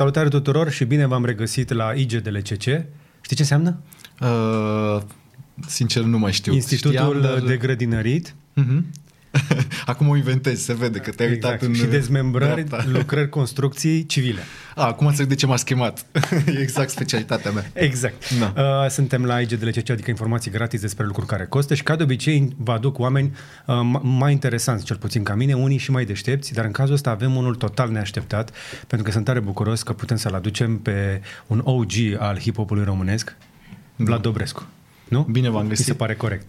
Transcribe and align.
salutare 0.00 0.28
tuturor 0.28 0.70
și 0.70 0.84
bine 0.84 1.06
v-am 1.06 1.24
regăsit 1.24 1.72
la 1.72 1.92
IGDLCC. 1.92 2.62
Știi 3.20 3.36
ce 3.36 3.42
înseamnă? 3.42 3.80
Uh, 4.20 5.02
sincer 5.66 6.02
nu 6.02 6.18
mai 6.18 6.32
știu. 6.32 6.52
Institutul 6.52 6.92
Știam, 6.92 7.20
dar... 7.20 7.38
de 7.38 7.56
Grădinărit. 7.56 8.34
Uh-huh. 8.60 8.80
Acum 9.86 10.08
o 10.08 10.16
inventezi, 10.16 10.62
se 10.64 10.74
vede 10.74 10.98
că 10.98 11.10
te-ai 11.10 11.32
Exact. 11.32 11.52
uitat 11.62 11.68
în 11.68 11.74
Și 11.74 11.84
dezmembrări, 11.90 12.64
dreapta. 12.64 12.90
lucrări, 12.98 13.28
construcții 13.28 14.06
civile. 14.06 14.40
A, 14.74 14.84
acum 14.86 15.06
înțeleg 15.06 15.28
de 15.28 15.34
ce 15.34 15.46
m-a 15.46 15.56
schemat. 15.56 16.06
e 16.46 16.58
exact 16.60 16.90
specialitatea 16.90 17.50
mea. 17.50 17.70
Exact. 17.72 18.24
Da. 18.38 18.52
Uh, 18.84 18.90
suntem 18.90 19.24
la 19.24 19.40
IGDLCC, 19.40 19.90
adică 19.90 20.10
informații 20.10 20.50
gratis 20.50 20.80
despre 20.80 21.04
lucruri 21.06 21.26
care 21.26 21.46
costă 21.46 21.74
și 21.74 21.82
ca 21.82 21.96
de 21.96 22.02
obicei 22.02 22.54
vă 22.56 22.72
aduc 22.72 22.98
oameni 22.98 23.32
uh, 23.66 23.74
m- 23.74 24.00
mai 24.02 24.32
interesanți, 24.32 24.84
cel 24.84 24.96
puțin 24.96 25.22
ca 25.22 25.34
mine, 25.34 25.54
unii 25.54 25.78
și 25.78 25.90
mai 25.90 26.04
deștepți, 26.04 26.52
dar 26.52 26.64
în 26.64 26.70
cazul 26.72 26.94
ăsta 26.94 27.10
avem 27.10 27.36
unul 27.36 27.54
total 27.54 27.90
neașteptat, 27.90 28.50
pentru 28.86 29.06
că 29.06 29.12
sunt 29.12 29.24
tare 29.24 29.40
bucuros 29.40 29.82
că 29.82 29.92
putem 29.92 30.16
să-l 30.16 30.34
aducem 30.34 30.78
pe 30.78 31.20
un 31.46 31.60
OG 31.64 31.92
al 32.18 32.38
hip-hopului 32.38 32.84
românesc, 32.84 33.36
Vlad 33.96 34.20
Dobrescu. 34.22 34.66
Nu? 35.08 35.26
Bine 35.30 35.48
v-am 35.50 35.62
Mi 35.62 35.68
găsit. 35.68 35.84
se 35.84 35.94
pare 35.94 36.14
corect. 36.14 36.48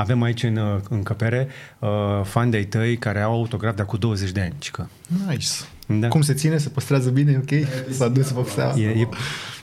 Avem 0.00 0.22
aici 0.22 0.42
în 0.42 0.56
uh, 0.56 0.80
încăpere 0.88 1.48
uh, 1.78 1.88
fani 2.24 2.50
de-ai 2.50 2.64
tăi 2.64 2.96
care 2.96 3.20
au 3.20 3.32
autograf 3.32 3.74
de 3.74 3.82
acum 3.82 3.98
20 3.98 4.30
de 4.30 4.40
ani, 4.40 4.54
cică. 4.58 4.90
Nice. 5.28 5.48
Da. 5.86 6.08
Cum 6.08 6.22
se 6.22 6.34
ține? 6.34 6.58
Se 6.58 6.68
păstrează 6.68 7.10
bine? 7.10 7.36
Ok? 7.42 7.66
S-a 7.90 8.08
dus 8.08 8.30
pe 8.30 8.40
seama. 8.54 8.74
E, 8.76 8.88
e 8.88 9.08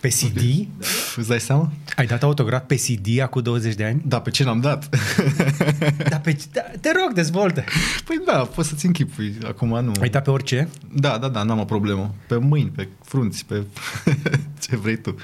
pe 0.02 0.08
CD? 0.08 0.68
Îți 1.16 1.28
dai 1.28 1.40
seama? 1.40 1.72
Ai 1.96 2.06
dat 2.06 2.24
autograf 2.24 2.64
pe 2.68 2.76
CD 2.76 3.20
acum 3.22 3.42
20 3.42 3.76
de 3.76 3.86
ani? 3.86 4.02
Da, 4.06 4.20
pe 4.22 4.30
ce 4.30 4.44
n-am 4.44 4.60
dat? 4.60 4.90
Da, 6.10 6.18
pe, 6.18 6.38
da, 6.52 6.62
te 6.82 6.92
rog, 6.92 7.14
dezvoltă. 7.14 7.64
păi 8.06 8.22
da, 8.26 8.38
poți 8.38 8.70
să-ți 8.70 8.86
închipui. 8.86 9.38
Acum 9.48 9.68
nu. 9.68 9.92
Ai 10.02 10.10
dat 10.10 10.24
pe 10.24 10.30
orice? 10.30 10.68
Da, 10.94 11.18
da, 11.18 11.28
da, 11.28 11.44
n-am 11.44 11.60
o 11.60 11.66
problemă. 11.66 12.16
Pe 12.28 12.38
mâini, 12.38 12.70
pe 12.70 12.88
frunți, 13.04 13.46
pe 13.46 13.64
ce 14.68 14.76
vrei 14.76 14.98
tu. 14.98 15.16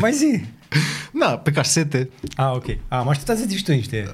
Mai 0.00 0.12
zi. 0.12 0.44
Da, 1.20 1.36
pe 1.36 1.50
casete. 1.50 2.10
Ah, 2.36 2.50
ok. 2.54 2.68
Ah, 2.68 2.76
am 2.88 3.08
așteptat 3.08 3.36
să 3.36 3.44
zici 3.48 3.62
tu 3.62 3.72
niște... 3.72 4.10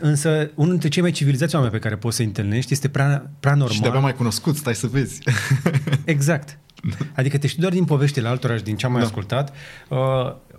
Însă, 0.00 0.50
unul 0.54 0.70
dintre 0.70 0.88
cei 0.88 1.02
mai 1.02 1.10
civilizați 1.10 1.54
oameni 1.54 1.72
pe 1.72 1.78
care 1.78 1.96
poți 1.96 2.16
să 2.16 2.22
întâlnești 2.22 2.72
este 2.72 2.88
prea, 2.88 3.30
prea 3.40 3.52
normal. 3.52 3.74
Și 3.74 3.80
de-abia 3.80 4.00
mai 4.00 4.14
cunoscut, 4.14 4.56
stai 4.56 4.74
să 4.74 4.86
vezi. 4.86 5.18
Exact. 6.04 6.58
Adică 7.14 7.38
te 7.38 7.46
știi 7.46 7.60
doar 7.60 7.72
din 7.72 7.84
poveștile 7.84 8.28
altora 8.28 8.56
și 8.56 8.62
din 8.62 8.76
ce 8.76 8.86
am 8.86 8.92
mai 8.92 9.00
da. 9.00 9.06
ascultat. 9.06 9.54
Uh, 9.88 9.98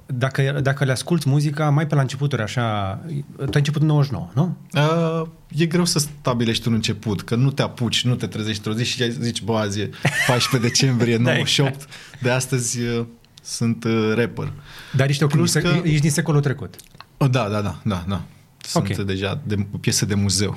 Dacă, 0.06 0.60
dacă 0.64 0.86
le 0.86 0.92
asculti 0.92 1.30
muzica, 1.30 1.70
mai 1.70 1.88
pe 1.88 1.96
la 1.96 2.02
începuturi, 2.02 2.42
așa... 2.42 2.94
Tu 3.36 3.44
ai 3.44 3.50
început 3.54 3.82
în 3.82 3.88
99, 3.88 4.30
nu? 4.34 4.58
Uh, 4.74 5.28
e 5.56 5.66
greu 5.66 5.86
să 5.86 6.00
stabilești 6.00 6.68
un 6.68 6.74
început, 6.74 7.22
că 7.22 7.36
nu 7.36 7.52
te 7.52 7.62
apuci, 7.62 8.04
nu 8.06 8.16
te 8.16 8.28
trezești 8.28 8.68
într-o 8.68 8.84
zi 8.84 8.90
și 8.90 9.12
zici, 9.12 9.42
bă, 9.42 9.58
azi 9.58 9.80
e 9.80 9.90
14 10.28 10.70
decembrie 10.70 11.18
Da, 11.24 11.32
98, 11.32 11.74
exact. 11.74 11.90
de 12.22 12.30
astăzi 12.30 12.82
uh, 12.82 13.06
sunt 13.42 13.84
uh, 13.84 14.12
rapper. 14.16 14.54
Dar 14.96 15.10
ești, 15.10 15.24
o, 15.24 15.28
Plus 15.28 15.54
că... 15.54 15.60
că- 15.60 15.82
ești 15.84 16.02
din 16.02 16.12
secolul 16.12 16.42
trecut. 16.42 16.76
Oh, 17.18 17.30
da, 17.30 17.48
da, 17.50 17.62
da, 17.62 17.80
da, 17.84 18.06
da. 18.08 18.22
Sunt 18.66 18.84
Ok. 18.84 18.92
okay. 18.92 19.06
deja 19.06 19.42
de, 19.46 19.56
piese 19.80 20.06
de 20.06 20.14
muzeu. 20.14 20.56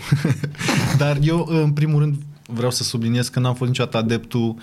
Dar 0.98 1.18
eu, 1.22 1.46
în 1.50 1.72
primul 1.72 2.00
rând, 2.00 2.14
vreau 2.46 2.70
să 2.70 2.82
subliniez 2.82 3.28
că 3.28 3.40
n-am 3.40 3.54
fost 3.54 3.70
niciodată 3.70 3.96
adeptul 3.96 4.54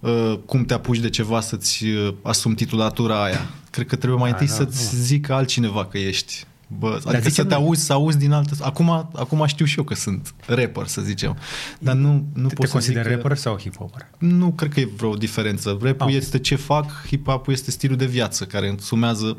uh, 0.00 0.38
cum 0.46 0.64
te 0.64 0.74
apuci 0.74 0.98
de 0.98 1.08
ceva 1.10 1.40
să-ți 1.40 1.84
uh, 1.84 2.14
asumi 2.22 2.54
titulatura 2.54 3.22
aia. 3.24 3.50
Cred 3.70 3.86
că 3.86 3.96
trebuie 3.96 4.18
mai 4.20 4.30
Ah, 4.30 4.40
întâi 4.40 4.56
da, 4.56 4.64
să-ți 4.64 4.96
zică 5.02 5.32
altcineva 5.34 5.86
că 5.86 5.98
ești. 5.98 6.44
Bă, 6.78 6.92
adică 7.04 7.18
zice 7.22 7.30
să 7.30 7.44
te 7.44 7.54
nu- 7.54 7.60
auzi, 7.60 7.84
să 7.84 7.92
auzi 7.92 8.18
din 8.18 8.32
altă... 8.32 8.54
Acum, 8.60 8.90
acum 8.90 9.44
știu 9.46 9.64
și 9.64 9.78
eu 9.78 9.84
că 9.84 9.94
sunt 9.94 10.34
rapper, 10.46 10.86
să 10.86 11.00
zicem. 11.00 11.36
Dar 11.78 11.94
nu, 11.94 12.24
nu 12.34 12.48
Te, 12.48 12.54
pot 12.54 12.64
te 12.64 12.66
să 12.66 12.66
zic 12.66 12.70
consideri 12.72 13.08
că... 13.08 13.14
rapper 13.14 13.36
sau 13.36 13.58
hip-hopper? 13.58 14.10
Nu 14.18 14.50
cred 14.52 14.72
că 14.72 14.80
e 14.80 14.88
vreo 14.96 15.14
diferență. 15.14 15.78
Rap-ul 15.82 16.06
Ah. 16.08 16.14
este 16.14 16.38
ce 16.38 16.56
fac, 16.56 17.06
hip-hop 17.06 17.46
este 17.46 17.70
stilul 17.70 17.96
de 17.96 18.06
viață 18.06 18.44
care 18.44 18.68
însumează 18.68 19.36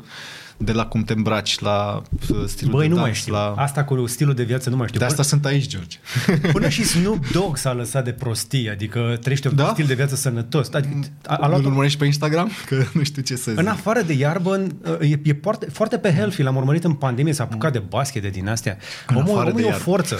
de 0.56 0.72
la 0.72 0.86
cum 0.86 1.02
te 1.04 1.12
îmbraci 1.12 1.58
la 1.58 2.02
uh, 2.30 2.36
stilul 2.46 2.72
Băi, 2.72 2.82
de 2.82 2.88
nu 2.88 2.94
dans, 2.94 3.06
mai 3.06 3.14
știu. 3.14 3.32
la... 3.32 3.54
Asta 3.56 3.84
cu 3.84 4.06
stilul 4.06 4.34
de 4.34 4.42
viață 4.42 4.70
nu 4.70 4.76
mai 4.76 4.86
știu. 4.86 4.98
De 4.98 5.04
asta 5.04 5.22
sunt 5.22 5.44
aici, 5.44 5.66
George. 5.66 5.98
Până 6.52 6.68
și 6.68 6.84
Snoop 6.84 7.26
Dogg 7.32 7.56
s-a 7.56 7.72
lăsat 7.72 8.04
de 8.04 8.12
prostie, 8.12 8.70
adică 8.70 9.18
trăiește 9.20 9.48
un 9.48 9.56
Da? 9.56 9.68
stil 9.72 9.86
de 9.86 9.94
viață 9.94 10.16
sănătos. 10.16 10.68
Adică 10.72 10.94
a, 11.26 11.34
a 11.34 11.46
Nu 11.46 11.48
luat 11.52 11.64
urmărești 11.64 11.98
pe 11.98 12.04
Instagram? 12.04 12.50
Că 12.68 12.82
nu 12.92 13.02
știu 13.02 13.22
ce 13.22 13.36
să 13.36 13.50
zic. 13.50 13.60
în 13.60 13.66
afară 13.66 14.00
de 14.02 14.12
iarbă, 14.12 14.54
în- 14.54 14.70
e, 15.00 15.20
e 15.22 15.38
foarte, 15.42 15.66
foarte 15.72 15.98
pe 15.98 16.12
healthy. 16.14 16.42
L-am 16.42 16.56
urmărit 16.56 16.84
în 16.84 16.92
pandemie, 16.92 17.32
s-a 17.32 17.42
apucat 17.42 17.72
de 17.72 17.78
basket, 17.88 18.22
de 18.22 18.28
din 18.28 18.48
astea. 18.48 18.76
În 19.06 19.16
Omul, 19.16 19.30
afară 19.30 19.48
omul 19.48 19.60
de 19.60 19.62
e 19.62 19.64
o 19.64 19.68
iarbă. 19.68 19.82
forță. 19.84 20.16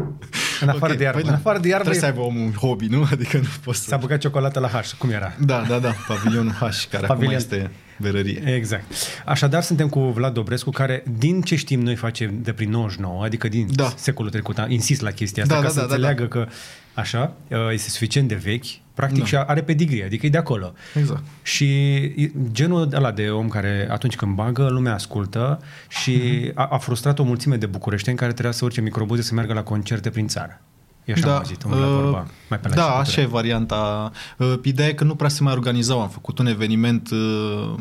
în 0.62 0.68
afară 0.68 0.92
Ok, 0.92 0.98
de 0.98 1.02
iarbă. 1.04 1.18
păi 1.20 1.28
în 1.28 1.34
da. 1.34 1.40
afară 1.40 1.58
de 1.58 1.68
iarbă 1.68 1.82
Trebuie 1.90 2.00
să 2.02 2.06
e, 2.06 2.08
aibă 2.18 2.20
omul 2.20 2.42
un 2.46 2.52
hobby, 2.52 2.86
nu? 2.86 3.06
Adică 3.12 3.36
nu 3.36 3.46
poți 3.64 3.78
să... 3.78 3.84
s-a 3.88 3.96
băgat 3.96 4.18
ciocolată 4.18 4.58
la 4.60 4.68
H. 4.68 4.90
Cum 4.98 5.10
era? 5.10 5.32
Da, 5.38 5.64
da, 5.68 5.78
da, 5.78 5.92
pavilionul 6.08 6.52
H, 6.52 6.58
care 6.90 7.06
Pavilion. 7.06 7.12
acum 7.12 7.30
este 7.34 7.70
berărie. 8.00 8.54
Exact. 8.54 8.84
Așadar, 9.24 9.62
suntem 9.62 9.88
cu 9.88 10.00
Vlad 10.00 10.34
Dobrescu, 10.34 10.70
care, 10.70 11.02
din 11.18 11.42
ce 11.42 11.56
știm 11.56 11.80
noi, 11.80 11.94
face 11.94 12.26
de 12.42 12.52
prin 12.52 12.70
99, 12.70 13.24
adică 13.24 13.48
din 13.48 13.66
Da. 13.74 13.92
secolul 13.96 14.30
trecut. 14.30 14.58
Insist 14.68 15.00
la 15.00 15.10
chestia 15.10 15.42
asta, 15.42 15.54
Da, 15.54 15.60
ca 15.60 15.66
da, 15.66 15.72
să 15.72 15.80
da, 15.80 15.86
da, 15.86 15.92
înțeleagă 15.94 16.24
că, 16.26 16.46
așa, 16.94 17.32
este 17.72 17.90
suficient 17.90 18.28
de 18.28 18.34
vechi, 18.34 18.64
practic, 18.94 19.18
Da. 19.20 19.24
și 19.26 19.36
are 19.36 19.62
pedigree, 19.62 20.04
adică 20.04 20.26
e 20.26 20.28
de 20.28 20.38
acolo. 20.38 20.72
Exact. 20.94 21.22
Și 21.42 21.64
e 21.94 22.30
genul 22.52 22.88
ăla 22.92 23.10
de 23.12 23.28
om 23.30 23.48
care 23.48 23.86
atunci 23.90 24.16
când 24.16 24.34
bagă, 24.34 24.68
lumea 24.68 24.94
ascultă 24.94 25.62
și 25.88 26.10
Mhm. 26.44 26.52
a, 26.54 26.66
a 26.70 26.78
frustrat 26.78 27.18
o 27.18 27.22
mulțime 27.22 27.56
de 27.56 27.66
bucureșteni 27.66 28.16
care 28.16 28.32
trebuia 28.32 28.52
să 28.52 28.64
urce 28.64 28.80
microbuze 28.80 29.22
să 29.22 29.34
meargă 29.34 29.52
la 29.52 29.62
concerte 29.62 30.10
prin 30.10 30.26
țară. 30.26 30.60
Eu 31.06 31.14
așa 31.14 31.30
am 31.32 31.36
auzit, 31.38 31.64
la 31.68 31.86
vorba, 31.86 32.26
mai 32.48 32.58
pe 32.60 32.68
la 32.68 32.74
da, 32.74 32.82
începuturi. 32.82 33.08
așa 33.10 33.20
e 33.20 33.26
varianta. 33.26 34.10
Uh, 34.38 34.54
Ideea 34.62 34.88
e 34.88 34.92
că 34.92 35.04
nu 35.04 35.14
prea 35.14 35.28
se 35.28 35.42
mai 35.42 35.52
organizau. 35.52 36.00
Am 36.00 36.08
făcut 36.08 36.38
un 36.38 36.46
eveniment 36.46 37.10
uh, 37.10 37.74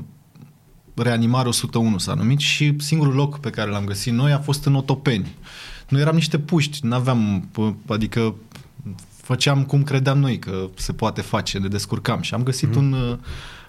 Reanimare 0.93 1.47
101 1.47 1.97
s-a 1.97 2.13
numit 2.13 2.39
și 2.39 2.75
singurul 2.79 3.13
loc 3.13 3.39
pe 3.39 3.49
care 3.49 3.69
l-am 3.69 3.85
găsit 3.85 4.13
noi 4.13 4.31
a 4.31 4.39
fost 4.39 4.65
în 4.65 4.75
Otopeni. 4.75 5.35
Noi 5.89 6.01
eram 6.01 6.15
niște 6.15 6.39
puști, 6.39 6.85
n-aveam, 6.85 7.49
p- 7.51 7.75
adică 7.87 8.35
făceam 9.21 9.63
cum 9.63 9.83
credeam 9.83 10.19
noi 10.19 10.39
că 10.39 10.69
se 10.75 10.93
poate 10.93 11.21
face, 11.21 11.57
ne 11.57 11.67
descurcam 11.67 12.21
și 12.21 12.33
am 12.33 12.43
găsit 12.43 12.69
Mhm. 12.75 12.79
mm. 12.79 12.91
un 12.93 13.19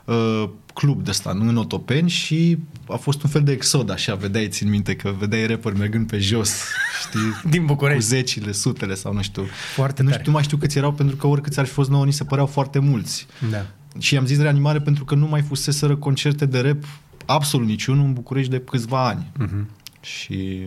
uh, 0.06 0.48
club 0.74 1.02
de 1.04 1.10
ăsta 1.10 1.30
în 1.30 1.56
Otopeni 1.56 2.08
și 2.08 2.58
a 2.88 2.96
fost 2.96 3.22
un 3.22 3.30
fel 3.30 3.42
de 3.42 3.52
exod, 3.52 3.90
așa, 3.90 4.14
vedeai, 4.14 4.48
țin 4.48 4.68
minte 4.68 4.96
că 4.96 5.14
vedeai 5.18 5.46
rapper 5.46 5.72
mergând 5.72 6.06
pe 6.06 6.18
jos, 6.18 6.62
știi? 7.06 7.50
Din 7.50 7.60
cu 7.60 7.66
București. 7.66 8.04
zecile, 8.04 8.52
sutele 8.52 8.94
sau 8.94 9.12
nu 9.12 9.22
știu. 9.22 9.42
Foarte 9.74 10.02
nu 10.02 10.08
tare. 10.08 10.20
știu, 10.20 10.30
nu 10.32 10.36
mai 10.36 10.46
știu 10.46 10.56
câți 10.56 10.78
erau 10.78 10.92
pentru 10.92 11.16
că 11.16 11.26
oricâți 11.26 11.58
ar 11.58 11.66
fi 11.66 11.72
fost 11.72 11.90
nouă, 11.90 12.04
ni 12.04 12.12
se 12.12 12.24
păreau 12.24 12.46
foarte 12.46 12.78
mulți. 12.78 13.26
Da. 13.50 13.66
Și 13.98 14.16
am 14.16 14.26
zis 14.26 14.38
reanimare 14.38 14.80
pentru 14.80 15.04
că 15.04 15.14
nu 15.14 15.26
mai 15.26 15.42
fuseseră 15.42 15.96
concerte 15.96 16.46
de 16.46 16.60
rap 16.60 16.84
absolut 17.26 17.66
niciunul 17.66 18.04
în 18.04 18.12
București 18.12 18.50
de 18.50 18.60
câțiva 18.60 19.06
ani. 19.08 19.30
Mhm. 19.38 19.68
Și 20.00 20.58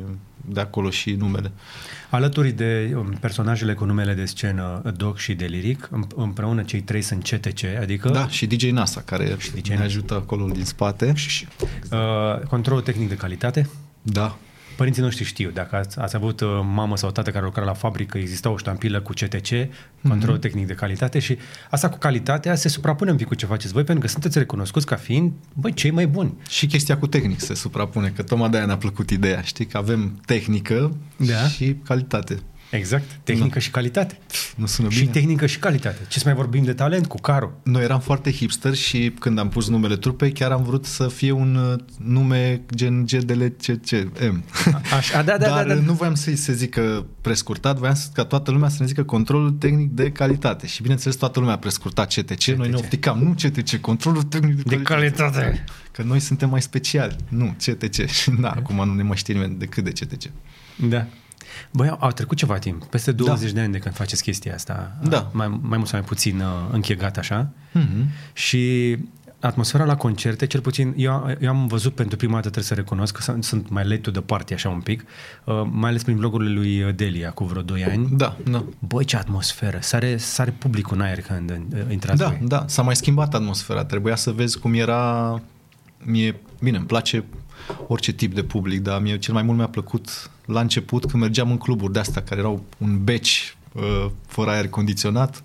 de 0.53 0.59
acolo 0.59 0.89
și 0.89 1.11
numele. 1.11 1.51
Alături 2.09 2.51
de 2.51 2.93
um, 2.95 3.17
personajele 3.19 3.73
cu 3.73 3.85
numele 3.85 4.13
de 4.13 4.25
scenă 4.25 4.93
Doc 4.97 5.17
și 5.17 5.33
de 5.33 5.45
Liric, 5.45 5.89
îm- 5.91 6.07
împreună 6.15 6.61
cei 6.63 6.81
trei 6.81 7.01
sunt 7.01 7.23
CTC, 7.23 7.63
adică 7.81 8.09
Da, 8.09 8.27
și 8.27 8.45
DJ 8.47 8.63
Nasa, 8.71 9.01
care 9.05 9.35
Și 9.37 9.51
DJ 9.51 9.67
ne 9.67 9.73
Nasa. 9.73 9.85
ajută 9.85 10.13
acolo 10.13 10.45
din 10.45 10.65
spate. 10.65 11.13
uh, 11.91 12.39
controlul 12.47 12.81
tehnic 12.81 13.09
de 13.09 13.15
calitate. 13.15 13.69
Da. 14.01 14.37
Părinții 14.79 15.01
noștri 15.03 15.23
știu, 15.23 15.49
dacă 15.53 15.75
ați, 15.75 15.99
ați 15.99 16.15
avut 16.15 16.41
uh, 16.41 16.47
mamă 16.73 16.97
sau 16.97 17.11
tată 17.11 17.31
care 17.31 17.45
lucra 17.45 17.63
la 17.63 17.73
fabrică, 17.73 18.17
exista 18.17 18.49
o 18.49 18.57
ștampilă 18.57 19.01
cu 19.01 19.11
CTC, 19.13 19.47
control 20.07 20.33
Mhm. 20.33 20.41
tehnic 20.41 20.67
de 20.67 20.73
calitate 20.73 21.19
și 21.19 21.37
asta 21.69 21.89
cu 21.89 21.97
calitatea 21.97 22.55
se 22.55 22.67
suprapune 22.67 23.11
un 23.11 23.17
pic 23.17 23.27
cu 23.27 23.35
ce 23.35 23.45
faceți 23.45 23.73
voi, 23.73 23.83
pentru 23.83 24.05
că 24.05 24.09
sunteți 24.11 24.37
recunoscuți 24.37 24.85
ca 24.85 24.95
fiind, 24.95 25.31
băi, 25.53 25.73
cei 25.73 25.91
mai 25.91 26.07
buni. 26.07 26.33
Și 26.49 26.65
chestia 26.67 26.97
cu 26.97 27.07
tehnic 27.07 27.39
se 27.39 27.53
suprapune, 27.53 28.13
că 28.15 28.23
tocmai 28.23 28.49
de-aia 28.49 28.65
ne-a 28.65 28.77
plăcut 28.77 29.09
ideea, 29.09 29.41
știi? 29.41 29.65
Că 29.65 29.77
avem 29.77 30.19
tehnică 30.25 30.95
Da. 31.17 31.47
și 31.47 31.75
calitate. 31.83 32.39
Exact, 32.71 33.03
tehnică 33.23 33.53
Da. 33.53 33.59
și 33.59 33.69
calitate. 33.69 34.17
Nu 34.55 34.65
sună 34.65 34.89
Și 34.89 34.99
bine? 34.99 35.11
tehnică 35.11 35.45
și 35.45 35.59
calitate. 35.59 35.97
Ce 36.07 36.17
să 36.19 36.25
mai 36.25 36.35
vorbim 36.35 36.63
de 36.63 36.73
talent 36.73 37.07
cu 37.07 37.17
Caro? 37.17 37.51
Noi 37.63 37.83
eram 37.83 37.99
foarte 37.99 38.31
hipster 38.31 38.73
și 38.73 39.13
când 39.19 39.39
am 39.39 39.49
pus 39.49 39.67
numele 39.69 39.95
trupei, 39.97 40.31
chiar 40.31 40.51
am 40.51 40.63
vrut 40.63 40.85
să 40.85 41.07
fie 41.07 41.31
un 41.31 41.55
uh, 41.55 41.79
nume 41.97 42.61
gen 42.75 43.05
GDLCCM. 43.05 44.43
Așa, 44.97 45.21
da, 45.21 45.37
da, 45.37 45.47
Dar 45.47 45.67
da, 45.67 45.73
da. 45.73 45.81
nu 45.81 45.93
voiam 45.93 46.15
să-i 46.15 46.35
se 46.35 46.53
zică 46.53 47.05
prescurtat, 47.21 47.77
voiam 47.77 47.95
să- 47.95 48.07
ca 48.13 48.25
toată 48.25 48.51
lumea 48.51 48.69
să 48.69 48.77
ne 48.79 48.85
zică 48.85 49.03
controlul 49.03 49.51
tehnic 49.51 49.89
de 49.91 50.11
calitate. 50.11 50.67
Și 50.67 50.81
bineînțeles 50.81 51.15
toată 51.15 51.39
lumea 51.39 51.53
a 51.55 51.57
prescurtat 51.57 52.13
CTC, 52.13 52.43
noi 52.43 52.69
ne 52.69 52.75
opticam, 52.75 53.19
nu 53.23 53.29
CTC, 53.33 53.75
controlul 53.81 54.23
tehnic 54.23 54.55
de, 54.63 54.75
De 54.75 54.81
calitate. 54.81 55.63
Că 55.91 56.03
noi 56.03 56.19
suntem 56.19 56.49
mai 56.49 56.61
speciali, 56.61 57.15
nu 57.29 57.55
CTC. 57.65 58.05
Și 58.07 58.31
da, 58.41 58.49
acum 58.49 58.75
nu 58.75 58.93
ne 58.93 59.03
mai 59.03 59.17
știe 59.17 59.33
nimeni 59.33 59.55
decât 59.57 59.83
de 59.83 59.89
CTC. 59.91 60.29
Da. 60.89 61.05
Băi, 61.71 61.89
au, 61.89 61.97
au 61.99 62.11
trecut 62.11 62.37
ceva 62.37 62.57
timp, 62.57 62.83
peste 62.85 63.11
20 63.11 63.47
Da. 63.49 63.55
de 63.55 63.61
ani 63.61 63.71
de 63.71 63.77
când 63.77 63.95
faceți 63.95 64.23
chestia 64.23 64.53
asta. 64.53 64.97
Da. 65.03 65.29
Mai, 65.31 65.47
mai 65.47 65.77
mult 65.77 65.87
sau 65.87 65.99
mai 65.99 66.07
puțin 66.07 66.39
uh, 66.39 66.45
închegat 66.71 67.17
așa. 67.17 67.49
Mhm. 67.71 68.09
Și 68.33 68.97
atmosfera 69.41 69.83
la 69.85 69.95
concerte, 69.95 70.45
cel 70.47 70.61
puțin 70.61 70.93
eu, 70.97 71.35
eu 71.39 71.49
am 71.49 71.67
văzut 71.67 71.93
pentru 71.95 72.17
prima 72.17 72.33
dată, 72.33 72.43
trebuie 72.49 72.63
să 72.63 72.73
recunosc, 72.73 73.15
că 73.15 73.21
sunt, 73.21 73.43
sunt 73.43 73.69
mai 73.69 73.83
late 73.83 74.01
to 74.01 74.11
the 74.11 74.21
party 74.21 74.53
așa 74.53 74.69
un 74.69 74.79
pic, 74.81 75.03
uh, 75.43 75.61
mai 75.71 75.89
ales 75.89 76.03
prin 76.03 76.17
blogurile 76.17 76.49
lui 76.49 76.93
Delia 76.93 77.31
cu 77.31 77.43
vreo 77.43 77.61
2 77.61 77.85
ani. 77.85 78.07
Da, 78.11 78.37
da. 78.49 78.63
Băi, 78.79 79.05
ce 79.05 79.17
atmosferă! 79.17 79.77
Sare, 79.81 80.17
sare 80.17 80.51
publicul 80.51 80.95
în 80.97 81.01
aer 81.03 81.21
când 81.21 81.49
uh, 81.51 81.79
intrați 81.89 82.19
Da, 82.19 82.27
voi. 82.27 82.39
da, 82.47 82.65
s-a 82.67 82.81
mai 82.81 82.95
schimbat 82.95 83.33
atmosfera. 83.33 83.85
Trebuia 83.85 84.15
să 84.15 84.31
vezi 84.31 84.59
cum 84.59 84.73
era... 84.73 85.41
Mie, 86.03 86.35
bine, 86.61 86.77
îmi 86.77 86.85
place 86.85 87.23
orice 87.87 88.11
tip 88.11 88.33
de 88.33 88.43
public, 88.43 88.81
dar 88.81 89.01
mie 89.01 89.17
cel 89.17 89.33
mai 89.33 89.43
mult 89.43 89.57
mi-a 89.57 89.67
plăcut 89.67 90.29
la 90.51 90.59
început 90.59 91.05
când 91.05 91.21
mergeam 91.21 91.51
în 91.51 91.57
cluburi 91.57 91.93
de 91.93 91.99
astea 91.99 92.23
care 92.23 92.39
erau 92.39 92.63
un 92.77 93.03
beci 93.03 93.57
uh, 93.73 94.05
fără 94.27 94.49
aer 94.49 94.67
condiționat. 94.67 95.43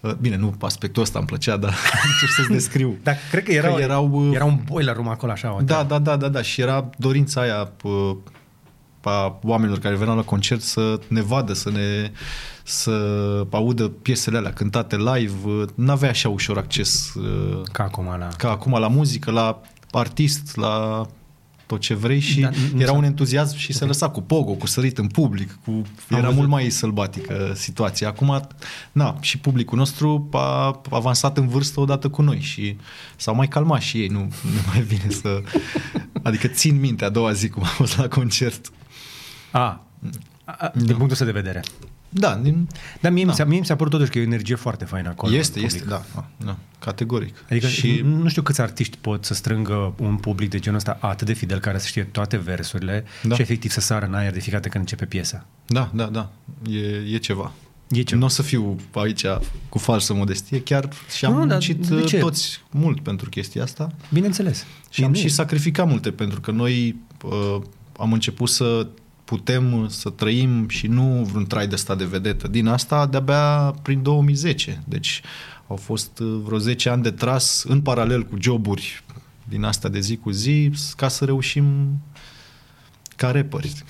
Uh, 0.00 0.12
bine, 0.12 0.36
nu 0.36 0.54
aspectul 0.60 1.02
ăsta 1.02 1.18
îmi 1.18 1.28
plăcea, 1.28 1.56
dar 1.56 1.74
încerc 2.10 2.32
să-ți 2.36 2.50
descriu. 2.50 2.96
Dar 3.02 3.16
cred 3.30 3.42
că 3.42 3.52
era, 3.52 3.74
Că 3.74 3.80
erau, 3.80 4.10
uh, 4.12 4.34
era 4.34 4.44
un 4.44 4.58
boiler 4.64 4.94
room 4.94 5.08
acolo 5.08 5.32
așa. 5.32 5.54
o 5.54 5.60
Da, 5.60 5.82
da, 5.82 5.98
da, 5.98 6.16
da, 6.16 6.28
da. 6.28 6.42
Și 6.42 6.60
era 6.60 6.90
dorința 6.96 7.40
aia 7.40 7.70
uh, 7.82 8.16
a 9.02 9.38
oamenilor 9.42 9.78
care 9.78 9.96
veneau 9.96 10.16
la 10.16 10.22
concert 10.22 10.60
să 10.60 11.00
ne 11.08 11.22
vadă, 11.22 11.52
să 11.52 11.70
ne 11.70 12.10
să 12.62 12.90
audă 13.50 13.88
piesele 13.88 14.36
alea 14.36 14.52
cântate 14.52 14.96
live. 14.96 15.32
Uh, 15.44 15.64
N-avea 15.74 16.08
așa 16.08 16.28
ușor 16.28 16.58
acces 16.58 17.14
uh, 17.14 17.62
Ca 17.72 17.82
acum 17.82 18.04
la... 18.04 18.28
ca 18.36 18.50
acum 18.50 18.78
la 18.78 18.88
muzică, 18.88 19.30
la 19.30 19.60
artist, 19.90 20.56
la 20.56 21.06
tot 21.66 21.80
ce 21.80 21.94
vrei 21.94 22.20
și 22.20 22.40
Da, 22.40 22.48
da, 22.48 22.56
nu 22.74 22.80
era 22.80 22.90
s-a- 22.90 22.96
un 22.96 23.04
entuziasm 23.04 23.56
și 23.56 23.72
se 23.72 23.84
lăsa 23.84 24.08
cu 24.10 24.20
pogo, 24.20 24.52
cu 24.52 24.66
sărit 24.66 24.98
în 24.98 25.06
public, 25.06 25.58
cu... 25.64 25.82
era 26.08 26.20
văzut. 26.20 26.36
mult 26.36 26.48
mai 26.48 26.70
sălbatică 26.70 27.52
situația. 27.56 28.08
Acum, 28.08 28.48
na, 28.92 29.16
și 29.20 29.38
publicul 29.38 29.78
nostru 29.78 30.28
a 30.32 30.80
avansat 30.90 31.38
în 31.38 31.48
vârstă 31.48 31.80
odată 31.80 32.08
cu 32.08 32.22
noi 32.22 32.40
și 32.40 32.76
s-au 33.16 33.34
mai 33.34 33.48
calmat 33.48 33.80
și 33.80 34.00
ei, 34.00 34.08
nu, 34.08 34.18
nu 34.42 34.60
mai 34.72 34.80
vine 34.80 35.10
să... 35.10 35.42
Adică 36.22 36.46
țin 36.46 36.80
minte 36.80 37.04
a 37.04 37.08
doua 37.08 37.32
zi 37.32 37.48
cum 37.48 37.62
a 37.62 37.66
fost 37.66 37.96
la 37.98 38.08
concert. 38.08 38.70
A, 39.50 39.86
a, 40.44 40.70
din 40.74 40.86
punctul 40.86 41.10
ăsta 41.10 41.24
de 41.24 41.30
vedere. 41.32 41.62
Da, 42.18 42.34
din... 42.42 42.68
Dar 43.00 43.12
mie, 43.12 43.24
da. 43.24 43.30
mi, 43.30 43.36
s-a, 43.36 43.44
mie 43.44 43.58
mi 43.58 43.66
s-a 43.66 43.76
părut 43.76 43.92
totuși 43.92 44.10
că 44.10 44.18
e 44.18 44.20
o 44.20 44.24
energie 44.24 44.54
foarte 44.54 44.84
faină 44.84 45.08
acolo. 45.08 45.34
este, 45.34 45.58
în 45.58 45.64
este, 45.64 45.78
public. 45.78 45.94
da, 45.96 46.04
da, 46.14 46.26
da, 46.44 46.56
categoric. 46.78 47.34
Adică 47.50 47.66
și 47.66 47.80
și... 47.94 48.00
nu 48.04 48.28
știu 48.28 48.42
câți 48.42 48.60
artiști 48.60 48.96
pot 49.00 49.24
să 49.24 49.34
strângă 49.34 49.94
un 49.98 50.16
public 50.16 50.50
de 50.50 50.58
genul 50.58 50.78
ăsta 50.78 50.98
atât 51.00 51.26
de 51.26 51.32
fidel 51.32 51.58
care 51.58 51.78
să 51.78 51.86
știe 51.86 52.02
toate 52.04 52.36
versurile 52.36 53.04
Da. 53.22 53.34
și 53.34 53.40
efectiv 53.40 53.70
să 53.70 53.80
sară 53.80 54.06
în 54.06 54.14
aer 54.14 54.32
de 54.32 54.38
fiecare 54.38 54.56
dată 54.62 54.68
când 54.68 54.84
începe 54.84 55.04
piesa. 55.04 55.46
Da, 55.66 55.90
da, 55.94 56.04
da, 56.04 56.30
e, 56.70 57.14
e 57.14 57.16
ceva. 57.16 57.52
E 57.90 58.02
ceva. 58.02 58.20
Nu 58.20 58.26
o 58.26 58.28
să 58.28 58.42
fiu 58.42 58.76
aici 58.94 59.24
cu 59.68 59.78
falsă 59.78 60.14
modestie, 60.14 60.62
chiar 60.62 60.88
și 61.16 61.24
am 61.24 61.32
Nu, 61.32 61.38
nu, 61.38 61.44
dar 61.46 61.52
muncit 61.52 61.86
de 61.86 61.94
uh, 61.94 62.06
ce? 62.06 62.18
toți 62.18 62.60
mult 62.70 63.00
pentru 63.00 63.28
chestia 63.28 63.62
asta 63.62 63.92
Bineînțeles. 64.12 64.66
și 64.90 65.04
am 65.04 65.10
Nu 65.10 65.16
și 65.16 65.24
e- 65.26 65.28
sacrificat 65.28 65.88
multe 65.88 66.10
pentru 66.10 66.40
că 66.40 66.50
noi 66.50 66.96
uh, 67.24 67.62
am 67.98 68.12
început 68.12 68.48
să 68.48 68.86
putem 69.26 69.88
să 69.88 70.10
trăim 70.10 70.68
și 70.68 70.86
nu 70.86 71.26
vreun 71.30 71.46
trai 71.46 71.66
de 71.66 71.74
ăsta 71.74 71.94
de 71.94 72.04
vedetă. 72.04 72.48
Din 72.48 72.66
asta 72.66 73.06
de-abia 73.06 73.74
prin 73.82 74.02
2010. 74.02 74.82
Deci 74.84 75.22
au 75.66 75.76
fost 75.76 76.18
uh, 76.18 76.40
vreo 76.44 76.58
10 76.58 76.88
ani 76.88 77.02
de 77.02 77.10
tras 77.10 77.64
în 77.68 77.80
paralel 77.80 78.22
cu 78.22 78.36
joburi 78.40 79.04
din 79.44 79.64
asta 79.64 79.88
de 79.88 80.00
zi 80.00 80.16
cu 80.16 80.30
zi 80.30 80.70
ca 80.96 81.08
să 81.08 81.24
reușim 81.24 81.98
ca 83.16 83.30
rapperi. 83.30 83.72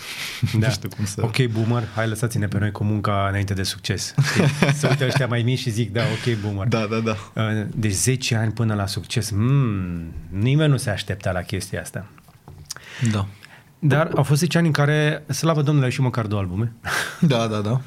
Da. 0.59 0.67
nu 0.67 0.73
știu 0.73 0.89
cum 0.89 1.05
să... 1.05 1.23
Ok, 1.25 1.45
boomer, 1.45 1.89
hai 1.95 2.09
lăsați-ne 2.09 2.47
pe 2.47 2.59
noi 2.59 2.71
cu 2.71 2.85
munca 2.85 3.27
înainte 3.29 3.55
de 3.55 3.63
succes. 3.63 4.15
Știi? 4.31 4.73
Să 4.75 4.87
uite 4.89 5.07
ăștia 5.07 5.27
mai 5.27 5.43
mici 5.43 5.59
și 5.59 5.71
zic, 5.71 5.93
da, 5.93 6.03
ok, 6.03 6.41
boomer. 6.41 6.67
Da, 6.67 6.87
da, 6.87 6.99
da. 6.99 7.17
Uh, 7.43 7.67
Deci 7.75 7.93
10 7.93 8.35
ani 8.35 8.53
până 8.53 8.75
la 8.75 8.87
succes. 8.87 9.31
Mm, 9.31 10.13
nimeni 10.29 10.71
nu 10.71 10.77
se 10.77 10.91
aștepta 10.91 11.33
la 11.33 11.41
chestia 11.41 11.81
asta. 11.81 12.07
Da. 13.13 13.27
Dar 13.79 14.11
au 14.15 14.23
fost 14.23 14.41
10 14.41 14.59
ani 14.59 14.67
în 14.67 14.73
care, 14.73 15.25
slavă 15.29 15.63
Domnului, 15.63 15.89
au 15.89 15.95
și 15.95 16.01
măcar 16.01 16.27
două 16.27 16.41
albume. 16.41 16.73
Da, 17.21 17.47
da, 17.47 17.61
da. 17.61 17.81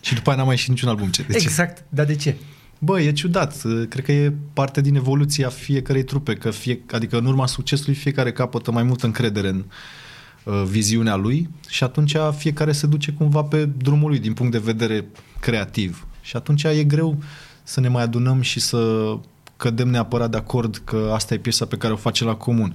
Și 0.00 0.14
după 0.14 0.28
aia 0.28 0.36
n-am 0.36 0.46
mai 0.46 0.54
ieșit 0.54 0.70
niciun 0.70 0.88
album. 0.88 1.08
Ce? 1.08 1.22
De 1.22 1.32
ce? 1.32 1.38
Exact. 1.38 1.84
Dar 1.88 2.06
de 2.06 2.14
ce? 2.14 2.36
Bă, 2.78 3.00
e 3.00 3.12
ciudat. 3.12 3.56
Cred 3.88 4.04
că 4.04 4.12
e 4.12 4.32
parte 4.52 4.80
din 4.80 4.94
evoluția 4.94 5.48
fiecarei 5.48 6.02
trupe, 6.02 6.34
că 6.34 6.50
fie, 6.50 6.80
adică 6.92 7.18
în 7.18 7.26
urma 7.26 7.46
succesului 7.46 7.94
fiecare 7.94 8.32
capătă 8.32 8.70
mai 8.70 8.82
multă 8.82 9.06
încredere 9.06 9.48
în 9.48 9.64
uh, 10.44 10.62
viziunea 10.66 11.16
lui 11.16 11.48
și 11.68 11.84
atunci 11.84 12.16
fiecare 12.36 12.72
se 12.72 12.86
duce 12.86 13.12
cumva 13.12 13.42
pe 13.42 13.64
drumul 13.64 14.08
lui 14.08 14.18
din 14.18 14.32
punct 14.32 14.52
de 14.52 14.58
vedere 14.58 15.06
creativ. 15.40 16.06
Și 16.20 16.36
atunci 16.36 16.62
e 16.62 16.84
greu 16.84 17.16
să 17.62 17.80
ne 17.80 17.88
mai 17.88 18.02
adunăm 18.02 18.40
și 18.40 18.60
să 18.60 19.12
cădem 19.56 19.88
neapărat 19.88 20.30
de 20.30 20.36
acord 20.36 20.80
că 20.84 21.10
asta 21.14 21.34
e 21.34 21.38
piesa 21.38 21.64
pe 21.64 21.76
care 21.76 21.92
o 21.92 21.96
face 21.96 22.24
la 22.24 22.34
comun. 22.34 22.74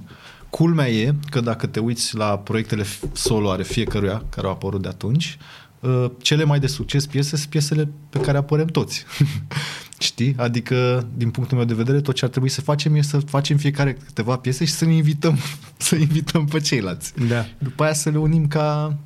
Culmea 0.54 0.88
e 0.88 1.14
că 1.30 1.40
dacă 1.40 1.66
te 1.66 1.80
uiți 1.80 2.16
la 2.16 2.38
proiectele 2.38 2.84
solo 3.12 3.50
ale 3.50 3.62
fiecăruia 3.62 4.24
care 4.28 4.46
au 4.46 4.52
apărut 4.52 4.82
de 4.82 4.88
atunci, 4.88 5.38
uh, 5.80 6.10
cele 6.18 6.44
mai 6.44 6.58
de 6.58 6.66
succes 6.66 7.06
piese 7.06 7.36
sunt 7.36 7.50
piesele 7.50 7.88
pe 8.10 8.20
care 8.20 8.38
apărem 8.38 8.66
toți. 8.66 9.04
Știi? 9.98 10.34
Adică, 10.38 11.06
din 11.16 11.30
punctul 11.30 11.56
meu 11.56 11.66
de 11.66 11.74
vedere, 11.74 12.00
tot 12.00 12.14
ce 12.14 12.24
ar 12.24 12.30
trebui 12.30 12.48
să 12.48 12.60
facem 12.60 12.94
e 12.94 13.02
să 13.02 13.18
facem 13.18 13.56
fiecare 13.56 13.92
câteva 13.92 14.36
piese 14.36 14.64
și 14.64 14.72
să 14.72 14.84
ne 14.84 14.92
invităm, 14.92 15.38
să 15.76 15.94
invităm 15.94 16.44
pe 16.44 16.60
ceilalți. 16.60 17.12
Da. 17.28 17.46
După 17.58 17.82
aia 17.82 17.92
să 17.92 18.10
le 18.10 18.18
unim 18.18 18.48
ca 18.48 18.96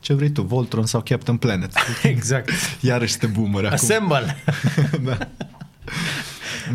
ce 0.00 0.14
vrei 0.14 0.30
tu, 0.30 0.42
Voltron 0.42 0.86
sau 0.86 1.02
Captain 1.04 1.36
Planet. 1.36 1.72
Exact. 2.02 2.50
Iarăși 2.80 3.18
te 3.18 3.26
boomer 3.26 3.64
acum. 3.64 3.74
Assemble! 3.74 4.36
da. 5.02 5.18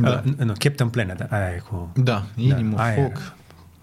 da. 0.01 0.23
Uh, 0.25 0.45
nu, 0.45 0.53
Captain 0.57 0.89
Planet, 0.89 1.31
aia 1.31 1.53
e 1.55 1.63
cu... 1.69 1.91
Da, 1.95 2.25
inimă, 2.35 2.77
aia, 2.77 2.93
foc, 2.93 3.35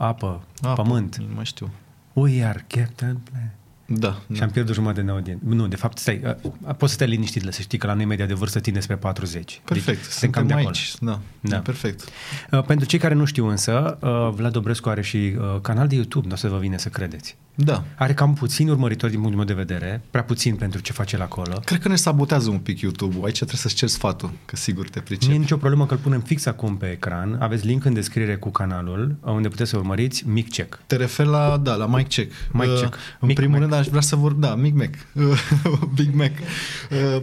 apă, 0.04 0.42
apă, 0.62 0.82
pământ. 0.82 1.16
Nu 1.16 1.34
mai 1.34 1.44
știu. 1.44 1.70
We 2.12 2.44
are 2.44 2.64
Captain 2.68 3.16
Planet. 3.30 3.50
Da, 3.92 4.12
Și 4.32 4.38
da. 4.38 4.44
am 4.44 4.50
pierdut 4.50 4.74
jumătate 4.74 5.02
de 5.02 5.10
audiență. 5.10 5.42
Nu, 5.46 5.66
de 5.68 5.76
fapt, 5.76 5.98
stai, 5.98 6.20
uh, 6.24 6.50
poți 6.76 6.92
să 6.92 6.94
stai 6.98 7.06
liniștit, 7.08 7.46
să 7.50 7.60
știi 7.62 7.78
că 7.78 7.86
la 7.86 7.92
noi 7.94 8.04
media 8.04 8.26
de 8.26 8.34
vârstă 8.34 8.60
tinde 8.60 8.80
spre 8.80 8.96
40. 8.96 9.60
Perfect, 9.64 10.00
Deci, 10.02 10.10
suntem 10.10 10.30
cam 10.30 10.46
de 10.46 10.52
suntem 10.52 10.56
acolo. 10.56 10.68
aici. 10.68 10.94
Da, 11.00 11.20
Da. 11.40 11.50
da. 11.50 11.56
E 11.56 11.60
perfect. 11.60 12.08
Uh, 12.50 12.62
pentru 12.62 12.86
cei 12.86 12.98
care 12.98 13.14
nu 13.14 13.24
știu 13.24 13.46
însă, 13.48 13.98
uh, 14.00 14.28
Vlad 14.34 14.52
Dobrescu 14.52 14.88
are 14.88 15.02
și 15.02 15.16
uh, 15.38 15.60
canal 15.60 15.88
de 15.88 15.94
YouTube, 15.94 16.26
nu 16.26 16.32
o 16.32 16.36
să 16.36 16.48
vă 16.48 16.58
vine 16.58 16.78
să 16.78 16.88
credeți. 16.88 17.36
Da. 17.64 17.84
Are 17.96 18.14
cam 18.14 18.34
puțini 18.34 18.70
urmăritori 18.70 19.10
din 19.12 19.20
punctul 19.20 19.44
meu 19.44 19.54
de 19.54 19.62
vedere, 19.62 20.02
prea 20.10 20.22
puțin 20.22 20.54
pentru 20.54 20.80
ce 20.80 20.92
face 20.92 21.16
el 21.16 21.22
acolo. 21.22 21.60
Cred 21.64 21.80
că 21.80 21.88
ne 21.88 21.96
sabotează 21.96 22.50
un 22.50 22.58
pic 22.58 22.80
YouTube-ul. 22.80 23.24
Aici 23.24 23.34
trebuie 23.36 23.56
să-ți 23.56 23.74
cer 23.74 23.88
sfatul, 23.88 24.30
că 24.44 24.56
sigur 24.56 24.88
te 24.88 24.98
Nu 24.98 25.02
e 25.02 25.04
pricepi. 25.16 25.36
nicio 25.38 25.56
problemă 25.56 25.86
că 25.86 25.94
îl 25.94 26.00
punem 26.00 26.20
fix 26.20 26.46
acum 26.46 26.76
pe 26.76 26.86
ecran. 26.90 27.36
Aveți 27.40 27.66
link 27.66 27.84
în 27.84 27.94
descriere 27.94 28.36
cu 28.36 28.50
canalul, 28.50 29.16
uh, 29.20 29.32
unde 29.32 29.48
puteți 29.48 29.70
să 29.70 29.76
urmăriți 29.76 30.28
Mic 30.28 30.50
Check. 30.50 30.80
Te 30.86 30.96
referi 30.96 31.28
la, 31.28 31.56
da, 31.56 31.74
la 31.74 31.86
Mic 31.86 32.08
Check. 32.08 32.32
Mic 32.52 32.68
Uh, 32.68 32.78
Check. 32.80 32.94
În 33.20 33.26
Mic 33.26 33.36
primul 33.36 33.58
Mac. 33.58 33.60
rând 33.68 33.72
aș 33.80 33.86
vrea 33.86 34.00
să 34.00 34.16
vor, 34.16 34.32
da, 34.32 34.54
Mic 34.54 34.74
Mac. 34.74 34.90
Big 35.96 36.14
Mac. 36.14 36.30
Uh, 36.90 37.22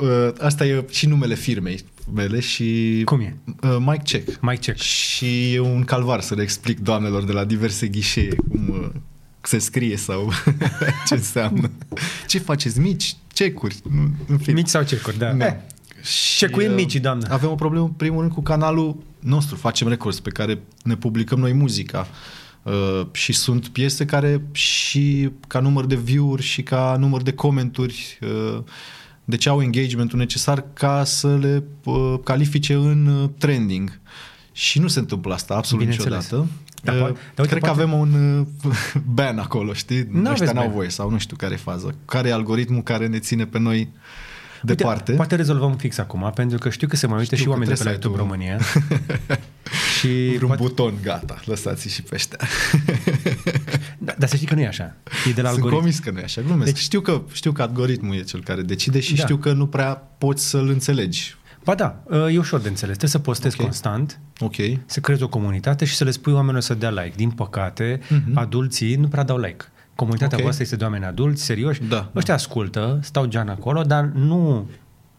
uh, 0.00 0.28
asta 0.40 0.66
e 0.66 0.84
și 0.90 1.06
numele 1.06 1.34
firmei 1.34 1.84
mele 2.14 2.40
și... 2.40 3.02
Cum 3.04 3.20
e? 3.20 3.36
Uh, 3.62 3.76
Mic 3.80 4.02
Check. 4.02 4.40
Mic 4.40 4.60
Check. 4.60 4.78
Și 4.78 5.52
e 5.54 5.58
un 5.60 5.84
calvar 5.84 6.20
să 6.20 6.34
le 6.34 6.42
explic 6.42 6.80
doamnelor 6.80 7.24
de 7.24 7.32
la 7.32 7.44
diverse 7.44 7.86
ghișee 7.88 8.34
cum 8.34 8.68
uh, 8.68 8.88
se 9.46 9.58
scrie 9.58 9.96
sau 9.96 10.32
ce 11.06 11.14
înseamnă. 11.14 11.70
Ce 12.26 12.38
faceți? 12.38 12.78
Mici? 12.78 13.16
Cecuri? 13.32 13.76
Nu, 13.90 14.10
În 14.26 14.38
fine. 14.38 14.54
Mici 14.54 14.68
sau 14.68 14.82
cecuri, 14.82 15.18
da. 15.18 15.32
Da. 15.32 15.46
Eh, 15.46 15.54
Cecuim 16.36 16.70
uh, 16.70 16.76
micii, 16.76 17.00
doamnă. 17.00 17.26
Avem 17.30 17.50
o 17.50 17.54
problemă, 17.54 17.84
în 17.84 17.90
primul 17.90 18.20
rând, 18.20 18.32
cu 18.32 18.42
canalul 18.42 18.96
nostru, 19.20 19.56
Facem 19.56 19.88
Records, 19.88 20.20
pe 20.20 20.30
care 20.30 20.62
ne 20.82 20.96
publicăm 20.96 21.38
noi 21.38 21.52
muzica. 21.52 22.08
Uh, 22.62 23.06
și 23.12 23.32
sunt 23.32 23.68
piese 23.68 24.04
care 24.04 24.42
și 24.52 25.30
ca 25.46 25.60
număr 25.60 25.86
de 25.86 25.94
view-uri 25.94 26.42
și 26.42 26.62
ca 26.62 26.96
număr 26.98 27.22
de 27.22 27.32
comenturi 27.32 28.18
uh, 28.22 28.62
deci 29.24 29.46
au 29.46 29.62
engagementul 29.62 30.18
necesar 30.18 30.64
ca 30.72 31.04
să 31.04 31.36
le 31.36 31.64
uh, 31.84 32.14
califice 32.24 32.74
în 32.74 33.06
uh, 33.06 33.28
trending. 33.38 34.00
Și 34.52 34.78
nu 34.78 34.88
se 34.88 34.98
întâmplă 34.98 35.34
asta 35.34 35.54
absolut 35.54 35.84
Bineînțeles. 35.84 36.22
niciodată. 36.22 36.50
Dar 36.84 36.94
Uh, 36.94 37.00
poate- 37.00 37.18
dar 37.34 37.46
uite, 37.46 37.58
Cred 37.58 37.62
că 37.62 37.66
poate- 37.68 37.82
avem 37.82 37.92
un 37.98 38.46
uh, 38.64 38.72
ban 39.18 39.38
acolo, 39.38 39.72
știi? 39.72 40.06
N-aveți 40.10 40.42
Ăștia 40.42 40.52
n-au 40.52 40.64
ban. 40.66 40.74
voie 40.74 40.88
sau 40.88 41.10
nu 41.10 41.18
știu 41.18 41.36
care 41.36 41.54
e 41.54 41.56
faza. 41.56 41.88
Care 42.04 42.28
e 42.28 42.32
algoritmul 42.32 42.82
care 42.82 43.06
ne 43.06 43.18
ține 43.18 43.44
pe 43.46 43.58
noi 43.58 43.88
departe? 44.62 45.00
Uite, 45.02 45.12
poate 45.12 45.34
rezolvăm 45.34 45.76
fix 45.76 45.98
acum, 45.98 46.30
pentru 46.34 46.58
că 46.58 46.70
știu 46.70 46.88
că 46.88 46.96
se 46.96 47.06
mai 47.06 47.18
uită 47.18 47.34
Știu 47.34 47.36
și 47.36 47.44
că 47.44 47.50
oameni 47.50 47.70
de 47.70 47.82
pe 47.82 47.84
la 47.84 47.96
trebuie 47.96 48.18
YouTube 48.18 48.38
să 48.38 48.44
ai 48.44 48.58
România. 48.58 49.38
și 49.98 50.32
Vreun 50.36 50.46
poate, 50.46 50.62
buton, 50.62 50.94
gata, 51.02 51.40
lăsați 51.44 51.88
și 51.88 52.02
pe 52.02 52.14
ăștia. 52.14 52.38
da, 53.98 54.14
dar 54.18 54.28
să 54.28 54.34
știi 54.36 54.46
că 54.48 54.54
nu 54.54 54.60
e 54.60 54.66
așa. 54.66 54.94
E 55.28 55.30
de 55.30 55.30
la 55.30 55.32
Sunt 55.32 55.46
algoritm. 55.46 55.70
convins 55.74 55.98
că 55.98 56.10
nu 56.10 56.18
e 56.18 56.22
așa, 56.22 56.40
glumesc. 56.40 56.64
Deci- 56.64 56.72
Deci, 56.74 56.82
știu, 56.82 57.00
că, 57.00 57.22
știu 57.32 57.52
că 57.52 57.62
algoritmul 57.62 58.14
e 58.14 58.20
cel 58.22 58.42
care 58.42 58.62
decide 58.62 59.00
și 59.00 59.10
Da. 59.10 59.16
da. 59.16 59.22
știu 59.22 59.36
că 59.36 59.52
nu 59.52 59.66
prea 59.66 59.94
poți 60.18 60.48
să-l 60.48 60.68
înțelegi. 60.68 61.34
Ba 61.64 61.74
da, 61.74 62.02
e 62.30 62.38
ușor 62.38 62.60
de 62.60 62.68
înțeles. 62.68 62.96
Trebuie 62.96 63.10
să 63.10 63.18
postezi 63.18 63.56
Ok. 63.58 63.62
constant, 63.62 64.20
Ok. 64.40 64.54
să 64.86 65.00
creezi 65.00 65.22
o 65.22 65.28
comunitate 65.28 65.84
și 65.84 65.94
să 65.94 66.04
le 66.04 66.10
spui 66.10 66.32
oamenilor 66.32 66.60
să 66.62 66.74
dea 66.74 66.90
like. 66.90 67.12
Din 67.16 67.30
păcate, 67.30 68.00
Mhm. 68.08 68.36
adulții 68.38 68.94
nu 68.94 69.08
prea 69.08 69.22
dau 69.22 69.38
like. 69.38 69.64
Comunitatea 69.94 70.36
Ok. 70.36 70.42
voastră 70.42 70.62
este 70.64 70.76
de 70.76 70.84
oameni 70.84 71.04
adulți, 71.04 71.42
serioși. 71.44 71.82
Da. 71.82 72.10
Ăștia 72.16 72.34
ascultă, 72.34 72.98
stau 73.02 73.24
gean 73.26 73.48
acolo, 73.48 73.82
dar 73.82 74.04
nu 74.04 74.68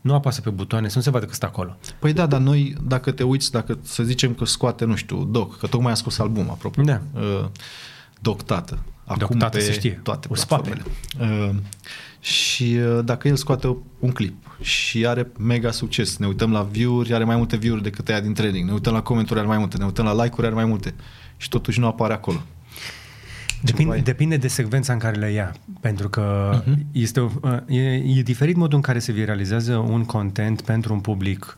nu 0.01 0.13
apasă 0.13 0.41
pe 0.41 0.49
butoane, 0.49 0.87
să 0.87 0.97
nu 0.97 1.03
se 1.03 1.09
vadă 1.09 1.25
că 1.25 1.33
stă 1.33 1.45
acolo. 1.45 1.77
Păi 1.99 2.13
da, 2.13 2.25
dar 2.25 2.39
noi, 2.39 2.75
dacă 2.87 3.11
te 3.11 3.23
uiți, 3.23 3.51
dacă 3.51 3.77
să 3.81 4.03
zicem 4.03 4.33
că 4.33 4.45
scoate, 4.45 4.85
nu 4.85 4.95
știu, 4.95 5.23
Doc, 5.23 5.57
că 5.57 5.67
tocmai 5.67 5.91
a 5.91 5.95
scos 5.95 6.19
album, 6.19 6.49
apropo. 6.49 6.81
Da. 6.81 7.01
Uh, 7.13 7.45
Doc 8.21 8.43
Tată. 8.43 8.79
Acum 9.05 9.17
Doc 9.17 9.37
Tată 9.37 9.57
pe 9.57 9.63
se 9.63 9.71
știe. 9.71 9.99
toate 10.03 10.27
O 10.31 10.33
platformele. 10.33 10.81
Uh, 11.19 11.49
și 12.19 12.77
uh, 12.79 13.03
dacă 13.03 13.27
el 13.27 13.35
scoate 13.35 13.77
un 13.99 14.11
clip 14.11 14.44
și 14.61 15.05
are 15.07 15.27
mega 15.39 15.71
succes, 15.71 16.17
ne 16.17 16.27
uităm 16.27 16.51
la 16.51 16.61
view-uri, 16.71 17.13
are 17.13 17.23
mai 17.23 17.35
multe 17.35 17.57
view-uri 17.57 17.83
decât 17.83 18.09
aia 18.09 18.19
din 18.19 18.33
training, 18.33 18.65
ne 18.67 18.73
uităm 18.73 18.93
la 18.93 19.01
comenturi, 19.01 19.39
are 19.39 19.47
mai 19.47 19.57
multe, 19.57 19.77
ne 19.77 19.85
uităm 19.85 20.05
la 20.05 20.23
like-uri, 20.23 20.45
are 20.45 20.55
mai 20.55 20.65
multe 20.65 20.93
și 21.37 21.49
totuși 21.49 21.79
nu 21.79 21.87
apare 21.87 22.13
acolo. 22.13 22.41
Depinde, 23.61 23.83
Ceva 23.91 23.95
e- 23.95 24.01
depinde 24.01 24.37
de 24.37 24.47
secvența 24.47 24.93
în 24.93 24.99
care 24.99 25.17
le 25.19 25.31
ia, 25.31 25.55
pentru 25.79 26.09
că 26.09 26.51
Mhm. 26.65 26.73
uh-huh. 26.75 26.81
este, 26.91 27.19
o- 27.19 27.29
e, 27.67 27.81
e 27.93 28.21
diferit 28.23 28.55
modul 28.55 28.75
în 28.75 28.81
care 28.81 28.99
se 28.99 29.11
viralizează 29.11 29.75
un 29.75 30.03
content 30.05 30.61
pentru 30.61 30.93
un 30.93 30.99
public 30.99 31.57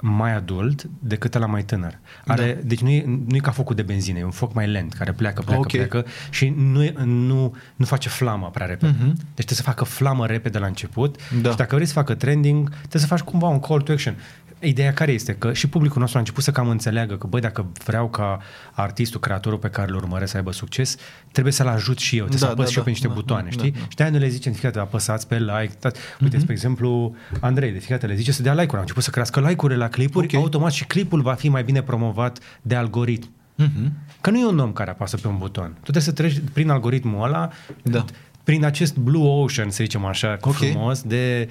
mai 0.00 0.34
adult 0.34 0.84
decât 0.98 1.34
la 1.38 1.46
mai 1.46 1.62
tânăr. 1.64 1.98
Are, 2.26 2.52
da. 2.54 2.60
Deci 2.66 2.80
nu 2.80 2.90
e, 2.90 3.04
nu 3.26 3.36
e 3.36 3.38
ca 3.38 3.50
focul 3.50 3.74
de 3.74 3.82
benzină, 3.82 4.18
e 4.18 4.24
un 4.24 4.30
foc 4.30 4.54
mai 4.54 4.66
lent, 4.66 4.92
care 4.92 5.12
pleacă, 5.12 5.42
pleacă, 5.42 5.60
Ok. 5.60 5.70
pleacă 5.70 6.04
și 6.30 6.48
nu, 6.56 6.82
e- 6.82 6.94
nu, 7.04 7.56
nu 7.76 7.84
face 7.84 8.08
flamă 8.08 8.50
prea 8.52 8.66
repede. 8.66 8.94
Mhm. 8.98 9.06
Deci 9.14 9.16
trebuie 9.34 9.56
să 9.56 9.62
facă 9.62 9.84
flamă 9.84 10.26
repede 10.26 10.58
la 10.58 10.66
început 10.66 11.16
Da. 11.42 11.50
și 11.50 11.56
dacă 11.56 11.74
vrei 11.74 11.86
să 11.86 11.92
facă 11.92 12.14
trending, 12.14 12.68
trebuie 12.70 13.00
să 13.02 13.06
faci 13.06 13.20
cumva 13.20 13.46
un 13.48 13.60
call 13.60 13.80
to 13.80 13.92
action. 13.92 14.16
Ideea 14.60 14.92
care 14.92 15.12
este? 15.12 15.34
Că 15.34 15.52
și 15.52 15.68
publicul 15.68 15.98
nostru 16.00 16.16
a 16.16 16.20
început 16.20 16.42
să 16.42 16.50
cam 16.50 16.68
înțeleagă 16.68 17.16
că, 17.16 17.26
băi, 17.26 17.40
dacă 17.40 17.66
vreau 17.84 18.08
ca 18.08 18.38
artistul, 18.72 19.20
creatorul 19.20 19.58
pe 19.58 19.68
care 19.68 19.90
îl 19.90 19.96
urmăresc 19.96 20.30
să 20.30 20.36
aibă 20.36 20.52
succes, 20.52 20.96
trebuie 21.32 21.52
să-l 21.52 21.66
ajut 21.66 21.98
și 21.98 22.16
eu, 22.16 22.24
trebuie 22.24 22.40
Da, 22.40 22.46
să 22.46 22.52
apăs 22.52 22.64
da, 22.64 22.70
și 22.70 22.76
eu 22.78 22.82
pe 22.84 22.88
da, 22.90 22.94
niște 22.94 23.06
da, 23.08 23.12
butoane, 23.14 23.44
da, 23.44 23.50
știi? 23.50 23.70
da, 23.70 23.78
da. 23.78 23.84
Și 23.88 23.96
de-aia 23.96 24.10
noi 24.12 24.20
le 24.20 24.28
zicem, 24.28 24.52
fiecare 24.52 24.74
dată, 24.74 24.86
apăsați 24.86 25.28
pe 25.28 25.38
like. 25.38 25.72
Da. 25.80 25.90
Uite, 26.20 26.34
Mhm. 26.34 26.38
spre 26.38 26.52
exemplu, 26.52 27.14
Andrei, 27.40 27.70
de 27.72 27.78
fiecare 27.78 28.00
dată 28.00 28.12
le 28.12 28.18
zice 28.18 28.32
să 28.32 28.42
dea 28.42 28.52
like-uri. 28.52 28.74
Au 28.76 28.80
început 28.80 29.02
să 29.02 29.10
crească 29.10 29.40
like-urile 29.40 29.78
la 29.78 29.88
clipuri, 29.88 30.26
Ok. 30.26 30.34
automat 30.42 30.72
și 30.72 30.84
clipul 30.84 31.22
va 31.22 31.34
fi 31.34 31.48
mai 31.48 31.62
bine 31.64 31.82
promovat 31.82 32.38
de 32.62 32.74
algoritm. 32.74 33.30
Mhm. 33.54 33.92
Că 34.20 34.30
nu 34.30 34.38
e 34.38 34.46
un 34.46 34.58
om 34.58 34.72
care 34.72 34.90
apasă 34.90 35.16
pe 35.16 35.28
un 35.28 35.36
buton. 35.38 35.70
Tu 35.74 35.80
trebuie 35.80 36.02
să 36.02 36.12
treci 36.12 36.40
prin 36.52 36.70
algoritmul 36.70 37.24
ăla, 37.24 37.50
Da. 37.82 38.04
prin 38.44 38.64
acest 38.64 38.96
blue 38.96 39.28
ocean, 39.28 39.70
să 39.70 39.82
zicem 39.82 40.04
așa, 40.04 40.36
Ok. 40.40 40.52
frumos, 40.54 41.02
de 41.02 41.48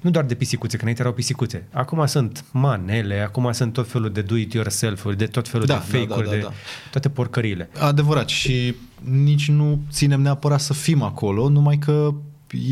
nu 0.00 0.10
doar 0.10 0.24
de 0.24 0.34
pisicuțe, 0.34 0.74
că 0.76 0.80
înainte 0.82 1.00
erau 1.02 1.14
pisicuțe. 1.14 1.66
Acum 1.72 2.06
sunt 2.06 2.44
manele, 2.50 3.20
acum 3.20 3.52
sunt 3.52 3.72
tot 3.72 3.88
felul 3.90 4.12
de 4.12 4.20
do-it-yourself-uri, 4.20 5.16
de 5.16 5.26
tot 5.26 5.48
felul 5.48 5.66
Da, 5.66 5.72
de 5.74 5.78
da, 5.78 5.98
fake-uri, 5.98 6.24
da, 6.24 6.30
da, 6.30 6.36
de 6.36 6.42
da. 6.42 6.52
toate 6.90 7.08
porcările. 7.08 7.68
Adevărat 7.80 8.28
și 8.28 8.74
nici 9.10 9.48
nu 9.50 9.80
ținem 9.90 10.20
neapărat 10.20 10.60
să 10.60 10.72
fim 10.72 11.02
acolo, 11.02 11.48
numai 11.48 11.76
că 11.78 12.14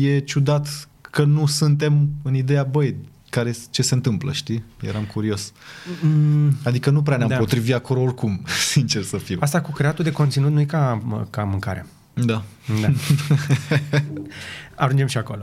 e 0.01 0.19
ciudat 0.19 0.89
că 1.01 1.23
nu 1.23 1.45
suntem 1.45 2.09
în 2.23 2.33
ideea, 2.35 2.63
băi, 2.63 2.95
care, 3.29 3.55
ce 3.69 3.81
se 3.81 3.93
întâmplă, 3.93 4.31
știi? 4.31 4.63
Eram 4.81 5.03
curios. 5.03 5.51
Mm, 6.01 6.57
Adică 6.63 6.89
nu 6.89 7.01
prea 7.01 7.17
ne-am 7.17 7.29
Da. 7.29 7.35
da. 7.35 7.39
potrivit 7.41 7.73
acolo 7.73 8.01
oricum, 8.01 8.41
sincer 8.73 9.03
să 9.03 9.17
fiu. 9.17 9.37
asta 9.41 9.61
cu 9.61 9.71
creatul 9.71 10.03
de 10.03 10.11
conținut 10.11 10.51
nu 10.51 10.59
e 10.59 10.65
ca, 10.65 11.01
ca 11.29 11.43
mâncare. 11.43 11.85
Da. 12.25 12.43
Da. 12.81 12.87
Ajungem 14.75 15.07
și 15.07 15.17
acolo. 15.17 15.41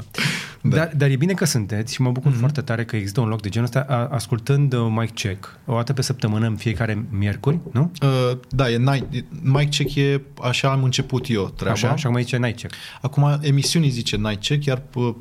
Da. 0.60 0.76
Dar, 0.76 0.90
dar 0.96 1.10
e 1.10 1.16
bine 1.16 1.32
că 1.32 1.44
sunteți 1.44 1.94
și 1.94 2.02
mă 2.02 2.10
bucur 2.10 2.32
mm-hmm. 2.32 2.38
foarte 2.38 2.60
tare 2.60 2.84
că 2.84 2.96
există 2.96 3.20
un 3.20 3.28
loc 3.28 3.42
de 3.42 3.48
genul 3.48 3.66
ăsta, 3.66 3.86
a- 3.88 4.14
ascultând 4.14 4.72
uh, 4.72 4.86
Mic 4.90 5.14
Check 5.14 5.58
o 5.64 5.74
dată 5.74 5.92
pe 5.92 6.02
săptămână 6.02 6.46
în 6.46 6.56
fiecare 6.56 7.06
miercuri, 7.10 7.58
nu? 7.72 7.90
Uh, 8.02 8.38
da, 8.48 8.70
e 8.70 8.76
night, 8.76 9.24
mic 9.42 9.70
check 9.70 9.94
e, 9.94 10.20
așa 10.42 10.70
am 10.70 10.82
început 10.82 11.28
eu 11.28 11.52
treaba. 11.56 11.74
Așa? 11.74 11.96
Și 11.96 12.06
acum 12.06 12.20
zice 12.20 12.36
Night 12.36 12.58
Check. 12.58 12.74
Acum 13.00 13.38
emisiunii 13.40 13.90
zice 13.90 14.16
Night 14.16 14.40
Check, 14.40 14.64
iar 14.64 14.82
uh, 14.94 15.14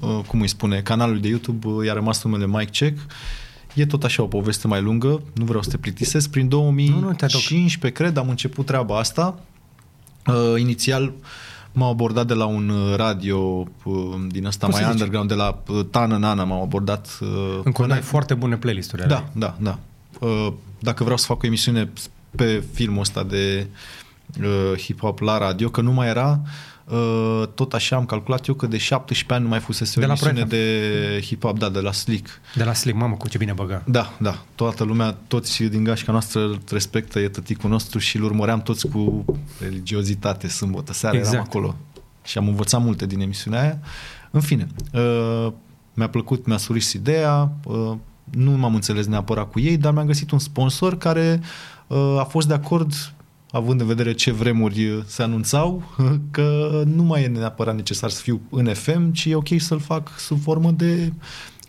uh, 0.00 0.20
cum 0.26 0.40
îi 0.40 0.48
spune, 0.48 0.80
canalul 0.80 1.20
de 1.20 1.28
YouTube 1.28 1.68
uh, 1.68 1.86
i-a 1.86 1.92
rămas 1.92 2.24
numele 2.24 2.46
Mic 2.46 2.70
Check. 2.70 2.98
E 3.74 3.86
tot 3.86 4.04
așa 4.04 4.22
o 4.22 4.26
poveste 4.26 4.66
mai 4.66 4.80
lungă, 4.80 5.22
nu 5.34 5.44
vreau 5.44 5.62
să 5.62 5.70
te 5.70 5.76
plictisesc. 5.76 6.30
Prin 6.30 6.48
Nu, 6.48 6.98
nu, 6.98 7.12
te 7.12 7.24
aduc. 7.24 7.40
2015, 7.40 8.02
cred, 8.02 8.16
am 8.16 8.28
început 8.28 8.66
treaba 8.66 8.98
asta. 8.98 9.38
Uh, 10.26 10.60
inițial 10.60 11.12
m-au 11.72 11.90
abordat 11.90 12.26
de 12.26 12.34
la 12.34 12.44
un 12.46 12.68
uh, 12.68 12.96
radio 12.96 13.38
uh, 13.84 13.94
din 14.28 14.46
ăsta 14.46 14.66
Cum 14.66 14.74
mai 14.74 14.82
se 14.84 14.90
zice? 14.90 15.02
underground, 15.02 15.28
de 15.28 15.34
la 15.34 15.62
uh, 15.68 15.86
Tană 15.90 16.16
Nana 16.16 16.44
m-au 16.44 16.62
abordat. 16.62 17.18
Uh, 17.20 17.28
Încă 17.64 17.86
ai 17.90 18.00
foarte 18.00 18.34
bune 18.34 18.56
playlist-uri. 18.56 19.02
ale 19.02 19.10
da, 19.10 19.24
da, 19.32 19.56
da. 19.60 19.78
Uh, 20.26 20.52
dacă 20.78 21.02
vreau 21.02 21.18
să 21.18 21.26
fac 21.26 21.42
o 21.42 21.46
emisiune 21.46 21.90
pe 22.36 22.64
filmul 22.72 23.00
ăsta 23.00 23.22
de 23.22 23.66
uh, 24.42 24.72
hip-hop 24.82 25.18
la 25.18 25.38
radio, 25.38 25.68
că 25.68 25.80
nu 25.80 25.92
mai 25.92 26.08
era, 26.08 26.40
uh, 26.42 26.48
tot 27.54 27.74
așa 27.74 27.96
am 27.96 28.06
calculat 28.06 28.46
eu 28.46 28.54
că 28.54 28.66
de 28.66 28.76
17 28.76 29.32
ani 29.32 29.42
nu 29.42 29.48
mai 29.48 29.58
fusese 29.58 29.98
o 29.98 30.00
De 30.00 30.06
la 30.06 30.12
emisiune 30.12 30.44
Pro 30.44 30.44
FM. 30.44 30.48
de 30.50 31.20
hip-hop, 31.20 31.58
da, 31.58 31.68
de 31.68 31.80
la 31.80 31.92
Slick. 31.92 32.28
De 32.54 32.64
la 32.64 32.72
Slim, 32.72 32.96
mamă, 32.96 33.14
cu 33.14 33.28
ce 33.28 33.38
bine 33.38 33.52
băga. 33.52 33.82
Da, 33.86 34.12
da, 34.18 34.42
toată 34.54 34.84
lumea, 34.84 35.16
toți 35.26 35.62
din 35.62 35.84
gașca 35.84 36.12
noastră 36.12 36.40
îl 36.40 36.60
respectă, 36.70 37.18
e 37.18 37.28
tăticul 37.28 37.70
nostru 37.70 37.98
și 37.98 38.16
îl 38.16 38.22
urmăream 38.22 38.62
toți 38.62 38.88
cu 38.88 39.24
religiozitate 39.60 40.48
sâmbătă 40.48 40.92
seara, 40.92 41.16
Exact. 41.16 41.34
eram 41.34 41.46
acolo 41.48 41.76
și 42.24 42.38
am 42.38 42.48
învățat 42.48 42.82
multe 42.82 43.06
din 43.06 43.20
emisiunea 43.20 43.60
aia. 43.60 43.78
În 44.30 44.40
fine, 44.40 44.66
uh, 44.92 45.52
mi-a 45.94 46.08
plăcut, 46.08 46.46
mi-a 46.46 46.56
surus 46.56 46.92
ideea, 46.92 47.52
uh, 47.64 47.92
nu 48.30 48.50
m-am 48.50 48.74
înțeles 48.74 49.06
neapărat 49.06 49.50
cu 49.50 49.60
ei, 49.60 49.76
dar 49.76 49.92
mi-am 49.92 50.06
găsit 50.06 50.30
un 50.30 50.38
sponsor 50.38 50.98
care 50.98 51.40
uh, 51.86 52.16
a 52.18 52.24
fost 52.24 52.48
de 52.48 52.54
acord 52.54 52.92
având 53.50 53.80
în 53.80 53.86
vedere 53.86 54.12
ce 54.12 54.32
vremuri 54.32 55.04
se 55.06 55.22
anunțau, 55.22 55.82
că 56.30 56.82
nu 56.86 57.02
mai 57.02 57.22
e 57.22 57.26
neapărat 57.26 57.74
necesar 57.74 58.10
să 58.10 58.20
fiu 58.20 58.40
în 58.50 58.74
FM, 58.74 59.12
ci 59.12 59.24
e 59.24 59.34
ok 59.34 59.48
să-l 59.58 59.80
fac 59.80 60.18
sub 60.18 60.40
formă 60.42 60.70
de 60.70 61.12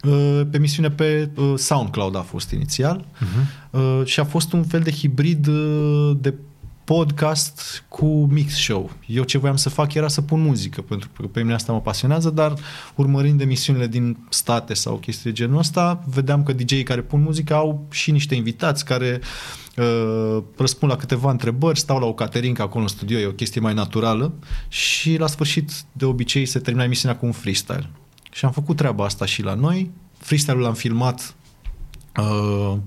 uh, 0.03 0.41
pe 0.51 0.57
emisiune 0.57 0.89
pe 0.89 1.29
uh, 1.35 1.53
SoundCloud 1.57 2.15
a 2.15 2.21
fost 2.21 2.51
inițial 2.51 3.05
Uh-huh. 3.05 3.69
uh, 3.71 4.01
și 4.05 4.19
a 4.19 4.23
fost 4.23 4.53
un 4.53 4.63
fel 4.63 4.81
de 4.81 4.91
hibrid 4.91 5.47
uh, 5.47 6.11
de 6.19 6.33
podcast 6.87 7.83
cu 7.87 8.05
mix 8.31 8.53
show. 8.53 8.91
Eu 9.05 9.23
ce 9.23 9.37
voiam 9.37 9.55
să 9.55 9.69
fac 9.69 9.93
era 9.93 10.07
să 10.07 10.21
pun 10.21 10.41
muzică, 10.41 10.81
pentru 10.81 11.09
că 11.15 11.27
pe 11.27 11.41
mine 11.41 11.53
asta 11.53 11.71
mă 11.71 11.81
pasionează, 11.81 12.29
dar 12.29 12.53
urmărind 12.95 13.41
emisiunile 13.41 13.87
din 13.87 14.17
state 14.29 14.73
sau 14.73 14.95
chestii 14.95 15.29
de 15.29 15.35
genul 15.35 15.57
ăsta, 15.57 16.03
vedeam 16.05 16.43
că 16.43 16.53
DJ-ii 16.53 16.83
care 16.83 17.01
pun 17.01 17.21
muzică 17.21 17.53
au 17.53 17.87
și 17.91 18.11
niște 18.11 18.35
invitați 18.35 18.85
care 18.85 19.19
uh, 19.75 20.43
răspund 20.57 20.91
la 20.91 20.97
câteva 20.97 21.31
întrebări, 21.31 21.79
stau 21.79 21.99
la 21.99 22.05
o 22.05 22.13
caterincă 22.13 22.61
acolo 22.61 22.83
în 22.83 22.89
studio, 22.89 23.19
e 23.19 23.25
o 23.25 23.31
chestie 23.31 23.61
mai 23.61 23.73
naturală 23.73 24.33
și 24.67 25.17
la 25.17 25.27
sfârșit 25.27 25.71
de 25.91 26.05
obicei 26.05 26.45
se 26.45 26.59
termina 26.59 26.85
emisiunea 26.85 27.17
cu 27.17 27.25
un 27.25 27.31
freestyle. 27.31 27.89
Și 28.31 28.45
am 28.45 28.51
făcut 28.51 28.75
treaba 28.75 29.05
asta 29.05 29.25
și 29.25 29.43
la 29.43 29.53
noi. 29.53 29.91
Freestyle-ul 30.17 30.63
l-am 30.63 30.73
filmat 30.73 31.35
uh, 32.17 32.77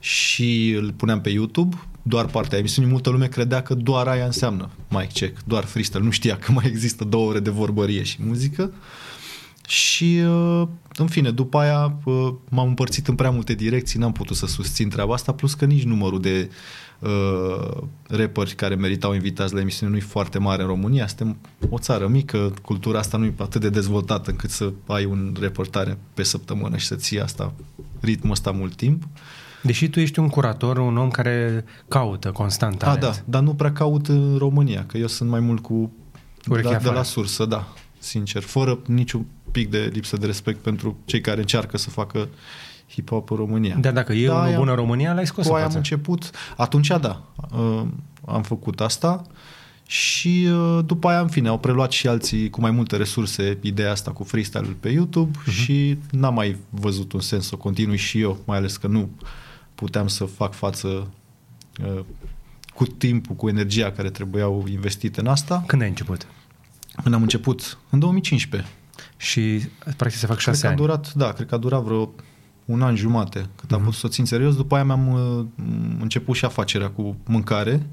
și 0.00 0.70
îl 0.70 0.92
puneam 0.92 1.20
pe 1.20 1.30
YouTube, 1.30 1.76
doar 2.08 2.26
partea 2.26 2.58
emisiunii. 2.58 2.90
Multă 2.90 3.10
lume 3.10 3.26
credea 3.26 3.62
că 3.62 3.74
doar 3.74 4.06
aia 4.06 4.24
înseamnă 4.24 4.70
mic 4.88 5.12
check, 5.12 5.38
doar 5.44 5.64
freestyle. 5.64 6.04
Nu 6.04 6.10
știa 6.10 6.36
că 6.36 6.52
mai 6.52 6.64
există 6.66 7.04
două 7.04 7.28
ore 7.28 7.40
de 7.40 7.50
vorbărie 7.50 8.02
și 8.02 8.16
muzică. 8.20 8.72
Și, 9.66 10.20
uh, 10.26 10.68
în 10.96 11.06
fine, 11.06 11.30
după 11.30 11.58
aia 11.58 11.98
uh, 12.04 12.28
m-am 12.48 12.68
împărțit 12.68 13.08
în 13.08 13.14
prea 13.14 13.30
multe 13.30 13.54
direcții, 13.54 13.98
n-am 13.98 14.12
putut 14.12 14.36
să 14.36 14.46
susțin 14.46 14.88
treaba 14.88 15.14
asta, 15.14 15.32
plus 15.32 15.54
că 15.54 15.64
nici 15.64 15.84
numărul 15.84 16.20
de 16.20 16.50
uh, 16.98 17.82
rapperi 18.02 18.54
care 18.54 18.74
meritau 18.74 19.14
invitați 19.14 19.54
la 19.54 19.60
emisiune 19.60 19.92
nu 19.92 19.98
e 19.98 20.00
foarte 20.00 20.38
mare 20.38 20.62
în 20.62 20.68
România. 20.68 21.06
Suntem 21.06 21.36
o 21.70 21.78
țară 21.78 22.06
mică, 22.06 22.54
cultura 22.62 22.98
asta 22.98 23.16
nu 23.16 23.24
e 23.24 23.34
atât 23.36 23.60
de 23.60 23.68
dezvoltată 23.68 24.30
încât 24.30 24.50
să 24.50 24.72
ai 24.86 25.04
un 25.04 25.36
reportare 25.40 25.98
pe 26.14 26.22
săptămână 26.22 26.76
și 26.76 26.86
să 26.86 26.94
ții 26.94 27.20
asta, 27.20 27.52
ritmul 28.00 28.32
ăsta 28.32 28.50
mult 28.50 28.74
timp. 28.74 29.02
Deși 29.66 29.88
tu 29.88 30.00
ești 30.00 30.18
un 30.18 30.28
curator, 30.28 30.78
un 30.78 30.96
om 30.96 31.10
care 31.10 31.64
caută 31.88 32.30
constant 32.32 32.82
A, 32.82 32.84
talent. 32.84 33.00
da, 33.02 33.12
dar 33.24 33.42
nu 33.42 33.54
prea 33.54 33.72
caut 33.72 34.08
în 34.08 34.36
România, 34.38 34.84
că 34.86 34.98
eu 34.98 35.06
sunt 35.06 35.30
mai 35.30 35.40
mult 35.40 35.62
cu 35.62 35.92
Urechea 36.48 36.68
de, 36.68 36.74
la, 36.74 36.78
de 36.80 36.84
afară. 36.84 36.96
la 36.96 37.02
sursă, 37.02 37.44
da, 37.44 37.72
sincer, 37.98 38.42
fără 38.42 38.78
niciun 38.86 39.26
pic 39.50 39.70
de 39.70 39.90
lipsă 39.92 40.16
de 40.16 40.26
respect 40.26 40.58
pentru 40.58 40.96
cei 41.04 41.20
care 41.20 41.40
încearcă 41.40 41.76
să 41.76 41.90
facă 41.90 42.28
hip-hop 42.92 43.28
în 43.28 43.36
România. 43.36 43.76
Dar 43.80 43.92
dacă 43.92 44.12
e 44.12 44.26
Da, 44.26 44.32
unul 44.34 44.46
aia- 44.48 44.56
bun 44.56 44.68
în 44.68 44.74
România, 44.74 45.12
l-ai 45.12 45.26
scos 45.26 45.44
Cu 45.46 45.50
în 45.50 45.56
aia 45.56 45.64
am 45.66 45.70
față. 45.72 45.78
început, 45.90 46.30
atunci 46.56 46.86
da, 47.00 47.22
uh, 47.58 47.82
am 48.26 48.42
făcut 48.42 48.80
asta 48.80 49.22
și 49.86 50.48
uh, 50.50 50.78
după 50.86 51.08
aia, 51.08 51.20
în 51.20 51.28
fine, 51.28 51.48
au 51.48 51.58
preluat 51.58 51.90
și 51.92 52.08
alții 52.08 52.50
cu 52.50 52.60
mai 52.60 52.70
multe 52.70 52.96
resurse 52.96 53.58
ideea 53.60 53.90
asta 53.90 54.10
cu 54.10 54.24
freestyle 54.24 54.76
pe 54.80 54.88
YouTube 54.88 55.30
Mhm. 55.38 55.50
uh-huh. 55.50 55.52
și 55.54 55.98
n-am 56.10 56.34
mai 56.34 56.56
văzut 56.70 57.12
un 57.12 57.20
sens 57.20 57.44
să 57.46 57.50
o 57.54 57.56
continui 57.58 57.96
și 57.96 58.20
eu, 58.20 58.38
mai 58.44 58.56
ales 58.58 58.76
că 58.76 58.86
nu 58.86 59.08
puteam 59.76 60.06
să 60.08 60.24
fac 60.24 60.54
față 60.54 61.10
uh, 61.84 62.00
cu 62.74 62.84
timpul, 62.86 63.34
cu 63.34 63.48
energia 63.48 63.90
care 63.92 64.10
trebuiau 64.10 64.64
investite 64.70 65.20
în 65.20 65.26
asta. 65.26 65.64
Când 65.66 65.82
ai 65.82 65.88
început? 65.88 66.26
Când 67.02 67.14
am 67.14 67.22
început? 67.22 67.78
În 67.90 67.98
2015. 67.98 68.70
Și 69.16 69.68
practic 69.96 70.18
să 70.18 70.26
fac 70.26 70.36
Cred 70.36 70.54
șase 70.54 70.60
că 70.60 70.66
a 70.66 70.70
ani. 70.70 70.78
durat, 70.78 71.12
da, 71.14 71.32
cred 71.32 71.46
că 71.46 71.54
a 71.54 71.58
durat 71.58 71.82
vreo 71.82 72.10
un 72.64 72.82
an 72.82 72.96
jumate 72.96 73.46
cât 73.56 73.70
am 73.72 73.76
Mhm. 73.76 73.84
putut 73.84 74.00
să 74.00 74.06
o 74.06 74.10
țin 74.10 74.24
serios. 74.24 74.56
După 74.56 74.74
aia 74.74 74.84
mi-am 74.84 75.08
uh, 75.12 75.44
început 76.00 76.36
și 76.36 76.44
afacerea 76.44 76.88
cu 76.90 77.16
mâncare 77.26 77.86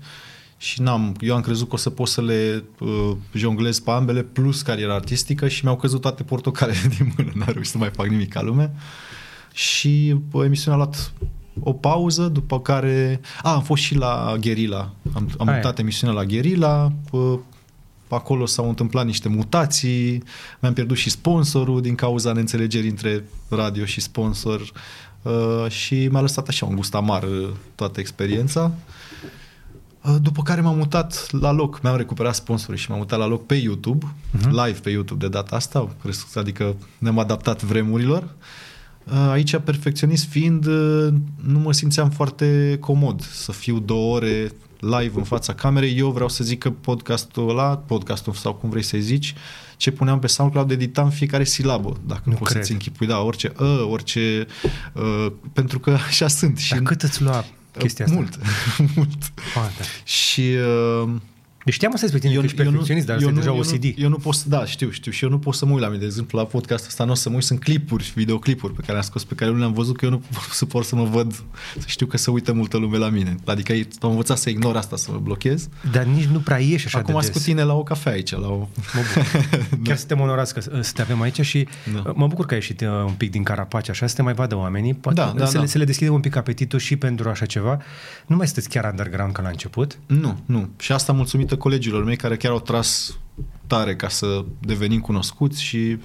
și 0.57 0.81
n-am, 0.81 1.15
eu 1.19 1.35
am 1.35 1.41
crezut 1.41 1.67
că 1.67 1.73
o 1.73 1.77
să 1.77 1.89
pot 1.89 2.07
să 2.07 2.21
le 2.21 2.63
uh, 2.79 3.11
jonglez 3.33 3.79
pe 3.79 3.91
ambele 3.91 4.23
plus 4.23 4.61
cariera 4.61 4.93
artistică 4.95 5.47
și 5.47 5.63
mi-au 5.63 5.75
căzut 5.77 6.01
toate 6.01 6.23
portocalele 6.23 6.87
din 6.97 7.13
mână, 7.17 7.31
n-am 7.35 7.49
reușit 7.51 7.71
să 7.71 7.77
mai 7.77 7.89
fac 7.89 8.07
nimic 8.07 8.29
ca 8.33 8.41
lume. 8.41 8.71
Și 9.53 10.15
uh, 10.31 10.45
emisiunea 10.45 10.79
a 10.79 10.83
luat 10.83 11.13
o 11.59 11.73
pauză, 11.73 12.27
după 12.27 12.59
care... 12.59 13.19
A, 13.41 13.53
am 13.53 13.61
fost 13.61 13.83
și 13.83 13.95
la 13.95 14.35
Guerilla. 14.39 14.91
Am, 15.13 15.29
am 15.37 15.47
Aia. 15.47 15.55
mutat 15.55 15.79
emisiunea 15.79 16.15
la 16.15 16.25
Guerilla. 16.25 16.91
Uh, 17.11 17.39
acolo 18.07 18.45
s-au 18.45 18.67
întâmplat 18.67 19.05
niște 19.05 19.29
mutații, 19.29 20.23
mi-am 20.59 20.73
pierdut 20.73 20.97
și 20.97 21.09
sponsorul 21.09 21.81
din 21.81 21.95
cauza 21.95 22.31
neînțelegerii 22.31 22.89
între 22.89 23.23
radio 23.49 23.85
și 23.85 24.01
sponsor 24.01 24.71
uh, 25.21 25.69
și 25.69 26.07
mi-a 26.07 26.21
lăsat 26.21 26.47
așa 26.47 26.65
un 26.65 26.75
gust 26.75 26.95
amar 26.95 27.23
uh, 27.23 27.49
toată 27.75 27.99
experiența. 27.99 28.71
Uh, 30.01 30.15
După 30.21 30.41
care 30.41 30.61
m-am 30.61 30.77
mutat 30.77 31.31
la 31.31 31.51
loc, 31.51 31.81
mi-am 31.81 31.97
recuperat 31.97 32.35
sponsorii 32.35 32.79
și 32.79 32.89
m-am 32.89 32.99
mutat 32.99 33.19
la 33.19 33.25
loc 33.25 33.45
pe 33.45 33.55
YouTube, 33.55 34.05
uh-huh. 34.05 34.49
live 34.49 34.79
pe 34.79 34.89
YouTube 34.89 35.25
de 35.27 35.31
data 35.31 35.55
asta, 35.55 35.89
adică 36.35 36.75
ne-am 36.97 37.19
adaptat 37.19 37.61
vremurilor. 37.61 38.21
Uh, 38.21 38.29
Aici, 39.31 39.57
perfecționist 39.57 40.29
fiind, 40.29 40.65
uh, 40.65 41.13
nu 41.45 41.59
mă 41.59 41.73
simțeam 41.73 42.09
foarte 42.09 42.77
comod 42.79 43.21
să 43.21 43.51
fiu 43.51 43.79
două 43.79 44.15
ore 44.15 44.51
live 44.79 45.11
în 45.17 45.23
fața 45.23 45.53
camerei. 45.53 45.97
Eu 45.97 46.09
vreau 46.11 46.29
să 46.29 46.43
zic 46.43 46.59
că 46.59 46.71
podcastul 46.71 47.49
ăla, 47.49 47.77
podcastul 47.77 48.33
sau 48.33 48.53
cum 48.53 48.69
vrei 48.69 48.83
să-i 48.83 49.01
zici, 49.01 49.33
ce 49.77 49.91
puneam 49.91 50.19
pe 50.19 50.27
SoundCloud, 50.27 50.71
editam 50.71 51.09
fiecare 51.09 51.43
silabă, 51.43 51.97
dacă 52.05 52.21
Nu 52.23 52.31
nu 52.31 52.37
poți 52.37 52.51
cred. 52.51 52.61
să-ți 52.63 52.71
închipui, 52.73 53.07
da, 53.07 53.19
orice 53.19 53.51
ă, 53.59 53.65
orice, 53.65 54.47
uh, 54.93 55.31
pentru 55.53 55.79
că 55.79 55.97
așa 56.07 56.27
sunt. 56.27 56.67
Dar 56.69 56.79
cât 56.79 57.01
îți 57.01 57.21
lua 57.21 57.45
chestia 57.77 58.05
asta? 58.05 58.17
Mult, 58.17 58.39
mult. 58.95 59.31
Poate. 59.53 59.83
Și 60.03 60.41
uh, 61.03 61.09
Deci 61.63 61.73
știam 61.73 61.93
asta 61.93 62.07
despre 62.07 62.27
tine, 62.27 62.39
că 62.39 62.45
ești 62.45 62.57
perfecționist, 62.57 63.05
dar 63.05 63.15
eu 63.15 63.21
este 63.21 63.33
nu, 63.33 63.39
deja 63.39 63.55
eu 63.55 63.59
OCD. 63.59 63.83
Nu, 63.83 64.03
eu 64.03 64.09
nu 64.09 64.15
pot 64.17 64.33
să, 64.33 64.49
da, 64.49 64.65
știu, 64.65 64.89
știu, 64.89 65.11
și 65.11 65.23
eu 65.23 65.29
nu 65.29 65.39
pot 65.39 65.53
să 65.53 65.65
mă 65.65 65.71
uit 65.71 65.81
la 65.81 65.87
mine. 65.87 65.99
De 65.99 66.05
exemplu, 66.05 66.39
la 66.39 66.45
podcastul 66.45 66.87
ăsta 66.89 67.03
nu 67.03 67.11
o 67.11 67.15
să 67.15 67.29
mă 67.29 67.35
uit, 67.35 67.43
sunt 67.43 67.59
clipuri, 67.59 68.11
videoclipuri 68.15 68.73
pe 68.73 68.79
care 68.79 68.91
le-am 68.91 69.03
scos, 69.03 69.23
pe 69.23 69.33
care 69.35 69.51
nu 69.51 69.57
le-am 69.57 69.73
văzut, 69.73 69.97
că 69.97 70.05
eu 70.05 70.11
nu 70.11 70.17
pot 70.17 70.43
să 70.51 70.65
pot 70.65 70.85
să 70.85 70.95
mă 70.95 71.03
văd, 71.03 71.33
să 71.77 71.85
știu 71.85 72.05
că 72.05 72.17
se 72.17 72.31
uită 72.31 72.53
multă 72.53 72.77
lume 72.77 72.97
la 72.97 73.09
mine. 73.09 73.35
Adică 73.45 73.73
am 74.01 74.09
învățat 74.09 74.37
să 74.37 74.49
ignor 74.49 74.75
asta, 74.75 74.95
să 74.95 75.11
mă 75.11 75.17
blochez. 75.17 75.69
Dar 75.91 76.03
nici 76.03 76.25
nu 76.25 76.39
prea 76.39 76.57
ieși 76.59 76.85
așa 76.85 76.97
Acum 76.97 77.13
de 77.13 77.19
sunt 77.19 77.33
des. 77.33 77.41
cu 77.41 77.47
tine 77.49 77.63
la 77.63 77.73
o 77.73 77.83
cafea 77.83 78.11
aici, 78.11 78.31
la 78.31 78.47
o... 78.47 78.57
Mă 78.57 78.67
bucur. 78.95 79.47
Chiar 79.83 79.97
suntem 79.97 80.19
onorați 80.19 80.53
că 80.53 80.59
să 80.59 80.91
te 80.93 81.01
avem 81.01 81.21
aici 81.21 81.41
și 81.41 81.67
Da. 81.93 82.11
mă 82.15 82.27
bucur 82.27 82.45
că 82.45 82.53
ai 82.53 82.59
ieșit 82.59 82.81
uh, 82.81 82.87
un 82.87 83.13
pic 83.17 83.31
din 83.31 83.43
carapace 83.43 83.91
așa, 83.91 84.07
să 84.07 84.15
te 84.15 84.21
mai 84.21 84.33
vadă 84.33 84.55
oamenii. 84.55 84.93
Poate 84.93 85.19
Da, 85.21 85.33
da, 85.37 85.45
să, 85.45 85.53
da. 85.53 85.59
Le, 85.59 85.65
să 85.67 85.77
le 85.77 85.85
deschidem 85.85 86.13
un 86.13 86.19
pic 86.19 86.35
apetitul 86.35 86.79
și 86.79 86.95
pentru 86.95 87.29
așa 87.29 87.45
ceva. 87.45 87.81
Nu 88.25 88.35
mai 88.35 88.45
sunteți 88.45 88.69
chiar 88.69 88.89
underground 88.89 89.33
ca 89.33 89.41
la 89.41 89.49
început. 89.49 89.97
Nu, 90.05 90.39
nu. 90.45 90.69
Și 90.79 90.91
asta 90.91 91.13
mulțumită 91.13 91.52
colegilor 91.55 92.03
mei 92.03 92.15
care 92.15 92.37
chiar 92.37 92.51
au 92.51 92.59
tras 92.59 93.17
tare 93.67 93.95
ca 93.95 94.09
să 94.09 94.45
devenim 94.59 94.99
cunoscuți 94.99 95.63
și 95.63 95.97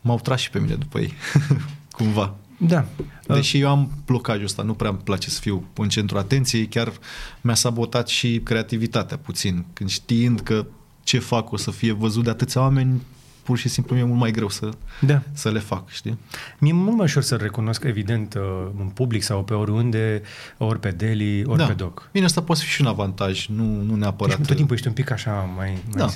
m-au 0.00 0.20
tras 0.20 0.40
și 0.40 0.50
pe 0.50 0.58
mine 0.58 0.74
după 0.74 0.98
ei, 0.98 1.12
cumva. 1.96 2.34
Da. 2.58 2.86
Deși 3.26 3.58
eu 3.58 3.68
am 3.68 3.90
blocajul 4.04 4.44
ăsta, 4.44 4.62
nu 4.62 4.74
prea 4.74 4.90
îmi 4.90 4.98
place 4.98 5.30
să 5.30 5.40
fiu 5.40 5.64
în 5.74 5.88
centru 5.88 6.18
atenției, 6.18 6.66
chiar 6.66 6.92
mi-a 7.40 7.54
sabotat 7.54 8.08
și 8.08 8.40
creativitatea 8.44 9.16
puțin. 9.16 9.64
Când 9.72 9.90
știind 9.90 10.40
că 10.40 10.66
ce 11.02 11.18
fac 11.18 11.52
o 11.52 11.56
să 11.56 11.70
fie 11.70 11.92
văzut 11.92 12.24
de 12.24 12.30
atâția 12.30 12.60
oameni, 12.60 13.02
pur 13.46 13.58
și 13.58 13.68
simplu 13.68 13.94
mi-e 13.94 14.04
mult 14.04 14.18
mai 14.18 14.30
greu 14.30 14.48
să, 14.48 14.68
Da. 15.00 15.22
să 15.32 15.50
le 15.50 15.58
fac, 15.58 15.88
știi? 15.90 16.18
Mi-e 16.58 16.72
mult 16.72 16.96
mai 16.96 17.04
ușor 17.04 17.22
să 17.22 17.36
recunosc, 17.36 17.84
evident, 17.84 18.34
uh, 18.34 18.66
în 18.78 18.86
public 18.86 19.22
sau 19.22 19.44
pe 19.44 19.54
oriunde, 19.54 20.22
ori 20.58 20.80
pe 20.80 20.90
Deli, 20.90 21.44
ori 21.44 21.58
da. 21.58 21.64
pe 21.66 21.72
Doc. 21.72 22.08
Bine, 22.12 22.24
asta 22.24 22.42
poate 22.42 22.60
fi 22.60 22.68
și 22.68 22.80
un 22.80 22.86
avantaj, 22.86 23.46
nu, 23.46 23.82
nu 23.82 23.94
neapărat. 23.94 24.36
Deci 24.36 24.46
tot 24.46 24.56
timpul 24.56 24.74
ești 24.74 24.88
un 24.88 24.92
pic 24.92 25.10
așa 25.10 25.30
mai... 25.30 25.52
mai 25.56 25.80
Da, 25.94 26.08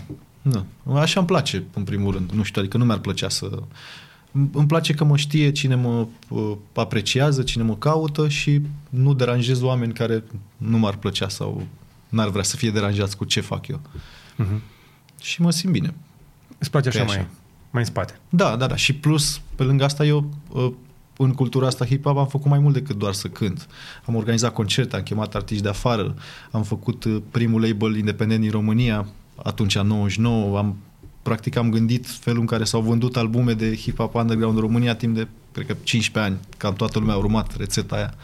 da. 0.42 0.64
Așa 1.00 1.18
îmi 1.18 1.28
place, 1.28 1.64
în 1.74 1.84
primul 1.84 2.12
rând. 2.12 2.30
Nu 2.30 2.42
știu, 2.42 2.60
adică 2.60 2.76
nu 2.76 2.84
mi-ar 2.84 2.98
plăcea 2.98 3.28
să... 3.28 3.62
Îmi 4.32 4.66
place 4.66 4.94
că 4.94 5.04
mă 5.04 5.16
știe 5.16 5.52
cine 5.52 5.74
mă 5.74 6.06
uh, 6.28 6.52
apreciază, 6.74 7.42
cine 7.42 7.62
mă 7.62 7.76
caută 7.76 8.28
și 8.28 8.60
nu 8.88 9.14
deranjez 9.14 9.62
oameni 9.62 9.92
care 9.92 10.24
nu 10.56 10.78
m-ar 10.78 10.94
plăcea 10.96 11.28
sau 11.28 11.66
n-ar 12.08 12.28
vrea 12.28 12.42
să 12.42 12.56
fie 12.56 12.70
deranjați 12.70 13.16
cu 13.16 13.24
ce 13.24 13.40
fac 13.40 13.68
eu. 13.68 13.80
Uh-huh. 14.38 14.60
Și 15.20 15.42
mă 15.42 15.50
simt 15.50 15.72
bine. 15.72 15.94
Îți 16.60 16.70
place 16.70 16.88
așa, 16.88 16.98
Pe 16.98 17.04
mai, 17.04 17.16
așa. 17.16 17.28
mai 17.70 17.82
în 17.82 17.88
spate. 17.88 18.18
Da, 18.28 18.56
da, 18.56 18.66
da. 18.66 18.76
Și 18.76 18.94
plus, 18.94 19.40
pe 19.54 19.62
lângă 19.62 19.84
asta, 19.84 20.04
eu 20.04 20.30
uh, 20.48 20.72
în 21.16 21.32
cultura 21.32 21.66
asta 21.66 21.86
hip-hop 21.86 22.16
am 22.16 22.26
făcut 22.26 22.50
mai 22.50 22.58
mult 22.58 22.74
decât 22.74 22.96
doar 22.96 23.12
să 23.12 23.28
cânt. 23.28 23.66
Am 24.06 24.14
organizat 24.14 24.52
concerte, 24.52 24.96
am 24.96 25.02
chemat 25.02 25.34
artiști 25.34 25.62
de 25.62 25.68
afară, 25.68 26.14
am 26.50 26.62
făcut 26.62 27.04
uh, 27.04 27.22
primul 27.30 27.60
label 27.60 27.96
independent 27.96 28.40
din 28.40 28.50
România, 28.50 29.06
atunci 29.42 29.74
în 29.74 29.86
99, 29.86 30.58
am 30.58 30.76
practic 31.22 31.56
am 31.56 31.70
gândit 31.70 32.06
felul 32.06 32.40
în 32.40 32.46
care 32.46 32.64
s-au 32.64 32.80
vândut 32.80 33.16
albume 33.16 33.52
de 33.52 33.76
hip-hop 33.76 34.12
underground 34.12 34.54
în 34.54 34.60
România 34.60 34.94
timp 34.94 35.14
de, 35.14 35.28
cred 35.52 35.66
că, 35.66 35.76
15 35.82 36.32
ani. 36.32 36.40
Cam 36.56 36.74
toată 36.74 36.98
lumea 36.98 37.14
a 37.14 37.18
urmat 37.18 37.56
rețeta 37.56 37.96
aia 37.96 38.14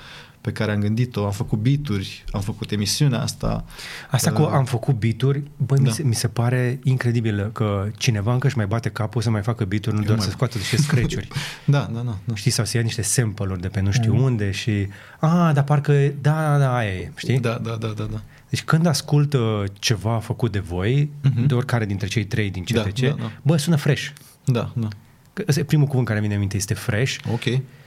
pe 0.46 0.52
care 0.52 0.72
am 0.72 0.80
gândit-o. 0.80 1.24
Am 1.24 1.30
făcut 1.30 1.58
beaturi, 1.58 2.24
am 2.32 2.40
făcut 2.40 2.70
emisiunea 2.70 3.20
asta. 3.22 3.64
Asta 4.10 4.32
cu 4.32 4.42
Uh, 4.42 4.48
am 4.52 4.64
făcut 4.64 4.94
bituri, 4.94 5.42
băi, 5.56 5.78
mi, 5.78 5.84
da. 5.84 5.90
se, 5.92 6.02
mi 6.02 6.14
se 6.14 6.28
pare 6.28 6.78
incredibil 6.82 7.50
că 7.52 7.88
cineva 7.96 8.32
încă 8.32 8.46
își 8.46 8.56
mai 8.56 8.66
bate 8.66 8.88
capul 8.88 9.22
să 9.22 9.30
mai 9.30 9.42
facă 9.42 9.64
bituri, 9.64 9.94
nu 9.94 10.00
Eu 10.00 10.06
doar 10.06 10.18
mai- 10.18 10.26
să 10.26 10.32
scoată 10.32 10.58
niște 10.58 10.76
scratch-uri. 10.76 11.28
Da, 11.64 11.88
da, 11.92 12.00
da. 12.00 12.16
da. 12.24 12.34
știi, 12.34 12.50
sau 12.50 12.64
să 12.64 12.76
ia 12.76 12.82
niște 12.82 13.02
sample-uri 13.02 13.60
de 13.60 13.68
pe 13.68 13.80
nu 13.80 13.90
știu 13.90 14.24
unde 14.24 14.50
și... 14.50 14.88
A, 15.18 15.52
dar 15.52 15.64
parcă... 15.64 15.92
Da, 16.20 16.32
da, 16.52 16.58
da, 16.58 16.76
aia 16.76 16.90
e, 16.92 17.10
știi? 17.16 17.38
Da, 17.40 17.58
da, 17.62 17.76
da, 17.80 17.88
da, 17.96 18.04
da. 18.12 18.20
Deci 18.50 18.62
când 18.62 18.86
ascult 18.86 19.32
uh, 19.32 19.62
ceva 19.78 20.18
făcut 20.18 20.52
de 20.52 20.58
voi, 20.58 21.10
Mhm. 21.22 21.46
de 21.46 21.54
oricare 21.54 21.84
dintre 21.86 22.06
cei 22.06 22.24
trei 22.24 22.50
din 22.50 22.64
Da, 22.72 22.82
CTC, 22.82 23.00
da, 23.00 23.08
da. 23.18 23.30
bă, 23.42 23.56
sună 23.56 23.76
fresh. 23.76 24.08
Da, 24.44 24.72
da. 24.74 24.88
Că 25.32 25.44
ăsta 25.48 25.60
e 25.60 25.64
primul 25.64 25.86
cuvânt 25.86 26.06
care 26.06 26.20
vine 26.20 26.32
în 26.34 26.40
minte, 26.40 26.56
este 26.56 26.74
fresh 26.74 27.16
Ok. 27.32 27.42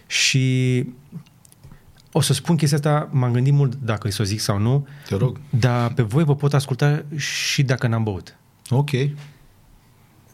și 0.07 0.85
o 2.11 2.21
să 2.21 2.33
spun 2.33 2.55
chestia 2.55 2.77
asta, 2.77 3.09
m-am 3.11 3.31
gândit 3.31 3.53
mult 3.53 3.75
dacă 3.75 4.07
îi 4.07 4.13
să 4.13 4.21
o 4.21 4.25
zic 4.25 4.39
sau 4.39 4.57
nu, 4.59 4.87
Te 5.07 5.15
rog. 5.15 5.39
dar 5.49 5.93
pe 5.93 6.01
voi 6.01 6.23
vă 6.23 6.35
pot 6.35 6.53
asculta 6.53 7.03
și 7.15 7.63
dacă 7.63 7.87
n-am 7.87 8.03
băut. 8.03 8.35
Ok. 8.69 8.89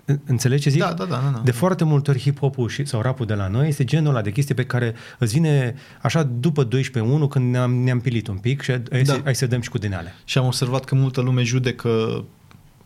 În- 0.07 0.19
Înțelegi 0.25 0.61
ce 0.61 0.69
zic? 0.69 0.79
Da, 0.81 0.93
da, 0.93 1.05
da, 1.05 1.21
da, 1.23 1.29
da. 1.33 1.41
De 1.43 1.51
foarte 1.51 1.83
multe 1.83 2.09
ori 2.11 2.19
hip-hop-ul 2.19 2.69
și, 2.69 2.85
sau 2.85 3.01
rap 3.01 3.25
de 3.25 3.33
la 3.33 3.47
noi 3.47 3.67
este 3.67 3.83
genul 3.83 4.09
ăla 4.09 4.21
de 4.21 4.31
chestie 4.31 4.55
pe 4.55 4.65
care 4.65 4.95
îți 5.19 5.33
vine 5.33 5.75
așa 6.01 6.23
după 6.23 6.67
12-1 6.67 7.27
când 7.29 7.51
ne-am, 7.51 7.73
ne-am 7.73 7.99
pilit 7.99 8.27
un 8.27 8.37
pic 8.37 8.61
și 8.61 8.71
hai, 8.71 9.01
Da. 9.03 9.13
să, 9.13 9.19
hai 9.23 9.35
să 9.35 9.47
dăm 9.47 9.61
și 9.61 9.69
cu 9.69 9.77
din 9.77 9.93
alea. 9.93 10.15
Și 10.23 10.37
am 10.37 10.45
observat 10.45 10.83
că 10.85 10.95
multă 10.95 11.21
lume 11.21 11.43
judecă 11.43 11.89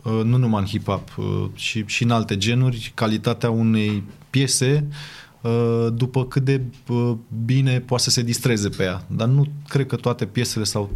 uh, 0.04 0.22
nu 0.24 0.38
numai 0.38 0.62
în 0.62 0.68
hip-hop, 0.80 1.16
uh, 1.18 1.46
și, 1.54 1.84
și 1.86 2.04
în 2.04 2.12
alte 2.12 2.38
genuri, 2.38 2.92
calitatea 2.96 3.50
unei 3.50 4.04
piese 4.30 4.86
uh, 4.88 4.96
după 5.94 6.26
cât 6.26 6.44
de 6.44 6.62
uh, 6.88 7.12
bine 7.46 7.80
poate 7.80 8.04
să 8.04 8.10
se 8.10 8.22
distreze 8.22 8.70
pe 8.70 8.84
ea. 8.84 9.04
Dar 9.08 9.28
nu 9.28 9.46
cred 9.68 9.86
că 9.88 9.96
toate 9.96 10.26
piesele 10.26 10.64
sau 10.64 10.90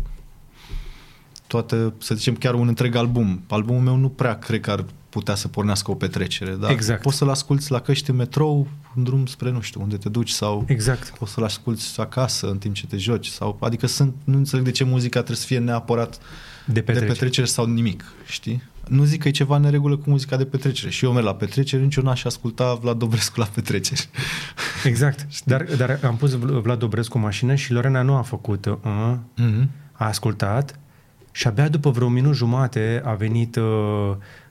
toate, 1.47 1.93
să 1.97 2.15
zicem, 2.15 2.35
chiar 2.35 2.53
un 2.53 2.67
întreg 2.67 2.95
album. 2.95 3.43
Albumul 3.49 3.81
meu 3.81 3.95
nu 3.95 4.09
prea 4.09 4.39
cred 4.39 4.61
că 4.61 4.71
ar 4.71 4.85
putea 5.09 5.35
să 5.35 5.47
pornească 5.47 5.91
o 5.91 5.95
petrecere. 5.95 6.51
Dar 6.51 6.71
Exact. 6.71 7.01
Poți 7.01 7.17
să-l 7.17 7.29
asculti 7.29 7.71
la 7.71 7.79
căști 7.79 8.09
în 8.09 8.15
metrou, 8.15 8.67
în 8.95 9.03
drum 9.03 9.25
spre 9.25 9.51
nu 9.51 9.61
știu 9.61 9.81
unde 9.81 9.97
te 9.97 10.09
duci 10.09 10.29
sau 10.29 10.63
Exact. 10.67 11.17
poți 11.17 11.31
să-l 11.31 11.43
asculti 11.43 11.83
acasă 11.97 12.49
în 12.49 12.57
timp 12.57 12.75
ce 12.75 12.85
te 12.87 12.97
joci. 12.97 13.27
Sau, 13.27 13.57
adică 13.61 13.87
sunt, 13.87 14.13
nu 14.23 14.37
înțeleg 14.37 14.65
de 14.65 14.71
ce 14.71 14.83
muzica 14.83 15.17
trebuie 15.17 15.37
să 15.37 15.45
fie 15.45 15.59
neapărat 15.59 16.17
De 16.65 16.73
de 16.73 16.81
petrecere. 16.81 17.11
petrecere 17.11 17.45
sau 17.45 17.65
nimic, 17.65 18.03
știi? 18.25 18.63
Nu 18.87 19.03
zic 19.03 19.21
că 19.21 19.27
e 19.27 19.31
ceva 19.31 19.55
în 19.55 19.61
neregulă 19.61 19.97
cu 19.97 20.09
muzica 20.09 20.37
de 20.37 20.45
petrecere. 20.45 20.89
Și 20.91 21.05
eu 21.05 21.11
merg 21.11 21.25
la 21.25 21.35
petrecere, 21.35 21.81
nici 21.83 21.95
eu 21.95 22.03
n-aș 22.03 22.23
asculta 22.23 22.73
Vlad 22.73 22.97
Dobrescu 22.97 23.39
la 23.39 23.45
petrecere. 23.45 24.01
Exact. 24.83 25.27
Dar, 25.45 25.65
dar 25.77 25.99
am 26.05 26.15
pus 26.17 26.31
Vl- 26.33 26.57
Vlad 26.59 26.79
Dobrescu 26.79 27.17
în 27.17 27.23
mașină 27.23 27.55
și 27.55 27.71
Lorena 27.71 28.01
nu 28.01 28.15
a 28.15 28.21
făcut, 28.21 28.65
uh, 28.65 28.75
Mm-hmm. 29.41 29.67
a 29.91 30.05
ascultat 30.05 30.79
și 31.31 31.47
abia 31.47 31.67
după 31.67 31.89
vreo 31.89 32.07
minut 32.07 32.35
jumate 32.35 33.01
a 33.05 33.13
venit 33.13 33.55
uh, 33.55 33.63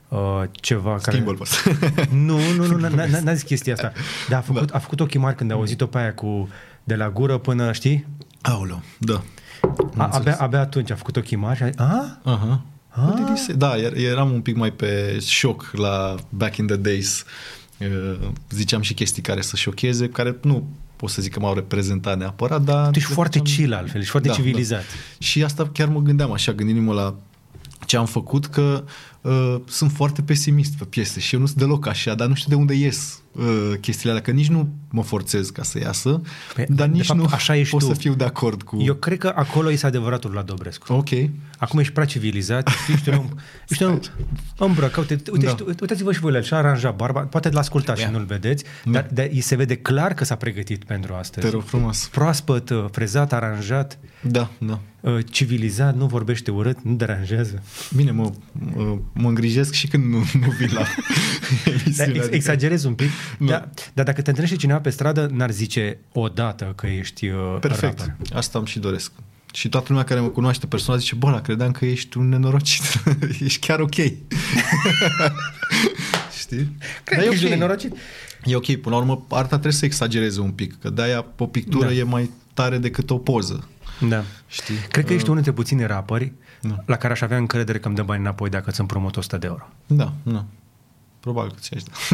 uh, 0.07 0.19
ceva 0.51 0.97
Schimbă-l 0.99 1.37
care... 1.37 1.49
pe 1.71 1.79
ăsta. 1.91 2.05
Nu, 2.27 2.37
nu, 2.57 2.65
nu, 2.77 2.87
n- 2.87 2.91
n- 2.91 3.17
n- 3.17 3.19
n-a 3.23 3.33
zis 3.33 3.43
chestia 3.43 3.73
asta. 3.73 3.91
Dar 4.29 4.39
a 4.39 4.41
făcut, 4.41 4.69
a 4.73 4.79
făcut 4.79 4.99
ochii 4.99 5.19
mari 5.19 5.35
când 5.35 5.51
a 5.51 5.53
auzit-o 5.53 5.85
pe 5.85 5.97
aia 5.97 6.13
cu 6.13 6.49
de 6.83 6.95
la 6.95 7.09
gură 7.09 7.37
până, 7.37 7.71
știi? 7.71 8.07
Aoleu, 8.41 8.81
da. 8.97 9.21
A, 9.97 10.07
abia, 10.11 10.35
abia 10.39 10.59
atunci 10.59 10.91
a 10.91 10.95
făcut 10.95 11.15
ochii 11.15 11.37
mari 11.37 11.57
și 11.57 11.63
a 11.63 11.67
zis, 11.67 11.79
a? 11.79 12.19
Aha. 12.23 12.61
Ah. 12.95 13.01
What 13.01 13.15
did 13.15 13.27
he 13.27 13.35
say? 13.35 13.55
Da, 13.55 13.77
er- 13.77 13.97
eram 13.97 14.31
un 14.31 14.41
pic 14.41 14.55
mai 14.55 14.71
pe 14.71 15.19
șoc 15.25 15.71
la 15.75 16.15
Back 16.29 16.57
in 16.57 16.65
the 16.67 16.75
Days. 16.75 17.23
Uh, 17.79 18.27
Ziceam 18.49 18.81
și 18.81 18.93
chestii 18.93 19.21
care 19.21 19.41
să 19.41 19.55
șocheze, 19.55 20.09
care 20.09 20.35
nu 20.41 20.67
pot 20.95 21.09
să 21.09 21.21
zic 21.21 21.33
că 21.33 21.39
m-au 21.39 21.53
reprezentat 21.53 22.17
neapărat, 22.17 22.61
dar... 22.61 22.89
Tu 22.91 22.97
ești 22.99 23.11
foarte 23.11 23.37
făceam- 23.37 23.55
chill 23.57 23.73
altfel, 23.73 23.99
ești 23.99 24.11
foarte 24.11 24.27
Da, 24.27 24.33
civilizat. 24.33 24.83
Și 25.17 25.43
asta 25.43 25.69
chiar 25.73 25.87
mă 25.87 25.99
gândeam 26.01 26.31
așa, 26.31 26.51
gândindu-mă 26.51 26.93
la 26.93 27.15
ce 27.85 27.97
am 27.97 28.05
făcut, 28.05 28.45
că 28.45 28.83
Uh, 29.23 29.55
sunt 29.67 29.91
foarte 29.91 30.21
pesimist 30.21 30.73
pe 30.77 30.83
piese 30.85 31.19
și 31.19 31.33
eu 31.35 31.39
nu 31.41 31.45
sunt 31.45 31.57
deloc 31.59 31.87
așa, 31.87 32.13
dar 32.15 32.27
nu 32.27 32.33
știu 32.33 32.49
de 32.49 32.55
unde 32.55 32.73
ies 32.73 33.21
uh, 33.31 33.45
chestiile 33.81 34.09
alea, 34.11 34.23
că 34.23 34.31
nici 34.31 34.47
nu 34.47 34.69
mă 34.89 35.03
forțez 35.03 35.49
ca 35.49 35.63
să 35.63 35.79
iasă, 35.79 36.21
Pe- 36.55 36.65
dar 36.69 36.87
de 36.87 36.93
nici 36.93 37.05
fapt, 37.05 37.19
nu 37.19 37.27
așa 37.31 37.55
ești 37.55 37.71
pot 37.71 37.79
tu. 37.79 37.85
să 37.87 37.93
fiu 37.93 38.13
de 38.13 38.23
acord 38.23 38.61
cu... 38.63 38.81
Eu 38.81 38.93
cred 38.93 39.17
că 39.17 39.31
acolo 39.35 39.71
este 39.71 39.85
adevăratul 39.85 40.31
la 40.33 40.41
Dobrescu. 40.41 40.93
Ok. 40.93 41.07
Acum 41.57 41.79
ești 41.79 41.93
prea 41.93 42.05
civilizat, 42.05 42.69
ești 42.93 43.09
un 43.09 43.15
om, 43.15 43.29
ești 43.69 43.83
un 43.83 43.99
om 44.57 44.67
îmbrăcat. 44.69 45.09
Uite, 45.09 45.31
uite, 45.31 45.45
Da. 45.45 45.51
da. 45.51 45.63
uitați-vă 45.67 46.11
și 46.11 46.19
voi 46.19 46.31
la 46.31 46.37
el, 46.37 46.43
și-a 46.43 46.57
aranjat 46.57 46.95
barba, 46.95 47.19
poate 47.21 47.49
l 47.49 47.57
ascultați 47.57 47.99
și 47.99 48.05
Da. 48.05 48.11
nu-l 48.11 48.25
vedeți, 48.25 48.63
Da. 48.85 48.91
dar, 48.91 49.07
dar 49.13 49.27
îi 49.31 49.41
se 49.41 49.55
vede 49.55 49.75
clar 49.75 50.13
că 50.13 50.23
s-a 50.23 50.35
pregătit 50.35 50.83
pentru 50.83 51.13
astăzi. 51.13 51.45
Te 51.45 51.51
rog 51.51 51.63
frumos. 51.63 52.07
Proaspăt, 52.11 52.69
uh, 52.69 52.85
frezat, 52.91 53.33
aranjat, 53.33 53.99
Da, 54.21 54.49
da. 54.57 54.79
uh, 54.99 55.17
civilizat, 55.31 55.95
nu 55.95 56.05
vorbește 56.05 56.51
urât, 56.51 56.77
nu 56.83 56.93
deranjează. 56.95 57.63
Bine, 57.95 58.11
mă, 58.11 58.31
mă, 59.13 59.21
mă 59.21 59.27
îngrijesc 59.27 59.73
și 59.73 59.87
când 59.87 60.03
nu, 60.05 60.17
nu 60.45 60.49
vin 60.57 60.69
la 60.73 60.81
Dar 61.65 61.73
emisiune. 61.73 61.89
ex- 61.91 61.99
adică- 62.19 62.35
exagerez 62.35 62.83
un 62.83 62.93
pic, 62.93 63.09
Nu. 63.37 63.47
dar, 63.47 63.69
dar 63.93 64.05
dacă 64.05 64.21
te 64.21 64.29
întâlnești 64.29 64.57
cineva 64.59 64.79
pe 64.79 64.89
stradă, 64.89 65.29
n-ar 65.33 65.51
zice 65.51 65.97
odată 66.13 66.73
că 66.75 66.87
ești 66.87 67.27
uh, 67.27 67.57
Perfect. 67.59 67.97
rapper. 67.99 68.15
Asta 68.33 68.57
îmi 68.57 68.67
și 68.67 68.79
doresc. 68.79 69.11
Și 69.53 69.69
toată 69.69 69.85
lumea 69.89 70.03
care 70.03 70.19
mă 70.19 70.27
cunoaște 70.27 70.65
personal 70.65 70.99
zice, 70.99 71.15
bă, 71.15 71.29
la 71.29 71.41
credeam 71.41 71.71
că 71.71 71.85
ești 71.85 72.17
un 72.17 72.29
nenorocit. 72.29 72.81
ești 73.43 73.67
chiar 73.67 73.79
ok. 73.79 73.95
Știi? 76.39 76.75
Cred 77.03 77.17
Dar 77.17 77.17
că 77.17 77.23
e 77.23 77.29
ești 77.33 77.45
ok. 77.45 77.51
un 77.51 77.57
nenorocit. 77.57 77.93
E 78.45 78.55
ok, 78.55 78.75
până 78.75 78.95
la 78.95 79.01
urmă, 79.01 79.25
arta 79.29 79.47
trebuie 79.47 79.71
să 79.73 79.85
exagereze 79.85 80.39
un 80.39 80.51
pic, 80.51 80.79
că 80.79 80.89
de-aia 80.89 81.25
o 81.37 81.47
pictură 81.47 81.85
Da. 81.85 81.93
e 81.93 82.03
mai 82.03 82.29
tare 82.53 82.77
decât 82.77 83.09
o 83.09 83.17
poză. 83.17 83.67
Da. 84.09 84.23
Știi? 84.47 84.75
Cred 84.91 85.05
că 85.05 85.13
ești 85.13 85.23
Uh, 85.23 85.29
unul 85.31 85.43
dintre 85.43 85.51
puțini 85.61 85.85
rapări 85.85 86.33
Da. 86.67 86.75
la 86.85 86.95
care 86.95 87.13
aș 87.13 87.21
avea 87.21 87.37
încredere 87.37 87.79
că 87.79 87.87
îmi 87.87 87.95
dă 87.95 88.03
bani 88.03 88.19
înapoi 88.21 88.49
dacă 88.49 88.69
îți 88.69 88.79
împrumut 88.79 89.17
100 89.17 89.37
de 89.37 89.47
euro. 89.47 89.67
Da, 89.87 90.13
da. 90.23 90.45
Probabil 91.19 91.51
că 91.51 91.57
ți-aș 91.59 91.83
da. 91.83 91.91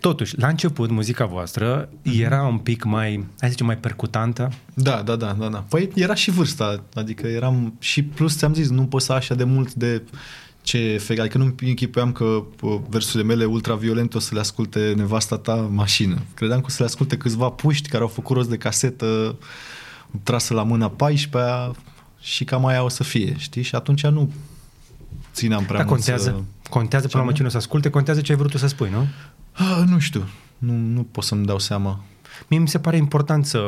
Totuși, 0.00 0.38
la 0.38 0.48
început, 0.48 0.90
muzica 0.90 1.24
voastră 1.24 1.88
Mhm. 2.02 2.20
era 2.20 2.42
un 2.42 2.58
pic 2.58 2.84
mai, 2.84 3.14
hai 3.16 3.26
să 3.38 3.48
zicem, 3.48 3.66
mai 3.66 3.76
percutantă. 3.78 4.52
Da, 4.74 5.02
da, 5.02 5.16
da, 5.16 5.32
da, 5.38 5.48
da. 5.48 5.58
Păi 5.68 5.90
era 5.94 6.14
și 6.14 6.30
vârsta, 6.30 6.82
adică 6.94 7.26
eram 7.26 7.74
și 7.78 8.02
plus 8.02 8.36
ți-am 8.36 8.54
zis, 8.54 8.68
nu 8.70 8.86
păsa 8.86 9.14
așa 9.14 9.34
de 9.34 9.44
mult 9.44 9.74
de 9.74 10.02
ce 10.68 10.78
efect, 10.78 11.20
adică 11.20 11.38
nu 11.38 11.54
închipuiam 11.60 12.12
că 12.12 12.42
pă, 12.56 12.80
versurile 12.88 13.34
mele 13.34 13.44
ultraviolente 13.44 14.16
o 14.16 14.20
să 14.20 14.34
le 14.34 14.40
asculte 14.40 14.92
nevasta 14.96 15.38
ta 15.38 15.52
în 15.52 15.74
mașină. 15.74 16.18
Credeam 16.34 16.60
că 16.60 16.66
o 16.68 16.70
să 16.70 16.76
le 16.78 16.84
asculte 16.84 17.16
câțiva 17.16 17.48
puști 17.48 17.88
care 17.88 18.02
au 18.02 18.08
făcut 18.08 18.36
rost 18.36 18.48
de 18.48 18.56
casetă 18.56 19.36
trasă 20.22 20.54
la 20.54 20.62
mâna 20.62 20.90
14 20.90 21.70
și 22.20 22.44
cam 22.44 22.66
aia 22.66 22.82
o 22.82 22.88
să 22.88 23.02
fie, 23.02 23.34
știi? 23.38 23.62
Și 23.62 23.74
atunci 23.74 24.06
nu 24.06 24.32
țineam 25.32 25.64
prea 25.64 25.76
Dar 25.76 25.86
mult 25.86 25.96
contează, 25.96 26.44
să... 26.62 26.68
contează 26.70 27.06
până 27.06 27.22
la 27.22 27.28
urmă 27.28 27.30
Ce? 27.30 27.36
cine 27.36 27.48
o 27.48 27.50
să 27.50 27.56
asculte, 27.56 27.90
contează 27.90 28.20
ce 28.20 28.32
ai 28.32 28.38
vrut 28.38 28.50
tu 28.50 28.58
să 28.58 28.66
spui, 28.66 28.90
nu? 28.90 29.06
Ah, 29.52 29.82
nu 29.86 29.98
știu, 29.98 30.28
nu, 30.58 30.72
nu 30.72 31.02
pot 31.02 31.24
să-mi 31.24 31.46
dau 31.46 31.58
seama. 31.58 32.04
Mie 32.46 32.58
mi 32.58 32.68
se 32.68 32.78
pare 32.78 32.96
important 32.96 33.46
să 33.46 33.60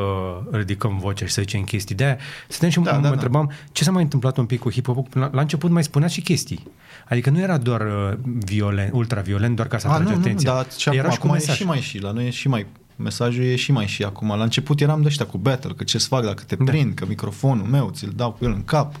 ridicăm 0.51 0.97
vocea 0.97 1.25
și 1.25 1.31
să 1.33 1.41
zicem 1.41 1.61
chestii. 1.63 1.95
De-aia 1.95 2.17
stăteam 2.47 2.71
și 2.71 2.79
Da, 2.79 2.83
da, 2.91 2.95
mă 2.95 3.01
da, 3.01 3.07
da. 3.07 3.13
întrebam 3.13 3.51
ce 3.71 3.83
s-a 3.83 3.91
mai 3.91 4.03
întâmplat 4.03 4.37
un 4.37 4.45
pic 4.45 4.59
cu 4.59 4.71
hip-hop. 4.71 5.13
La, 5.13 5.29
la 5.33 5.41
început 5.41 5.71
mai 5.71 5.83
spuneați 5.83 6.13
și 6.13 6.21
chestii. 6.21 6.67
Adică 7.09 7.29
nu 7.29 7.39
era 7.39 7.57
doar 7.57 7.81
uh, 7.81 8.17
violent, 8.23 8.91
ultra-violent, 8.93 9.55
doar 9.55 9.67
ca 9.67 9.77
să 9.77 9.87
A, 9.87 9.91
atrage 9.91 10.09
nu, 10.09 10.15
nu, 10.15 10.21
atenția. 10.21 10.53
dar 10.53 10.67
și 10.77 10.89
era 10.89 10.99
acum, 10.99 11.11
și 11.13 11.17
cu 11.19 11.25
acum 11.25 11.35
e 11.35 11.39
mesaj. 11.39 11.55
și 11.55 11.63
mai 11.65 11.79
și, 11.81 11.99
la 11.99 12.11
noi 12.11 12.25
e 12.27 12.29
și 12.29 12.47
mai, 12.47 12.65
mesajul 12.95 13.43
e 13.43 13.55
și 13.55 13.71
mai 13.71 13.87
și 13.87 14.03
acum. 14.03 14.27
La 14.27 14.43
început 14.43 14.81
eram 14.81 15.01
de 15.01 15.07
ăștia 15.07 15.25
cu 15.25 15.37
battle, 15.37 15.73
că 15.73 15.83
ce-ți 15.83 16.07
fac 16.07 16.23
dacă 16.25 16.43
te 16.47 16.55
Da. 16.55 16.63
prind, 16.63 16.93
că 16.93 17.05
microfonul 17.07 17.65
meu 17.65 17.89
ți-l 17.93 18.11
dau 18.15 18.31
cu 18.31 18.45
el 18.45 18.51
în 18.51 18.63
cap. 18.63 18.95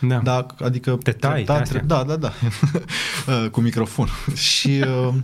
Da. 0.00 0.18
Da, 0.18 0.46
adică... 0.64 0.98
Te 1.02 1.12
tai, 1.12 1.32
treptat, 1.32 1.56
de-astea. 1.56 1.78
tre- 1.78 1.86
Da, 1.86 2.02
da, 2.04 2.16
da. 2.16 2.32
Uh, 3.44 3.50
cu 3.50 3.60
microfon. 3.60 4.08
și 4.50 4.84
uh, 5.08 5.14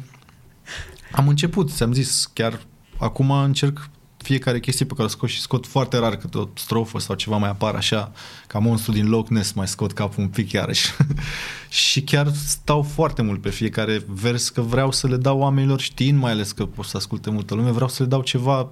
am 1.13 1.29
început, 1.29 1.71
ți-am 1.73 1.93
zis, 1.93 2.31
chiar 2.33 2.59
acum 2.99 3.31
încerc 3.31 3.91
fiecare 4.17 4.61
chestie 4.61 4.87
pe 4.87 4.93
care 4.93 5.07
o 5.07 5.11
scot 5.11 5.29
și 5.29 5.41
scot 5.41 5.67
foarte 5.67 5.99
rar 5.99 6.17
câte 6.17 6.39
o 6.39 6.49
strofă 6.55 6.99
sau 6.99 7.15
ceva 7.15 7.37
mai 7.37 7.49
apar 7.49 7.75
așa, 7.75 8.13
ca 8.47 8.59
monstru 8.59 8.93
din 8.93 9.09
Loch 9.09 9.29
Ness, 9.29 9.53
mai 9.53 9.69
scot 9.69 9.93
capul 9.93 10.23
un 10.23 10.29
pic 10.29 10.53
iarăși. 10.53 10.91
și 11.69 12.03
chiar 12.03 12.33
stau 12.33 12.83
foarte 12.83 13.23
mult 13.23 13.41
pe 13.41 13.51
fiecare 13.51 14.05
vers, 14.09 14.49
că 14.49 14.61
vreau 14.61 14.93
să 14.93 15.07
le 15.07 15.17
dau 15.17 15.39
oamenilor 15.39 15.81
știind, 15.81 16.21
mai 16.21 16.31
ales 16.31 16.53
că 16.53 16.69
o 16.77 16.83
să 16.83 16.97
asculte 16.97 17.31
multă 17.31 17.55
lume, 17.55 17.71
vreau 17.71 17.89
să 17.89 18.03
le 18.03 18.09
dau 18.09 18.23
ceva 18.23 18.69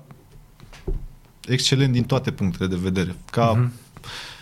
excelent 1.49 1.93
din 1.93 2.05
toate 2.05 2.31
punctele 2.31 2.69
de 2.69 2.77
vedere. 2.77 3.15
Ca 3.31 3.53
Mhm. 3.53 3.73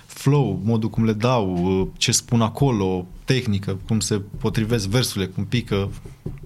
flow, 0.06 0.60
modul 0.64 0.90
cum 0.90 1.04
le 1.04 1.12
dau, 1.12 1.56
uh, 1.80 1.86
ce 1.96 2.12
spun 2.12 2.40
acolo, 2.40 3.06
tehnică, 3.24 3.78
cum 3.86 4.00
se 4.00 4.20
potrivesc 4.38 4.86
versurile, 4.86 5.26
cum 5.30 5.44
pică 5.44 5.90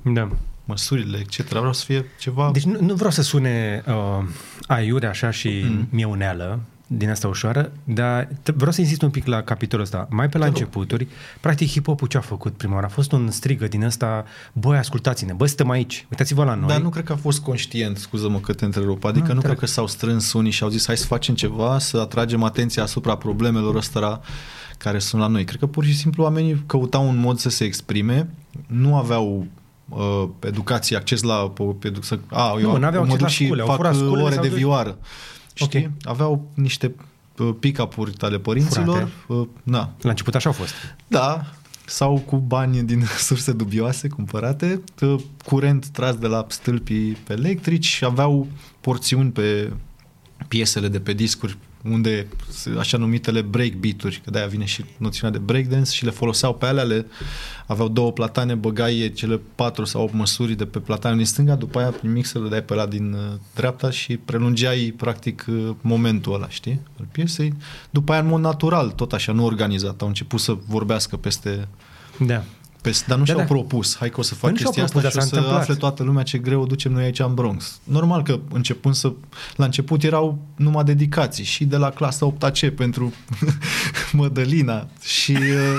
da. 0.02 0.28
Măsurile, 0.66 1.18
etc. 1.18 1.48
Vreau 1.48 1.72
să 1.72 1.84
fie 1.84 2.04
ceva... 2.18 2.50
Deci 2.52 2.64
nu, 2.64 2.76
nu 2.80 2.94
vreau 2.94 3.10
să 3.10 3.22
sune 3.22 3.82
uh, 3.86 4.24
aiure 4.66 5.06
așa 5.06 5.30
și 5.30 5.60
Mm. 5.64 5.70
mm. 5.72 5.88
mieuneală 5.90 6.60
din 6.88 7.10
asta 7.10 7.28
ușoară, 7.28 7.72
dar 7.84 8.24
t- 8.24 8.54
vreau 8.54 8.72
să 8.72 8.80
insist 8.80 9.02
un 9.02 9.10
pic 9.10 9.26
la 9.26 9.42
capitolul 9.42 9.84
ăsta. 9.84 10.06
Mai 10.10 10.28
pe 10.28 10.38
la 10.38 10.44
Te 10.44 10.50
rog. 10.50 10.58
începuturi, 10.60 11.06
practic 11.40 11.68
hip-hop-ul 11.68 12.08
ce 12.08 12.16
a 12.16 12.20
făcut 12.20 12.52
prima 12.56 12.74
oară? 12.74 12.86
A 12.86 12.88
fost 12.88 13.12
un 13.12 13.30
strigă 13.30 13.66
din 13.68 13.82
ăsta, 13.82 14.24
băi, 14.52 14.76
ascultați-ne, 14.76 15.32
bă, 15.32 15.46
suntem 15.46 15.70
aici, 15.70 16.06
uitați-vă 16.10 16.44
la 16.44 16.54
noi. 16.54 16.68
Dar 16.68 16.80
nu 16.80 16.88
cred 16.88 17.04
că 17.04 17.12
a 17.12 17.16
fost 17.16 17.40
conștient, 17.40 17.96
scuză-mă 17.96 18.38
că 18.40 18.52
te 18.52 18.64
întrerup, 18.64 19.04
adică 19.04 19.26
Nu, 19.26 19.34
nu, 19.34 19.40
te 19.40 19.46
cred 19.46 19.58
rog. 19.58 19.64
că 19.64 19.66
s-au 19.66 19.86
strâns 19.86 20.32
unii 20.32 20.50
și 20.50 20.62
au 20.62 20.68
zis 20.68 20.86
hai 20.86 20.96
să 20.96 21.06
facem 21.06 21.34
ceva, 21.34 21.78
să 21.78 21.96
atragem 21.98 22.42
atenția 22.42 22.82
asupra 22.82 23.16
problemelor 23.16 23.74
ăstora 23.76 24.20
care 24.78 24.98
sunt 24.98 25.20
la 25.20 25.26
noi. 25.28 25.44
Cred 25.44 25.58
că 25.60 25.66
pur 25.66 25.84
și 25.84 25.96
simplu 25.96 26.22
oamenii 26.22 26.62
căutau 26.66 27.08
un 27.08 27.16
mod 27.16 27.38
să 27.38 27.48
se 27.48 27.64
exprime, 27.64 28.28
nu 28.66 28.96
aveau 28.96 29.46
uh, 29.88 30.28
educație, 30.40 30.96
acces 30.96 31.22
la 31.22 31.52
edu- 31.82 32.02
să, 32.02 32.18
a, 32.26 32.52
Nu, 32.52 32.60
eu 32.60 32.76
n-aveau 32.76 33.04
mă 33.04 33.12
acces 33.12 33.18
duc 33.18 33.20
la 33.20 33.26
și 33.28 33.44
scule, 33.44 33.60
au 33.60 33.66
fac 33.66 33.76
furat 33.76 33.94
sculele, 33.94 34.22
ore 34.22 34.32
s-au 34.34 34.42
de 34.42 34.48
dus. 34.48 34.58
vioară. 34.58 34.98
Știi? 35.54 35.84
Ok. 35.84 35.90
Aveau 36.10 36.50
niște 36.54 36.94
uh, 37.38 37.50
pick-up-uri 37.60 38.12
ale 38.20 38.38
părinților. 38.38 38.96
Furate. 39.26 39.40
Uh, 39.42 39.48
na, 39.62 39.92
La 40.00 40.10
început 40.10 40.34
așa 40.34 40.48
au 40.48 40.54
fost. 40.54 40.72
da, 41.06 41.40
sau 41.88 42.18
cu 42.18 42.36
bani 42.36 42.82
din 42.82 43.04
surse 43.28 43.52
dubioase 43.52 44.08
cumpărate, 44.08 44.80
că 44.94 45.16
curent 45.44 45.86
tras 45.88 46.14
de 46.16 46.26
la 46.26 46.46
stâlpii 46.48 47.16
electrici, 47.28 48.02
aveau 48.02 48.46
porțiuni 48.80 49.30
pe 49.30 49.72
piesele 50.48 50.88
de 50.88 51.00
pe 51.00 51.12
discuri 51.12 51.58
unde 51.90 52.26
așa 52.78 52.96
numitele 52.96 53.40
breakbeat-uri, 53.40 54.20
că 54.24 54.30
de-aia 54.30 54.46
vine 54.46 54.64
și 54.64 54.84
noțiunea 54.96 55.38
de 55.38 55.44
breakdance 55.44 55.92
și 55.92 56.04
le 56.04 56.10
foloseau 56.10 56.54
pe 56.54 56.66
alea, 56.66 56.82
le 56.82 57.06
aveau 57.66 57.88
două 57.88 58.12
platane, 58.12 58.54
băgai 58.54 59.12
cele 59.14 59.40
patru 59.54 59.84
sau 59.84 60.02
opt 60.02 60.14
măsuri 60.14 60.54
de 60.54 60.64
pe 60.64 60.78
platanul 60.78 61.16
din 61.16 61.26
stânga, 61.26 61.54
după 61.54 61.78
aia 61.78 61.90
prin 61.90 62.12
mixer 62.12 62.40
le 62.40 62.48
dai 62.48 62.62
pe 62.62 62.74
la 62.74 62.86
din 62.86 63.12
uh, 63.12 63.20
dreapta 63.54 63.90
și 63.90 64.16
prelungeai 64.16 64.94
practic 64.96 65.44
uh, 65.48 65.70
momentul 65.80 66.34
ăla, 66.34 66.48
știi, 66.48 66.80
al 66.98 67.06
piesei. 67.12 67.52
După 67.90 68.12
aia 68.12 68.20
în 68.20 68.26
mod 68.26 68.40
natural, 68.40 68.90
tot 68.90 69.12
așa, 69.12 69.32
nu 69.32 69.44
organizat, 69.44 70.00
au 70.00 70.08
început 70.08 70.40
să 70.40 70.56
vorbească 70.66 71.16
peste 71.16 71.68
Da. 72.18 72.44
Peste, 72.88 73.04
dar 73.08 73.18
nu 73.18 73.24
Da, 73.24 73.32
și-au 73.32 73.46
da. 73.46 73.52
propus, 73.52 73.96
hai 73.96 74.10
că 74.10 74.20
o 74.20 74.22
să 74.22 74.34
fac 74.34 74.40
Păi 74.42 74.50
nu 74.50 74.56
și-au 74.56 74.70
chestia 74.70 74.84
asta 74.84 74.98
propus, 75.00 75.12
și 75.12 75.16
o 75.16 75.20
dar 75.20 75.28
să 75.28 75.34
s-a 75.34 75.36
întâmplat. 75.36 75.62
afle 75.62 75.74
toată 75.74 76.02
lumea 76.02 76.22
ce 76.22 76.38
greu 76.38 76.60
o 76.60 76.66
ducem 76.66 76.92
noi 76.92 77.04
aici 77.04 77.18
în 77.18 77.34
Bronx. 77.34 77.80
Normal 77.84 78.22
că 78.22 78.38
începând 78.52 78.94
să, 78.94 79.12
la 79.56 79.64
început 79.64 80.02
erau 80.02 80.38
numai 80.56 80.84
dedicații 80.84 81.44
și 81.44 81.64
de 81.64 81.76
la 81.76 81.90
clasa 81.90 82.34
8AC 82.34 82.74
pentru 82.76 83.12
Mădălina 84.12 84.88
și 85.02 85.32
uh, 85.32 85.74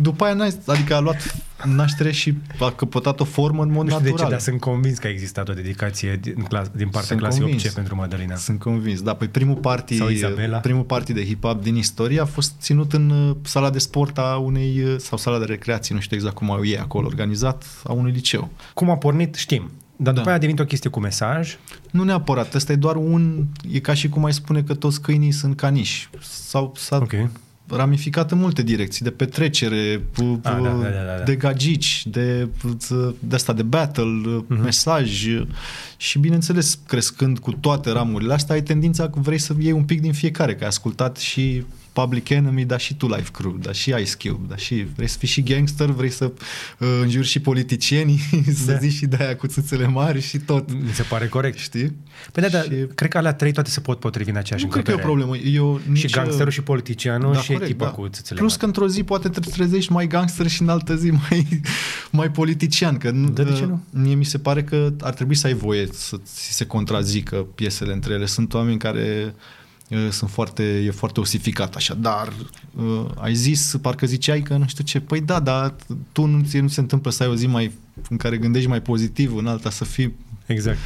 după 0.00 0.24
aia 0.24 0.34
n-ai, 0.34 0.58
adică 0.66 0.94
a 0.94 1.00
luat 1.00 1.36
naștere 1.64 2.10
și 2.10 2.34
a 2.60 2.70
căpătat 2.70 3.20
o 3.20 3.24
formă 3.24 3.62
în 3.62 3.70
mod 3.70 3.84
Nu 3.84 3.90
știu 3.90 4.00
de 4.02 4.04
ce, 4.04 4.10
natural. 4.10 4.30
dar 4.30 4.40
sunt 4.40 4.60
convins 4.60 4.98
că 4.98 5.06
a 5.06 5.10
existat 5.10 5.48
o 5.48 5.52
dedicație 5.52 6.18
din, 6.22 6.34
clas, 6.48 6.68
din 6.68 6.84
partea 6.88 7.02
Sunt 7.02 7.18
clasei 7.20 7.40
convins. 7.40 7.66
8C 7.68 7.74
pentru 7.74 7.96
Madalina. 7.96 8.34
Sunt 8.36 8.58
convins. 8.58 9.02
Da, 9.02 9.14
păi 9.14 9.28
primul 9.28 9.56
party, 9.56 9.96
Sau 9.96 10.08
Izabela. 10.08 10.58
primul 10.58 10.82
party 10.82 11.12
de 11.12 11.24
hip-hop 11.24 11.62
din 11.62 11.76
istorie 11.76 12.20
a 12.20 12.24
fost 12.24 12.52
ținut 12.60 12.92
în 12.92 13.10
uh, 13.10 13.36
sala 13.42 13.70
de 13.70 13.78
sport 13.78 14.18
a 14.18 14.36
unei, 14.36 14.82
uh, 14.82 14.94
sau 14.98 15.18
sala 15.18 15.38
de 15.38 15.44
recreație, 15.44 15.94
nu 15.94 16.00
știu 16.00 16.16
exact 16.16 16.34
cum 16.34 16.50
au 16.50 16.64
ei 16.64 16.78
acolo 16.78 17.06
organizat, 17.06 17.64
a 17.84 17.92
unui 17.92 18.12
liceu. 18.12 18.48
Cum 18.74 18.90
a 18.90 18.96
pornit, 18.96 19.34
știm. 19.34 19.70
Dar 19.96 20.12
după 20.12 20.24
Da. 20.24 20.30
aia 20.30 20.36
a 20.36 20.40
devenit 20.40 20.60
o 20.60 20.64
chestie 20.64 20.90
cu 20.90 21.00
mesaj. 21.00 21.56
Nu 21.90 22.02
neapărat, 22.04 22.54
ăsta 22.54 22.72
e 22.72 22.76
doar 22.76 22.96
un... 22.96 23.44
E 23.70 23.78
ca 23.78 23.94
și 23.94 24.08
cum 24.08 24.24
ai 24.24 24.32
spune 24.32 24.62
că 24.62 24.74
toți 24.74 25.00
câinii 25.00 25.30
sunt 25.32 25.56
caniși. 25.56 26.10
Sau 26.22 26.72
s-a 26.76 26.96
Ok. 26.96 27.12
Ramificat 27.70 28.30
în 28.30 28.38
multe 28.38 28.62
direcții, 28.62 29.04
de 29.04 29.10
petrecere, 29.10 29.96
p- 29.96 30.38
p- 30.38 30.40
da, 30.42 30.50
da, 30.50 30.68
da, 30.68 30.88
da, 30.88 31.16
da. 31.18 31.22
de 31.24 31.34
gagici, 31.34 32.06
de, 32.06 32.48
de 33.18 33.34
asta, 33.34 33.52
de 33.52 33.62
battle, 33.62 34.04
Mhm. 34.46 34.62
mesaj 34.62 35.26
și 35.96 36.18
bineînțeles, 36.18 36.78
crescând 36.86 37.38
cu 37.38 37.52
toate 37.52 37.90
ramurile 37.90 38.32
astea, 38.32 38.54
ai 38.54 38.62
tendința 38.62 39.08
că 39.08 39.18
vrei 39.20 39.38
să 39.38 39.54
iei 39.58 39.72
un 39.72 39.84
pic 39.84 40.00
din 40.00 40.12
fiecare, 40.12 40.54
că 40.54 40.62
ai 40.62 40.68
ascultat 40.68 41.16
și 41.16 41.64
Public 41.92 42.28
Enemy, 42.28 42.64
dar 42.64 42.80
și 42.80 42.94
tu 42.94 43.06
Life 43.08 43.28
Crew, 43.32 43.58
dar 43.62 43.74
și 43.74 43.94
Ice 44.00 44.28
Cube, 44.28 44.46
dar 44.48 44.58
și 44.58 44.86
vrei 44.96 45.08
să 45.08 45.18
fii 45.18 45.28
și 45.28 45.42
gangster, 45.42 45.86
vrei 45.90 46.10
să 46.10 46.24
uh, 46.78 46.88
înjuri 47.02 47.26
și 47.26 47.40
politicienii, 47.40 48.18
să 48.64 48.72
Da. 48.72 48.78
zici 48.78 48.92
și 48.92 49.06
de 49.06 49.16
aia 49.20 49.36
cu 49.36 49.46
țâțele 49.46 49.86
mari 49.86 50.20
și 50.20 50.38
tot. 50.38 50.72
Mi 50.72 50.92
se 50.92 51.02
pare 51.02 51.26
corect. 51.28 51.58
Știi? 51.58 51.96
Păi 52.32 52.42
da, 52.42 52.48
dar 52.48 52.62
Și- 52.64 52.86
cred 52.94 53.10
că 53.10 53.18
alea 53.18 53.32
trei 53.34 53.52
toate 53.52 53.70
se 53.70 53.80
pot 53.80 53.98
potrivi 53.98 54.30
în 54.30 54.36
aceeași 54.36 54.64
Nu 54.64 54.70
cred 54.70 54.84
că 54.84 54.90
e 54.90 54.94
o 54.94 54.96
încăpere. 54.96 55.24
problemă. 55.26 55.56
Eu 55.56 55.80
Și 55.84 55.90
nici, 55.90 56.10
gangsterul 56.14 56.50
și 56.52 56.62
politicianul 56.62 57.36
și 57.36 57.52
echipa 57.52 57.86
cu 57.90 58.08
țâțele 58.08 58.38
Plus 58.38 58.50
mari. 58.50 58.60
că 58.60 58.66
într-o 58.66 58.88
zi 58.88 59.02
poate 59.02 59.28
te 59.28 59.40
trezești 59.40 59.92
mai 59.92 60.06
gangster 60.06 60.46
și 60.46 60.62
în 60.62 60.68
altă 60.68 60.94
zi 60.96 61.10
mai, 61.10 61.60
mai 62.20 62.30
politician. 62.30 62.96
Că 62.96 63.10
nu, 63.10 63.28
Da, 63.28 63.42
de 63.42 63.52
ce 63.52 63.62
uh, 63.62 63.68
nu? 63.68 63.82
Mie 63.90 64.14
mi 64.14 64.24
se 64.24 64.38
pare 64.38 64.64
că 64.64 64.92
ar 65.00 65.14
trebui 65.14 65.34
să 65.34 65.46
ai 65.46 65.52
voie 65.54 65.88
să 65.92 66.16
ți 66.24 66.52
se 66.52 66.64
contrazică 66.66 67.36
piesele 67.54 67.92
între 67.92 68.12
ele. 68.14 68.26
Sunt 68.26 68.54
oameni 68.54 68.78
care 68.78 69.22
uh, 69.26 69.32
sunt 70.10 70.30
foarte, 70.30 70.62
e 70.62 70.90
foarte 70.90 71.20
osificat 71.20 71.74
așa, 71.74 71.94
dar 71.94 72.32
uh, 72.76 73.04
ai 73.16 73.34
zis, 73.34 73.76
parcă 73.82 74.06
ziceai 74.06 74.40
că 74.40 74.56
nu 74.56 74.66
știu 74.66 74.84
ce, 74.84 75.00
păi 75.00 75.20
da, 75.20 75.40
dar 75.40 75.74
tu 76.12 76.24
nu, 76.24 76.44
ți 76.44 76.58
nu 76.58 76.68
se 76.68 76.80
întâmplă 76.80 77.10
să 77.10 77.22
ai 77.22 77.28
o 77.28 77.34
zi 77.34 77.46
mai 77.46 77.72
în 78.08 78.16
care 78.16 78.36
gândești 78.36 78.68
mai 78.68 78.82
pozitiv, 78.82 79.36
în 79.36 79.46
alta 79.46 79.70
să 79.70 79.84
fii 79.84 80.14
Exact. 80.46 80.78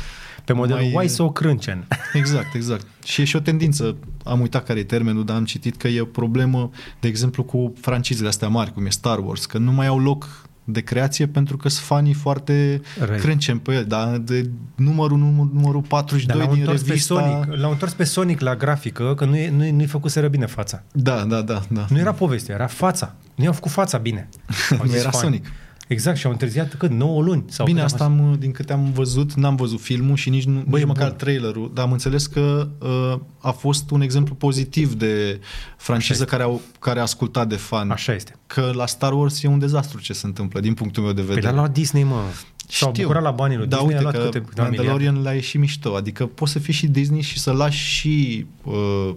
Pe 0.44 0.52
modelul 0.52 0.80
Mai- 0.82 0.92
Why 0.94 1.08
so 1.08 1.30
crâncen. 1.30 1.86
Exact, 2.12 2.54
exact. 2.54 2.86
Și 3.04 3.20
e 3.20 3.24
și 3.24 3.36
o 3.36 3.40
tendință, 3.40 3.96
am 4.24 4.40
uitat 4.40 4.64
care 4.64 4.78
e 4.78 4.84
termenul, 4.84 5.24
dar 5.24 5.36
am 5.36 5.44
citit 5.44 5.76
că 5.76 5.88
e 5.88 6.00
o 6.00 6.04
problemă, 6.04 6.70
de 7.00 7.08
exemplu, 7.08 7.42
cu 7.42 7.72
francizele 7.80 8.28
astea 8.28 8.48
mari, 8.48 8.72
cum 8.72 8.86
e 8.86 8.90
Star 8.90 9.18
Wars, 9.18 9.46
că 9.46 9.58
nu 9.58 9.72
mai 9.72 9.86
au 9.86 9.98
loc 9.98 10.48
de 10.64 10.80
creație 10.80 11.26
pentru 11.26 11.56
că 11.56 11.68
sunt 11.68 11.84
fanii 11.84 12.12
foarte 12.12 12.80
Răi. 13.04 13.18
crâncen 13.18 13.58
pe 13.58 13.74
el, 13.74 13.84
dar 13.84 14.16
de 14.16 14.50
numărul, 14.74 15.18
numărul, 15.18 15.50
numărul 15.52 15.82
42 15.82 16.36
Dar 16.36 16.46
l-au 16.46 16.54
din 16.54 16.60
întors 16.62 16.82
pe 16.82 16.88
revista... 16.88 17.14
Sonic. 17.14 17.60
L-au 17.60 17.70
întors 17.70 17.92
pe 17.92 18.04
Sonic 18.04 18.40
la 18.40 18.56
grafică, 18.56 19.14
că 19.14 19.24
nu, 19.24 19.36
e, 19.36 19.50
nu, 19.50 19.70
nu-i 19.70 19.86
făcuseră 19.86 20.28
bine 20.28 20.46
fața. 20.46 20.82
Da, 20.92 21.24
da, 21.24 21.42
da, 21.42 21.62
da. 21.68 21.86
Nu 21.88 21.98
era 21.98 22.12
povestea, 22.12 22.54
era 22.54 22.66
fața. 22.66 23.14
Nu 23.34 23.44
i-au 23.44 23.52
făcut 23.52 23.70
fața 23.70 23.98
bine. 23.98 24.28
Au 24.70 24.84
Nu 24.84 24.90
zis 24.90 25.00
era 25.00 25.10
fani. 25.10 25.22
Sonic. 25.22 25.46
Exact, 25.88 26.16
și 26.16 26.26
au 26.26 26.32
întârziat 26.32 26.74
cât? 26.74 26.90
9 26.90 27.22
luni? 27.22 27.44
Sau 27.48 27.66
Bine, 27.66 27.80
cât 27.80 27.90
a 27.90 27.92
asta 27.92 28.04
am, 28.04 28.36
din 28.38 28.50
câte 28.50 28.72
am 28.72 28.92
văzut, 28.92 29.32
n-am 29.32 29.56
văzut 29.56 29.80
filmul 29.80 30.16
și 30.16 30.30
nici, 30.30 30.44
nu, 30.44 30.52
Băi, 30.52 30.64
nici 30.68 30.80
e 30.80 30.84
măcar 30.84 31.08
bun. 31.08 31.16
trailerul, 31.16 31.70
dar 31.74 31.84
am 31.84 31.92
înțeles 31.92 32.26
că 32.26 32.68
uh, 32.78 33.20
a 33.38 33.50
fost 33.50 33.90
un 33.90 34.00
exemplu 34.00 34.34
pozitiv 34.34 34.94
de 34.94 35.40
franciză 35.76 36.12
este. 36.12 36.24
care, 36.24 36.42
au, 36.42 36.60
care 36.78 36.98
a 36.98 37.02
ascultat 37.02 37.48
de 37.48 37.56
fan. 37.56 37.90
Așa 37.90 38.14
este. 38.14 38.36
Că 38.46 38.70
la 38.74 38.86
Star 38.86 39.12
Wars 39.12 39.42
e 39.42 39.46
un 39.48 39.58
dezastru 39.58 40.00
ce 40.00 40.12
se 40.12 40.26
întâmplă, 40.26 40.60
din 40.60 40.74
punctul 40.74 41.02
meu 41.02 41.12
de 41.12 41.20
Păi 41.22 41.34
vedere. 41.34 41.52
dar 41.52 41.62
la 41.62 41.68
Disney, 41.68 42.02
mă. 42.02 42.20
S-au 42.68 42.90
Știu. 42.90 43.02
bucurat 43.02 43.22
la 43.22 43.30
banii 43.30 43.56
lui 43.56 43.66
Dar 43.66 43.78
Disney, 43.78 43.96
uite 43.96 44.08
a 44.08 44.10
luat 44.10 44.24
că 44.24 44.30
câte, 44.30 44.46
câteva 44.46 44.68
miliarde. 44.68 44.90
Mandalorian 44.90 45.22
l-a 45.24 45.32
ieșit 45.34 45.60
mișto. 45.60 45.94
Adică 45.94 46.26
poți 46.26 46.52
să 46.52 46.58
fii 46.58 46.72
și 46.72 46.86
Disney 46.86 47.20
și 47.20 47.38
să 47.38 47.52
lași 47.52 47.86
și 47.88 48.46
uh, 48.62 49.14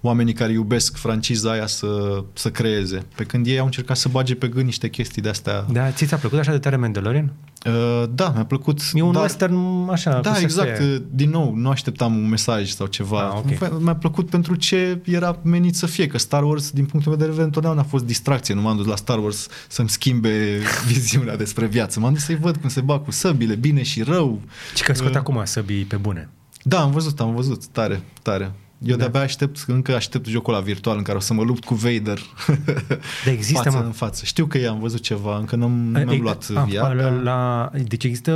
oamenii 0.00 0.32
care 0.32 0.52
iubesc 0.52 0.96
franciza 0.96 1.50
aia 1.50 1.66
să, 1.66 2.24
să 2.32 2.50
creeze. 2.50 3.02
Pe 3.14 3.24
când 3.24 3.46
ei 3.46 3.58
au 3.58 3.64
încercat 3.64 3.96
să 3.96 4.08
bage 4.08 4.34
pe 4.34 4.48
gând 4.48 4.64
niște 4.64 4.88
chestii 4.88 5.22
de-astea. 5.22 5.64
Da, 5.72 5.90
ți 5.90 6.06
ți-a 6.06 6.16
plăcut 6.16 6.38
așa 6.38 6.50
de 6.50 6.58
tare 6.58 6.76
Mandalorian? 6.76 7.32
Uh, 7.66 8.04
da, 8.14 8.30
mi-a 8.34 8.44
plăcut. 8.44 8.80
E 8.94 9.02
un 9.02 9.12
dar, 9.12 9.22
western 9.22 9.88
așa, 9.90 10.20
Da, 10.20 10.30
cu 10.32 10.38
exact. 10.40 10.68
sexe. 10.76 10.92
Uh, 10.94 11.02
Din 11.10 11.30
nou, 11.30 11.54
nu 11.54 11.68
așteptam 11.70 12.16
un 12.16 12.28
mesaj 12.28 12.70
sau 12.70 12.86
ceva. 12.86 13.28
Ah, 13.28 13.36
ok. 13.36 13.80
Mi-a 13.80 13.94
plăcut 13.96 14.30
pentru 14.30 14.54
ce 14.54 15.00
era 15.04 15.38
menit 15.42 15.74
să 15.76 15.86
fie. 15.86 16.06
Că 16.06 16.18
Star 16.18 16.42
Wars, 16.42 16.70
din 16.70 16.84
punctul 16.84 17.10
meu 17.12 17.20
de 17.20 17.26
vedere, 17.26 17.44
întotdeauna 17.44 17.80
a 17.80 17.84
fost 17.84 18.04
distracție. 18.04 18.54
Nu 18.54 18.60
m-am 18.60 18.76
dus 18.76 18.86
la 18.86 18.96
Star 18.96 19.18
Wars 19.18 19.48
să-mi 19.68 19.88
schimbe 19.88 20.58
viziunea 20.92 21.36
despre 21.36 21.66
viață. 21.66 22.00
M-am 22.00 22.12
dus 22.12 22.24
să-i 22.24 22.36
văd 22.36 22.56
cum 22.56 22.68
se 22.68 22.80
bag 22.80 23.04
cu 23.04 23.10
săbile, 23.10 23.54
bine 23.54 23.82
și 23.82 24.02
rău. 24.02 24.40
Și 24.74 24.82
că 24.82 24.94
scot 24.94 25.10
Uh, 25.10 25.16
acum 25.16 25.40
săbii 25.44 25.84
pe 25.84 25.96
bune. 25.96 26.28
Da, 26.62 26.80
am 26.80 26.90
văzut, 26.90 27.20
am 27.20 27.34
văzut. 27.34 27.66
Tare, 27.66 28.02
tare. 28.22 28.52
Eu 28.84 28.96
Da. 28.96 28.96
de-abia 28.96 29.20
aștept, 29.20 29.64
încă 29.66 29.94
aștept 29.94 30.26
jocul 30.26 30.54
ăla 30.54 30.62
virtual 30.62 30.96
în 30.96 31.02
care 31.02 31.16
o 31.16 31.20
să 31.20 31.34
mă 31.34 31.42
lupt 31.42 31.64
cu 31.64 31.74
Vader 31.74 32.18
Dar 33.24 33.32
există, 33.32 33.62
față 33.62 33.76
mă. 33.76 33.84
în 33.84 33.90
față. 33.92 34.24
Știu 34.24 34.46
că 34.46 34.58
e, 34.58 34.66
am 34.68 34.78
văzut 34.80 35.00
ceva, 35.00 35.36
încă 35.38 35.56
nu 35.56 35.64
am 35.64 35.94
E- 35.94 36.04
mi-am 36.04 36.20
luat 36.20 36.46
a, 36.54 36.62
VR. 36.64 36.74
la, 36.74 36.94
dar- 36.94 37.20
la, 37.22 37.70
deci 37.88 38.04
există 38.04 38.32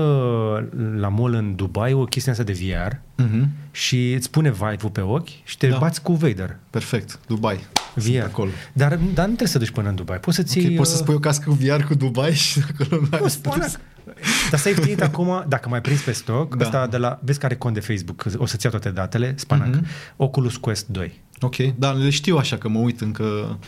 la 0.96 1.08
mall 1.08 1.34
în 1.34 1.54
Dubai 1.54 1.92
o 1.92 2.04
chestie 2.04 2.30
asta 2.32 2.44
de 2.44 2.52
VR 2.52 2.96
Mhm. 3.16 3.48
și 3.70 4.12
îți 4.12 4.30
pune 4.30 4.50
vibe 4.50 4.88
pe 4.92 5.00
ochi 5.00 5.28
și 5.44 5.56
te 5.56 5.66
Da. 5.68 5.76
bați 5.78 6.02
cu 6.02 6.12
Vader. 6.12 6.56
Perfect, 6.70 7.18
Dubai. 7.26 7.60
Sunt 7.98 8.04
VR. 8.14 8.22
acolo. 8.22 8.50
Dar, 8.72 8.88
dar 8.88 8.98
nu 8.98 9.24
trebuie 9.34 9.48
să 9.48 9.58
duci 9.58 9.70
până 9.70 9.88
în 9.88 9.94
Dubai. 9.94 10.18
Poți 10.18 10.36
să-ți 10.36 10.58
Ok, 10.58 10.64
iei, 10.64 10.76
poți 10.76 10.90
să 10.90 10.96
uh, 10.96 11.02
spui 11.02 11.14
o 11.14 11.18
cască 11.18 11.48
cu 11.48 11.54
VR 11.60 11.82
cu 11.82 11.94
Dubai 11.94 12.32
și 12.44 12.60
acolo 12.72 13.00
nu 13.00 13.08
ai 13.10 13.18
Nu, 13.22 13.28
spune. 13.28 13.66
Dar 14.54 14.62
s-a 14.62 14.68
ieftinit 14.68 15.02
acum, 15.10 15.44
dacă 15.48 15.68
mai 15.68 15.80
prins 15.80 16.00
pe 16.02 16.12
stoc, 16.12 16.50
Da. 16.50 16.56
da. 16.56 16.64
ăsta 16.64 16.86
de 16.86 16.96
la, 16.96 17.18
vezi 17.22 17.38
care 17.38 17.54
e 17.54 17.56
cont 17.56 17.74
de 17.74 17.80
Facebook, 17.80 18.24
o 18.36 18.46
să-ți 18.46 18.64
ia 18.64 18.70
toate 18.70 18.90
datele, 18.90 19.34
Spanac, 19.36 19.66
Mhm. 19.68 19.80
mm-hmm. 19.84 20.16
Oculus 20.16 20.56
Quest 20.56 20.86
2. 20.86 21.20
Ok, 21.40 21.56
dar 21.76 21.94
le 21.94 22.10
știu 22.10 22.36
așa 22.36 22.56
că 22.56 22.68
mă 22.68 22.78
uit 22.78 23.00
încă 23.00 23.58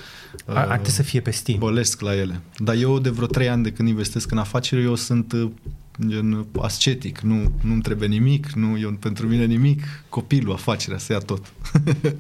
Uh, 0.46 0.55
Ar 0.57 0.64
trebui 0.66 0.90
să 0.90 1.03
fie 1.03 1.20
pe 1.20 1.31
Steam. 1.31 1.59
bălesc 1.59 2.01
la 2.01 2.14
ele. 2.16 2.40
Dar 2.59 2.75
eu 2.75 2.99
de 2.99 3.11
vreo 3.11 3.27
trei 3.27 3.49
ani 3.49 3.62
de 3.62 3.70
când 3.72 3.88
investesc 3.88 4.31
în 4.31 4.38
afaceri, 4.38 4.83
eu 4.83 4.94
sunt 4.94 5.33
uh, 5.33 5.51
gen 6.09 6.46
ascetic, 6.61 7.18
nu, 7.20 7.53
nu-mi 7.62 7.83
trebuie 7.83 8.09
nimic, 8.09 8.51
nu 8.53 8.79
eu 8.79 8.90
pentru 8.92 9.27
mine 9.27 9.44
nimic, 9.44 9.83
copilul, 10.09 10.53
afacerea, 10.53 10.99
să 10.99 11.12
ia 11.12 11.18
tot. 11.18 11.53
Da. 11.72 11.81
Deci 11.99 12.14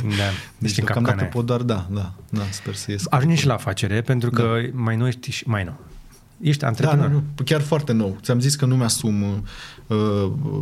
Deci 0.58 0.78
în 0.78 0.84
deocamdată 0.84 0.94
capcana 0.94 1.20
aia. 1.20 1.30
pot 1.30 1.46
doar, 1.46 1.60
da, 1.60 1.86
da, 1.90 2.12
da, 2.28 2.42
sper 2.50 2.74
să 2.74 2.90
ies. 2.90 3.04
Ajungi 3.10 3.36
și 3.40 3.46
la 3.46 3.54
afacere, 3.54 4.00
pentru 4.00 4.30
că 4.30 4.58
mai 4.72 4.96
nou 4.96 5.06
ești 5.06 5.30
și 5.30 5.48
mai 5.48 5.64
nou. 5.64 5.85
Ești 6.40 6.60
Da, 6.60 6.66
antreprenor. 6.66 7.08
nu, 7.08 7.12
nu, 7.14 7.44
chiar 7.44 7.60
foarte 7.60 7.92
nou. 7.92 8.16
Ți-am 8.22 8.40
zis 8.40 8.54
că 8.54 8.66
nu 8.66 8.76
mi-asum 8.76 9.22
uh, 9.86 9.96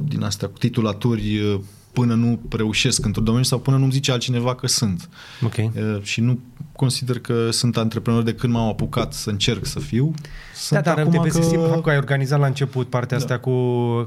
din 0.09 0.23
astea 0.23 0.49
cu 0.49 0.59
titulaturi 0.59 1.39
uh, 1.39 1.61
până 1.93 2.15
nu 2.15 2.41
reușesc 2.51 3.05
într-un 3.05 3.25
domeniu 3.25 3.45
sau 3.47 3.59
până 3.59 3.77
nu-mi 3.77 3.93
zice 3.93 4.13
altcineva 4.13 4.55
că 4.55 4.67
sunt. 4.67 5.09
Ok. 5.45 5.55
Uh, 5.57 5.73
și 6.03 6.21
nu 6.21 6.39
consider 6.77 7.19
că 7.19 7.51
sunt 7.51 7.77
antreprenor 7.77 8.23
de 8.23 8.35
când 8.35 8.53
m-am 8.53 8.69
apucat 8.69 9.13
să 9.13 9.31
încerc 9.31 9.67
să 9.67 9.79
fiu. 9.79 10.15
Da, 10.17 10.29
Sunt 10.55 10.83
dar 10.83 10.99
acum 10.99 11.11
te 11.13 11.19
vezi 11.23 11.55
că... 11.55 11.61
că... 11.75 11.81
că 11.81 11.91
ai 11.91 11.97
organizat 11.97 12.39
la 12.41 12.47
început 12.47 12.89
partea 12.89 13.17
Da. 13.19 13.23
asta 13.23 13.39
cu 13.39 13.53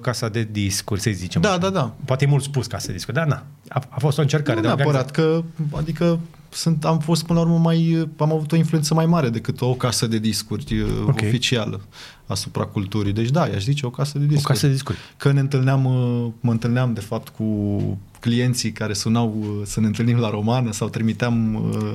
casa 0.02 0.30
de 0.30 0.48
discuri, 0.52 1.02
să 1.02 1.10
zicem 1.14 1.42
Da, 1.42 1.50
așa. 1.50 1.58
da, 1.58 1.70
da. 1.70 1.94
Poate 2.06 2.26
e 2.26 2.28
mult 2.28 2.44
spus 2.44 2.68
casa 2.68 2.88
de 2.88 2.94
discuri, 2.94 3.16
dar 3.16 3.28
na, 3.28 3.44
a, 3.68 3.84
a 3.90 4.00
fost 4.00 4.18
o 4.18 4.22
încercare 4.22 4.56
Nu 4.56 4.62
de 4.62 4.68
neapărat 4.68 5.18
organizare. 5.18 5.44
că, 5.72 5.78
adică 5.78 6.20
sunt, 6.50 6.86
am 6.86 7.00
fost 7.00 7.26
până 7.26 7.40
la 7.40 7.46
urmă 7.46 7.58
mai, 7.58 8.08
am 8.18 8.32
avut 8.34 8.52
o 8.52 8.56
influență 8.56 8.94
mai 8.94 9.06
mare 9.06 9.30
decât 9.30 9.62
o 9.62 9.74
casă 9.74 10.08
de 10.08 10.18
discuri 10.20 10.84
Ok. 10.84 11.08
okay. 11.08 11.28
oficială 11.28 11.82
asupra 12.26 12.64
culturii. 12.66 13.14
Deci 13.14 13.30
da, 13.30 13.48
i-aș 13.48 13.64
zice 13.64 13.86
o 13.86 13.90
casă 13.90 14.18
de 14.18 14.24
O 14.24 14.28
discuri. 14.28 14.54
casă 14.54 14.66
de 14.66 14.72
discuri. 14.72 14.98
Că 15.18 15.32
ne 15.32 15.40
întâlneam, 15.40 15.86
uh, 15.86 16.32
mă 16.40 16.52
întâlneam 16.52 16.94
de 16.94 17.02
fapt 17.02 17.30
cu 17.30 17.78
clienții 18.20 18.72
care 18.72 18.94
sunau 18.94 19.36
uh, 19.42 19.48
să 19.66 19.80
ne 19.80 19.86
întâlnim 19.86 20.18
la 20.18 20.30
romană 20.30 20.72
sau 20.72 20.90
trimiteam 20.90 21.56
uh, 21.56 21.94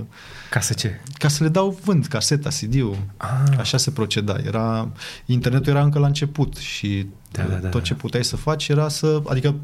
Casă 0.51 0.73
ce? 0.73 1.01
ca 1.13 1.29
să 1.29 1.43
le 1.43 1.49
dau 1.49 1.79
vând 1.85 2.07
caseta, 2.07 2.49
CD-ul. 2.49 2.97
Ah. 3.17 3.59
Așa 3.59 3.77
se 3.77 3.91
proceda. 3.91 4.37
Era, 4.47 4.89
internetul 5.27 5.73
era 5.73 5.83
încă 5.83 5.99
la 5.99 6.07
început 6.07 6.57
și 6.57 7.07
Da, 7.31 7.43
da, 7.43 7.55
da, 7.55 7.69
tot 7.69 7.81
da. 7.81 7.87
ce 7.87 7.95
puteai 7.95 8.25
să 8.25 8.37
faci 8.37 8.69
era 8.69 8.89
să, 8.89 9.23
adică 9.29 9.55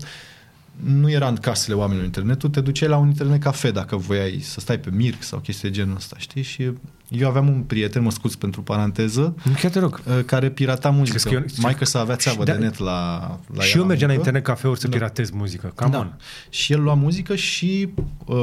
nu 0.84 1.10
era 1.10 1.28
în 1.28 1.36
casele 1.36 1.76
oamenilor 1.76 2.06
internetul, 2.06 2.48
te 2.48 2.60
duceai 2.60 2.88
la 2.88 2.96
un 2.96 3.06
internet 3.06 3.42
cafe 3.42 3.70
dacă 3.70 3.96
voiai 3.96 4.40
să 4.40 4.60
stai 4.60 4.78
pe 4.78 4.90
Mirc 4.90 5.22
sau 5.22 5.38
chestii 5.38 5.68
de 5.68 5.74
genul 5.74 5.96
ăsta, 5.96 6.16
știi? 6.18 6.42
Și 6.42 6.72
eu 7.08 7.28
aveam 7.28 7.48
un 7.48 7.60
prieten, 7.60 8.02
mă 8.02 8.10
scuți 8.10 8.38
pentru 8.38 8.62
paranteză, 8.62 9.34
Chiar 9.60 9.70
te 9.70 9.78
rog. 9.78 10.00
uh, 10.06 10.24
care 10.24 10.50
pirata 10.50 10.90
muzică. 10.90 11.28
că 11.28 11.34
eu- 11.34 11.44
Mai 11.56 11.74
că 11.74 11.84
să 11.84 11.98
avea 11.98 12.16
țeavă 12.16 12.44
da, 12.44 12.52
de 12.52 12.58
net 12.58 12.78
la, 12.78 13.18
la 13.54 13.62
și 13.62 13.74
ea 13.74 13.80
eu 13.80 13.86
mergeam 13.86 14.08
la 14.10 14.14
muncă. 14.16 14.28
internet 14.28 14.42
cafeuri 14.44 14.80
să 14.80 14.88
Da. 14.88 14.96
piratez 14.96 15.30
muzică. 15.30 15.72
Cam 15.74 15.90
da. 15.90 15.98
on. 15.98 16.16
Și 16.48 16.72
el 16.72 16.82
lua 16.82 16.94
muzică 16.94 17.34
și 17.36 17.88
uh, 18.24 18.36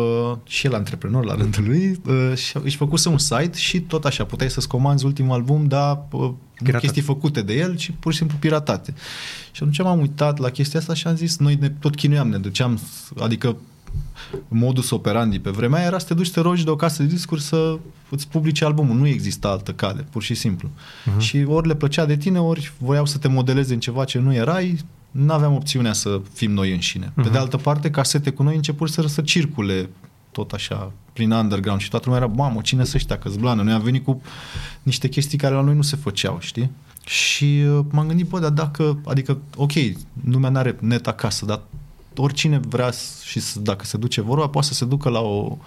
și 0.43 0.65
el 0.65 0.73
antreprenor 0.73 1.25
la 1.25 1.35
rândul 1.35 1.63
lui 1.63 2.01
uh, 2.07 2.37
și 2.37 2.57
își 2.63 2.77
făcuse 2.77 3.09
un 3.09 3.17
site 3.17 3.57
și 3.57 3.79
tot 3.81 4.05
așa, 4.05 4.23
puteai 4.25 4.49
să-ți 4.49 4.67
comanzi 4.67 5.05
ultimul 5.05 5.33
album, 5.33 5.67
dar 5.67 6.05
uh, 6.11 6.19
nu 6.21 6.37
Piratat. 6.57 6.81
chestii 6.81 7.01
făcute 7.01 7.41
de 7.41 7.53
el, 7.53 7.75
ci 7.75 7.91
pur 7.99 8.11
și 8.11 8.17
simplu 8.17 8.37
piratate. 8.39 8.93
Și 9.51 9.59
atunci 9.61 9.81
m-am 9.81 9.99
uitat 9.99 10.37
la 10.37 10.49
chestia 10.49 10.79
asta 10.79 10.93
și 10.93 11.07
am 11.07 11.15
zis, 11.15 11.37
noi 11.37 11.57
ne 11.59 11.69
tot 11.69 11.95
chinuiam, 11.95 12.29
ne 12.29 12.37
duceam, 12.37 12.79
adică 13.19 13.57
modus 14.47 14.89
operandi 14.89 15.39
pe 15.39 15.49
vremea 15.49 15.77
aia 15.77 15.87
era 15.87 15.97
să 15.97 16.05
te 16.05 16.13
duci 16.13 16.25
să 16.25 16.33
te 16.33 16.39
rogi 16.39 16.63
de 16.63 16.69
o 16.69 16.75
casă 16.75 17.03
de 17.03 17.09
discuri 17.09 17.41
să 17.41 17.77
îți 18.09 18.27
publice 18.27 18.65
albumul. 18.65 18.95
Nu 18.95 19.07
exista 19.07 19.49
altă 19.49 19.71
cale, 19.71 20.05
pur 20.09 20.23
și 20.23 20.33
simplu. 20.33 20.69
Mhm. 21.05 21.17
Uh-huh. 21.17 21.21
Și 21.21 21.45
ori 21.47 21.67
le 21.67 21.75
plăcea 21.75 22.05
de 22.05 22.17
tine, 22.17 22.39
ori 22.39 22.73
voiau 22.77 23.05
să 23.05 23.17
te 23.17 23.27
modeleze 23.27 23.73
în 23.73 23.79
ceva 23.79 24.03
ce 24.03 24.19
nu 24.19 24.33
erai, 24.33 24.79
nu 25.11 25.33
aveam 25.33 25.53
opțiunea 25.53 25.93
să 25.93 26.21
fim 26.33 26.51
noi 26.51 26.71
înșine. 26.71 27.11
Uh-huh. 27.11 27.23
Pe 27.23 27.29
de 27.29 27.37
altă 27.37 27.57
parte, 27.57 27.89
casete 27.89 28.29
cu 28.29 28.43
noi 28.43 28.55
început 28.55 28.89
să, 28.89 29.01
să 29.07 29.21
circule 29.21 29.89
tot 30.31 30.51
așa 30.51 30.91
prin 31.13 31.31
underground 31.31 31.81
și 31.81 31.89
toată 31.89 32.05
lumea 32.09 32.23
era, 32.23 32.33
mamă, 32.35 32.61
cine 32.61 32.83
să 32.83 32.93
ăștia 32.95 33.17
că 33.17 33.29
zblană? 33.29 33.61
Noi 33.61 33.73
am 33.73 33.81
venit 33.81 34.03
cu 34.03 34.21
niște 34.83 35.07
chestii 35.07 35.37
care 35.37 35.53
la 35.53 35.61
noi 35.61 35.75
nu 35.75 35.81
se 35.81 35.95
făceau, 35.95 36.37
știi? 36.39 36.71
Și 37.05 37.63
uh, 37.67 37.85
m-am 37.91 38.07
gândit, 38.07 38.27
bă, 38.27 38.39
dar 38.39 38.49
dacă, 38.49 38.99
adică, 39.05 39.37
ok, 39.55 39.71
lumea 40.29 40.49
n-are 40.49 40.77
net 40.79 41.07
acasă, 41.07 41.45
dar 41.45 41.61
oricine 42.17 42.59
vrea 42.67 42.91
s- 42.91 43.21
și 43.21 43.39
să, 43.39 43.59
dacă 43.59 43.85
se 43.85 43.97
duce 43.97 44.21
vorba, 44.21 44.47
poate 44.47 44.67
să 44.67 44.73
se 44.73 44.85
ducă 44.85 45.09
la 45.09 45.19
o 45.19 45.57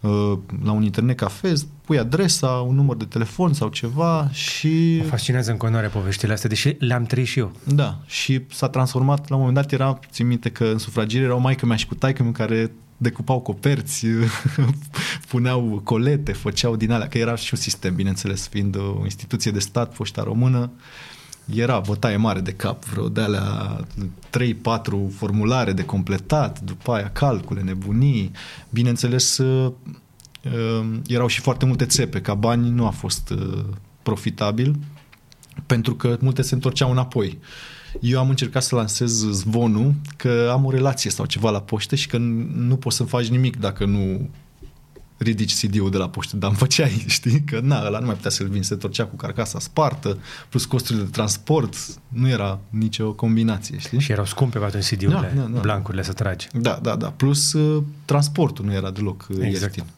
uh, 0.00 0.38
la 0.64 0.72
un 0.72 0.82
internet 0.82 1.16
cafe, 1.16 1.52
pui 1.84 1.98
adresa, 1.98 2.48
un 2.48 2.74
număr 2.74 2.96
de 2.96 3.04
telefon 3.04 3.52
sau 3.52 3.68
ceva 3.68 4.28
și... 4.32 4.96
Mă 5.02 5.08
fascinează 5.08 5.50
în 5.50 5.56
continuare 5.56 5.88
poveștile 5.88 6.32
astea, 6.32 6.48
deși 6.48 6.76
le-am 6.78 7.04
trăit 7.04 7.26
și 7.26 7.38
eu. 7.38 7.52
Da, 7.64 7.98
și 8.06 8.40
s-a 8.50 8.68
transformat, 8.68 9.28
la 9.28 9.34
un 9.36 9.40
moment 9.44 9.58
dat 9.60 9.72
era, 9.72 9.98
țin 10.10 10.26
minte 10.26 10.48
că 10.50 10.64
în 10.64 10.78
sufragiere 10.78 11.24
erau 11.24 11.40
maică 11.40 11.66
mea 11.66 11.76
și 11.76 11.86
cu 11.86 11.94
taică 11.94 12.22
care 12.32 12.72
decupau 12.96 13.40
coperți, 13.40 14.06
puneau 15.28 15.80
colete, 15.84 16.32
făceau 16.32 16.76
din 16.76 16.90
alea, 16.92 17.08
că 17.08 17.18
era 17.18 17.34
și 17.36 17.54
un 17.54 17.60
sistem, 17.60 17.94
bineînțeles, 17.94 18.48
fiind 18.48 18.76
o 18.76 19.00
instituție 19.04 19.50
de 19.50 19.58
stat, 19.58 19.94
poșta 19.94 20.22
română, 20.22 20.70
era 21.54 21.78
bătaie 21.78 22.16
mare 22.16 22.40
de 22.40 22.52
cap, 22.52 22.84
vreo 22.84 23.08
de 23.08 23.20
alea 23.20 23.80
3-4 24.30 25.14
formulare 25.14 25.72
de 25.72 25.84
completat, 25.84 26.60
după 26.60 26.92
aia 26.92 27.10
calcule, 27.10 27.60
nebunii. 27.60 28.30
Bineînțeles, 28.70 29.38
uh, 29.38 29.72
erau 31.06 31.26
și 31.26 31.40
foarte 31.40 31.64
multe 31.64 31.86
țepe, 31.86 32.20
ca 32.20 32.34
bani 32.34 32.70
nu 32.70 32.86
a 32.86 32.90
fost 32.90 33.30
uh, 33.30 33.64
profitabil, 34.02 34.76
pentru 35.66 35.94
că 35.94 36.16
multe 36.20 36.42
se 36.42 36.54
întorceau 36.54 36.90
înapoi. 36.90 37.38
Eu 38.00 38.18
am 38.18 38.28
încercat 38.28 38.62
să 38.62 38.74
lansez 38.74 39.12
zvonul 39.30 39.94
că 40.16 40.48
am 40.52 40.64
o 40.64 40.70
relație 40.70 41.10
sau 41.10 41.26
ceva 41.26 41.50
la 41.50 41.60
poște 41.60 41.96
și 41.96 42.06
că 42.06 42.18
nu 42.18 42.76
poți 42.76 42.96
să 42.96 43.04
faci 43.04 43.28
nimic 43.28 43.56
dacă 43.56 43.84
nu 43.84 44.28
ridici 45.16 45.66
CD-ul 45.66 45.90
de 45.90 45.96
la 45.96 46.08
poștă, 46.08 46.36
dar 46.36 46.48
îmi 46.48 46.58
făceai, 46.58 47.04
știi? 47.06 47.40
Că 47.40 47.60
na, 47.62 47.86
ăla 47.86 47.98
nu 47.98 48.06
mai 48.06 48.14
putea 48.14 48.30
să-l 48.30 48.48
vin, 48.48 48.62
se 48.62 48.74
torcea 48.74 49.06
cu 49.06 49.16
carcasa 49.16 49.58
spartă, 49.58 50.18
plus 50.48 50.64
costurile 50.64 51.04
de 51.04 51.10
transport, 51.10 51.76
nu 52.08 52.28
era 52.28 52.58
nicio 52.70 53.12
combinație, 53.12 53.78
știi? 53.78 54.00
Și 54.00 54.12
erau 54.12 54.24
scumpe 54.24 54.58
pe 54.58 54.64
atunci 54.64 54.84
CD-urile, 54.84 55.32
da, 55.34 55.40
da, 55.40 55.48
da. 55.48 55.60
blancurile 55.60 56.02
să 56.02 56.12
tragi. 56.12 56.48
Da, 56.52 56.78
da, 56.82 56.96
da, 56.96 57.10
plus 57.10 57.52
uh, 57.52 57.82
transportul 58.04 58.64
nu 58.64 58.72
era 58.72 58.90
deloc 58.90 59.26
uh, 59.30 59.36
exact. 59.40 59.76
ieftin. 59.76 59.94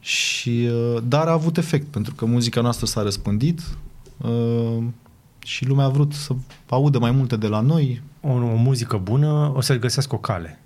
Și, 0.00 0.68
uh, 0.72 1.02
dar 1.08 1.26
a 1.26 1.32
avut 1.32 1.56
efect, 1.56 1.86
pentru 1.86 2.14
că 2.14 2.24
muzica 2.24 2.60
noastră 2.60 2.86
s-a 2.86 3.02
răspândit 3.02 3.60
uh, 4.16 4.82
și 5.38 5.66
lumea 5.66 5.84
a 5.84 5.88
vrut 5.88 6.12
să 6.12 6.34
audă 6.68 6.98
mai 6.98 7.10
multe 7.10 7.36
de 7.36 7.46
la 7.46 7.60
noi. 7.60 8.02
O, 8.20 8.30
o 8.32 8.54
muzică 8.54 8.96
bună 8.96 9.52
o 9.54 9.60
să 9.60 9.78
găsească 9.78 10.14
o 10.14 10.18
cale 10.18 10.60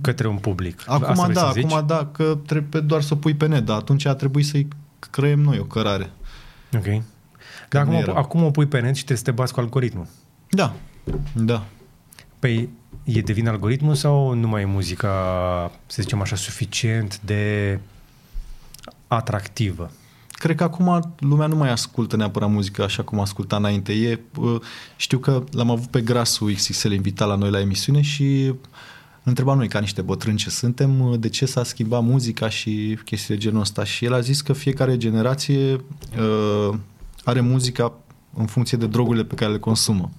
către 0.00 0.28
un 0.28 0.36
public. 0.36 0.82
Acum 0.86 1.08
Asta 1.08 1.32
da, 1.32 1.48
acum 1.48 1.86
da, 1.86 2.08
că 2.12 2.38
trebuie 2.46 2.82
doar 2.82 3.02
să 3.02 3.14
pui 3.14 3.34
pe 3.34 3.46
net, 3.46 3.64
dar 3.64 3.76
atunci 3.76 4.04
a 4.04 4.14
trebuit 4.14 4.46
să-i 4.46 4.68
creăm 5.10 5.40
noi 5.40 5.58
o 5.58 5.64
cărare. 5.64 6.10
Ok. 6.74 7.02
Dar 7.68 7.82
acum, 7.82 8.16
acum 8.16 8.42
o 8.42 8.50
pui 8.50 8.66
pe 8.66 8.80
net 8.80 8.94
și 8.94 9.04
trebuie 9.04 9.16
să 9.16 9.24
te 9.24 9.30
bați 9.30 9.52
cu 9.52 9.60
algoritmul. 9.60 10.06
Da, 10.50 10.74
da. 11.32 11.64
Păi 12.38 12.68
e 13.04 13.20
devine 13.20 13.48
algoritmul 13.48 13.94
sau 13.94 14.32
nu 14.32 14.48
mai 14.48 14.62
e 14.62 14.64
muzica, 14.64 15.10
să 15.86 16.02
zicem 16.02 16.20
așa, 16.20 16.36
suficient 16.36 17.20
de 17.20 17.78
atractivă? 19.06 19.90
Cred 20.30 20.56
că 20.56 20.62
acum 20.62 21.14
lumea 21.18 21.46
nu 21.46 21.56
mai 21.56 21.70
ascultă 21.70 22.16
neapărat 22.16 22.50
muzică 22.50 22.82
așa 22.82 23.02
cum 23.02 23.20
asculta 23.20 23.56
înainte. 23.56 23.92
E, 23.92 24.20
știu 24.96 25.18
că 25.18 25.44
l-am 25.50 25.70
avut 25.70 25.86
pe 25.86 26.00
Grasul 26.00 26.52
XXL 26.52 26.90
invitat 26.90 27.28
la 27.28 27.34
noi 27.34 27.50
la 27.50 27.60
emisiune 27.60 28.00
și 28.00 28.54
întrebam 29.28 29.56
noi 29.56 29.68
ca 29.68 29.78
niște 29.78 30.02
bătrâni 30.02 30.36
ce 30.36 30.50
suntem, 30.50 31.16
de 31.18 31.28
ce 31.28 31.46
s-a 31.46 31.64
schimbat 31.64 32.02
muzica 32.02 32.48
și 32.48 32.98
chestii 33.04 33.34
de 33.34 33.40
genul 33.40 33.60
ăsta. 33.60 33.84
Și 33.84 34.04
el 34.04 34.14
a 34.14 34.20
zis 34.20 34.40
că 34.40 34.52
fiecare 34.52 34.96
generație 34.96 35.72
uh, 35.72 36.78
are 37.24 37.40
muzica 37.40 37.92
în 38.34 38.46
funcție 38.46 38.78
de 38.78 38.86
drogurile 38.86 39.24
pe 39.24 39.34
care 39.34 39.52
le 39.52 39.58
consumă. 39.58 40.10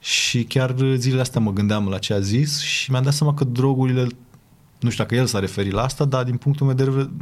Și 0.00 0.44
chiar 0.44 0.74
zilele 0.94 1.20
astea 1.20 1.40
mă 1.40 1.52
gândeam 1.52 1.88
la 1.88 1.98
ce 1.98 2.12
a 2.12 2.20
zis 2.20 2.60
și 2.60 2.90
mi-am 2.90 3.02
dat 3.02 3.12
seama 3.12 3.34
că 3.34 3.44
drogurile, 3.44 4.06
nu 4.80 4.90
știu 4.90 5.04
dacă 5.04 5.14
el 5.14 5.26
s-a 5.26 5.38
referit 5.38 5.72
la 5.72 5.82
asta, 5.82 6.04
dar 6.04 6.24
din 6.24 6.36
punctul 6.36 6.66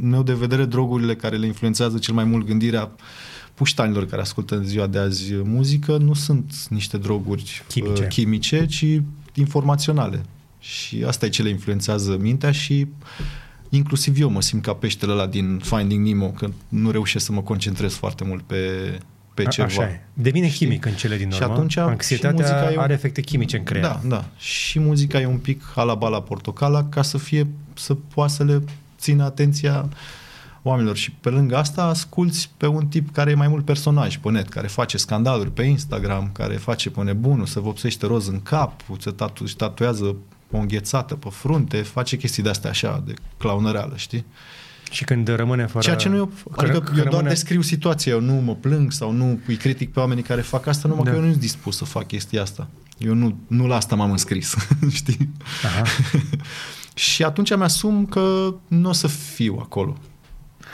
meu 0.01 0.23
de 0.23 0.33
vedere, 0.33 0.65
drogurile 0.65 1.15
care 1.15 1.37
le 1.37 1.45
influențează 1.45 1.97
cel 1.97 2.13
mai 2.13 2.23
mult 2.23 2.45
gândirea 2.45 2.91
puștanilor 3.53 4.05
care 4.05 4.21
ascultă 4.21 4.55
în 4.55 4.63
ziua 4.63 4.87
de 4.87 4.97
azi 4.97 5.33
muzică 5.43 5.97
nu 5.97 6.13
sunt 6.13 6.53
niște 6.69 6.97
droguri 6.97 7.63
chimice, 7.67 8.01
uh, 8.01 8.07
chimice 8.07 8.65
ci 8.65 9.01
informaționale. 9.33 10.25
Și 10.59 11.03
asta 11.07 11.25
e 11.25 11.29
ce 11.29 11.43
le 11.43 11.49
influențează 11.49 12.17
mintea 12.19 12.51
și 12.51 12.87
inclusiv 13.69 14.19
eu 14.19 14.29
mă 14.29 14.41
simt 14.41 14.63
ca 14.63 14.73
peștele 14.73 15.11
ăla 15.11 15.25
din 15.25 15.61
Finding 15.63 16.05
Nemo, 16.07 16.27
că 16.27 16.49
nu 16.67 16.91
reușesc 16.91 17.25
să 17.25 17.31
mă 17.31 17.41
concentrez 17.41 17.93
foarte 17.93 18.23
mult 18.23 18.43
pe, 18.43 18.57
pe 19.33 19.43
A, 19.45 19.49
ceva. 19.49 19.67
Așa 19.67 19.83
e. 19.83 20.01
Devine 20.13 20.49
știi? 20.49 20.65
chimic 20.65 20.85
în 20.85 20.93
cele 20.93 21.17
din 21.17 21.25
urmă. 21.25 21.37
Și 21.37 21.43
atunci 21.43 21.77
Anxietatea 21.77 22.69
și 22.69 22.77
are 22.77 22.93
efecte 22.93 23.21
chimice 23.21 23.57
în 23.57 23.63
creier. 23.63 23.85
Da, 23.85 24.01
da. 24.05 24.25
Și 24.37 24.79
muzica 24.79 25.21
e 25.21 25.25
un 25.25 25.37
pic 25.37 25.63
halabala 25.75 26.21
portocala 26.21 26.89
ca 26.89 27.01
să 27.01 27.17
fie, 27.17 27.47
să 27.73 27.93
poată 28.13 28.33
să 28.33 28.43
le 28.43 28.61
țină 28.99 29.23
atenția 29.23 29.89
oamenilor. 30.61 30.97
Și 30.97 31.11
pe 31.11 31.29
lângă 31.29 31.57
asta 31.57 31.83
asculți 31.83 32.49
pe 32.57 32.67
un 32.67 32.87
tip 32.87 33.13
care 33.13 33.31
e 33.31 33.35
mai 33.35 33.47
mult 33.47 33.65
personaj 33.65 34.17
pe 34.17 34.29
net, 34.29 34.49
care 34.49 34.67
face 34.67 34.97
scandaluri 34.97 35.51
pe 35.51 35.63
Instagram, 35.63 36.29
care 36.33 36.53
face 36.53 36.89
pe 36.89 37.03
nebunul, 37.03 37.45
să 37.45 37.59
vopsește 37.59 38.05
roz 38.05 38.27
în 38.27 38.41
cap, 38.41 38.81
se 38.99 39.11
tatu- 39.11 39.55
tatuează 39.57 40.15
o 40.51 40.57
înghețată 40.57 41.15
pe 41.15 41.29
frunte, 41.31 41.77
face 41.77 42.17
chestii 42.17 42.43
de 42.43 42.49
astea 42.49 42.69
așa, 42.69 43.03
de 43.05 43.13
claunăreală, 43.37 43.93
știi? 43.95 44.25
Și 44.91 45.03
când 45.03 45.27
rămâne 45.27 45.65
fără... 45.65 45.83
Ceea 45.83 45.95
ce 45.95 46.09
nu 46.09 46.15
eu, 46.15 46.31
adică 46.51 46.79
că 46.79 46.89
eu 46.89 46.95
rămâne... 46.95 47.09
doar 47.09 47.23
descriu 47.23 47.61
situația, 47.61 48.11
eu 48.11 48.21
nu 48.21 48.33
mă 48.33 48.55
plâng 48.55 48.91
sau 48.91 49.11
nu 49.11 49.39
îi 49.47 49.55
critic 49.55 49.93
pe 49.93 49.99
oamenii 49.99 50.23
care 50.23 50.41
fac 50.41 50.67
asta, 50.67 50.87
numai 50.87 51.03
da. 51.03 51.09
că 51.09 51.15
eu 51.15 51.23
nu 51.23 51.29
sunt 51.29 51.41
dispus 51.41 51.77
să 51.77 51.85
fac 51.85 52.07
chestia 52.07 52.41
asta. 52.41 52.67
Eu 52.97 53.13
nu, 53.13 53.37
nu 53.47 53.67
la 53.67 53.75
asta 53.75 53.95
m-am 53.95 54.11
înscris, 54.11 54.55
știi? 54.89 55.29
Aha. 55.63 55.83
și 56.93 57.23
atunci 57.23 57.55
mi-asum 57.55 58.05
că 58.05 58.53
nu 58.67 58.89
o 58.89 58.93
să 58.93 59.07
fiu 59.07 59.57
acolo, 59.61 59.97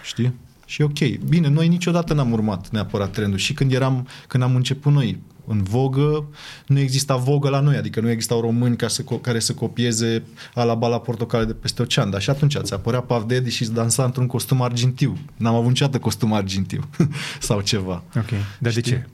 știi? 0.04 0.34
Și 0.66 0.82
ok, 0.82 1.18
bine, 1.28 1.48
noi 1.48 1.68
niciodată 1.68 2.14
n-am 2.14 2.32
urmat 2.32 2.70
neapărat 2.70 3.12
trendul 3.12 3.38
și 3.38 3.54
când 3.54 3.74
eram, 3.74 4.08
când 4.28 4.44
am 4.44 4.56
început 4.56 4.92
noi 4.92 5.22
în 5.48 5.64
vogă, 5.64 6.26
nu 6.68 6.80
exista 6.80 7.16
vogă 7.16 7.50
la 7.50 7.60
noi, 7.60 7.76
adică 7.76 8.00
nu 8.00 8.10
existau 8.10 8.42
români 8.42 8.76
ca 8.76 8.88
să, 8.88 9.04
care 9.22 9.40
să 9.40 9.54
copieze 9.54 10.24
ala 10.54 10.74
bala 10.74 11.00
portocale 11.00 11.46
de 11.46 11.54
peste 11.54 11.82
ocean, 11.82 12.10
dar 12.10 12.22
și 12.22 12.30
atunci 12.30 12.58
ți 12.58 12.74
apărea 12.74 13.02
Pav 13.02 13.24
Daddy 13.24 13.50
și 13.50 13.62
îți 13.62 13.74
dansa 13.74 14.04
într-un 14.04 14.28
costum 14.28 14.62
argintiu. 14.62 15.18
N-am 15.38 15.56
avut 15.56 15.68
niciodată 15.68 16.00
costum 16.00 16.34
argintiu 16.34 16.90
sau 17.40 17.62
ceva. 17.62 18.04
Ok, 18.16 18.30
dar 18.60 18.72
Știi? 18.72 18.82
de 18.82 18.90
ce? 18.90 19.08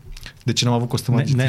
De 0.43 0.53
ce 0.53 0.65
n-am 0.65 0.73
avut 0.73 0.89
costum 0.89 1.15
argintiu? 1.15 1.43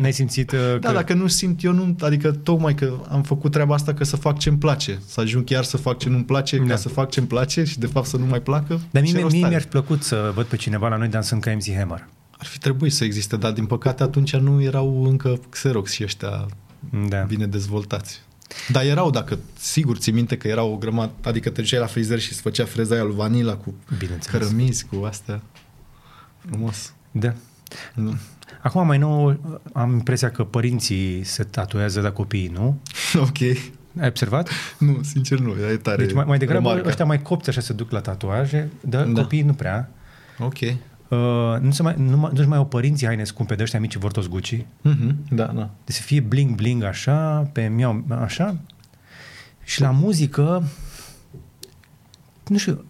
N-ai 0.00 0.12
simțit 0.12 0.52
uh, 0.52 0.58
Da, 0.80 0.92
dacă 0.92 1.14
nu 1.14 1.26
simt, 1.26 1.62
eu 1.64 1.72
nu, 1.72 1.96
adică 2.00 2.30
tocmai 2.30 2.74
că 2.74 2.92
am 3.08 3.22
făcut 3.22 3.52
treaba 3.52 3.74
asta 3.74 3.94
că 3.94 4.04
să 4.04 4.16
fac 4.16 4.38
ce-mi 4.38 4.58
place, 4.58 4.98
să 5.06 5.20
ajung 5.20 5.44
chiar 5.44 5.64
să 5.64 5.76
fac 5.76 5.98
ce 5.98 6.08
nu-mi 6.08 6.24
place, 6.24 6.58
da. 6.58 6.64
ca 6.64 6.76
să 6.76 6.88
fac 6.88 7.10
ce-mi 7.10 7.26
place 7.26 7.64
și 7.64 7.78
de 7.78 7.86
fapt 7.86 8.06
să 8.06 8.16
nu 8.16 8.26
mai 8.26 8.40
placă. 8.40 8.80
Dar 8.90 9.02
mie, 9.02 9.26
mie 9.30 9.48
mi-ar 9.48 9.64
plăcut 9.64 10.02
să 10.02 10.32
văd 10.34 10.44
pe 10.44 10.56
cineva 10.56 10.88
la 10.88 10.96
noi 10.96 11.08
dansând 11.08 11.42
ca 11.42 11.50
MC 11.50 11.76
Hammer. 11.76 12.08
Ar 12.38 12.46
fi 12.46 12.58
trebuit 12.58 12.92
să 12.92 13.04
existe, 13.04 13.36
dar 13.36 13.52
din 13.52 13.66
păcate 13.66 14.02
atunci 14.02 14.36
nu 14.36 14.62
erau 14.62 15.04
încă 15.04 15.40
Xerox 15.48 15.92
și 15.92 16.02
ăștia 16.02 16.46
da. 17.08 17.20
bine 17.20 17.46
dezvoltați. 17.46 18.22
Dar 18.68 18.84
erau, 18.84 19.10
dacă 19.10 19.38
sigur 19.58 19.96
ți 19.96 20.10
minte 20.10 20.36
că 20.36 20.48
erau 20.48 20.72
o 20.72 20.76
grămadă, 20.76 21.12
adică 21.22 21.50
te 21.50 21.60
duceai 21.60 21.80
la 21.80 21.86
frizer 21.86 22.18
și 22.18 22.32
îți 22.32 22.40
făcea 22.40 22.64
freza 22.64 22.94
aia 22.94 23.04
lui 23.04 23.14
vanila 23.14 23.56
cu 23.56 23.74
cărămizi, 24.30 24.84
cu 24.84 25.04
astea. 25.04 25.42
Frumos. 26.38 26.92
Da. 27.10 27.34
da. 27.94 28.10
Acum 28.62 28.86
mai 28.86 28.98
nou 28.98 29.40
am 29.72 29.92
impresia 29.92 30.30
că 30.30 30.44
părinții 30.44 31.24
se 31.24 31.44
tatuează 31.44 32.00
la 32.00 32.12
copii, 32.12 32.48
nu? 32.48 32.80
Ok. 33.26 33.40
Ai 34.00 34.08
observat? 34.08 34.48
Nu, 34.78 35.00
sincer 35.02 35.38
nu, 35.38 35.54
e 35.72 35.76
tare 35.76 36.04
Deci 36.04 36.14
mai, 36.14 36.24
mai 36.24 36.38
degrabă 36.38 36.68
remarca. 36.68 36.88
ăștia 36.88 37.04
mai 37.04 37.22
copți 37.22 37.48
așa 37.48 37.60
se 37.60 37.72
duc 37.72 37.90
la 37.90 38.00
tatuaje, 38.00 38.70
dar 38.80 39.04
da. 39.04 39.20
copiii 39.20 39.42
nu 39.42 39.52
prea. 39.52 39.90
Ok. 40.38 40.58
Uh, 41.08 41.56
nu, 41.60 41.70
se 41.70 41.82
mai, 41.82 41.94
nu, 41.98 42.30
nu 42.32 42.46
mai 42.46 42.58
au 42.58 42.66
părinții 42.66 43.06
haine 43.06 43.24
scumpe 43.24 43.54
de 43.54 43.62
ăștia 43.62 43.80
mici 43.80 43.96
vortos 43.96 44.28
Gucci. 44.28 44.56
Mm-hmm, 44.56 45.14
da, 45.30 45.44
da. 45.44 45.70
De 45.84 45.92
să 45.92 46.02
fie 46.02 46.26
bling-bling 46.28 46.86
așa, 46.86 47.50
pe 47.52 47.68
miau 47.68 48.04
așa. 48.08 48.56
Și 49.64 49.80
la 49.80 49.90
muzică, 49.90 50.64
nu 52.46 52.58
știu, 52.58 52.84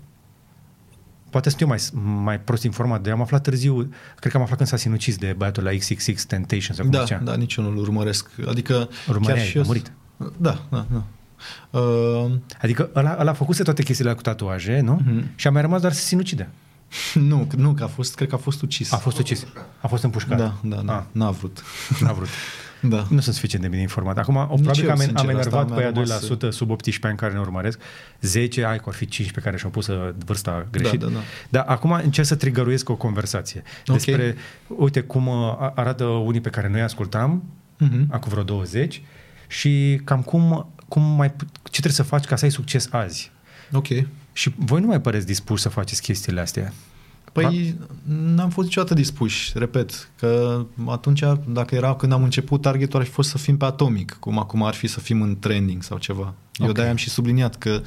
poate 1.31 1.49
sunt 1.49 1.61
eu 1.61 1.69
mai, 1.69 1.79
mai 2.23 2.41
prost 2.41 2.63
informat, 2.63 3.03
de 3.03 3.11
am 3.11 3.21
aflat 3.21 3.43
târziu, 3.43 3.93
cred 4.17 4.33
că 4.33 4.37
am 4.37 4.43
aflat 4.43 4.57
când 4.57 4.69
s-a 4.69 4.77
sinucis 4.77 5.17
de 5.17 5.35
băiatul 5.37 5.63
la 5.63 5.71
XXX 5.71 6.25
Temptation 6.25 6.77
sau 6.77 6.85
cum 6.85 6.93
Da, 6.93 7.01
zicea. 7.01 7.19
da, 7.19 7.37
nici 7.37 7.55
eu 7.55 7.65
nu-l 7.65 7.77
urmăresc. 7.77 8.31
Adică 8.49 8.89
Urmăreai, 9.09 9.39
chiar 9.39 9.47
și 9.47 9.57
eu... 9.57 9.63
a 9.63 9.67
murit. 9.67 9.93
Da, 10.37 10.67
da, 10.71 10.87
da. 10.93 11.05
Uh... 11.79 12.31
Adică 12.63 12.91
ăla, 12.95 13.17
ăla 13.21 13.31
a 13.31 13.35
făcut 13.35 13.63
toate 13.63 13.83
chestiile 13.83 14.15
cu 14.15 14.23
tatuaje, 14.23 14.81
nu? 14.81 15.01
Uh-huh. 15.01 15.35
Și 15.35 15.47
a 15.47 15.51
mai 15.51 15.61
rămas 15.61 15.81
doar 15.81 15.93
să 15.93 16.01
sinucide. 16.01 16.49
Nu, 17.15 17.47
nu, 17.57 17.73
că 17.73 17.85
a 17.85 17.87
fost, 17.87 18.15
cred 18.15 18.29
că 18.29 18.35
a 18.35 18.39
fost 18.39 18.63
ucis. 18.63 18.93
A 18.93 18.97
fost 18.97 19.19
ucis. 19.19 19.47
A 19.81 19.87
fost 19.87 20.03
împușcat. 20.03 20.39
Da, 20.39 20.55
da, 20.63 20.77
da. 20.77 20.97
Ah. 20.97 21.05
N-a 21.13 21.31
vrut. 21.31 21.63
N-a 22.01 22.13
vrut. 22.13 22.29
da. 22.81 23.07
Nu 23.09 23.21
sunt 23.21 23.35
suficient 23.35 23.65
de 23.65 23.71
bine 23.71 23.83
informat. 23.83 24.19
Acum, 24.19 24.37
o, 24.37 24.45
probabil 24.45 24.85
că 24.85 24.91
am, 24.91 24.97
sincer, 24.97 25.17
am 25.17 25.29
enervat 25.29 25.75
pe 25.75 25.81
aia 25.81 25.93
2% 25.93 26.49
sub 26.51 26.71
18 26.71 27.07
ani 27.07 27.17
care 27.17 27.33
ne 27.33 27.39
urmăresc. 27.39 27.81
10, 28.21 28.65
ai 28.65 28.79
că 28.79 28.85
ar 28.87 28.95
fi 28.95 29.07
5 29.07 29.31
pe 29.31 29.41
care 29.41 29.57
și-au 29.57 29.71
pus 29.71 29.87
uh, 29.87 30.15
vârsta 30.25 30.67
greșit. 30.71 31.01
Da, 31.01 31.07
da, 31.07 31.13
da. 31.13 31.19
Dar 31.49 31.65
acum 31.67 31.93
încerc 31.93 32.27
să 32.27 32.35
trigăruiesc 32.35 32.89
o 32.89 32.97
conversație 32.97 33.63
okay. 33.81 33.97
despre, 33.97 34.37
uite, 34.67 35.01
cum 35.01 35.27
uh, 35.27 35.57
arată 35.75 36.05
unii 36.05 36.41
pe 36.41 36.51
care 36.51 36.69
noi 36.69 36.81
ascultam, 36.81 37.43
uh-huh. 37.85 38.07
acum 38.09 38.31
vreo 38.31 38.43
20, 38.43 39.03
și 39.47 40.01
cam 40.05 40.23
cum, 40.23 40.73
cum 40.89 41.03
mai, 41.03 41.33
ce 41.63 41.71
trebuie 41.71 41.93
să 41.93 42.03
faci 42.03 42.25
ca 42.25 42.37
să 42.37 42.45
ai 42.45 42.51
succes 42.51 42.89
azi. 42.91 43.31
Ok. 43.73 43.87
Și 44.39 44.53
voi 44.57 44.81
nu 44.81 44.87
mai 44.87 45.01
păreți 45.01 45.27
dispuși 45.27 45.63
să 45.63 45.69
faceți 45.69 46.03
chestiile 46.03 46.41
astea. 46.41 46.73
Păi 47.33 47.75
n-am 48.05 48.51
fost 48.51 48.67
niciodată 48.67 48.95
dispuși, 48.95 49.53
repet, 49.55 50.11
că 50.19 50.65
atunci, 50.87 51.21
dacă 51.49 51.75
era 51.75 51.95
când 51.95 52.13
am 52.13 52.23
început, 52.23 52.63
targetul 52.63 52.99
ar 53.01 53.05
fi 53.07 53.11
fost 53.13 53.29
să 53.31 53.39
fim 53.39 53.57
pe 53.57 53.65
atomic, 53.65 54.17
cum 54.21 54.39
acum 54.39 54.63
ar 54.63 54.75
fi 54.75 54.87
să 54.87 55.01
fim 55.01 55.23
în 55.23 55.39
trending 55.39 55.83
sau 55.83 55.99
ceva. 55.99 56.35
Eu 56.55 56.69
Ok. 56.69 56.75
de-aia 56.75 56.91
am 56.91 56.97
și 56.97 57.09
subliniat 57.11 57.57
că 57.57 57.83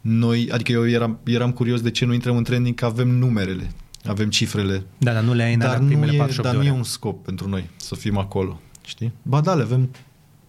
noi, 0.00 0.48
adică 0.52 0.72
eu 0.72 0.88
eram, 0.88 1.18
eram 1.24 1.52
curios 1.52 1.80
de 1.80 1.90
ce 1.90 2.04
nu 2.04 2.12
intrăm 2.12 2.36
în 2.36 2.44
trending, 2.44 2.74
că 2.74 2.84
avem 2.84 3.08
numerele, 3.08 3.70
avem 4.04 4.28
cifrele, 4.28 4.84
Da, 4.98 5.12
dar 5.12 5.22
nu 5.22 5.32
le 5.34 5.42
ai 5.42 5.52
în 5.52 5.58
dar 5.58 5.68
alea 5.68 5.80
nu, 5.80 5.86
primele 5.86 6.12
e, 6.12 6.16
48 6.16 6.42
dar 6.42 6.52
de 6.52 6.58
nu 6.58 6.64
e 6.66 6.70
ore. 6.70 6.78
un 6.78 6.84
scop 6.84 7.24
pentru 7.24 7.48
noi 7.48 7.70
să 7.76 7.94
fim 7.94 8.18
acolo, 8.18 8.60
știi? 8.84 9.12
Ba 9.22 9.40
da, 9.40 9.54
le 9.54 9.62
avem 9.62 9.90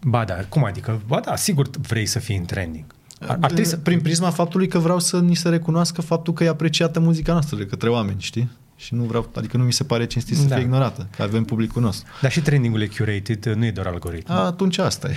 Ba 0.03 0.23
da, 0.25 0.33
cum 0.49 0.63
adică? 0.63 1.01
Ba 1.07 1.19
da, 1.19 1.35
sigur 1.35 1.69
vrei 1.87 2.05
să 2.05 2.19
fii 2.19 2.35
în 2.37 2.45
trending. 2.45 2.85
Ar, 3.19 3.37
ar 3.41 3.51
trebui 3.51 3.65
să... 3.65 3.77
prin 3.77 4.01
prisma 4.01 4.29
faptului 4.29 4.67
că 4.67 4.77
vreau 4.77 4.99
să 4.99 5.19
ni 5.19 5.35
se 5.35 5.49
recunoască 5.49 6.01
faptul 6.01 6.33
că 6.33 6.43
e 6.43 6.47
apreciată 6.47 6.99
muzica 6.99 7.31
noastră 7.31 7.57
de 7.57 7.65
către 7.65 7.89
oameni, 7.89 8.21
știi? 8.21 8.49
Și 8.75 8.93
nu 8.93 9.03
vreau, 9.03 9.29
adică 9.35 9.57
nu 9.57 9.63
mi 9.63 9.73
se 9.73 9.83
pare 9.83 10.05
cinstit 10.05 10.37
să 10.37 10.43
Da. 10.43 10.55
fie 10.55 10.63
ignorată, 10.63 11.07
că 11.15 11.21
avem 11.23 11.43
publicul 11.43 11.81
nostru. 11.81 12.11
Dar 12.21 12.31
și 12.31 12.41
trendingul 12.41 12.81
e 12.81 12.87
curated, 12.87 13.45
nu 13.45 13.65
e 13.65 13.71
doar 13.71 13.87
algoritm. 13.87 14.31
A, 14.31 14.45
atunci 14.45 14.77
asta 14.77 15.09
e. 15.09 15.15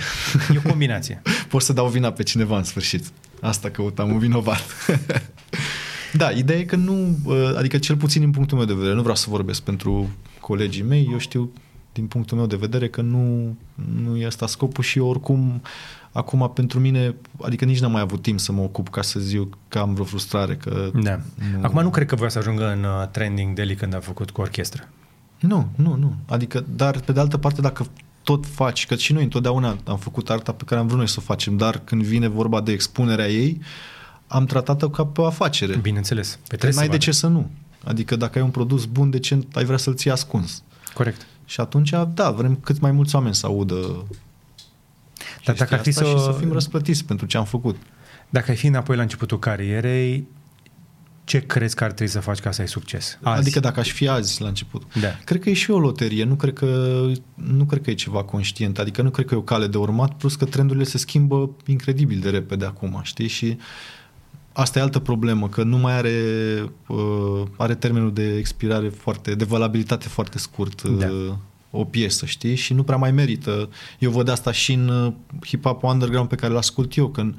E 0.53 0.61
o 0.65 0.69
combinație. 0.69 1.21
Pot 1.49 1.61
să 1.61 1.73
dau 1.73 1.87
vina 1.87 2.11
pe 2.11 2.23
cineva 2.23 2.57
în 2.57 2.63
sfârșit. 2.63 3.05
Asta 3.41 3.69
căutam, 3.69 4.11
un 4.11 4.17
vinovat. 4.19 4.63
da, 6.13 6.29
ideea 6.29 6.59
e 6.59 6.63
că 6.63 6.75
nu, 6.75 7.17
uh, 7.25 7.53
adică 7.57 7.77
cel 7.77 7.95
puțin 7.95 8.21
din 8.21 8.31
punctul 8.31 8.57
meu 8.57 8.65
de 8.65 8.73
vedere, 8.73 8.93
nu 8.93 9.01
vreau 9.01 9.15
să 9.15 9.25
vorbesc 9.29 9.61
pentru 9.61 10.09
colegii 10.39 10.83
mei, 10.83 11.09
eu 11.11 11.17
știu 11.17 11.51
din 11.93 12.05
punctul 12.05 12.37
meu 12.37 12.45
de 12.45 12.55
vedere 12.55 12.87
că 12.89 13.01
nu, 13.01 13.55
nu 14.03 14.17
e 14.17 14.25
asta 14.25 14.47
scopul 14.47 14.83
și 14.83 14.97
eu 14.97 15.07
oricum 15.07 15.61
acum 16.13 16.51
pentru 16.53 16.79
mine, 16.79 17.15
adică 17.41 17.65
nici 17.65 17.79
n-am 17.79 17.91
mai 17.91 18.01
avut 18.01 18.21
timp 18.21 18.39
să 18.39 18.51
mă 18.51 18.61
ocup 18.61 18.89
ca 18.89 19.01
să 19.01 19.19
zic 19.19 19.53
că 19.67 19.79
am 19.79 19.93
vreo 19.93 20.05
frustrare. 20.05 20.55
Că 20.55 20.91
Da. 21.01 21.19
Acum 21.61 21.81
nu 21.81 21.89
cred 21.89 22.07
că 22.07 22.15
voia 22.15 22.29
să 22.29 22.37
ajungă 22.37 22.71
în 22.71 22.83
uh, 22.83 23.07
trending 23.11 23.55
Deli 23.55 23.75
când 23.75 23.95
a 23.95 23.99
făcut 23.99 24.31
cu 24.31 24.41
orchestră. 24.41 24.89
Nu, 25.39 25.67
nu, 25.75 25.95
nu. 25.95 26.15
Adică, 26.25 26.65
dar 26.75 26.99
pe 26.99 27.11
de 27.11 27.19
altă 27.19 27.37
parte, 27.37 27.61
dacă 27.61 27.85
tot 28.23 28.45
faci, 28.45 28.85
că 28.85 28.95
și 28.95 29.13
noi 29.13 29.23
întotdeauna 29.23 29.77
am 29.83 29.97
făcut 29.97 30.29
arta 30.29 30.51
pe 30.51 30.63
care 30.63 30.79
am 30.79 30.85
vrut 30.85 30.97
noi 30.97 31.07
să 31.07 31.15
o 31.19 31.21
facem, 31.21 31.57
dar 31.57 31.81
când 31.83 32.03
vine 32.03 32.27
vorba 32.27 32.61
de 32.61 32.71
expunerea 32.71 33.29
ei, 33.29 33.61
am 34.27 34.45
tratat-o 34.45 34.89
ca 34.89 35.05
pe 35.05 35.21
o 35.21 35.25
afacere. 35.25 35.77
Bineînțeles. 35.77 36.29
Pe 36.31 36.37
Că 36.47 36.55
trebuie 36.55 36.71
n-ai 36.79 36.85
să 36.85 36.91
de 36.91 36.97
vadă. 36.97 37.03
ce 37.03 37.11
să 37.11 37.27
nu. 37.27 37.49
Adică 37.83 38.15
dacă 38.15 38.37
ai 38.37 38.43
un 38.43 38.51
produs 38.51 38.85
bun, 38.85 39.09
de 39.09 39.19
ce 39.19 39.47
ai 39.53 39.65
vrea 39.65 39.77
să-l 39.77 39.95
ții 39.95 40.11
ascuns? 40.11 40.63
Corect. 40.93 41.27
Și 41.45 41.59
atunci, 41.59 41.93
da, 42.13 42.31
vrem 42.31 42.55
cât 42.55 42.79
mai 42.79 42.91
mulți 42.91 43.15
oameni 43.15 43.35
să 43.35 43.45
audă 43.45 44.05
Dar 45.45 45.55
dacă 45.55 45.73
ar 45.73 45.79
fi 45.79 45.85
chestia 45.85 46.05
să, 46.05 46.11
asta 46.11 46.29
și 46.29 46.35
să 46.35 46.39
fim 46.39 46.51
răsplătiți 46.51 47.05
pentru 47.05 47.25
ce 47.25 47.37
am 47.37 47.45
făcut. 47.45 47.75
dacă 48.29 48.51
ai 48.51 48.57
fi 48.57 48.67
înapoi 48.67 48.95
la 48.95 49.01
începutul 49.01 49.39
carierei, 49.39 50.27
ce 51.23 51.39
crezi 51.39 51.75
că 51.75 51.83
ar 51.83 51.91
trebui 51.91 52.13
să 52.13 52.19
faci 52.19 52.39
ca 52.39 52.51
să 52.51 52.61
ai 52.61 52.67
succes? 52.67 53.19
Azi. 53.21 53.39
Adică 53.39 53.59
dacă 53.59 53.79
aș 53.79 53.91
fi 53.91 54.07
azi 54.07 54.41
la 54.41 54.47
început. 54.47 54.83
Da. 55.01 55.07
Cred 55.23 55.41
că 55.41 55.49
e 55.49 55.53
și 55.53 55.71
o 55.71 55.79
loterie, 55.79 56.23
nu 56.23 56.35
cred 56.35 56.53
că, 56.53 57.01
nu 57.33 57.65
cred 57.65 57.81
că 57.81 57.89
e 57.89 57.93
ceva 57.93 58.23
conștient, 58.23 58.79
adică 58.79 59.01
nu 59.01 59.09
cred 59.09 59.25
că 59.25 59.33
e 59.33 59.37
o 59.37 59.41
cale 59.41 59.67
de 59.67 59.77
urmat, 59.77 60.13
plus 60.13 60.35
că 60.35 60.45
trendurile 60.45 60.85
se 60.85 60.97
schimbă 60.97 61.49
incredibil 61.65 62.19
de 62.19 62.29
repede 62.29 62.65
acum, 62.65 62.99
știi? 63.03 63.27
Și 63.27 63.57
asta 64.53 64.79
e 64.79 64.81
altă 64.81 64.99
problemă, 64.99 65.49
că 65.49 65.63
nu 65.63 65.77
mai 65.77 65.93
are, 65.93 66.19
uh, 66.87 67.43
are 67.57 67.75
termenul 67.75 68.13
de 68.13 68.37
expirare 68.37 68.89
foarte, 68.89 69.35
de 69.35 69.43
valabilitate 69.43 70.07
foarte 70.07 70.37
scurt 70.37 70.81
Da. 70.83 71.37
Uh, 71.73 71.79
o 71.79 71.83
piesă, 71.83 72.25
știi? 72.25 72.55
Și 72.55 72.73
nu 72.73 72.83
prea 72.83 72.97
mai 72.97 73.11
merită. 73.11 73.69
Eu 73.99 74.11
văd 74.11 74.27
asta 74.29 74.51
și 74.51 74.73
în 74.73 74.87
uh, 74.87 75.13
hip-hop 75.47 75.81
underground 75.81 76.29
pe 76.29 76.35
care 76.35 76.51
îl 76.51 76.57
ascult 76.57 76.95
eu, 76.95 77.07
când 77.07 77.35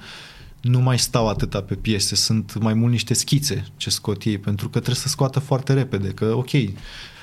nu 0.61 0.80
mai 0.80 0.99
stau 0.99 1.28
atâta 1.28 1.61
pe 1.62 1.74
piese, 1.74 2.14
sunt 2.14 2.59
mai 2.61 2.74
mult 2.74 2.91
niște 2.93 3.14
schițe 3.14 3.64
ce 3.76 3.91
scot 3.91 4.22
ei, 4.22 4.39
pentru 4.39 4.66
că 4.68 4.72
trebuie 4.78 5.03
să 5.03 5.09
scoată 5.09 5.39
foarte 5.39 5.72
repede, 5.72 6.09
că 6.09 6.32
ok, 6.37 6.51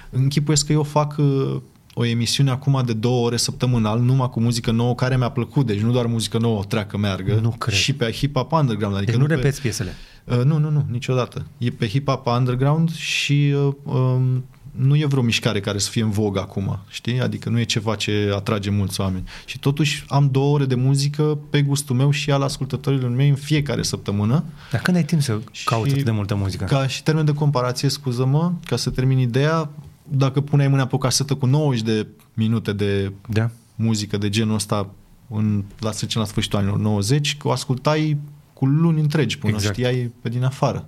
închipuiesc 0.09 0.65
că 0.65 0.71
eu 0.71 0.83
fac 0.83 1.15
uh, 1.17 1.55
o 1.93 2.05
emisiune 2.05 2.49
acum 2.51 2.81
de 2.85 2.93
două 2.93 3.25
ore 3.25 3.37
săptămânal, 3.37 3.99
numai 3.99 4.29
cu 4.29 4.39
muzică 4.39 4.71
nouă 4.71 4.95
care 4.95 5.17
mi-a 5.17 5.29
plăcut, 5.29 5.65
deci 5.65 5.79
nu 5.79 5.91
doar 5.91 6.05
muzică 6.05 6.37
nouă 6.37 6.59
o 6.59 6.63
treacă 6.63 6.97
meargă, 6.97 7.39
Nu 7.41 7.49
cred. 7.49 7.75
și 7.75 7.93
pe 7.93 8.11
hip-hop 8.11 8.49
underground. 8.51 8.95
Adică 8.95 9.11
Deci 9.11 9.19
nu 9.21 9.25
pe- 9.27 9.35
repeți 9.35 9.61
piesele. 9.61 9.93
Uh, 10.25 10.43
nu, 10.43 10.57
nu, 10.57 10.69
nu, 10.69 10.85
niciodată. 10.91 11.45
E 11.57 11.69
pe 11.69 11.87
hip-hop 11.89 12.23
underground 12.37 12.91
și 12.95 13.53
uh, 13.55 13.73
um, 13.83 14.45
nu 14.71 14.95
e 14.95 15.05
vreo 15.05 15.21
mișcare 15.21 15.59
care 15.59 15.77
să 15.77 15.89
fie 15.89 16.03
în 16.03 16.09
vogă 16.09 16.39
acum, 16.39 16.79
știi? 16.89 17.21
Adică 17.21 17.49
nu 17.49 17.59
e 17.59 17.63
ceva 17.63 17.95
ce 17.95 18.31
atrage 18.35 18.69
mulți 18.69 19.01
oameni. 19.01 19.23
Și 19.45 19.59
totuși 19.59 20.03
am 20.07 20.29
două 20.31 20.53
ore 20.53 20.65
de 20.65 20.75
muzică 20.75 21.37
pe 21.49 21.61
gustul 21.61 21.95
meu 21.95 22.11
și 22.11 22.31
al 22.31 22.41
ascultătorilor 22.41 23.09
mei 23.09 23.29
în 23.29 23.35
fiecare 23.35 23.81
săptămână. 23.83 24.43
Dar 24.71 24.81
când 24.81 24.97
ai 24.97 25.03
timp 25.03 25.21
să 25.21 25.39
Și 25.51 25.63
cauți 25.65 25.91
atât 25.91 26.03
de 26.05 26.11
multă 26.11 26.35
muzică? 26.35 26.63
Ca 26.65 26.87
și 26.87 27.03
termen 27.03 27.25
de 27.25 27.33
comparație, 27.33 27.89
scuză-mă, 27.89 28.51
ca 28.65 28.75
să 28.75 28.89
termin 28.89 29.17
ideea, 29.17 29.69
dacă 30.03 30.41
puneai 30.41 30.67
mâna 30.69 30.85
pe 30.87 30.95
o 30.95 30.97
casetă 30.97 31.35
cu 31.35 31.45
90 31.45 31.81
de 31.85 32.07
minute 32.33 32.73
de 32.73 33.11
Da. 33.27 33.49
muzică 33.75 34.17
de 34.17 34.29
genul 34.29 34.55
ăsta 34.55 34.89
în, 35.29 35.63
la, 35.79 35.91
să 35.91 35.97
zicem, 36.01 36.21
la 36.21 36.27
sfârșitul 36.27 36.59
anilor 36.59 36.79
90, 36.79 37.37
că 37.37 37.47
o 37.47 37.51
ascultai 37.51 38.17
cu 38.53 38.65
luni 38.65 38.99
întregi 38.99 39.37
până 39.37 39.53
Exact. 39.53 39.77
exact. 39.77 39.93
știai 39.95 40.11
pe 40.21 40.29
din 40.29 40.43
afară. 40.43 40.85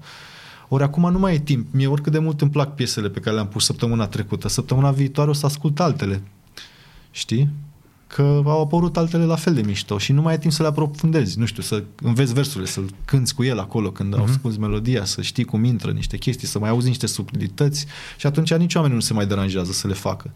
Ori 0.73 0.83
acum 0.83 1.11
nu 1.11 1.19
mai 1.19 1.33
e 1.33 1.39
timp. 1.39 1.67
Mie 1.71 1.87
oricât 1.87 2.11
de 2.11 2.19
mult 2.19 2.41
îmi 2.41 2.51
plac 2.51 2.75
piesele 2.75 3.09
pe 3.09 3.19
care 3.19 3.35
le-am 3.35 3.47
pus 3.47 3.65
săptămâna 3.65 4.07
trecută. 4.07 4.47
Săptămâna 4.47 4.91
viitoare 4.91 5.29
o 5.29 5.33
să 5.33 5.45
ascult 5.45 5.79
altele. 5.79 6.21
Știi? 7.11 7.49
Că 8.07 8.41
au 8.45 8.61
apărut 8.61 8.97
altele 8.97 9.23
la 9.25 9.35
fel 9.35 9.53
de 9.53 9.61
mișto 9.61 9.97
și 9.97 10.11
nu 10.11 10.21
mai 10.21 10.31
ai 10.33 10.39
timp 10.39 10.53
să 10.53 10.61
le 10.61 10.67
aprofundezi. 10.67 11.39
Nu 11.39 11.45
știu, 11.45 11.61
să 11.63 11.83
înveți 12.01 12.33
versurile, 12.33 12.69
să-l 12.69 12.89
cânți 13.05 13.35
cu 13.35 13.43
el 13.43 13.59
acolo 13.59 13.91
când 13.91 14.13
Mhm. 14.13 14.23
mm-hmm. 14.23 14.29
asculti 14.29 14.59
melodia, 14.59 15.05
să 15.05 15.21
știi 15.21 15.43
cum 15.43 15.63
intră 15.63 15.91
niște 15.91 16.17
chestii, 16.17 16.47
să 16.47 16.59
mai 16.59 16.69
auzi 16.69 16.87
niște 16.87 17.05
subtilități 17.07 17.85
și 18.17 18.25
atunci 18.27 18.53
nici 18.53 18.75
oamenii 18.75 18.95
nu 18.97 19.01
se 19.03 19.13
mai 19.13 19.25
deranjează 19.27 19.71
să 19.71 19.87
le 19.87 19.93
facă. 19.93 20.31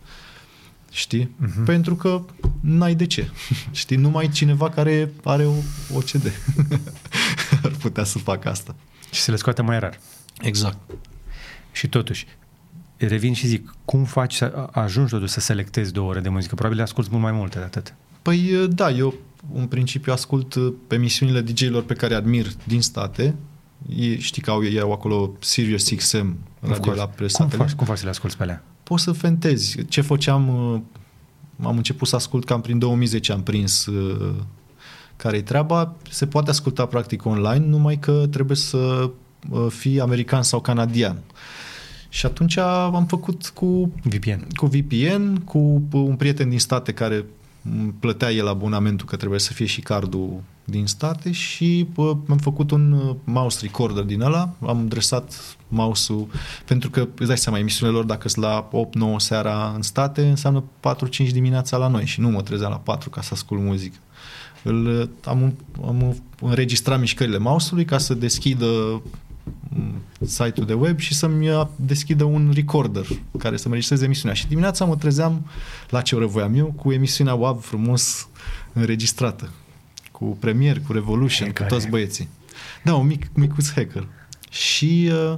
Știi? 0.91 1.31
Mhm. 1.37 1.61
Uh-huh. 1.61 1.65
Pentru 1.65 1.95
că 1.95 2.21
n-ai 2.59 2.95
de 2.95 3.05
ce. 3.05 3.29
Știi? 3.71 3.97
Numai 3.97 4.29
cineva 4.29 4.69
care 4.69 5.11
are 5.23 5.45
o 5.45 5.53
OCD 5.93 6.31
ar 7.63 7.71
putea 7.71 8.03
să 8.03 8.17
facă 8.17 8.49
asta. 8.49 8.75
Și 9.11 9.21
să 9.21 9.31
le 9.31 9.37
scoate 9.37 9.61
mai 9.61 9.79
rar. 9.79 9.99
Exact. 10.41 10.77
Și 11.71 11.87
totuși, 11.87 12.25
revin 12.97 13.33
și 13.33 13.47
zic, 13.47 13.73
cum 13.85 14.03
faci 14.03 14.35
să 14.35 14.67
ajungi 14.71 15.11
totuși 15.11 15.31
să 15.33 15.39
selectezi 15.39 15.93
două 15.93 16.09
ore 16.09 16.19
de 16.19 16.29
muzică? 16.29 16.53
Probabil 16.53 16.77
le 16.77 16.83
asculti 16.83 17.09
mult 17.11 17.23
mai 17.23 17.31
multe 17.31 17.57
de 17.57 17.63
atât. 17.63 17.95
Păi 18.21 18.67
da, 18.69 18.89
eu 18.91 19.13
în 19.53 19.67
principiu 19.67 20.13
ascult 20.13 20.53
uh, 20.55 20.73
pe 20.87 20.95
emisiunile 20.95 21.41
DJ-ilor 21.41 21.83
pe 21.83 21.93
care 21.93 22.13
admir 22.13 22.47
din 22.63 22.81
state. 22.81 23.35
Ei, 23.95 24.19
știi 24.19 24.41
că 24.41 24.51
au, 24.51 24.63
ei 24.63 24.79
au 24.79 24.91
acolo 24.91 25.31
Sirius 25.39 25.89
XM, 25.89 26.37
Of 26.61 26.69
radio 26.69 26.79
course. 26.81 26.99
la 26.99 27.05
cum, 27.05 27.13
presatele. 27.15 27.63
faci, 27.63 27.73
cum 27.73 27.85
faci 27.85 27.97
să 27.97 28.03
le 28.03 28.09
asculti 28.09 28.35
pe 28.35 28.43
alea? 28.43 28.63
Poți 28.83 29.03
să 29.03 29.11
fentezi. 29.11 29.85
Ce 29.85 30.01
făceam, 30.01 30.71
uh, 30.73 30.81
am 31.63 31.77
început 31.77 32.07
să 32.07 32.15
ascult 32.15 32.45
cam 32.45 32.61
prin 32.61 32.79
2010 32.79 33.31
am 33.31 33.43
prins 33.43 33.85
uh, 33.85 34.35
care-i 35.15 35.43
treaba. 35.43 35.95
Se 36.09 36.27
poate 36.27 36.49
asculta 36.49 36.85
practic 36.85 37.25
online, 37.25 37.65
numai 37.65 37.97
că 37.97 38.27
trebuie 38.31 38.57
să 38.57 39.09
uh, 39.49 39.65
fii 39.69 39.99
american 39.99 40.43
sau 40.43 40.59
canadian. 40.59 41.21
Și 42.09 42.25
atunci 42.25 42.57
am 42.57 43.05
făcut 43.07 43.51
cu 43.53 43.91
VPN. 44.03 44.47
cu 44.55 44.65
VPN, 44.65 45.35
cu 45.35 45.81
un 45.91 46.15
prieten 46.15 46.49
din 46.49 46.59
state 46.59 46.91
care 46.91 47.25
îmi 47.71 47.93
plătea 47.99 48.31
el 48.31 48.47
abonamentul 48.47 49.05
că 49.05 49.15
trebuie 49.15 49.39
să 49.39 49.53
fie 49.53 49.65
și 49.65 49.81
cardul 49.81 50.41
din 50.63 50.85
state 50.85 51.31
și 51.31 51.87
bă, 51.93 52.15
am 52.29 52.37
făcut 52.37 52.71
un 52.71 52.91
uh, 52.91 53.15
mouse 53.23 53.59
recorder 53.61 54.03
din 54.03 54.21
ăla, 54.21 54.49
am 54.65 54.87
dresat 54.87 55.55
mouse-ul, 55.67 56.27
pentru 56.65 56.89
că 56.89 57.07
îți 57.17 57.27
dai 57.27 57.37
seama, 57.37 57.59
emisiunile 57.59 57.97
lor 57.97 58.05
dacă 58.05 58.29
sunt 58.29 58.45
la 58.45 58.69
8-9 58.69 59.17
seara 59.17 59.71
în 59.75 59.81
state, 59.81 60.27
înseamnă 60.27 60.63
4-5 61.27 61.31
dimineața 61.31 61.77
la 61.77 61.87
noi 61.87 62.05
și 62.05 62.19
nu 62.19 62.29
mă 62.29 62.41
trezeam 62.41 62.71
la 62.71 62.77
4 62.77 63.09
ca 63.09 63.21
să 63.21 63.29
ascult 63.33 63.61
muzică. 63.61 63.97
Îl, 64.63 65.09
am, 65.23 65.57
am 65.85 66.23
înregistrat 66.41 66.99
mișcările 66.99 67.37
mouse-ului 67.37 67.85
ca 67.85 67.97
să 67.97 68.13
deschidă 68.13 68.65
mm, 68.65 69.01
site-ul 70.25 70.65
de 70.65 70.73
web 70.73 70.99
și 70.99 71.13
să-mi 71.13 71.49
uh, 71.49 71.67
deschidă 71.75 72.23
un 72.23 72.51
recorder 72.55 73.05
care 73.37 73.55
să-mi 73.55 73.65
înregistreze 73.65 74.05
emisiunea. 74.05 74.35
Și 74.35 74.47
dimineața 74.47 74.85
mă 74.85 74.95
trezeam 74.95 75.45
la 75.89 76.01
ce 76.01 76.15
oră 76.15 76.25
voiam 76.25 76.55
eu 76.55 76.65
cu 76.75 76.91
emisiunea 76.91 77.33
WAV 77.33 77.63
frumos 77.63 78.27
înregistrată. 78.73 79.49
Cu 80.11 80.25
Premiere, 80.25 80.79
cu 80.79 80.93
Revolution, 80.93 81.47
Hackere. 81.47 81.69
cu 81.69 81.73
toți 81.75 81.87
băieții. 81.89 82.27
Da, 82.83 82.95
un 82.95 83.05
mic, 83.07 83.25
micuț 83.33 83.71
hacker. 83.73 84.07
Și 84.49 85.11
uh, 85.31 85.37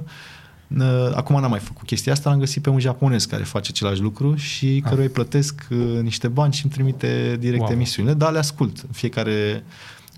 uh, 0.78 1.10
acum 1.14 1.40
n-am 1.40 1.50
mai 1.50 1.58
făcut 1.58 1.86
chestia 1.86 2.12
asta, 2.12 2.30
l-am 2.30 2.38
găsit 2.38 2.62
pe 2.62 2.70
un 2.70 2.78
japonez 2.80 3.24
care 3.24 3.42
face 3.42 3.70
același 3.72 4.00
lucru 4.00 4.36
și 4.36 4.66
Ah. 4.66 4.82
căruia 4.88 5.04
îi 5.04 5.10
plătesc 5.12 5.66
uh, 5.70 5.98
niște 6.02 6.28
bani 6.28 6.52
și 6.52 6.60
îmi 6.64 6.72
trimite 6.72 7.36
direct 7.40 7.62
Wow. 7.62 7.70
emisiunile, 7.72 8.14
dar 8.14 8.32
le 8.32 8.38
ascult. 8.38 8.78
În 8.80 8.92
fiecare, 8.92 9.64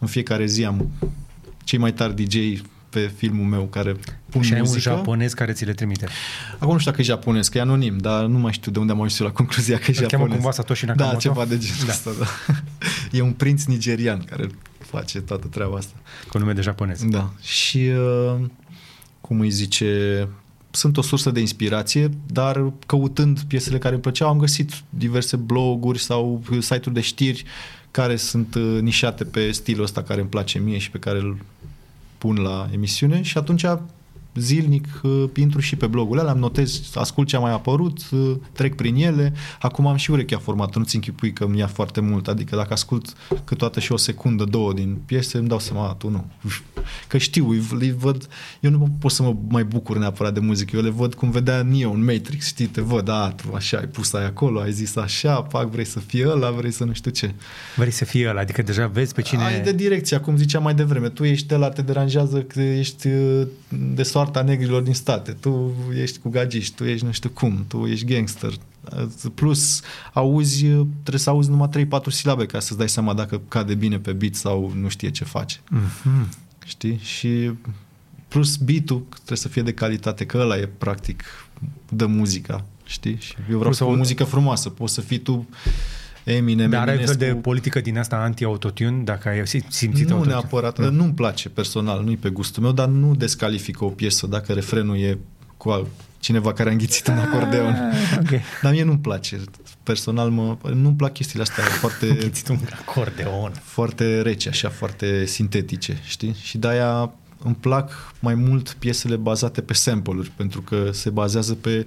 în 0.00 0.06
fiecare 0.06 0.46
zi 0.46 0.64
am 0.64 0.90
cei 1.64 1.78
mai 1.78 1.92
tari 1.92 2.24
DJ 2.24 2.36
pe 2.92 3.12
filmul 3.16 3.44
meu 3.46 3.62
care 3.64 3.96
pun 4.30 4.42
și 4.42 4.52
ai 4.52 4.60
un 4.60 4.66
muzică. 4.66 4.80
japonez 4.90 5.32
care 5.32 5.52
ți 5.52 5.64
le 5.64 5.72
trimite. 5.72 6.06
Acum 6.58 6.72
nu 6.72 6.78
știu 6.78 6.90
dacă 6.90 7.02
e 7.02 7.04
japonez, 7.04 7.48
că 7.48 7.58
e 7.58 7.60
anonim, 7.60 7.98
dar 7.98 8.24
nu 8.24 8.38
mai 8.38 8.52
știu 8.52 8.72
de 8.72 8.78
unde 8.78 8.92
am 8.92 8.98
ajuns 8.98 9.18
eu 9.20 9.26
la 9.26 9.32
concluzia 9.32 9.76
că 9.78 9.84
e 9.86 9.88
Îl 9.88 9.94
cheamă 9.94 10.10
japonez. 10.10 10.34
cumva 10.34 10.50
Satoshi 10.50 10.84
Da, 10.86 10.92
Nakamoto? 10.92 11.18
ceva 11.18 11.44
de 11.44 11.58
genul 11.58 11.84
Da. 11.86 11.92
ăsta, 11.92 12.10
da. 12.18 12.26
E 13.18 13.20
un 13.20 13.32
prinț 13.32 13.64
nigerian 13.64 14.18
care 14.24 14.46
face 14.78 15.20
toată 15.20 15.46
treaba 15.46 15.76
asta. 15.76 15.92
Cu 16.28 16.38
nume 16.38 16.52
de 16.52 16.60
japonez. 16.60 17.04
Da. 17.04 17.30
Și, 17.40 17.78
uh, 17.78 18.40
cum 19.20 19.40
îi 19.40 19.50
zice, 19.50 20.28
sunt 20.70 20.96
o 20.96 21.02
sursă 21.02 21.30
de 21.30 21.40
inspirație, 21.40 22.10
dar 22.26 22.72
căutând 22.86 23.40
piesele 23.40 23.78
care 23.78 23.92
îmi 23.94 24.02
plăceau, 24.02 24.28
am 24.28 24.38
găsit 24.38 24.72
diverse 24.88 25.36
bloguri 25.36 25.98
sau 25.98 26.42
site-uri 26.60 26.94
de 26.94 27.00
știri 27.00 27.44
care 27.90 28.16
sunt 28.16 28.54
uh, 28.54 28.78
nișate 28.80 29.24
pe 29.24 29.50
stilul 29.50 29.82
ăsta 29.84 30.02
care 30.02 30.20
îmi 30.20 30.28
place 30.28 30.58
mie 30.58 30.78
și 30.78 30.90
pe 30.90 30.98
care 30.98 31.18
îl 31.18 31.38
pun 32.22 32.42
la 32.42 32.68
emisiune 32.72 33.22
și 33.22 33.38
atunci 33.38 33.66
zilnic 34.34 34.86
uh, 35.02 35.24
intru 35.36 35.60
și 35.60 35.76
pe 35.76 35.86
blogul 35.86 36.18
ăla, 36.18 36.30
am 36.30 36.38
notez, 36.38 36.90
ascult 36.94 37.28
ce 37.28 37.36
a 37.36 37.40
mai 37.40 37.52
apărut, 37.52 37.98
uh, 38.10 38.36
trec 38.52 38.74
prin 38.74 38.96
ele. 38.96 39.32
Acum 39.60 39.86
am 39.86 39.96
și 39.96 40.10
urechea 40.10 40.38
formată, 40.38 40.78
nu-ți 40.78 40.94
închipui 40.94 41.32
că 41.32 41.44
îmi 41.44 41.58
ia 41.58 41.66
foarte 41.66 42.00
mult. 42.00 42.28
Adică 42.28 42.56
dacă 42.56 42.72
ascult 42.72 43.16
câteodată 43.44 43.80
și 43.80 43.92
o 43.92 43.96
secundă, 43.96 44.44
două 44.44 44.72
din 44.72 44.98
piese, 45.06 45.38
îmi 45.38 45.48
dau 45.48 45.58
seama, 45.58 45.94
tu 45.98 46.08
nu. 46.08 46.24
Că 47.08 47.18
știu, 47.18 47.48
îi, 47.48 47.62
îi 47.78 47.94
văd, 47.98 48.28
eu 48.60 48.70
nu 48.70 48.88
pot 48.98 49.10
să 49.10 49.22
mă 49.22 49.36
mai 49.48 49.64
bucur 49.64 49.98
neapărat 49.98 50.34
de 50.34 50.40
muzică, 50.40 50.76
eu 50.76 50.82
le 50.82 50.90
văd 50.90 51.14
cum 51.14 51.30
vedea 51.30 51.62
Neo 51.62 51.90
în 51.90 52.04
Matrix, 52.04 52.46
știi, 52.46 52.66
te 52.66 52.80
văd, 52.80 53.08
a, 53.08 53.30
tu 53.30 53.54
așa 53.54 53.78
ai 53.78 53.86
pus 53.86 54.12
aia 54.12 54.26
acolo, 54.26 54.60
ai 54.60 54.72
zis 54.72 54.96
așa, 54.96 55.42
pac, 55.42 55.70
vrei 55.70 55.84
să 55.84 55.98
fie 55.98 56.28
ăla, 56.28 56.50
vrei 56.50 56.70
să 56.70 56.84
nu 56.84 56.92
știu 56.92 57.10
ce. 57.10 57.34
Vrei 57.76 57.90
să 57.90 58.04
fie 58.04 58.28
ăla, 58.28 58.40
adică 58.40 58.62
deja 58.62 58.86
vezi 58.86 59.14
pe 59.14 59.22
cine... 59.22 59.44
Ai 59.44 59.60
de 59.60 59.72
direcția, 59.72 60.20
cum 60.20 60.36
ziceam 60.36 60.62
mai 60.62 60.74
devreme, 60.74 61.08
tu 61.08 61.24
ești 61.24 61.54
ăla, 61.54 61.68
te 61.68 61.82
deranjează 61.82 62.42
că 62.42 62.60
ești 62.60 63.08
uh, 63.08 63.46
de 63.94 64.02
soarta 64.22 64.42
negrilor 64.42 64.82
din 64.82 64.94
state, 64.94 65.32
tu 65.32 65.72
ești 65.94 66.18
cu 66.18 66.28
gagiști, 66.28 66.74
tu 66.74 66.84
ești 66.84 67.04
nu 67.04 67.12
știu 67.12 67.30
cum, 67.30 67.64
tu 67.68 67.86
ești 67.86 68.04
gangster. 68.04 68.52
Plus, 69.34 69.80
auzi, 70.12 70.64
trebuie 70.64 71.18
să 71.18 71.30
auzi 71.30 71.50
numai 71.50 71.68
3-4 71.86 71.88
silabe 72.08 72.46
ca 72.46 72.60
să-ți 72.60 72.78
dai 72.78 72.88
seama 72.88 73.14
dacă 73.14 73.40
cade 73.48 73.74
bine 73.74 73.98
pe 73.98 74.12
beat 74.12 74.34
sau 74.34 74.72
nu 74.74 74.88
știe 74.88 75.10
ce 75.10 75.24
face. 75.24 75.56
Mm-hmm. 75.58 76.28
Știi? 76.64 76.98
Și 77.02 77.50
plus 78.28 78.56
beat-ul 78.56 79.06
trebuie 79.14 79.38
să 79.38 79.48
fie 79.48 79.62
de 79.62 79.72
calitate, 79.72 80.26
că 80.26 80.38
ăla 80.38 80.56
e 80.56 80.66
practic 80.78 81.22
dă 81.88 82.06
muzica, 82.06 82.64
știi? 82.84 83.16
Și 83.20 83.34
eu 83.50 83.58
vreau 83.58 83.72
să 83.72 83.84
o 83.84 83.94
muzică 83.94 84.24
frumoasă, 84.24 84.68
poți 84.68 84.94
să 84.94 85.00
fii 85.00 85.18
tu 85.18 85.48
Eminem, 86.24 86.70
Dar 86.70 86.88
ai 86.88 86.94
Eminescu. 86.94 87.16
fel 87.18 87.28
de 87.28 87.34
politică 87.40 87.80
din 87.80 87.98
asta 87.98 88.16
anti-autotune, 88.16 89.02
dacă 89.04 89.28
ai 89.28 89.42
simțit 89.46 89.92
Nu 89.92 90.00
autotune? 90.14 90.26
neapărat, 90.34 90.78
da. 90.80 90.88
nu-mi 90.88 91.12
place 91.12 91.48
personal, 91.48 92.02
nu-i 92.04 92.16
pe 92.16 92.28
gustul 92.28 92.62
meu, 92.62 92.72
dar 92.72 92.88
nu 92.88 93.14
descalifică 93.14 93.84
o 93.84 93.88
piesă 93.88 94.26
dacă 94.26 94.52
refrenul 94.52 94.96
e 94.98 95.18
cu 95.56 95.70
al- 95.70 95.86
cineva 96.18 96.52
care 96.52 96.68
a 96.68 96.72
înghițit 96.72 97.06
un 97.06 97.18
acordeon. 97.18 97.72
Ah, 97.72 98.18
ok. 98.18 98.30
Dar 98.62 98.72
mie 98.72 98.84
nu-mi 98.84 98.98
place. 98.98 99.40
Personal, 99.82 100.30
mă, 100.30 100.56
nu-mi 100.74 100.94
plac 100.96 101.12
chestiile 101.12 101.42
astea 101.42 101.64
foarte, 101.64 102.06
Înghițit 102.10 102.48
un 102.48 102.58
acordeon. 102.80 103.52
foarte 103.62 104.20
rece, 104.22 104.48
așa, 104.48 104.68
foarte 104.68 105.26
sintetice, 105.26 105.98
știi? 106.04 106.36
Și 106.42 106.58
de-aia 106.58 107.12
îmi 107.44 107.54
plac 107.60 108.14
mai 108.20 108.34
mult 108.34 108.76
piesele 108.78 109.16
bazate 109.16 109.60
pe 109.60 109.74
sample-uri, 109.74 110.30
pentru 110.36 110.60
că 110.62 110.88
se 110.92 111.10
bazează 111.10 111.54
pe, 111.54 111.86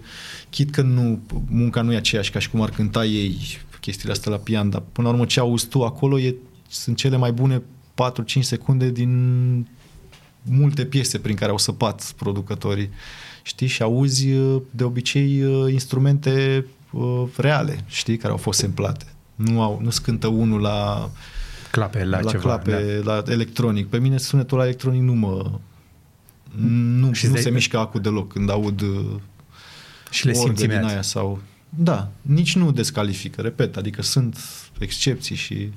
chit 0.49 0.71
că 0.71 0.81
nu, 0.81 1.19
munca 1.49 1.81
nu 1.81 1.93
e 1.93 1.97
aceeași 1.97 2.31
ca 2.31 2.39
și 2.39 2.49
cum 2.49 2.61
ar 2.61 2.69
cânta 2.69 3.05
ei 3.05 3.57
chestiile 3.85 4.11
astea 4.13 4.31
la 4.31 4.37
pian, 4.37 4.69
dar 4.69 4.83
până 4.91 5.07
la 5.07 5.13
urmă 5.13 5.25
ce 5.25 5.39
auzi 5.39 5.67
tu 5.67 5.83
acolo 5.83 6.19
e, 6.19 6.35
sunt 6.69 6.97
cele 6.97 7.17
mai 7.17 7.31
bune 7.31 7.61
4-5 8.37 8.39
secunde 8.39 8.89
din 8.91 9.67
multe 10.41 10.85
piese 10.85 11.19
prin 11.19 11.35
care 11.35 11.51
au 11.51 11.57
săpat 11.57 12.13
producătorii. 12.17 12.89
Știi? 13.41 13.67
Și 13.67 13.81
auzi 13.81 14.27
de 14.71 14.83
obicei 14.83 15.37
instrumente 15.71 16.65
uh, 16.91 17.23
reale, 17.37 17.83
știi, 17.87 18.17
care 18.17 18.31
au 18.31 18.37
fost 18.37 18.59
semplate. 18.59 19.05
Nu, 19.35 19.61
au, 19.61 19.79
nu 19.83 19.89
scântă 19.89 20.27
unul 20.27 20.61
la 20.61 21.09
Clape 21.71 22.03
la, 22.03 22.19
la 22.19 22.29
ceva. 22.31 22.43
clape, 22.43 23.01
da. 23.03 23.13
la 23.23 23.31
electronic. 23.31 23.87
Pe 23.87 23.99
mine 23.99 24.17
sunetul 24.17 24.57
la 24.57 24.63
electronic 24.63 25.01
nu 25.01 25.13
mă 25.13 25.51
nu, 26.99 27.13
Și 27.13 27.27
nu 27.27 27.33
de- 27.33 27.41
se 27.41 27.49
mișcă 27.49 27.77
acul 27.77 28.01
deloc 28.01 28.31
când 28.33 28.49
aud 28.49 28.81
uh, 28.81 29.05
Și 30.09 30.25
le 30.25 30.31
orgă 30.31 30.45
simți 30.45 30.61
din 30.61 30.69
imediat. 30.71 30.91
aia 30.91 31.01
sau 31.01 31.39
da, 31.75 32.11
nici 32.21 32.55
nu 32.55 32.71
descalifică, 32.71 33.41
repet, 33.41 33.77
adică 33.77 34.01
sunt 34.01 34.37
excepții 34.79 35.35
și 35.35 35.69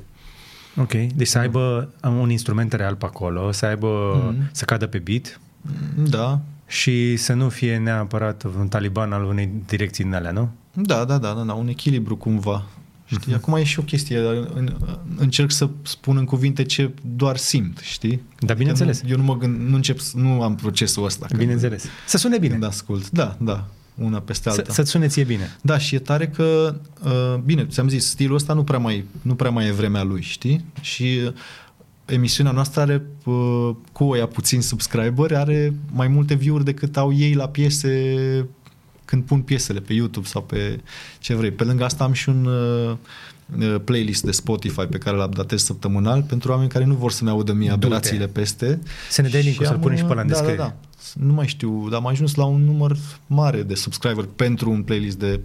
Ok, 0.80 0.92
deci 0.92 1.26
să 1.28 1.38
aibă 1.38 1.92
un 2.02 2.30
instrument 2.30 2.72
real 2.72 2.94
pe 2.94 3.04
acolo, 3.04 3.52
să 3.52 3.66
aibă, 3.66 4.22
Mhm. 4.34 4.48
să 4.52 4.64
cadă 4.64 4.86
pe 4.86 4.98
beat 4.98 5.40
da, 6.08 6.40
și 6.66 7.16
să 7.16 7.32
nu 7.32 7.48
fie 7.48 7.76
neapărat 7.78 8.44
un 8.58 8.68
taliban 8.68 9.12
al 9.12 9.24
unei 9.24 9.50
direcții 9.66 10.04
din 10.04 10.14
alea, 10.14 10.30
nu? 10.30 10.50
da, 10.72 11.04
da, 11.04 11.18
da, 11.18 11.32
da, 11.32 11.42
da 11.42 11.52
un 11.52 11.68
echilibru 11.68 12.16
cumva. 12.16 12.66
Știi? 13.06 13.34
Acum 13.34 13.54
e 13.54 13.64
și 13.64 13.78
o 13.78 13.82
chestie, 13.82 14.18
în, 14.54 14.76
încerc 15.16 15.50
să 15.50 15.68
spun 15.82 16.16
în 16.16 16.24
cuvinte 16.24 16.62
ce 16.62 16.90
doar 17.16 17.36
simt, 17.36 17.78
știi? 17.78 18.22
Da, 18.40 18.54
bineînțeles. 18.54 18.98
Adică 19.02 19.16
Nu, 19.16 19.20
eu 19.22 19.26
nu 19.26 19.32
mă 19.32 19.38
gând, 19.40 19.68
nu 19.68 19.74
încep, 19.74 19.98
să- 19.98 20.16
nu 20.16 20.42
am 20.42 20.54
procesul 20.54 21.04
ăsta. 21.04 21.26
când- 21.26 21.38
Bineînțeles. 21.40 21.84
Să 22.06 22.16
sune 22.16 22.38
bine. 22.38 22.52
Când 22.52 22.64
ascult. 22.64 23.10
Da, 23.10 23.36
da, 23.40 23.66
una 23.98 24.18
peste 24.18 24.50
Să, 24.50 24.56
alta. 24.58 24.72
să-ți 24.72 24.90
sune 24.90 25.06
ție 25.06 25.24
bine. 25.24 25.56
Da, 25.60 25.78
și 25.78 25.94
e 25.94 25.98
tare 25.98 26.28
că, 26.28 26.74
uh, 27.04 27.34
bine, 27.44 27.66
ți-am 27.66 27.88
zis, 27.88 28.06
stilul 28.06 28.34
ăsta 28.36 28.52
nu 28.52 28.64
prea 28.64 28.78
mai, 28.78 29.04
nu 29.22 29.34
prea 29.34 29.50
mai 29.50 29.66
e 29.66 29.72
vremea 29.72 30.02
lui, 30.02 30.22
știi? 30.22 30.64
Și 30.80 31.20
uh, 31.26 31.32
emisiunea 32.04 32.52
noastră 32.52 32.80
are, 32.80 33.02
uh, 33.24 33.70
cu 33.92 34.04
oia 34.04 34.26
puțin 34.26 34.60
subscriberi, 34.60 35.36
are 35.36 35.74
mai 35.92 36.08
multe 36.08 36.34
view-uri 36.34 36.64
decât 36.64 36.96
au 36.96 37.12
ei 37.14 37.34
la 37.34 37.48
piese 37.48 38.14
când 39.04 39.22
pun 39.22 39.40
piesele 39.40 39.80
pe 39.80 39.92
YouTube 39.92 40.26
sau 40.26 40.42
pe 40.42 40.80
ce 41.18 41.34
vrei. 41.34 41.50
Pe 41.50 41.64
lângă 41.64 41.84
asta 41.84 42.04
am 42.04 42.12
și 42.12 42.28
un 42.28 42.44
uh, 42.44 42.96
uh, 43.58 43.80
playlist 43.84 44.22
de 44.22 44.30
Spotify 44.30 44.82
pe 44.84 44.98
care 44.98 45.16
îl 45.16 45.22
updatez 45.22 45.62
săptămânal 45.62 46.22
pentru 46.22 46.50
oameni 46.50 46.68
care 46.68 46.84
nu 46.84 46.94
vor 46.94 47.10
să-mi 47.12 47.30
audă 47.30 47.52
mie 47.52 47.68
Du-te. 47.68 47.84
aberațiile 47.86 48.26
peste. 48.26 48.80
Să 49.10 49.22
ne 49.22 49.28
dai 49.28 49.42
link-ul, 49.42 49.64
să-l 49.64 49.74
am, 49.74 49.80
punem 49.80 49.96
și 49.96 50.02
pe 50.02 50.08
uh, 50.08 50.12
ăla 50.14 50.22
în 50.22 50.28
da, 50.28 50.34
da, 50.34 50.40
descriere. 50.40 50.62
da. 50.62 50.87
Nu 51.14 51.32
mai 51.32 51.46
știu, 51.46 51.88
dar 51.88 51.98
am 51.98 52.06
ajuns 52.06 52.34
la 52.34 52.44
un 52.44 52.64
număr 52.64 52.96
mare 53.26 53.62
de 53.62 53.74
subscriber 53.74 54.24
pentru 54.36 54.70
un 54.70 54.82
playlist 54.82 55.18
de 55.18 55.40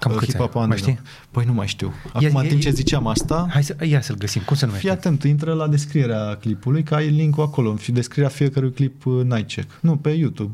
Cam 0.00 0.12
uh, 0.12 0.18
câți 0.18 0.32
hip-hop 0.36 0.38
ai? 0.38 0.50
Mai 0.54 0.62
underground. 0.62 0.96
știi? 0.98 1.10
Păi 1.30 1.44
nu 1.44 1.52
mai 1.52 1.66
știu. 1.66 1.92
Acum, 2.12 2.20
Ia- 2.28 2.32
în 2.34 2.46
timp 2.46 2.60
ia- 2.60 2.64
ce 2.64 2.70
ziceam 2.70 3.06
asta, 3.06 3.46
Hai 3.50 3.62
să, 3.64 3.76
ia 3.82 4.00
să-l 4.00 4.16
găsim. 4.16 4.42
Cum 4.46 4.56
se 4.56 4.64
numește? 4.64 4.86
fii 4.86 4.96
atent, 4.96 5.22
intră 5.24 5.52
la 5.54 5.68
descrierea 5.68 6.36
clipului, 6.36 6.82
că 6.82 6.94
ai 6.94 7.08
link-ul 7.08 7.42
acolo, 7.44 7.70
în 7.70 7.76
descrierea 7.88 8.30
fiecărui 8.30 8.72
clip 8.72 9.06
uh, 9.06 9.24
Night 9.24 9.48
Check. 9.52 9.70
Nu, 9.80 9.96
pe 9.96 10.10
YouTube. 10.10 10.52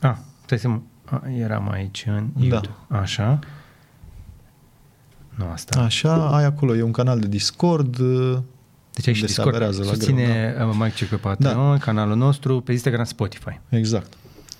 Ah, 0.00 0.16
stai 0.44 0.58
să 0.58 0.68
mă... 0.68 0.80
A, 1.04 1.22
eram 1.38 1.70
aici 1.70 2.04
în 2.08 2.26
Da. 2.34 2.40
YouTube. 2.44 2.74
Așa. 2.88 3.38
Nu 5.34 5.44
asta. 5.52 5.80
Așa, 5.80 6.36
ai 6.36 6.44
acolo, 6.44 6.76
e 6.76 6.82
un 6.82 6.92
canal 6.92 7.18
de 7.20 7.26
Discord. 7.28 7.98
uh, 7.98 8.38
Deci 8.98 9.06
ai 9.08 9.14
și 9.14 9.20
unde 9.20 9.32
se 9.32 9.42
Discord. 9.42 9.48
aberează 9.54 9.82
la 9.84 9.88
Susține 9.92 10.52
greu, 10.56 10.68
uh, 10.68 10.74
Mike 10.78 10.94
Check 10.94 11.10
pe 11.10 11.16
Patreon, 11.16 11.70
Da. 11.70 11.78
canalul 11.78 12.16
nostru, 12.16 12.60
pe 12.60 12.72
Instagram, 12.72 13.04
Spotify. 13.04 13.60
Exact. 13.68 14.12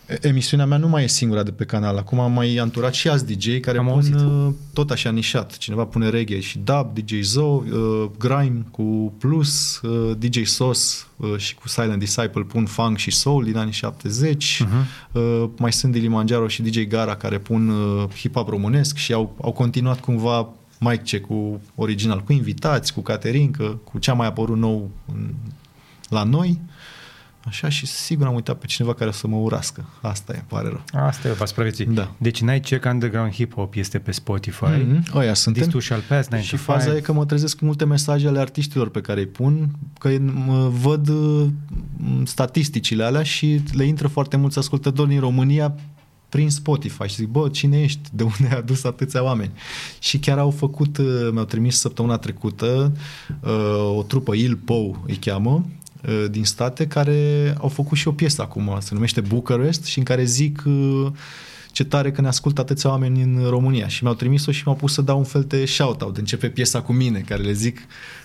E- 0.09 0.19
Emisiunea 0.29 0.67
mea 0.67 0.79
nu 0.79 0.89
mai 0.89 1.05
e 1.05 1.07
singura 1.07 1.43
de 1.43 1.51
pe 1.51 1.65
canal. 1.65 1.97
Acum 1.97 2.21
am 2.21 2.33
mai 2.33 2.57
anturat 2.57 2.93
și 2.95 3.09
alți 3.09 3.27
DJ 3.27 3.61
care 3.61 3.79
Am 3.79 3.85
pun 3.85 3.95
auzit. 3.95 4.15
uh, 4.15 4.49
tot 4.73 4.91
așa 4.91 5.11
nișat. 5.11 5.57
Cineva 5.57 5.85
pune 5.85 6.09
reggae 6.09 6.41
și 6.41 6.59
dub, 6.59 6.99
DJ 6.99 7.21
Zo, 7.23 7.43
uh, 7.43 8.05
Grime 8.19 8.65
cu 8.71 9.13
Plus, 9.19 9.81
uh, 9.83 10.17
DJ 10.19 10.43
Sos 10.45 11.07
uh, 11.17 11.35
și 11.37 11.55
cu 11.55 11.69
Silent 11.69 11.99
Disciple 11.99 12.43
pun 12.43 12.67
funk 12.67 12.97
și 12.97 13.11
soul 13.11 13.45
din 13.45 13.57
anii 13.57 13.73
70. 13.73 14.63
Uh-huh. 14.65 15.13
Uh, 15.13 15.45
mai 15.59 15.73
sunt 15.73 15.93
Dilimanjaro 15.93 16.49
și 16.49 16.63
DJ 16.63 16.79
Gara 16.87 17.15
care 17.17 17.39
pun 17.39 17.69
uh, 17.69 18.05
hip-hop 18.17 18.49
românesc 18.49 18.97
și 18.97 19.13
au, 19.13 19.37
au 19.43 19.53
continuat 19.53 20.01
cumva 20.01 20.49
mic 20.79 21.03
check 21.03 21.27
cu 21.27 21.61
original, 21.75 22.23
cu 22.23 22.33
invitați, 22.33 22.93
cu 22.93 23.01
caterincă, 23.01 23.81
cu 23.85 23.99
ce 23.99 24.11
a 24.11 24.15
mai 24.15 24.27
apărut 24.27 24.57
nou 24.57 24.91
în, 25.13 25.35
la 26.09 26.23
noi. 26.23 26.61
Așa 27.49 27.69
și 27.69 27.87
sigur 27.87 28.27
am 28.27 28.35
uitat 28.35 28.59
pe 28.59 28.67
cineva 28.67 28.95
care 28.95 29.11
să 29.11 29.27
mă 29.27 29.37
urască. 29.37 29.85
Asta 30.01 30.33
e, 30.33 30.37
îmi 30.37 30.45
pare 30.49 30.69
rău. 30.69 31.05
Asta 31.05 31.29
e, 31.29 31.33
v-ați 31.33 31.49
supraviețui. 31.49 31.85
Da. 31.85 32.11
Deci 32.19 32.41
Night 32.41 32.65
Check 32.65 32.85
Underground 32.85 33.33
Hip 33.33 33.55
Hop 33.55 33.75
este 33.75 33.99
pe 33.99 34.11
Spotify. 34.11 34.65
Mm-hmm. 34.65 35.13
Oia 35.13 35.35
suntem. 35.35 35.63
This 35.63 35.73
Too 35.73 35.81
Shall 35.81 36.03
Pass, 36.09 36.29
9 36.29 36.43
Și 36.43 36.51
to 36.51 36.57
faza 36.57 36.85
5. 36.85 36.97
e 36.97 37.01
că 37.01 37.13
mă 37.13 37.25
trezesc 37.25 37.59
cu 37.59 37.65
multe 37.65 37.85
mesaje 37.85 38.29
ale 38.29 38.39
artiștilor 38.39 38.91
pe 38.91 39.01
care 39.01 39.21
îi 39.21 39.27
pun, 39.27 39.71
că 39.99 40.19
mă 40.47 40.69
văd 40.69 41.09
uh, 41.09 41.47
statisticile 42.25 43.05
alea 43.05 43.23
și 43.23 43.63
le 43.73 43.85
intră 43.85 44.09
foarte 44.09 44.37
mulți 44.37 44.59
ascultători 44.59 45.09
din 45.09 45.21
România 45.21 45.75
prin 46.29 46.51
Spotify 46.51 47.07
și 47.07 47.15
zic, 47.15 47.29
bă, 47.29 47.49
cine 47.49 47.83
ești? 47.83 48.01
De 48.13 48.23
unde 48.23 48.49
ai 48.51 48.59
adus 48.59 48.85
atâția 48.85 49.23
oameni? 49.23 49.53
Și 49.99 50.19
chiar 50.19 50.39
au 50.39 50.51
făcut, 50.51 50.99
uh, 50.99 51.29
mi-au 51.33 51.45
trimis 51.45 51.79
săptămâna 51.79 52.17
trecută 52.17 52.93
uh, 53.41 53.97
o 53.97 54.03
trupă, 54.03 54.35
Il 54.35 54.57
Pou 54.57 55.05
îi 55.07 55.17
cheamă, 55.17 55.67
uh, 56.09 56.25
din 56.31 56.45
state, 56.45 56.87
care 56.87 57.55
au 57.61 57.69
făcut 57.69 57.99
și 57.99 58.09
o 58.09 58.13
piesă 58.13 58.43
acum, 58.43 58.77
se 58.81 58.95
numește 58.95 59.21
Bucharest 59.21 59.85
și 59.85 59.99
în 59.99 60.05
care 60.05 60.25
zic 60.25 60.63
uh, 60.67 61.07
ce 61.73 61.85
tare 61.85 62.13
că 62.13 62.21
ne 62.21 62.27
ascultă 62.27 62.61
atâția 62.61 62.91
oameni 62.91 63.23
în 63.23 63.47
România 63.49 63.89
și 63.89 64.03
mi-au 64.03 64.15
trimis-o 64.15 64.51
și 64.53 64.63
m-au 64.67 64.75
pus 64.75 64.93
să 64.93 65.03
dau 65.03 65.19
un 65.19 65.25
fel 65.25 65.45
de 65.49 65.65
shout-out, 65.65 66.15
de 66.15 66.21
începe 66.21 66.49
piesa 66.49 66.83
cu 66.83 66.93
mine, 66.93 67.21
care 67.21 67.43
le 67.43 67.53
zic, 67.53 67.79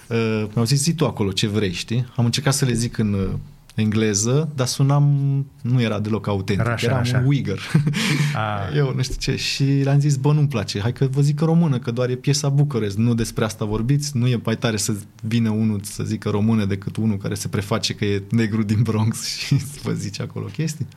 uh, 0.07 0.45
mi-au 0.53 0.65
zis, 0.65 0.81
zi 0.81 0.93
tu 0.93 1.05
acolo 1.05 1.31
ce 1.31 1.47
vrei, 1.47 1.71
știi? 1.71 2.05
Am 2.15 2.25
încercat 2.25 2.53
să 2.53 2.65
le 2.65 2.73
zic 2.73 2.97
în 2.97 3.13
uh, 3.13 3.29
engleză, 3.75 4.49
dar 4.55 4.67
sunam, 4.67 5.05
nu 5.61 5.81
era 5.81 5.99
deloc 5.99 6.27
autentic, 6.27 6.65
Era 6.65 6.73
așa, 6.73 6.85
eram 6.87 6.99
așa. 6.99 7.17
un 7.17 7.25
Uyghur. 7.25 7.59
A. 8.35 8.59
Eu 8.77 8.93
nu 8.95 9.01
știu 9.01 9.15
ce. 9.19 9.35
Și 9.35 9.63
le-am 9.63 9.99
zis, 9.99 10.15
bă, 10.15 10.33
nu-mi 10.33 10.47
place, 10.47 10.79
hai 10.79 10.93
că 10.93 11.07
vă 11.11 11.21
zic 11.21 11.39
română, 11.39 11.79
că 11.79 11.91
doar 11.91 12.09
e 12.09 12.15
piesa 12.15 12.49
Bucurest, 12.49 12.97
nu 12.97 13.13
despre 13.13 13.43
asta 13.43 13.65
vorbiți, 13.65 14.17
nu 14.17 14.27
e 14.27 14.39
mai 14.43 14.57
tare 14.57 14.77
să 14.77 14.93
vină 15.21 15.49
unul 15.49 15.79
să 15.83 16.03
zică 16.03 16.29
română 16.29 16.65
decât 16.65 16.95
unul 16.97 17.17
care 17.17 17.33
se 17.33 17.47
preface 17.47 17.93
că 17.93 18.05
e 18.05 18.23
negru 18.29 18.63
din 18.63 18.81
Bronx 18.81 19.25
și 19.45 19.59
să 19.59 19.79
vă 19.83 19.91
zice 19.91 20.21
acolo 20.21 20.45
chestii. 20.45 20.87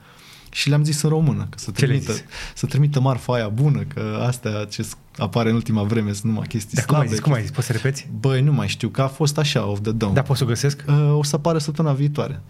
Și 0.50 0.68
le-am 0.68 0.84
zis 0.84 1.02
în 1.02 1.08
română, 1.10 1.46
că 1.50 1.58
să 1.58 1.70
Ce 1.70 1.84
le-ai 1.86 1.98
trimită, 1.98 2.12
zis? 2.12 2.22
să 2.54 2.66
trimită 2.66 3.00
marfa 3.00 3.32
aia 3.34 3.48
bună, 3.48 3.82
că 3.94 4.22
astea 4.26 4.64
ce 4.64 4.86
apare 5.18 5.48
în 5.48 5.54
ultima 5.54 5.82
vreme 5.82 6.12
sunt 6.12 6.24
numai 6.32 6.46
chestii 6.46 6.76
Dar 6.76 6.84
cum 6.84 6.94
ai 6.94 7.00
slabe. 7.00 7.14
zis? 7.16 7.24
Cum 7.24 7.32
ai 7.32 7.40
zis? 7.40 7.50
Poți 7.50 7.66
să 7.66 7.72
repeți? 7.72 8.08
Băi, 8.20 8.40
nu 8.42 8.52
mai 8.52 8.68
știu, 8.68 8.88
că 8.88 9.02
a 9.02 9.06
fost 9.06 9.38
așa, 9.38 9.66
of 9.66 9.80
the 9.82 9.92
dome. 9.92 10.12
Da, 10.12 10.22
poți 10.22 10.38
să 10.38 10.44
o 10.44 10.48
găsesc? 10.48 10.84
Uh, 10.88 11.14
o 11.18 11.22
să 11.22 11.36
apară 11.36 11.58
săptămâna 11.58 11.94
viitoare. 11.94 12.40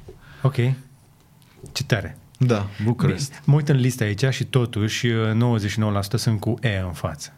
Ok. 0.43 0.55
Ce 1.73 1.85
tare. 1.87 2.19
Da, 2.39 2.69
Bucharest. 2.85 3.29
Bine, 3.29 3.43
Mă 3.45 3.55
uit 3.55 3.69
în 3.69 3.77
lista 3.77 4.05
aici 4.05 4.25
și 4.31 4.45
totuși 4.45 5.09
99% 5.09 6.01
sunt 6.15 6.41
cu 6.41 6.55
E 6.61 6.79
în 6.85 6.93
față. 6.93 7.33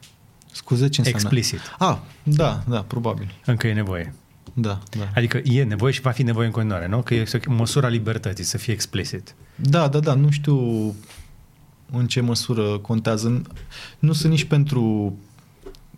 Scuze, 0.53 0.88
ce 0.88 1.01
înseamnă? 1.01 1.28
Explicit. 1.28 1.61
Ah, 1.78 1.96
da, 2.22 2.62
da, 2.68 2.80
probabil. 2.80 3.34
Încă 3.44 3.66
e 3.66 3.72
nevoie. 3.72 4.14
Da, 4.55 4.78
da. 4.99 5.11
Adică 5.14 5.40
e 5.44 5.64
nevoie 5.64 5.92
și 5.92 6.01
va 6.01 6.11
fi 6.11 6.22
nevoie 6.22 6.46
în 6.46 6.53
continuare, 6.53 6.86
nu? 6.86 7.03
Că 7.03 7.14
e 7.14 7.26
măsura 7.49 7.88
libertății, 7.88 8.44
să 8.44 8.59
fie 8.59 8.72
explicit. 8.72 9.34
Da, 9.55 9.88
da, 9.88 10.01
da, 10.01 10.14
nu 10.14 10.30
știu 10.30 10.94
în 11.90 12.07
ce 12.07 12.20
măsură 12.20 12.78
contează. 12.78 13.42
Nu 13.99 14.12
sunt 14.12 14.32
nici 14.32 14.44
pentru 14.44 15.16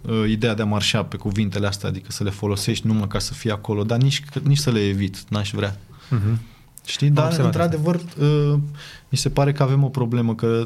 uh, 0.01 0.25
ideea 0.29 0.55
de 0.55 0.63
a 0.63 0.65
marșa 0.65 1.05
pe 1.05 1.17
cuvintele 1.17 1.67
astea, 1.67 1.89
adică 1.89 2.13
să 2.13 2.25
le 2.25 2.31
folosești 2.31 2.87
numai 2.87 3.07
ca 3.07 3.19
să 3.19 3.33
fie 3.33 3.53
acolo, 3.53 3.85
dar 3.85 3.99
nici, 3.99 4.23
nici 4.43 4.59
să 4.59 4.71
le 4.71 4.87
evit, 4.87 5.25
n-aș 5.29 5.51
vrea. 5.51 5.77
Uh-huh. 5.77 6.37
Știi? 6.85 7.09
Dar, 7.11 7.25
observat 7.25 7.47
într-adevăr, 7.47 7.95
uh, 7.95 8.59
mi 9.09 9.19
se 9.19 9.29
pare 9.29 9.53
că 9.53 9.63
avem 9.63 9.85
o 9.85 9.89
problemă, 9.89 10.35
că 10.35 10.63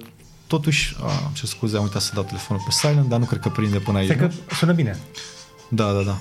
totuși, 0.47 0.97
a, 1.01 1.31
ce 1.35 1.47
scuze, 1.47 1.77
am 1.77 1.83
uitat 1.83 2.03
să 2.03 2.11
dau 2.15 2.23
telefonul 2.25 2.62
pe 2.67 2.71
silent, 2.71 3.09
dar 3.09 3.19
nu 3.19 3.25
cred 3.25 3.41
că 3.41 3.49
prinde 3.49 3.79
până 3.79 3.99
aici. 3.99 4.07
Stai 4.07 4.19
că 4.19 4.25
nu? 4.25 4.55
sună 4.57 4.73
bine. 4.73 4.99
Da, 5.69 5.93
da, 5.93 6.03
da. 6.03 6.19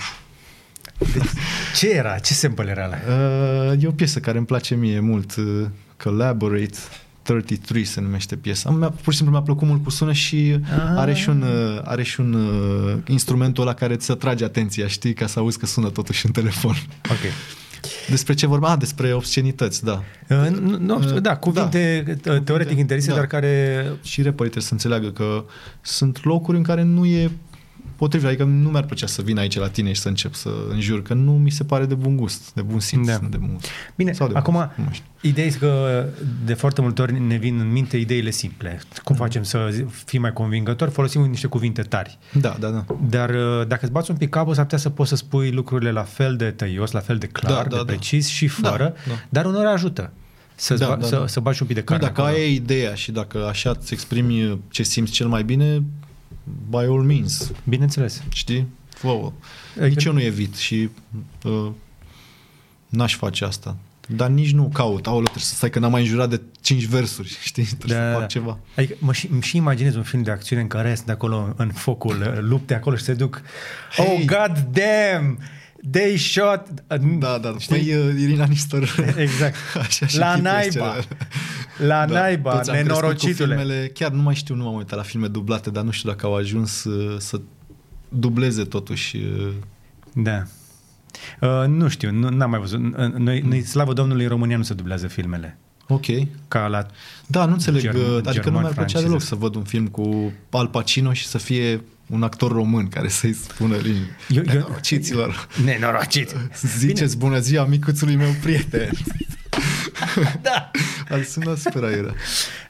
Ce 1.75 1.89
era? 1.89 2.17
Ce 2.19 2.33
sample 2.33 2.69
era 2.69 2.85
ăla? 2.85 2.97
Uh, 3.73 3.83
e 3.83 3.87
o 3.87 3.91
piesă 3.91 4.19
care 4.19 4.37
îmi 4.37 4.45
place 4.45 4.75
mie 4.75 4.99
mult, 4.99 5.35
uh, 5.35 5.65
Collaborate 6.03 6.77
33 7.21 7.83
se 7.83 8.01
numește 8.01 8.35
piesa. 8.35 8.69
Mi-a, 8.69 8.89
pur 8.89 9.11
și 9.11 9.17
simplu 9.17 9.35
mi-a 9.35 9.43
plăcut 9.45 9.67
mult 9.67 9.83
cu 9.83 9.89
sună 9.89 10.13
și 10.13 10.59
Ah. 10.63 10.97
are 10.97 11.13
și 11.13 11.29
un, 11.29 11.41
uh, 11.41 11.81
are 11.83 12.03
și 12.03 12.19
un 12.19 12.33
uh, 12.33 12.97
instrumentul 13.07 13.63
ăla 13.63 13.73
care 13.73 13.93
îți 13.93 14.11
atrage 14.11 14.43
atenția, 14.43 14.87
știi, 14.87 15.13
ca 15.13 15.27
să 15.27 15.39
auzi 15.39 15.57
că 15.57 15.65
sună 15.65 15.89
totuși 15.89 16.25
în 16.25 16.31
telefon. 16.31 16.75
Ok. 17.11 17.31
Despre 18.09 18.33
ce 18.33 18.47
vorba? 18.47 18.71
Ah, 18.71 18.77
despre 18.79 19.13
obscenități, 19.13 19.83
da. 19.83 20.03
Uh, 20.29 20.49
nu, 20.49 20.77
nu, 20.77 20.95
Uh, 20.95 21.21
da, 21.21 21.37
cuvinte 21.37 22.17
da. 22.21 22.33
uh, 22.33 22.41
teoretic 22.41 22.77
interise, 22.77 23.09
da. 23.09 23.15
dar 23.15 23.27
care... 23.27 23.85
Și 24.01 24.21
rapperii 24.21 24.51
trebuie 24.51 24.63
să 24.63 24.73
înțeleagă 24.73 25.11
că 25.11 25.45
sunt 25.81 26.23
locuri 26.23 26.57
în 26.57 26.63
care 26.63 26.83
nu 26.83 27.05
e 27.05 27.31
potrivit. 28.03 28.27
Adică 28.27 28.43
nu 28.43 28.69
mi-ar 28.69 28.83
plăcea 28.83 29.07
să 29.07 29.21
vin 29.21 29.37
aici 29.37 29.57
la 29.57 29.67
tine 29.69 29.91
și 29.93 30.01
să 30.01 30.07
încep 30.07 30.33
să 30.33 30.49
înjur, 30.69 31.01
că 31.01 31.13
nu 31.13 31.31
mi 31.31 31.49
se 31.49 31.63
pare 31.63 31.85
de 31.85 31.93
bun 31.95 32.17
gust, 32.17 32.51
de 32.53 32.61
bun 32.61 32.79
simț, 32.79 33.07
Da. 33.07 33.17
nu 33.21 33.27
de 33.29 33.37
bun 33.37 33.49
gust. 33.53 33.67
Bine, 33.95 34.11
Sau 34.11 34.27
de 34.27 34.33
acum, 34.35 34.53
bun 34.53 34.63
gust, 34.63 34.77
nu 34.77 34.83
mai 34.83 34.93
știu. 34.93 35.29
ideea 35.29 35.45
este 35.47 35.59
că 35.59 36.05
de 36.45 36.53
foarte 36.53 36.81
multe 36.81 37.01
ori 37.01 37.19
ne 37.19 37.35
vin 37.37 37.59
în 37.59 37.71
minte 37.71 37.97
ideile 37.97 38.29
simple. 38.29 38.81
Cum 39.03 39.15
Mhm. 39.15 39.23
facem 39.23 39.43
să 39.43 39.67
zi- 39.71 39.85
fim 40.05 40.21
mai 40.21 40.33
convingători? 40.33 40.91
Folosim 40.91 41.21
niște 41.21 41.47
cuvinte 41.47 41.81
tari. 41.81 42.17
Da, 42.33 42.55
da, 42.59 42.69
da. 42.69 42.85
Dar 43.09 43.29
uh, 43.29 43.67
dacă 43.67 43.79
îți 43.83 43.91
bați 43.91 44.11
un 44.11 44.17
pic 44.17 44.29
capul, 44.29 44.53
s-ar 44.53 44.63
putea 44.63 44.77
să 44.77 44.89
poți 44.89 45.09
să 45.09 45.15
spui 45.15 45.51
lucrurile 45.51 45.91
la 45.91 46.03
fel 46.03 46.35
de 46.35 46.51
tăios, 46.51 46.91
la 46.91 46.99
fel 46.99 47.17
de 47.17 47.27
clar, 47.27 47.51
Da, 47.53 47.61
da, 47.61 47.69
de 47.69 47.75
da. 47.75 47.83
precis 47.83 48.27
și 48.27 48.47
fără, 48.47 48.93
Da, 49.07 49.11
da. 49.13 49.19
dar 49.29 49.45
uneori 49.45 49.67
ajută 49.67 50.11
să, 50.55 50.73
Da, 50.75 50.87
da, 50.87 50.95
da, 50.95 51.05
să, 51.05 51.15
da. 51.15 51.27
să 51.27 51.39
bagi 51.39 51.61
un 51.61 51.67
pic 51.67 51.75
de 51.75 51.81
Nu, 51.81 51.87
carne 51.91 52.07
dacă 52.07 52.21
acolo. 52.21 52.35
ai 52.37 52.53
ideea 52.53 52.93
și 52.93 53.11
dacă 53.11 53.45
așa 53.47 53.69
îți 53.79 53.93
exprimi 53.93 54.59
ce 54.69 54.83
simți 54.83 55.11
cel 55.11 55.27
mai 55.27 55.43
bine, 55.43 55.83
by 56.69 56.75
all 56.77 57.01
means, 57.03 57.51
Bineînțeles. 57.63 58.23
știi? 58.33 58.67
Fă-o. 58.89 59.31
Adică- 59.71 59.85
Nici 59.87 60.03
eu 60.03 60.13
nu 60.13 60.21
evit 60.21 60.55
și 60.55 60.89
uh, 61.43 61.71
n-aș 62.89 63.15
face 63.15 63.45
asta. 63.45 63.75
Dar 64.07 64.29
nici 64.29 64.51
nu 64.51 64.69
caut. 64.73 65.07
Aoleu, 65.07 65.23
trebuie 65.23 65.43
să 65.43 65.55
stai 65.55 65.69
că 65.69 65.79
n-am 65.79 65.91
mai 65.91 66.01
înjurat 66.01 66.29
de 66.29 66.41
cinci 66.61 66.83
versuri, 66.85 67.37
știi? 67.43 67.63
Trebuie 67.63 67.97
Da, 67.97 68.03
să 68.03 68.07
da, 68.07 68.11
fac 68.11 68.19
da. 68.19 68.25
ceva. 68.25 68.57
Adică 68.75 68.93
mă 68.99 69.13
și, 69.13 69.27
îmi 69.31 69.41
și 69.41 69.57
imaginez 69.57 69.95
un 69.95 70.03
film 70.03 70.23
de 70.23 70.31
acțiune 70.31 70.61
în 70.61 70.67
care 70.67 70.95
sunt 70.95 71.09
acolo 71.09 71.53
în 71.57 71.71
focul, 71.71 72.21
uh, 72.21 72.37
lupte 72.39 72.73
acolo 72.75 72.95
și 72.95 73.03
se 73.03 73.13
duc 73.13 73.41
Hey! 73.95 74.05
Oh, 74.19 74.25
god 74.25 74.67
damn! 74.71 75.39
They 75.91 76.17
shot... 76.17 76.67
Da, 77.19 77.37
da. 77.37 77.55
Știi? 77.57 77.75
Păi 77.75 77.95
uh, 77.95 78.19
Irina 78.19 78.45
Nistor. 78.45 79.13
Exact. 79.17 79.55
Așa 79.87 80.05
și 80.05 80.17
La 80.17 80.27
chipul 80.27 80.41
naiba. 80.43 80.67
scenele. 80.69 81.05
La 81.77 82.05
naiba, 82.05 82.51
Da, 82.51 82.57
toți 82.57 82.69
am 82.69 82.75
crescut 82.75 82.95
cu 82.95 83.01
nenorocitule. 83.01 83.55
Filmele, 83.55 83.91
chiar 83.93 84.11
nu 84.11 84.21
mai 84.21 84.35
știu, 84.35 84.55
nu 84.55 84.63
m-am 84.63 84.73
uitat 84.75 84.97
la 84.97 85.03
filme 85.03 85.27
dublate, 85.27 85.69
dar 85.69 85.83
nu 85.83 85.91
știu 85.91 86.09
dacă 86.09 86.25
au 86.25 86.35
ajuns 86.35 86.83
uh, 86.83 87.15
să 87.19 87.41
dubleze 88.09 88.63
totuși 88.63 89.17
uh, 89.17 89.53
Da. 90.13 90.43
Uh, 91.41 91.67
nu 91.67 91.87
știu, 91.87 92.11
nu, 92.11 92.29
n-am 92.29 92.49
mai 92.49 92.59
văzut. 92.59 92.79
Uh, 92.97 93.13
Noi, 93.13 93.39
noi, 93.39 93.61
slavă 93.61 93.93
Domnului, 93.93 94.23
în 94.23 94.29
România 94.29 94.57
nu 94.57 94.63
se 94.63 94.73
dublează 94.73 95.07
filmele. 95.07 95.57
Ok. 95.87 96.05
Ca 96.47 96.67
la... 96.67 96.85
Da, 97.27 97.45
nu 97.45 97.51
înțeleg. 97.51 97.81
German- 97.81 97.93
German, 97.93 98.15
adică 98.15 98.31
german, 98.31 98.53
nu 98.53 98.59
mi-ar 98.59 98.73
plăcea 98.73 98.73
franceză. 98.73 99.03
deloc 99.05 99.21
să 99.21 99.35
văd 99.35 99.55
un 99.55 99.63
film 99.63 99.87
cu 99.87 100.33
Al 100.49 100.67
Pacino 100.67 101.13
și 101.13 101.25
să 101.27 101.37
fie 101.37 101.81
un 102.07 102.23
actor 102.23 102.51
român 102.51 102.87
care 102.87 103.07
să-i 103.07 103.33
spună 103.33 103.75
linii. 103.75 104.07
Eu- 104.29 104.43
eu- 104.47 104.53
Nenorociților. 104.53 105.47
Nenorocit. 105.65 106.35
Ziceți 106.77 107.17
bună 107.17 107.39
ziua 107.39 107.65
micuțului 107.65 108.15
meu 108.15 108.31
prieten. 108.41 108.89
Da. 110.41 110.71
Al 111.09 111.23
sunat 111.23 111.57
super 111.57 111.83
aiurea. 111.83 112.13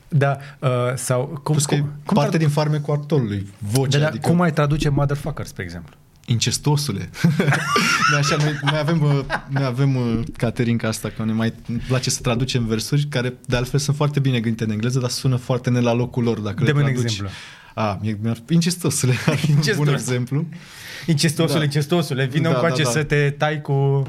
Da, 0.07 0.37
uh, 0.59 0.69
sau 0.95 1.25
cum, 1.43 1.53
Plus 1.55 1.65
că 1.65 1.75
e 1.75 1.79
cum, 1.79 1.91
cum, 2.05 2.15
parte 2.17 2.35
tra- 2.35 2.39
din 2.39 2.49
farmecul 2.49 2.93
actorului. 2.93 3.47
Vocea, 3.57 3.89
da, 3.89 3.97
da, 3.99 4.07
adică 4.07 4.29
cum 4.29 4.41
ai 4.41 4.51
traduce 4.53 4.89
motherfucker, 4.89 5.45
spre 5.45 5.63
exemplu? 5.63 5.93
incestosule. 6.25 7.09
noi, 8.11 8.19
așa, 8.19 8.35
noi, 8.35 8.59
noi 8.71 8.79
avem, 8.79 9.01
uh, 9.01 9.19
noi 9.49 9.63
avem 9.63 9.95
uh, 9.95 10.19
Caterinca 10.37 10.87
asta, 10.87 11.09
că 11.17 11.23
ne 11.23 11.31
mai 11.31 11.53
îmi 11.67 11.77
place 11.87 12.09
să 12.09 12.21
traducem 12.21 12.65
versuri 12.65 13.05
care 13.09 13.33
de 13.45 13.55
altfel 13.55 13.79
sunt 13.79 13.95
foarte 13.95 14.19
bine 14.19 14.39
gândite 14.39 14.63
în 14.63 14.71
engleză, 14.71 14.99
dar 14.99 15.09
sună 15.09 15.35
foarte 15.35 15.69
ne 15.69 15.79
la 15.79 15.93
locul 15.93 16.23
lor 16.23 16.39
dacă 16.39 16.63
Dă-mi 16.63 16.77
le 16.77 16.83
un 16.83 16.91
traduci. 16.91 17.03
exemplu. 17.03 17.29
A, 17.73 17.99
mi 18.01 18.17
mi 18.21 18.33
incestosule 18.49 19.13
ar 19.25 19.35
fi 19.35 19.49
un 19.51 19.55
bun 19.55 19.65
Incestos. 19.65 19.91
exemplu. 19.93 20.45
Incestosule, 21.07 21.57
Da. 21.57 21.63
incestosule, 21.63 22.25
vină 22.25 22.49
Da, 22.49 22.53
încoace 22.55 22.81
da, 22.83 22.89
da. 22.89 22.89
să 22.89 23.03
te 23.03 23.29
tai 23.29 23.61
cu 23.61 24.03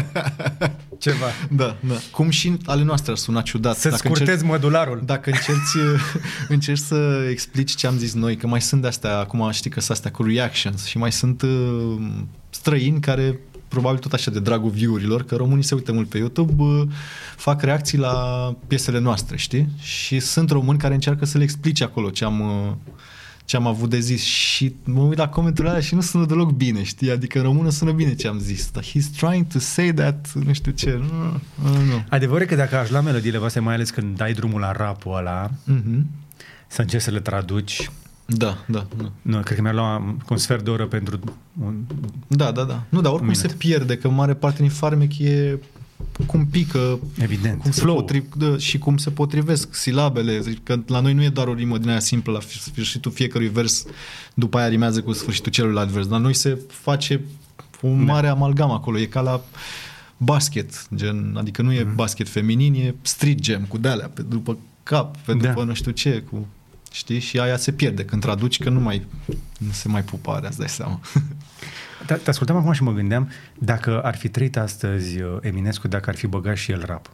ceva. 0.98 1.26
Da, 1.50 1.76
da. 1.80 1.94
Cum 2.10 2.30
și 2.30 2.56
ale 2.64 2.82
noastre 2.82 3.10
ar 3.12 3.16
suna 3.18 3.40
ciudat. 3.42 3.76
Să 3.76 3.88
Dacă 3.88 4.00
scurtezi 4.04 4.30
încerci- 4.30 4.46
mădularul. 4.48 5.02
Dacă 5.04 5.30
încerci, 5.30 5.98
încerci 6.48 6.78
să 6.78 7.26
explici 7.30 7.74
ce 7.74 7.86
am 7.86 7.96
zis 7.98 8.14
noi, 8.14 8.36
că 8.36 8.46
mai 8.46 8.60
sunt 8.60 8.80
de-astea, 8.80 9.18
acum 9.18 9.50
știi 9.50 9.70
că 9.70 9.80
sunt 9.80 9.96
astea 9.96 10.10
cu 10.10 10.22
reactions 10.22 10.84
și 10.86 10.98
mai 10.98 11.12
sunt 11.12 11.42
uh, 11.42 11.96
străini 12.50 13.00
care 13.00 13.38
probabil 13.70 13.98
tot 13.98 14.12
așa 14.12 14.30
de 14.30 14.40
dragul 14.40 14.70
view-urilor, 14.70 15.22
că 15.24 15.36
românii 15.36 15.64
se 15.64 15.74
uită 15.74 15.92
mult 15.92 16.08
pe 16.08 16.18
YouTube, 16.18 16.62
uh, 16.62 16.82
fac 17.36 17.62
reacții 17.62 17.98
la 17.98 18.14
piesele 18.66 18.98
noastre, 18.98 19.36
știi? 19.36 19.68
Și 19.78 20.18
sunt 20.20 20.50
români 20.50 20.78
care 20.78 20.94
încearcă 20.94 21.24
să 21.24 21.38
le 21.38 21.44
explice 21.44 21.84
acolo 21.84 22.10
ce 22.10 22.24
am, 22.24 22.40
uh, 22.40 22.72
ce 23.44 23.56
am 23.56 23.66
avut 23.66 23.90
de 23.90 23.98
zis 23.98 24.22
și 24.22 24.74
mă 24.84 25.00
uit 25.00 25.18
la 25.18 25.28
comentarile 25.28 25.68
alea 25.68 25.82
și 25.82 25.94
nu 25.94 26.00
sună 26.00 26.24
deloc 26.26 26.50
bine, 26.52 26.82
știi? 26.82 27.10
Adică 27.10 27.38
în 27.38 27.44
română 27.44 27.70
sună 27.70 27.92
bine 27.92 28.14
ce 28.14 28.28
am 28.28 28.38
zis, 28.38 28.70
dar 28.70 28.82
he's 28.84 29.16
trying 29.16 29.46
to 29.46 29.58
say 29.58 29.92
that, 29.94 30.32
nu 30.44 30.52
știu 30.52 30.72
ce, 30.72 30.90
nu, 30.90 31.40
nu, 31.70 31.84
nu. 31.84 32.04
Adevărul 32.08 32.42
e 32.42 32.46
că 32.46 32.54
dacă 32.54 32.76
aș 32.76 32.90
lua 32.90 33.00
melodiile 33.00 33.38
voastre, 33.38 33.60
mai 33.60 33.74
ales 33.74 33.90
când 33.90 34.16
dai 34.16 34.32
drumul 34.32 34.60
la 34.60 34.72
rapul 34.72 35.16
ăla, 35.16 35.50
Mhm. 35.64 36.06
să 36.68 36.80
încerci 36.80 37.02
să 37.02 37.10
le 37.10 37.20
traduci, 37.20 37.90
Da, 38.36 38.64
da, 38.66 38.86
da. 38.96 39.10
nu, 39.22 39.40
cred 39.40 39.56
că 39.56 39.62
mi-ar 39.62 39.74
lua 39.74 40.16
un 40.28 40.36
sfert 40.36 40.64
de 40.64 40.70
oră 40.70 40.86
pentru 40.86 41.18
un, 41.64 41.74
Da, 42.26 42.50
da, 42.52 42.64
da. 42.64 42.82
Nu, 42.88 43.00
dar 43.00 43.10
oricum 43.12 43.28
Minute. 43.28 43.48
se 43.48 43.54
pierde, 43.54 43.96
că 43.98 44.08
mare 44.08 44.34
parte 44.34 44.60
din 44.62 44.70
farmec 44.70 45.18
e 45.18 45.58
cum 46.26 46.46
pică, 46.46 46.98
evident, 47.18 47.60
cum 47.60 47.70
se 47.70 47.80
flow. 47.80 47.94
potri, 47.94 48.24
da, 48.36 48.56
și 48.58 48.78
cum 48.78 48.96
se 48.96 49.10
potrivesc 49.10 49.74
silabele. 49.74 50.40
Zic 50.40 50.64
Că 50.64 50.80
la 50.86 51.00
noi 51.00 51.12
nu 51.12 51.22
e 51.22 51.28
doar 51.28 51.46
o 51.48 51.54
rimă 51.54 51.78
din 51.78 51.88
aia 51.88 52.00
simplă, 52.00 52.32
la 52.32 52.40
sfârșitul 52.40 53.10
fiecărui 53.12 53.48
vers, 53.48 53.84
după 54.34 54.58
aia 54.58 54.68
rimează 54.68 55.02
cu 55.02 55.12
sfârșitul 55.12 55.52
celuilalt 55.52 55.88
vers. 55.88 56.08
La 56.08 56.16
noi 56.18 56.34
se 56.34 56.58
face 56.68 57.20
o 57.82 57.88
mare 57.88 58.26
da. 58.26 58.32
amalgam 58.32 58.70
acolo. 58.70 58.98
E 58.98 59.04
ca 59.04 59.20
la 59.20 59.40
basket, 60.16 60.86
gen, 60.94 61.34
adică 61.38 61.62
nu 61.62 61.72
e 61.72 61.82
Mhm. 61.82 61.94
basket 61.94 62.28
feminin, 62.28 62.74
e 62.74 62.94
street 63.02 63.44
jam 63.44 63.62
cu 63.68 63.78
de-alea, 63.78 64.10
pe 64.14 64.22
după 64.22 64.58
cap, 64.82 65.16
pe 65.16 65.34
Da. 65.34 65.48
după 65.48 65.64
nu 65.64 65.74
știu 65.74 65.90
ce, 65.90 66.22
cu 66.30 66.46
Știi? 66.90 67.18
Și 67.18 67.38
aia 67.38 67.56
se 67.56 67.72
pierde 67.72 68.04
când 68.04 68.22
traduci, 68.22 68.58
că 68.58 68.70
nu 68.70 68.80
mai 68.80 69.06
nu 69.58 69.70
se 69.72 69.88
mai 69.88 70.02
pupă 70.02 70.30
aia, 70.30 70.48
îți 70.48 70.58
dai 70.58 70.68
seama. 70.68 71.00
Te, 72.06 72.14
te 72.24 72.30
ascultam 72.30 72.56
acum 72.56 72.72
și 72.72 72.82
mă 72.82 72.92
gândeam 72.92 73.30
dacă 73.58 74.00
ar 74.02 74.16
fi 74.16 74.28
trăit 74.28 74.56
astăzi 74.56 75.20
uh, 75.20 75.36
Eminescu, 75.40 75.88
dacă 75.88 76.10
ar 76.10 76.16
fi 76.16 76.26
băgat 76.26 76.56
și 76.56 76.70
el 76.70 76.82
rap. 76.86 77.10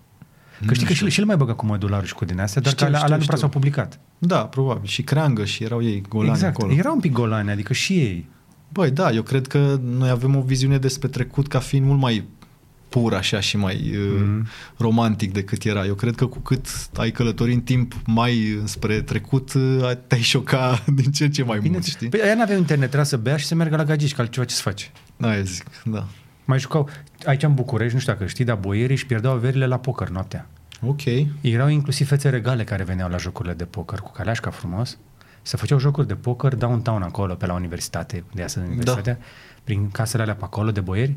Că 0.66 0.74
știi 0.74 0.86
că 0.86 0.92
și, 0.92 1.08
și 1.08 1.20
el 1.20 1.26
mai 1.26 1.36
băga 1.36 1.54
cu 1.54 1.66
modularul 1.66 2.06
și 2.06 2.14
cu 2.14 2.24
din 2.24 2.40
astea, 2.40 2.60
doar 2.60 2.74
Știu, 2.74 2.86
că 2.86 2.92
alea, 2.92 2.98
știu, 2.98 3.14
alea 3.14 3.16
nu 3.16 3.24
prea 3.24 3.36
știu. 3.36 3.48
s-au 3.48 3.60
publicat. 3.60 4.00
Da, 4.18 4.44
probabil. 4.44 4.88
Și 4.88 5.02
creangă 5.02 5.44
și 5.44 5.64
erau 5.64 5.82
ei 5.82 6.02
golani 6.08 6.34
exact. 6.34 6.56
acolo. 6.56 6.72
Erau 6.72 6.94
un 6.94 7.00
pic 7.00 7.12
golani, 7.12 7.50
adică 7.50 7.72
și 7.72 7.92
ei. 7.92 8.28
Băi, 8.68 8.90
da, 8.90 9.10
eu 9.10 9.22
cred 9.22 9.46
că 9.46 9.78
noi 9.82 10.08
avem 10.08 10.36
o 10.36 10.40
viziune 10.40 10.78
despre 10.78 11.08
trecut 11.08 11.48
ca 11.48 11.58
fiind 11.58 11.86
mult 11.86 12.00
mai 12.00 12.24
pur 13.00 13.14
așa 13.14 13.40
și 13.40 13.56
mai 13.56 13.90
Mhm. 13.92 14.24
mm. 14.24 14.46
romantic 14.76 15.32
decât 15.32 15.64
era. 15.64 15.84
Eu 15.86 15.94
cred 15.94 16.14
că 16.14 16.26
cu 16.26 16.38
cât 16.38 16.66
ai 16.96 17.10
călători 17.10 17.52
în 17.52 17.60
timp 17.60 17.94
mai 18.06 18.60
spre 18.64 19.00
trecut, 19.00 19.52
uh, 19.52 19.90
te-ai 20.06 20.20
șoca 20.20 20.84
din 21.02 21.10
ce 21.12 21.24
în 21.24 21.30
ce 21.30 21.42
mai 21.44 21.58
Bine, 21.58 21.72
mult, 21.72 21.84
știi? 21.84 22.08
Păi 22.08 22.20
aia 22.22 22.34
n-aveau 22.34 22.58
internet, 22.58 22.86
trebuia 22.86 23.08
să 23.08 23.16
bea 23.16 23.36
și 23.36 23.46
să 23.46 23.54
meargă 23.54 23.76
la 23.76 23.84
gagici, 23.84 24.14
că 24.14 24.20
altceva 24.20 24.46
ce 24.46 24.54
să 24.54 24.62
faci. 24.62 24.90
Aia 25.20 25.40
zic, 25.42 25.64
da. 25.84 26.06
Mai 26.44 26.58
jucau, 26.58 26.88
aici 27.24 27.42
în 27.42 27.54
București, 27.54 27.94
nu 27.94 28.00
știu 28.00 28.12
dacă 28.12 28.26
știi, 28.26 28.44
dar 28.44 28.56
boierii 28.56 28.94
își 28.94 29.06
pierdeau 29.06 29.32
averile 29.32 29.66
la 29.66 29.78
poker 29.78 30.08
noaptea. 30.08 30.48
Ok. 30.86 31.02
Erau 31.40 31.68
inclusiv 31.68 32.06
fețe 32.08 32.28
regale 32.28 32.64
care 32.64 32.82
veneau 32.82 33.08
la 33.08 33.16
jocurile 33.16 33.54
de 33.54 33.64
poker 33.64 33.98
cu 33.98 34.12
caleașca 34.12 34.50
frumos. 34.50 34.98
Se 35.42 35.56
făceau 35.56 35.78
jocuri 35.78 36.06
de 36.06 36.14
poker 36.14 36.54
downtown 36.54 37.02
acolo, 37.02 37.34
pe 37.34 37.46
la 37.46 37.52
universitate, 37.54 38.24
de 38.34 38.42
asta 38.42 38.60
universitatea, 38.66 39.12
da. 39.12 39.24
prin 39.64 39.90
casele 39.90 40.22
alea 40.22 40.34
pe 40.34 40.44
acolo 40.44 40.70
de 40.70 40.80
boieri. 40.80 41.14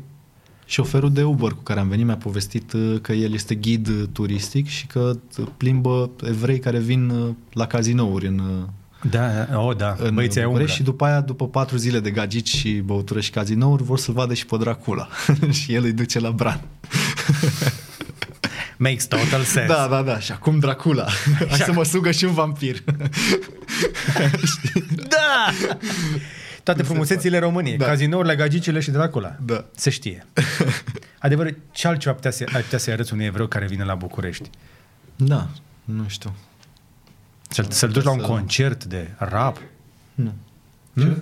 Șoferul 0.70 1.12
de 1.12 1.22
Uber 1.22 1.50
cu 1.50 1.62
care 1.62 1.80
am 1.80 1.88
venit 1.88 2.06
mi-a 2.06 2.16
povestit 2.16 2.72
uh, 2.72 3.00
că 3.02 3.12
el 3.12 3.32
este 3.32 3.54
ghid 3.54 3.88
uh, 3.88 4.02
turistic 4.12 4.68
și 4.68 4.86
că 4.86 5.18
uh, 5.38 5.46
plimbă 5.56 6.10
evrei 6.22 6.58
care 6.58 6.78
vin 6.78 7.08
uh, 7.08 7.34
la 7.52 7.66
cazinouri 7.66 8.26
în, 8.26 8.38
uh, 8.38 9.10
Da, 9.10 9.48
o, 9.58 9.72
da, 9.72 9.96
în 9.98 10.14
băieții 10.14 10.40
ai 10.40 10.46
umbră. 10.46 10.46
București 10.46 10.76
și 10.76 10.82
după 10.82 11.04
aia, 11.04 11.20
după 11.20 11.48
patru 11.48 11.76
zile 11.76 12.00
de 12.00 12.10
gagici 12.10 12.48
și 12.48 12.70
băutură 12.70 13.20
și 13.20 13.30
cazinouri, 13.30 13.82
vor 13.82 13.98
să-l 13.98 14.14
vadă 14.14 14.34
și 14.34 14.46
pe 14.46 14.56
Dracula. 14.56 15.08
și 15.60 15.74
el 15.74 15.84
îi 15.84 15.92
duce 15.92 16.20
la 16.20 16.30
Bran. 16.30 16.60
Makes 18.76 19.06
total 19.06 19.42
sense. 19.42 19.66
Da, 19.66 19.86
da, 19.90 20.02
da. 20.02 20.18
Și 20.18 20.32
acum 20.32 20.58
Dracula. 20.58 21.06
Hai 21.48 21.58
să 21.58 21.72
mă 21.72 21.84
sugă 21.84 22.10
și 22.10 22.24
un 22.24 22.32
vampir. 22.32 22.84
da! 25.14 25.52
Toate 26.74 26.88
frumusețile 26.88 27.38
României, 27.38 27.76
da. 27.76 27.84
Da. 27.84 27.90
cazinourile, 27.90 28.34
gagicile 28.36 28.80
și 28.80 28.90
Dracula. 28.90 29.36
Da. 29.44 29.64
Se 29.74 29.90
știe. 29.90 30.26
Adevăr, 31.18 31.54
ce 31.70 31.88
altceva 31.88 32.14
putea 32.14 32.30
să, 32.30 32.44
ai 32.54 32.60
putea 32.62 32.78
să-i 32.78 32.92
arăți 32.92 33.12
unui 33.12 33.24
evreu 33.24 33.46
care 33.46 33.66
vine 33.66 33.84
la 33.84 33.94
București? 33.94 34.50
Da, 35.16 35.48
nu 35.84 36.04
știu. 36.06 36.34
Să-l, 37.48 37.66
să-l 37.68 37.90
duci 37.90 38.02
la 38.04 38.10
un 38.10 38.18
Să- 38.18 38.26
concert 38.26 38.84
de 38.84 39.10
rap? 39.18 39.60
Nu. 40.14 40.32
Hmm? 40.94 41.16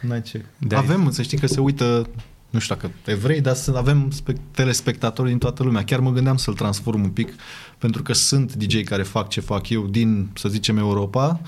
N-ai 0.00 0.22
ce. 0.22 0.44
De 0.58 0.74
avem, 0.74 1.10
să 1.10 1.22
știi 1.22 1.38
că 1.38 1.46
se 1.46 1.60
uită, 1.60 2.08
nu 2.50 2.58
știu 2.58 2.74
dacă 2.74 2.90
evrei, 3.04 3.40
dar 3.40 3.54
să 3.54 3.72
avem 3.76 4.10
spe- 4.10 4.40
telespectatori 4.50 5.28
din 5.28 5.38
toată 5.38 5.62
lumea. 5.62 5.84
Chiar 5.84 6.00
mă 6.00 6.10
gândeam 6.10 6.36
să-l 6.36 6.54
transform 6.54 7.02
un 7.02 7.10
pic, 7.10 7.32
pentru 7.78 8.02
că 8.02 8.12
sunt 8.12 8.54
DJ 8.54 8.82
care 8.84 9.02
fac 9.02 9.28
ce 9.28 9.40
fac 9.40 9.68
eu 9.68 9.86
din, 9.86 10.30
să 10.34 10.48
zicem, 10.48 10.76
Europa 10.78 11.40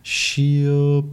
și 0.00 0.64
uh, 0.68 1.04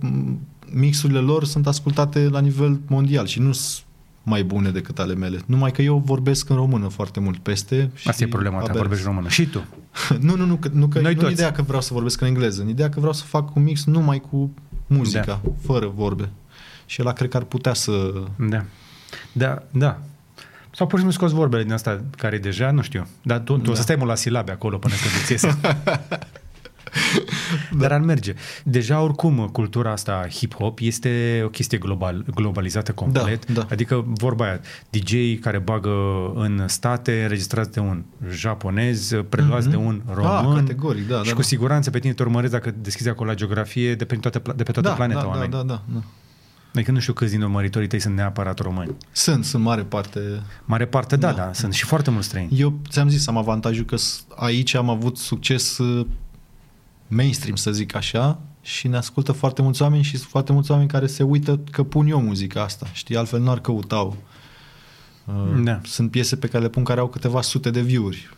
mixurile 0.74 1.20
lor 1.20 1.46
sunt 1.46 1.68
ascultate 1.68 2.20
la 2.20 2.40
nivel 2.40 2.80
mondial 2.88 3.26
și 3.26 3.40
nu 3.40 3.52
sunt 3.52 3.86
mai 4.24 4.44
bune 4.44 4.70
decât 4.70 5.00
ale 5.00 5.14
mele. 5.14 5.40
Numai 5.46 5.72
că 5.72 5.82
eu 5.82 6.02
vorbesc 6.06 6.50
în 6.50 6.56
română 6.56 6.88
foarte 6.88 7.20
mult 7.20 7.38
peste. 7.38 7.92
Și 7.96 8.08
Asta 8.08 8.24
e 8.24 8.28
problema 8.28 8.58
ta, 8.60 8.64
abia- 8.72 8.78
vorbești 8.80 9.06
română. 9.06 9.28
Și 9.30 9.46
tu. 9.46 9.64
nu, 10.20 10.36
nu, 10.36 10.46
nu, 10.46 10.56
că, 10.56 10.70
nu, 10.74 10.88
că 10.88 11.00
Noi 11.00 11.14
nu 11.14 11.20
toți. 11.22 11.34
ideea 11.34 11.52
că 11.52 11.62
vreau 11.62 11.82
să 11.82 11.94
vorbesc 11.94 12.22
în 12.22 12.28
engleză, 12.28 12.62
în 12.62 12.68
ideea 12.70 12.90
că 12.90 13.00
vreau 13.00 13.14
să 13.14 13.24
fac 13.24 13.56
un 13.56 13.64
mix 13.64 13.84
numai 13.86 14.20
cu 14.32 14.54
muzica, 14.88 15.22
Da. 15.26 15.40
da. 15.44 15.52
fără 15.62 15.92
vorbe. 15.96 16.30
Și 16.86 17.02
el 17.02 17.12
cred 17.12 17.30
că 17.30 17.38
ar 17.38 17.44
putea 17.44 17.74
să... 17.74 18.14
Da. 18.50 18.64
Da, 19.32 19.64
da. 19.72 20.00
Sau 20.76 20.88
pur 20.88 21.00
și 21.00 21.04
simplu 21.06 21.12
scoți 21.12 21.34
vorbele 21.34 21.64
din 21.64 21.74
asta 21.74 22.04
care 22.18 22.36
e 22.36 22.40
deja, 22.40 22.72
nu 22.72 22.82
știu. 22.82 23.08
Dar 23.24 23.40
tu, 23.40 23.58
tu 23.58 23.64
da. 23.66 23.72
o 23.72 23.74
să 23.74 23.82
stai 23.82 23.96
mult 23.96 24.10
la 24.10 24.16
silabe 24.16 24.52
acolo 24.52 24.78
până 24.78 24.94
când 25.02 25.14
îți 25.22 25.32
iese. 25.32 25.58
Dar 27.80 27.92
ar 27.92 28.00
merge. 28.00 28.34
Deja 28.64 29.02
oricum 29.02 29.50
cultura 29.52 29.92
asta 29.92 30.28
hip-hop 30.28 30.74
este 30.80 31.42
o 31.46 31.50
chestie 31.50 31.78
global, 31.78 32.26
globalizată 32.36 32.92
complet. 32.92 33.46
Da, 33.52 33.62
da. 33.62 33.68
Adică 33.72 34.06
vorba 34.08 34.44
aia, 34.46 34.60
DJ 34.90 35.40
care 35.40 35.58
bagă 35.60 35.92
în 36.36 36.68
state, 36.68 37.22
înregistrați 37.22 37.72
de 37.72 37.80
un 37.80 38.04
japonez, 38.30 39.12
preluați 39.30 39.68
Mhm. 39.68 39.78
de 39.78 39.84
un 39.84 40.02
Ah, 40.08 40.14
român. 40.16 40.56
categoric, 40.56 41.08
da, 41.08 41.18
Și 41.18 41.24
da, 41.28 41.32
cu 41.34 41.42
da. 41.42 41.48
siguranță 41.48 41.90
pe 41.90 42.00
tine 42.00 42.14
te 42.14 42.24
urmăresc 42.24 42.52
dacă 42.52 42.74
deschizi 42.82 43.10
acolo 43.10 43.30
la 43.30 43.36
geografie 43.36 43.96
de 43.96 44.06
pe 44.06 44.16
toată, 44.16 44.40
pla- 44.40 44.56
de 44.56 44.64
pe 44.64 44.72
toată 44.72 44.88
da, 44.90 44.94
planeta 44.96 45.22
da, 45.22 45.28
oameni. 45.28 45.52
da, 45.52 45.58
da, 45.58 45.64
da, 45.64 45.82
da. 45.94 46.00
Adică 46.76 46.92
nu 46.92 47.00
știu 47.00 47.14
câți 47.14 47.32
din 47.32 47.42
urmăritorii 47.42 47.88
tăi 47.88 48.00
sunt 48.00 48.16
neapărat 48.16 48.60
români. 48.60 48.96
Sunt, 49.12 49.46
sunt 49.46 49.64
mare 49.64 49.82
parte. 49.82 50.20
Mare 50.66 50.86
parte, 50.86 51.16
da, 51.16 51.28
da, 51.28 51.34
Da. 51.38 51.46
da 51.46 51.54
sunt 51.54 51.74
și 51.74 51.86
foarte 51.86 52.10
mulți 52.12 52.28
străini. 52.28 52.60
Eu 52.60 52.80
ți-am 52.90 53.10
zis, 53.10 53.28
am 53.28 53.38
avantajul 53.38 53.86
că 53.86 53.96
s- 53.96 54.26
aici 54.36 54.74
am 54.74 54.90
avut 54.90 55.18
succes 55.18 55.78
uh, 55.78 56.06
mainstream, 57.12 57.56
să 57.56 57.72
zic 57.72 57.96
așa, 57.96 58.40
și 58.62 58.88
ne 58.88 58.98
ascultă 58.98 59.32
foarte 59.32 59.62
mulți 59.62 59.82
oameni 59.82 60.04
și 60.04 60.18
sunt 60.18 60.30
foarte 60.30 60.52
mulți 60.52 60.72
oameni 60.72 60.90
care 60.90 61.08
se 61.08 61.24
uită 61.24 61.60
că 61.72 61.84
pun 61.84 62.08
eu 62.08 62.22
muzica 62.22 62.64
asta, 62.64 62.88
știi, 62.94 63.18
altfel 63.18 63.42
n-ar 63.42 63.60
căutau. 63.60 64.18
Uh, 65.26 65.64
Da. 65.64 65.80
Sunt 65.84 66.12
piese 66.12 66.36
pe 66.36 66.48
care 66.48 66.64
le 66.64 66.70
pun 66.70 66.84
care 66.84 67.00
au 67.00 67.08
câteva 67.08 67.42
sute 67.42 67.70
de 67.70 67.82
view-uri 67.82 68.30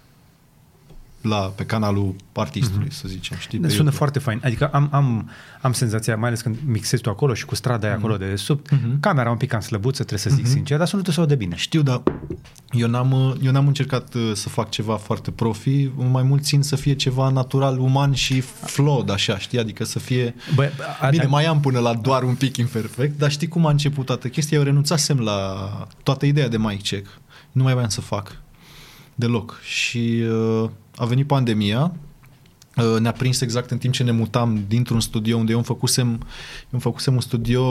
la, 1.23 1.37
pe 1.55 1.65
canalul 1.65 2.15
artistului, 2.33 2.91
să 2.91 3.07
zicem, 3.07 3.37
știi? 3.37 3.57
Ne 3.59 3.67
pe 3.67 3.73
sună 3.73 3.89
YouTube. 3.89 3.97
foarte 3.97 4.19
fain. 4.19 4.41
Adică 4.43 4.67
am, 4.67 4.89
am, 4.91 5.29
am 5.61 5.71
senzația, 5.73 6.15
mai 6.15 6.27
ales 6.27 6.41
când 6.41 6.57
mixezi 6.65 7.01
tu 7.01 7.09
acolo 7.09 7.33
și 7.33 7.45
cu 7.45 7.55
strada 7.55 7.87
aia 7.87 7.95
acolo 7.95 8.17
de 8.17 8.35
sub, 8.35 8.59
Mhm. 8.71 8.99
camera 8.99 9.29
un 9.29 9.37
pic 9.37 9.49
cam 9.49 9.59
slăbuță, 9.59 10.03
trebuie 10.03 10.19
să 10.19 10.29
zic 10.29 10.47
sincer, 10.47 10.77
dar 10.77 10.87
sună 10.87 11.01
tot 11.01 11.27
de 11.27 11.35
bine. 11.35 11.55
Știu, 11.55 11.81
dar 11.81 12.03
eu 12.71 12.87
n-am, 12.87 13.11
uh, 13.11 13.33
eu 13.41 13.51
n-am 13.51 13.67
încercat 13.67 14.13
uh, 14.13 14.31
să 14.33 14.49
fac 14.49 14.69
ceva 14.69 14.95
foarte 14.95 15.31
profi, 15.31 15.85
mai 16.11 16.23
mult 16.23 16.43
țin 16.43 16.61
să 16.61 16.75
fie 16.75 16.93
ceva 16.93 17.29
natural, 17.29 17.79
uman 17.79 18.13
și 18.13 18.39
flowed, 18.41 19.09
așa, 19.09 19.37
știi? 19.37 19.59
Adică 19.59 19.83
să 19.85 19.99
fie... 19.99 20.35
Bă, 20.55 20.69
a, 21.01 21.09
Bine, 21.09 21.23
a, 21.23 21.27
mai 21.27 21.45
am 21.45 21.59
până 21.59 21.79
la 21.79 21.93
doar 21.93 22.23
un 22.23 22.35
pic 22.35 22.57
imperfect, 22.57 23.17
dar 23.17 23.31
știi 23.31 23.47
cum 23.47 23.65
a 23.65 23.69
început 23.69 24.05
toată 24.05 24.27
chestia? 24.27 24.57
Eu 24.57 24.63
renunțasem 24.63 25.19
la 25.19 25.57
toată 26.03 26.25
ideea 26.25 26.47
de 26.47 26.57
mic 26.57 26.83
check. 26.83 27.07
Nu 27.51 27.63
mai 27.63 27.73
voiam 27.73 27.89
să 27.89 28.01
fac 28.01 28.37
deloc. 29.15 29.59
Și 29.63 30.23
uh, 30.29 30.69
a 30.95 31.05
venit 31.05 31.27
pandemia, 31.27 31.91
uh, 32.77 32.99
ne-a 32.99 33.11
prins 33.11 33.41
exact 33.41 33.71
în 33.71 33.77
timp 33.77 33.93
ce 33.93 34.03
ne 34.03 34.11
mutam 34.11 34.63
dintr-un 34.67 34.99
studio 35.01 35.37
unde 35.37 35.51
eu 35.51 35.57
îmi 35.57 35.65
făcusem, 35.65 36.07
eu 36.09 36.69
îmi 36.69 36.81
făcusem 36.81 37.13
un 37.13 37.21
studio 37.21 37.63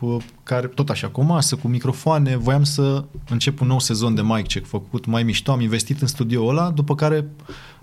uh, 0.00 0.16
care, 0.42 0.66
tot 0.66 0.90
așa, 0.90 1.08
cu 1.08 1.20
o 1.20 1.24
masă, 1.24 1.56
cu 1.56 1.68
microfoane, 1.68 2.36
voiam 2.36 2.64
să 2.64 3.04
încep 3.28 3.60
un 3.60 3.66
nou 3.66 3.78
sezon 3.78 4.14
de 4.14 4.22
mic 4.22 4.46
check 4.46 4.66
făcut 4.66 5.06
mai 5.06 5.22
mișto, 5.22 5.52
am 5.52 5.60
investit 5.60 6.00
în 6.00 6.06
studioul 6.06 6.48
ăla, 6.58 6.70
după 6.70 6.94
care 6.94 7.26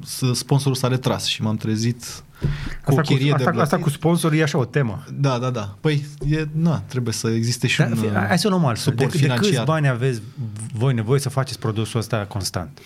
s- 0.04 0.32
sponsorul 0.34 0.76
s-a 0.76 0.88
retras 0.88 1.26
și 1.26 1.42
m-am 1.42 1.56
trezit 1.58 2.24
cu 2.84 2.92
o 2.94 3.00
asta, 3.00 3.02
chirie 3.02 3.32
cu, 3.32 3.38
de 3.38 3.44
asta, 3.44 3.62
asta 3.62 3.76
plătit. 3.76 3.84
cu 3.84 3.90
sponsorii 4.00 4.40
e 4.40 4.44
așa 4.44 4.58
o 4.58 4.66
temă. 4.66 5.04
Da, 5.14 5.38
da, 5.38 5.50
da. 5.50 5.76
Păi, 5.82 6.06
e, 6.30 6.46
na, 6.52 6.78
trebuie 6.80 7.14
să 7.14 7.30
existe 7.30 7.68
și 7.68 7.78
Dar, 7.78 7.90
un 7.92 7.96
fi- 7.96 8.06
uh, 8.06 8.12
hai 8.28 8.40
să 8.40 8.48
o 8.48 8.50
luăm 8.50 8.66
altfel. 8.66 8.94
De, 8.96 9.04
suport 9.04 9.22
de 9.22 9.28
câți 9.28 9.40
financiar. 9.42 9.66
bani 9.66 9.88
aveți 9.88 10.22
voi 10.74 10.94
nevoie 10.94 11.20
să 11.20 11.30
faceți 11.30 11.60
produsul 11.60 12.00
ăsta 12.00 12.26
constant? 12.26 12.80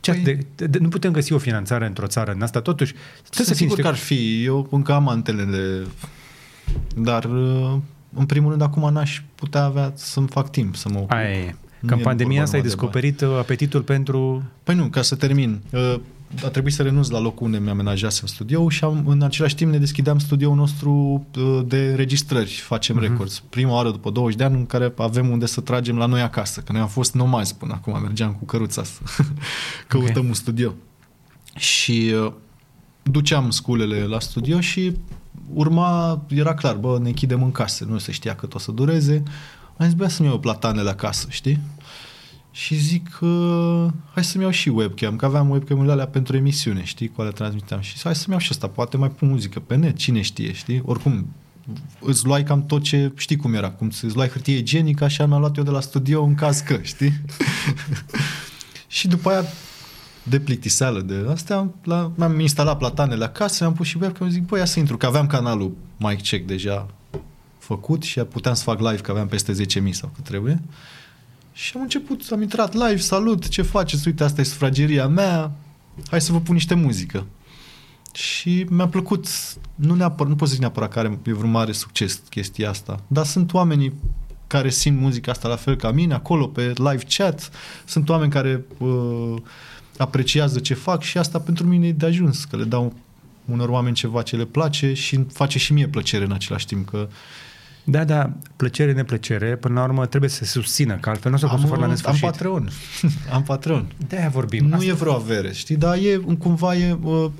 Ce, 0.00 0.12
Păi- 0.12 0.22
de, 0.22 0.38
de, 0.54 0.66
de, 0.66 0.78
nu 0.78 0.88
putem 0.88 1.12
găsi 1.12 1.32
o 1.32 1.38
finanțare 1.38 1.86
într-o 1.86 2.06
țară 2.06 2.32
în 2.32 2.42
asta, 2.42 2.60
totuși 2.60 2.92
trebuie 2.92 3.30
Sunt 3.30 3.46
să 3.46 3.54
fie 3.54 3.68
sigur 3.68 3.76
niște... 3.76 3.82
că 3.82 3.88
ar 3.88 3.94
fi. 3.94 4.44
Eu 4.44 4.68
încă 4.70 4.92
am 4.92 5.08
antenele, 5.08 5.86
dar 6.96 7.24
uh, 7.24 7.76
în 8.14 8.26
primul 8.26 8.50
rând 8.50 8.62
acum 8.62 8.92
n-aș 8.92 9.22
putea 9.34 9.64
avea 9.64 9.92
să-mi 9.94 10.28
fac 10.28 10.50
timp 10.50 10.76
să 10.76 10.88
mă 10.88 10.98
ocup. 10.98 11.10
Aia 11.10 11.30
e. 11.30 11.54
Nu 11.80 11.88
Că 11.88 11.94
în 11.94 12.00
e 12.00 12.02
pandemia 12.02 12.28
vorba 12.28 12.42
asta 12.42 12.56
ai 12.56 12.62
numai 12.62 12.76
de 12.76 12.82
descoperit 12.82 13.20
uh, 13.20 13.38
apetitul 13.38 13.82
pentru... 13.82 14.42
Păi 14.62 14.74
nu, 14.74 14.86
ca 14.86 15.02
să 15.02 15.14
termin. 15.16 15.60
Uh, 16.36 16.44
a 16.44 16.48
trebuit 16.48 16.72
să 16.74 16.82
renunț 16.82 17.08
la 17.08 17.18
locul 17.18 17.46
unde 17.46 17.58
mi-amenajasem 17.58 18.26
studioul 18.26 18.70
și 18.70 18.84
am, 18.84 19.04
în 19.06 19.22
același 19.22 19.54
timp 19.54 19.70
ne 19.72 19.78
deschideam 19.78 20.18
studioul 20.18 20.56
nostru 20.56 21.26
uh, 21.38 21.60
de 21.66 21.94
registrări, 21.94 22.50
facem 22.50 22.96
Mhm. 22.96 23.04
uh-huh. 23.04 23.08
records. 23.08 23.42
Prima 23.50 23.72
oară 23.72 23.90
după 23.90 24.10
20 24.10 24.36
de 24.38 24.44
ani 24.44 24.54
în 24.54 24.66
care 24.66 24.92
avem 24.96 25.28
unde 25.28 25.46
să 25.46 25.60
tragem 25.60 25.96
la 25.96 26.06
noi 26.06 26.20
acasă, 26.20 26.60
că 26.60 26.72
noi 26.72 26.80
am 26.80 26.88
fost 26.88 27.14
nomazi 27.14 27.54
până 27.54 27.72
acum, 27.74 28.00
mergeam 28.02 28.32
cu 28.32 28.44
căruța 28.44 28.82
să 28.84 29.00
căutăm 29.86 30.22
Ok. 30.22 30.28
un 30.28 30.34
studio. 30.34 30.74
Și 31.56 32.12
uh, 32.24 32.32
duceam 33.02 33.50
sculele 33.50 34.04
la 34.04 34.20
studio 34.20 34.60
și 34.60 34.92
urma, 35.54 36.20
era 36.28 36.54
clar, 36.54 36.76
bă, 36.76 36.98
ne 37.02 37.08
închidem 37.08 37.42
în 37.42 37.52
casă, 37.52 37.84
nu 37.84 37.98
se 37.98 38.12
știa 38.12 38.34
cât 38.34 38.54
o 38.54 38.58
să 38.58 38.70
dureze. 38.72 39.22
Am 39.76 39.86
zis, 39.86 39.94
bă, 39.94 40.08
să-mi 40.08 40.28
iau 40.28 40.38
platanele 40.38 40.90
acasă, 40.90 41.26
știi? 41.30 41.58
Și 42.50 42.74
zic, 42.74 43.18
uh, 43.20 43.86
hai 44.14 44.24
să-mi 44.24 44.42
iau 44.42 44.52
și 44.52 44.68
webcam, 44.68 45.16
că 45.16 45.24
aveam 45.24 45.50
webcam-urile 45.50 45.92
alea 45.92 46.06
pentru 46.06 46.36
emisiune, 46.36 46.84
știi, 46.84 47.08
cu 47.08 47.20
alea 47.20 47.32
transmiteam. 47.32 47.80
Și 47.80 47.94
hai 48.02 48.14
să-mi 48.14 48.30
iau 48.30 48.38
și 48.38 48.48
asta, 48.50 48.66
poate 48.66 48.96
mai 48.96 49.10
pun 49.10 49.28
muzică 49.28 49.60
pe 49.60 49.76
net, 49.76 49.96
cine 49.96 50.20
știe, 50.20 50.52
știi? 50.52 50.82
Oricum, 50.84 51.26
îți 52.00 52.26
luai 52.26 52.44
cam 52.44 52.66
tot 52.66 52.82
ce, 52.82 53.12
știi 53.16 53.36
cum 53.36 53.54
era, 53.54 53.70
cum 53.70 53.86
îți 53.86 54.14
luai 54.14 54.28
hârtie 54.28 54.56
igienică, 54.56 55.04
așa 55.04 55.26
mi-am 55.26 55.40
luat 55.40 55.56
eu 55.56 55.62
de 55.64 55.70
la 55.70 55.80
studio 55.80 56.22
în 56.22 56.34
caz 56.34 56.60
că, 56.60 56.78
știi? 56.82 57.12
și 58.96 59.08
după 59.08 59.30
aia, 59.30 59.44
de 60.22 60.40
plictiseală 60.40 61.00
de 61.00 61.26
astea, 61.30 61.70
la, 61.84 62.12
mi-am 62.16 62.40
instalat 62.40 62.78
platanele 62.78 63.24
acasă, 63.24 63.64
mi-am 63.64 63.74
pus 63.74 63.86
și 63.86 63.98
webcam, 64.00 64.30
zic, 64.30 64.46
băi, 64.46 64.58
ia 64.58 64.64
să 64.64 64.78
intru, 64.78 64.96
că 64.96 65.06
aveam 65.06 65.26
canalul 65.26 65.76
Mic 65.96 66.22
Check 66.22 66.46
deja 66.46 66.86
făcut 67.58 68.02
și 68.02 68.20
puteam 68.20 68.54
să 68.54 68.62
fac 68.62 68.80
live, 68.80 68.96
că 68.96 69.10
aveam 69.10 69.28
peste 69.28 69.52
10.000 69.52 69.90
sau 69.90 70.10
cât 70.14 70.24
trebuie. 70.24 70.62
Și 71.60 71.72
am 71.74 71.82
început, 71.82 72.22
am 72.30 72.42
intrat 72.42 72.72
live, 72.72 72.96
salut, 72.96 73.48
ce 73.48 73.62
faceți? 73.62 74.06
Uite, 74.06 74.24
asta 74.24 74.40
e 74.40 74.44
sufrageria 74.44 75.08
mea, 75.08 75.52
hai 76.10 76.20
să 76.20 76.32
vă 76.32 76.40
pun 76.40 76.54
niște 76.54 76.74
muzică. 76.74 77.26
Și 78.12 78.66
mi-a 78.68 78.88
plăcut, 78.88 79.26
nu, 79.74 79.94
neapărat, 79.94 80.30
nu 80.30 80.36
pot 80.36 80.46
să 80.46 80.52
zic 80.52 80.62
neapărat 80.62 80.92
că 80.92 80.98
are, 80.98 81.18
e 81.26 81.32
vreun 81.32 81.50
mare 81.50 81.72
succes 81.72 82.22
chestia 82.30 82.68
asta, 82.68 83.02
dar 83.06 83.24
sunt 83.24 83.52
oamenii 83.52 83.92
care 84.46 84.70
simt 84.70 85.00
muzica 85.00 85.30
asta 85.30 85.48
la 85.48 85.56
fel 85.56 85.76
ca 85.76 85.90
mine, 85.90 86.14
acolo 86.14 86.46
pe 86.46 86.72
live 86.76 87.04
chat, 87.16 87.50
sunt 87.84 88.08
oameni 88.08 88.30
care 88.30 88.64
uh, 88.78 89.34
apreciază 89.96 90.58
ce 90.58 90.74
fac 90.74 91.02
și 91.02 91.18
asta 91.18 91.40
pentru 91.40 91.66
mine 91.66 91.86
e 91.86 91.92
de 91.92 92.06
ajuns, 92.06 92.44
că 92.44 92.56
le 92.56 92.64
dau 92.64 92.94
unor 93.44 93.68
oameni 93.68 93.94
ceva 93.94 94.22
ce 94.22 94.36
le 94.36 94.44
place 94.44 94.92
și 94.92 95.24
face 95.32 95.58
și 95.58 95.72
mie 95.72 95.88
plăcere 95.88 96.24
în 96.24 96.32
același 96.32 96.66
timp, 96.66 96.88
că 96.88 97.08
Da, 97.90 98.04
da, 98.04 98.30
plăcere, 98.56 98.92
neplăcere, 98.92 99.56
până 99.56 99.74
la 99.74 99.82
urmă 99.86 100.06
trebuie 100.06 100.30
să 100.30 100.36
se 100.36 100.44
susțină, 100.44 100.96
că 100.96 101.08
altfel 101.08 101.30
nu 101.30 101.36
o 101.36 101.40
să 101.40 101.46
poți 101.46 101.60
să 101.60 101.66
faci 101.68 101.78
la 101.78 101.84
am 101.84 101.90
nesfârșit. 101.90 102.20
Patreon. 102.24 102.68
am 103.32 103.42
Patreon. 103.42 103.86
De-aia 104.08 104.28
vorbim. 104.28 104.66
Nu 104.66 104.74
Asta- 104.74 104.86
e 104.86 104.92
vreo 104.92 105.12
avere, 105.12 105.52
știi? 105.52 105.76
Dar 105.76 105.94
e, 105.96 106.16
cumva 106.38 106.76
e, 106.76 106.98
uh, 107.02 107.30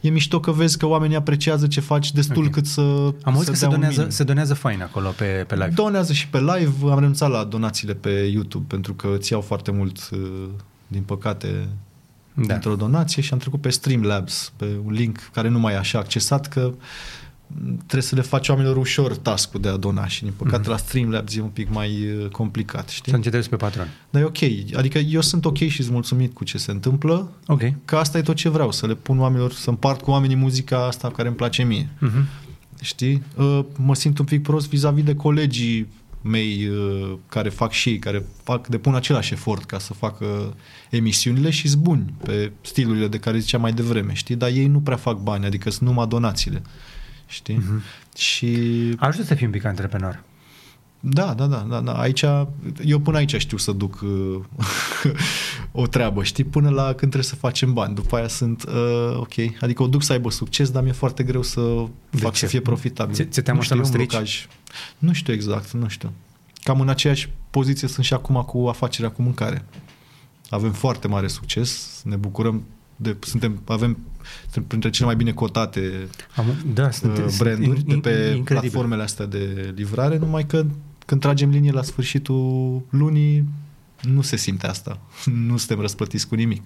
e 0.00 0.08
mișto 0.08 0.40
că 0.40 0.50
vezi 0.50 0.78
că 0.78 0.86
oamenii 0.86 1.16
apreciază 1.16 1.66
ce 1.66 1.80
faci 1.80 2.12
destul 2.12 2.44
Ok. 2.44 2.50
cât 2.50 2.66
să 2.66 2.80
Am 2.80 3.14
auzit 3.34 3.44
să 3.44 3.50
că 3.50 3.56
se 3.56 3.58
dea 3.66 3.68
un 3.68 3.74
donează, 3.74 3.96
minim. 4.00 4.10
se 4.14 4.24
donează 4.24 4.54
fain 4.54 4.82
acolo 4.82 5.08
pe, 5.08 5.44
pe 5.48 5.54
live. 5.54 5.70
Donează 5.74 6.12
și 6.12 6.28
pe 6.28 6.38
live. 6.38 6.72
Am 6.90 6.98
renunțat 6.98 7.30
la 7.30 7.44
donațiile 7.44 7.94
pe 7.94 8.10
YouTube 8.10 8.64
pentru 8.68 8.94
că 8.94 9.08
îți 9.18 9.32
iau 9.32 9.40
foarte 9.40 9.70
mult, 9.70 10.08
uh, 10.12 10.18
din 10.86 11.02
păcate, 11.02 11.68
Da. 12.34 12.42
dintr-o 12.46 12.74
donație 12.76 13.22
și 13.22 13.32
am 13.32 13.38
trecut 13.38 13.60
pe 13.60 13.70
Streamlabs, 13.70 14.52
pe 14.56 14.66
un 14.84 14.92
link 14.92 15.18
care 15.32 15.48
nu 15.48 15.58
mai 15.58 15.72
e 15.74 15.76
așa 15.76 15.98
accesat, 15.98 16.46
că 16.48 16.60
m, 16.70 16.78
trebuie 17.76 18.02
să 18.02 18.14
le 18.14 18.20
faci 18.20 18.48
oamenilor 18.48 18.76
ușor 18.76 19.16
task 19.16 19.52
de 19.52 19.68
a 19.68 19.76
dona 19.76 20.06
și 20.06 20.22
din 20.22 20.32
păcate 20.36 20.60
Mhm. 20.60 20.70
la 20.70 20.76
Streamlabs 20.76 21.36
e 21.36 21.40
un 21.40 21.48
pic 21.48 21.68
mai 21.70 21.90
uh, 22.20 22.28
complicat, 22.28 22.88
știi? 22.88 23.10
Să 23.10 23.16
încetezi 23.16 23.48
pe 23.48 23.56
patron. 23.56 23.88
Dar 24.10 24.22
e 24.22 24.24
ok, 24.24 24.38
adică 24.76 24.98
eu 24.98 25.20
sunt 25.20 25.44
ok 25.44 25.56
și 25.56 25.82
sunt 25.82 25.92
mulțumit 25.92 26.34
cu 26.34 26.44
ce 26.44 26.58
se 26.58 26.70
întâmplă, 26.70 27.30
Ok. 27.46 27.62
că 27.84 27.96
asta 27.96 28.18
e 28.18 28.22
tot 28.22 28.36
ce 28.36 28.48
vreau, 28.48 28.72
să 28.72 28.86
le 28.86 28.94
pun 28.94 29.18
oamenilor, 29.20 29.52
să 29.52 29.70
împart 29.70 30.00
cu 30.00 30.10
oamenii 30.10 30.36
muzica 30.36 30.86
asta 30.86 31.10
care 31.10 31.28
îmi 31.28 31.36
place 31.36 31.62
mie. 31.62 31.88
Mhm. 31.98 32.26
Știi? 32.82 33.22
Uh, 33.36 33.60
Mă 33.76 33.94
simt 33.94 34.18
un 34.18 34.24
pic 34.24 34.42
prost 34.42 34.68
vis-a-vis 34.68 35.04
de 35.04 35.14
colegii 35.14 35.86
mei 36.22 36.68
uh, 36.68 37.14
care 37.28 37.48
fac 37.48 37.72
și 37.72 37.88
ei, 37.88 37.98
care 37.98 38.24
fac, 38.42 38.66
depun 38.66 38.94
același 38.94 39.32
efort 39.32 39.64
ca 39.64 39.78
să 39.78 39.92
facă 39.92 40.54
emisiunile 40.90 41.50
și 41.50 41.68
sunt 41.68 41.82
buni 41.82 42.14
pe 42.24 42.52
stilurile 42.60 43.08
de 43.08 43.18
care 43.18 43.38
ziceam 43.38 43.60
mai 43.60 43.72
devreme, 43.72 44.12
știi? 44.14 44.36
Dar 44.36 44.48
ei 44.50 44.66
nu 44.66 44.80
prea 44.80 44.96
fac 44.96 45.18
bani, 45.22 45.44
adică 45.44 45.70
sunt 45.70 45.88
numai 45.88 46.06
donațiile. 46.06 46.62
Știi? 47.28 47.54
Mhm. 47.56 47.82
Și 48.16 48.56
Ajută 48.98 49.24
să 49.24 49.34
fii 49.34 49.46
un 49.46 49.52
pic 49.52 49.64
antreprenor. 49.64 50.22
da, 51.00 51.34
da, 51.34 51.46
da, 51.46 51.66
da, 51.68 51.80
da. 51.80 51.92
Aici, 51.92 52.24
eu 52.84 52.98
până 52.98 53.16
aici 53.16 53.34
știu 53.36 53.56
să 53.56 53.72
duc 53.72 54.00
uh, 54.02 54.40
o 55.72 55.86
treabă, 55.86 56.22
știi? 56.24 56.44
Până 56.44 56.68
la 56.70 56.82
când 56.82 56.96
trebuie 56.98 57.22
să 57.22 57.34
facem 57.36 57.72
bani. 57.72 57.94
După 57.94 58.16
aia 58.16 58.28
sunt, 58.28 58.64
uh, 58.68 59.16
ok, 59.16 59.32
adică 59.60 59.82
o 59.82 59.86
duc 59.86 60.02
să 60.02 60.12
aibă 60.12 60.30
succes, 60.30 60.70
dar 60.70 60.82
mi-e 60.82 60.92
foarte 60.92 61.22
greu 61.22 61.42
să 61.42 61.84
De 62.10 62.18
fac 62.18 62.32
ce? 62.32 62.38
să 62.38 62.46
fie 62.46 62.60
profitabil. 62.60 63.14
Ți- 63.14 63.24
ți-e 63.28 63.42
teamă 63.42 63.58
nu 63.60 63.66
să 63.66 63.74
nu 63.74 63.80
un 63.80 63.86
strici? 63.86 64.08
blocaj. 64.10 64.46
Nu 64.98 65.12
știu 65.12 65.32
exact, 65.32 65.70
nu 65.72 65.88
știu. 65.88 66.12
Cam 66.62 66.80
în 66.80 66.88
aceeași 66.88 67.28
poziție 67.50 67.88
sunt 67.88 68.04
și 68.04 68.12
acum 68.14 68.42
cu 68.46 68.66
afacerea 68.68 69.10
cu 69.10 69.22
mâncare. 69.22 69.64
Avem 70.50 70.72
foarte 70.72 71.08
mare 71.08 71.26
succes, 71.28 72.00
ne 72.04 72.16
bucurăm 72.16 72.62
de, 73.00 73.16
suntem, 73.20 73.60
avem 73.64 73.98
suntem 74.42 74.62
printre 74.64 74.90
cele 74.90 75.06
mai 75.06 75.16
bine 75.16 75.32
cotate 75.32 76.08
Am, 76.36 76.44
da, 76.74 76.90
sunt, 76.90 77.18
uh, 77.18 77.24
sunt 77.26 77.38
branduri 77.38 77.78
in- 77.80 77.86
de 77.86 77.94
in- 77.94 78.00
pe 78.00 78.10
incredibil. 78.10 78.42
platformele 78.44 79.02
astea 79.02 79.26
de 79.26 79.72
livrare, 79.76 80.18
numai 80.18 80.46
că 80.46 80.66
când 81.06 81.20
tragem 81.20 81.50
linie 81.50 81.70
la 81.70 81.82
sfârșitul 81.82 82.82
lunii, 82.90 83.44
nu 84.02 84.20
se 84.22 84.36
simte 84.36 84.66
asta. 84.66 85.00
Nu 85.48 85.56
suntem 85.56 85.80
răsplătiți 85.80 86.28
cu 86.28 86.34
nimic. 86.34 86.62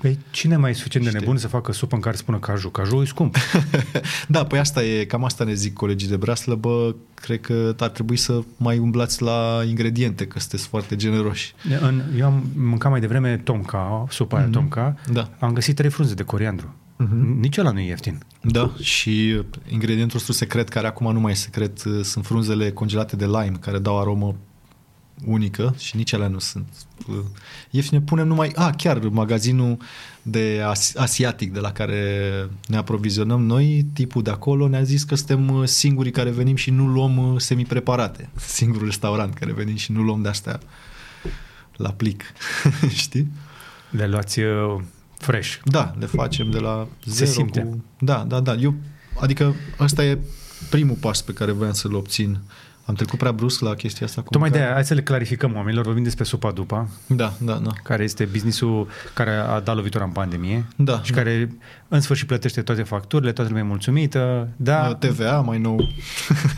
Păi 0.00 0.18
cine 0.30 0.56
mai 0.56 0.70
e 0.70 0.74
suficient 0.74 1.04
de 1.04 1.10
Știi. 1.10 1.24
nebun 1.24 1.40
să 1.40 1.48
facă 1.48 1.72
supă 1.72 1.94
în 1.94 2.00
care 2.00 2.16
spună 2.16 2.38
caju? 2.38 2.68
Caju 2.68 3.02
e 3.02 3.04
scump. 3.04 3.36
da, 4.28 4.44
păi 4.44 4.58
asta 4.58 4.84
e, 4.84 5.04
cam 5.04 5.24
asta 5.24 5.44
ne 5.44 5.54
zic 5.54 5.72
colegii 5.74 6.08
de 6.08 6.16
braslă, 6.16 6.54
bă, 6.54 6.94
cred 7.14 7.40
că 7.40 7.74
ar 7.78 7.88
trebui 7.88 8.16
să 8.16 8.40
mai 8.56 8.78
umblați 8.78 9.22
la 9.22 9.60
ingrediente, 9.68 10.26
că 10.26 10.38
sunteți 10.38 10.66
foarte 10.68 10.96
generoși. 10.96 11.54
În, 11.80 12.02
eu 12.18 12.26
am 12.26 12.44
mâncat 12.56 12.90
mai 12.90 13.00
devreme 13.00 13.36
tomca, 13.36 14.04
supa 14.10 14.36
aia 14.36 14.46
Mhm. 14.46 14.54
tomca, 14.54 14.96
Da. 15.12 15.30
am 15.38 15.52
găsit 15.52 15.76
trei 15.76 15.90
frunze 15.90 16.14
de 16.14 16.22
coriandru. 16.22 16.74
Mhm. 16.96 17.38
Nici 17.40 17.56
ăla 17.58 17.70
nu 17.70 17.78
e 17.80 17.86
ieftin. 17.86 18.18
Da, 18.42 18.72
și 18.80 19.42
ingredientul 19.68 20.12
nostru 20.14 20.32
secret, 20.32 20.68
care 20.68 20.86
acum 20.86 21.12
nu 21.12 21.20
mai 21.20 21.32
e 21.32 21.34
secret, 21.34 21.84
uh, 21.84 22.00
sunt 22.02 22.24
frunzele 22.26 22.70
congelate 22.70 23.16
de 23.16 23.24
lime, 23.24 23.56
care 23.60 23.78
dau 23.78 24.00
aromă 24.00 24.34
unică 25.24 25.74
și 25.78 25.96
nici 25.96 26.12
alea 26.12 26.28
nu 26.28 26.38
sunt 26.38 26.66
uh, 27.08 27.16
ieftine. 27.70 28.00
Punem 28.00 28.26
numai, 28.26 28.52
a, 28.54 28.70
chiar 28.70 28.98
magazinul 28.98 29.76
de 30.22 30.62
as- 30.64 30.94
asiatic 30.96 31.52
de 31.52 31.60
la 31.60 31.72
care 31.72 32.30
ne 32.66 32.76
aprovizionăm 32.76 33.42
noi, 33.42 33.86
tipul 33.92 34.22
de 34.22 34.30
acolo 34.30 34.68
ne-a 34.68 34.82
zis 34.82 35.02
că 35.02 35.14
suntem 35.14 35.48
uh, 35.48 35.66
singurii 35.66 36.12
care 36.12 36.30
venim 36.30 36.56
și 36.56 36.70
nu 36.70 36.86
luăm 36.86 37.16
uh, 37.32 37.40
semi-preparate. 37.40 38.28
Singurul 38.56 38.86
restaurant 38.86 39.34
care 39.34 39.52
venim 39.52 39.76
și 39.76 39.92
nu 39.92 40.02
luăm 40.02 40.22
de-astea 40.22 40.60
la 41.76 41.90
plic. 41.90 42.22
Știi? 43.04 43.32
Le 43.90 44.06
luați 44.06 44.40
uh, 44.40 44.80
fresh. 45.18 45.56
Da, 45.64 45.94
le 45.98 46.06
facem 46.06 46.50
de 46.50 46.58
la 46.58 46.88
Se 47.06 47.10
zero 47.10 47.30
simte. 47.30 47.60
Cu... 47.60 47.84
Da, 47.98 48.24
da, 48.28 48.40
da. 48.40 48.54
Eu, 48.54 48.74
adică 49.20 49.54
ăsta 49.80 50.04
e 50.04 50.18
primul 50.70 50.96
pas 50.96 51.22
pe 51.22 51.32
care 51.32 51.52
voiam 51.52 51.72
să-l 51.72 51.94
obțin. 51.94 52.38
Am 52.86 52.94
trecut 52.94 53.18
prea 53.18 53.32
brusc 53.32 53.60
la 53.60 53.74
chestia 53.74 54.06
asta 54.06 54.22
cu 54.22 54.28
Tocmai 54.30 54.50
de 54.50 54.56
mâncare. 54.56 54.74
aia, 54.74 54.74
hai 54.74 54.84
să 54.88 54.94
le 54.94 55.02
clarificăm 55.02 55.54
oamenilor, 55.54 55.84
vorbim 55.84 56.02
despre 56.02 56.24
supa 56.24 56.50
dupa, 56.50 56.88
Da, 57.06 57.32
da, 57.38 57.54
da. 57.54 57.70
care 57.82 58.02
este 58.02 58.24
businessul 58.24 58.88
care 59.14 59.30
a 59.30 59.60
dat 59.60 59.74
lovitura 59.76 60.04
în 60.04 60.10
pandemie 60.10 60.66
Da, 60.76 61.00
și 61.02 61.12
da. 61.12 61.16
care 61.22 61.50
în 61.88 62.00
sfârșit 62.00 62.26
plătește 62.26 62.62
toate 62.62 62.82
facturile, 62.82 63.32
toată 63.32 63.50
lumea 63.50 63.64
e 63.64 63.68
mulțumită, 63.68 64.48
da, 64.56 64.94
TVA 64.94 65.40
mai 65.40 65.58
nou. 65.58 65.88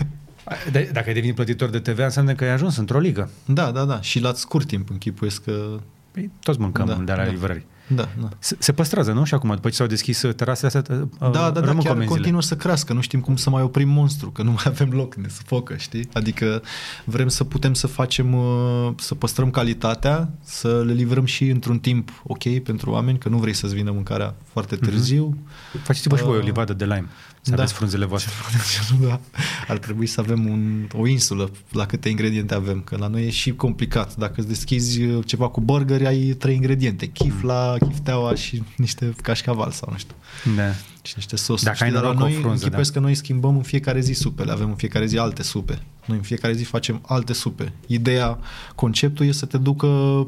de, 0.72 0.91
dacă 0.93 1.09
ai 1.09 1.14
devenit 1.14 1.35
plătitor 1.35 1.68
de 1.68 1.79
TVA, 1.79 2.05
înseamnă 2.05 2.33
că 2.35 2.45
ai 2.45 2.51
ajuns 2.51 2.76
într-o 2.76 2.99
ligă. 2.99 3.31
Da, 3.45 3.70
da, 3.70 3.85
da. 3.85 4.01
Și 4.01 4.20
la 4.20 4.33
scurt 4.33 4.66
timp 4.66 4.91
închipuiesc 4.91 5.43
că... 5.45 5.79
Păi, 6.11 6.31
toți 6.43 6.61
mâncăm 6.61 6.87
Da, 6.87 6.93
da, 6.93 7.03
de 7.03 7.12
la 7.12 7.24
da. 7.24 7.31
livrări. 7.31 7.66
Da, 7.89 8.09
da. 8.20 8.28
Se, 8.39 8.57
se 8.59 8.72
păstrează, 8.72 9.12
nu? 9.12 9.24
Și 9.24 9.34
acum, 9.34 9.51
după 9.55 9.68
ce 9.68 9.74
s-au 9.74 9.86
deschis 9.86 10.22
uh, 10.22 10.34
terasele 10.34 10.66
astea, 10.66 10.97
uh, 10.97 11.07
Da, 11.18 11.28
da, 11.28 11.51
da, 11.51 11.61
rămân 11.61 11.76
chiar 11.76 11.93
comenzile. 11.93 12.05
continuă 12.07 12.43
să 12.43 12.57
crească. 12.57 12.93
Nu 12.93 13.01
știm 13.01 13.20
cum 13.20 13.36
să 13.36 13.51
mai 13.51 13.62
oprim 13.62 13.89
monstru, 13.89 14.30
că 14.30 14.43
nu 14.43 14.51
mai 14.51 14.62
avem 14.66 14.89
loc, 14.91 15.14
ne 15.14 15.28
sufocă, 15.28 15.76
știi? 15.76 16.09
Adică 16.12 16.62
vrem 17.05 17.28
să 17.28 17.45
putem 17.45 17.74
să 17.74 17.86
facem, 17.86 18.34
uh, 18.34 18.93
să 18.97 19.14
păstrăm 19.14 19.51
calitatea, 19.51 20.30
să 20.45 20.82
le 20.86 20.93
livrăm 20.93 21.24
și 21.24 21.49
într-un 21.49 21.78
timp 21.78 22.22
ok 22.26 22.59
pentru 22.59 22.91
oameni, 22.91 23.18
că 23.18 23.28
nu 23.28 23.39
vrei 23.39 23.53
să-ți 23.55 23.74
vină 23.74 23.91
mâncarea 23.91 24.34
foarte 24.53 24.76
târziu. 24.76 25.36
Faceți-vă 25.82 26.16
și 26.16 26.22
voi 26.22 26.34
o 26.34 26.39
Uh, 26.39 26.45
livadă 26.45 26.72
de 26.72 26.84
lime, 26.84 27.07
să 27.49 27.55
da. 27.55 27.63
aveți 27.63 27.77
frunzele 27.77 28.05
voastre. 28.05 28.33
da. 29.09 29.21
Ar 29.69 29.79
trebui 29.79 30.07
să 30.07 30.21
avem 30.21 30.47
un, 30.47 30.89
o 30.93 31.07
insulă 31.07 31.51
la 31.71 31.87
câte 31.87 32.09
ingrediente 32.09 32.55
avem, 32.55 32.81
că 32.81 32.97
la 32.97 33.07
noi 33.07 33.27
e 33.27 33.31
și 33.31 33.53
complicat. 33.53 34.17
Dacă 34.17 34.35
îți 34.37 34.49
deschizi 34.49 35.03
uh, 35.03 35.27
ceva 35.27 35.49
cu 35.49 35.61
burgeri, 35.61 36.07
ai 36.07 36.19
trei 36.19 36.55
ingrediente. 36.55 37.07
Chifla, 37.07 37.77
chifteaua 37.89 38.35
și 38.35 38.63
niște 38.77 39.15
cașcaval 39.23 39.71
sau 39.71 39.89
nu 39.93 39.99
știu. 39.99 40.15
Da. 40.57 40.73
Și 41.03 41.13
niște 41.17 41.37
sosuri. 41.37 41.65
Dacă 41.65 41.83
ai 41.85 41.89
Știi, 41.89 42.01
dar 42.01 42.03
noroc, 42.03 42.21
la 42.21 42.27
o 42.27 42.29
noi, 42.29 42.39
frunză, 42.39 42.65
închipuiesc 42.65 42.93
da. 42.93 42.99
că 42.99 43.05
noi 43.05 43.15
schimbăm 43.15 43.57
în 43.57 43.63
fiecare 43.63 44.01
zi 44.01 44.13
supele. 44.13 44.53
Avem 44.53 44.69
în 44.69 44.77
fiecare 44.77 45.07
zi 45.07 45.19
alte 45.19 45.43
supe. 45.43 45.83
Noi 46.05 46.17
în 46.17 46.23
fiecare 46.23 46.55
zi 46.55 46.65
facem 46.65 47.01
alte 47.07 47.33
supe. 47.33 47.73
Ideea, 47.87 48.39
conceptul 48.75 49.27
e 49.27 49.33
să 49.33 49.47
te 49.47 49.59
ducă 49.59 49.87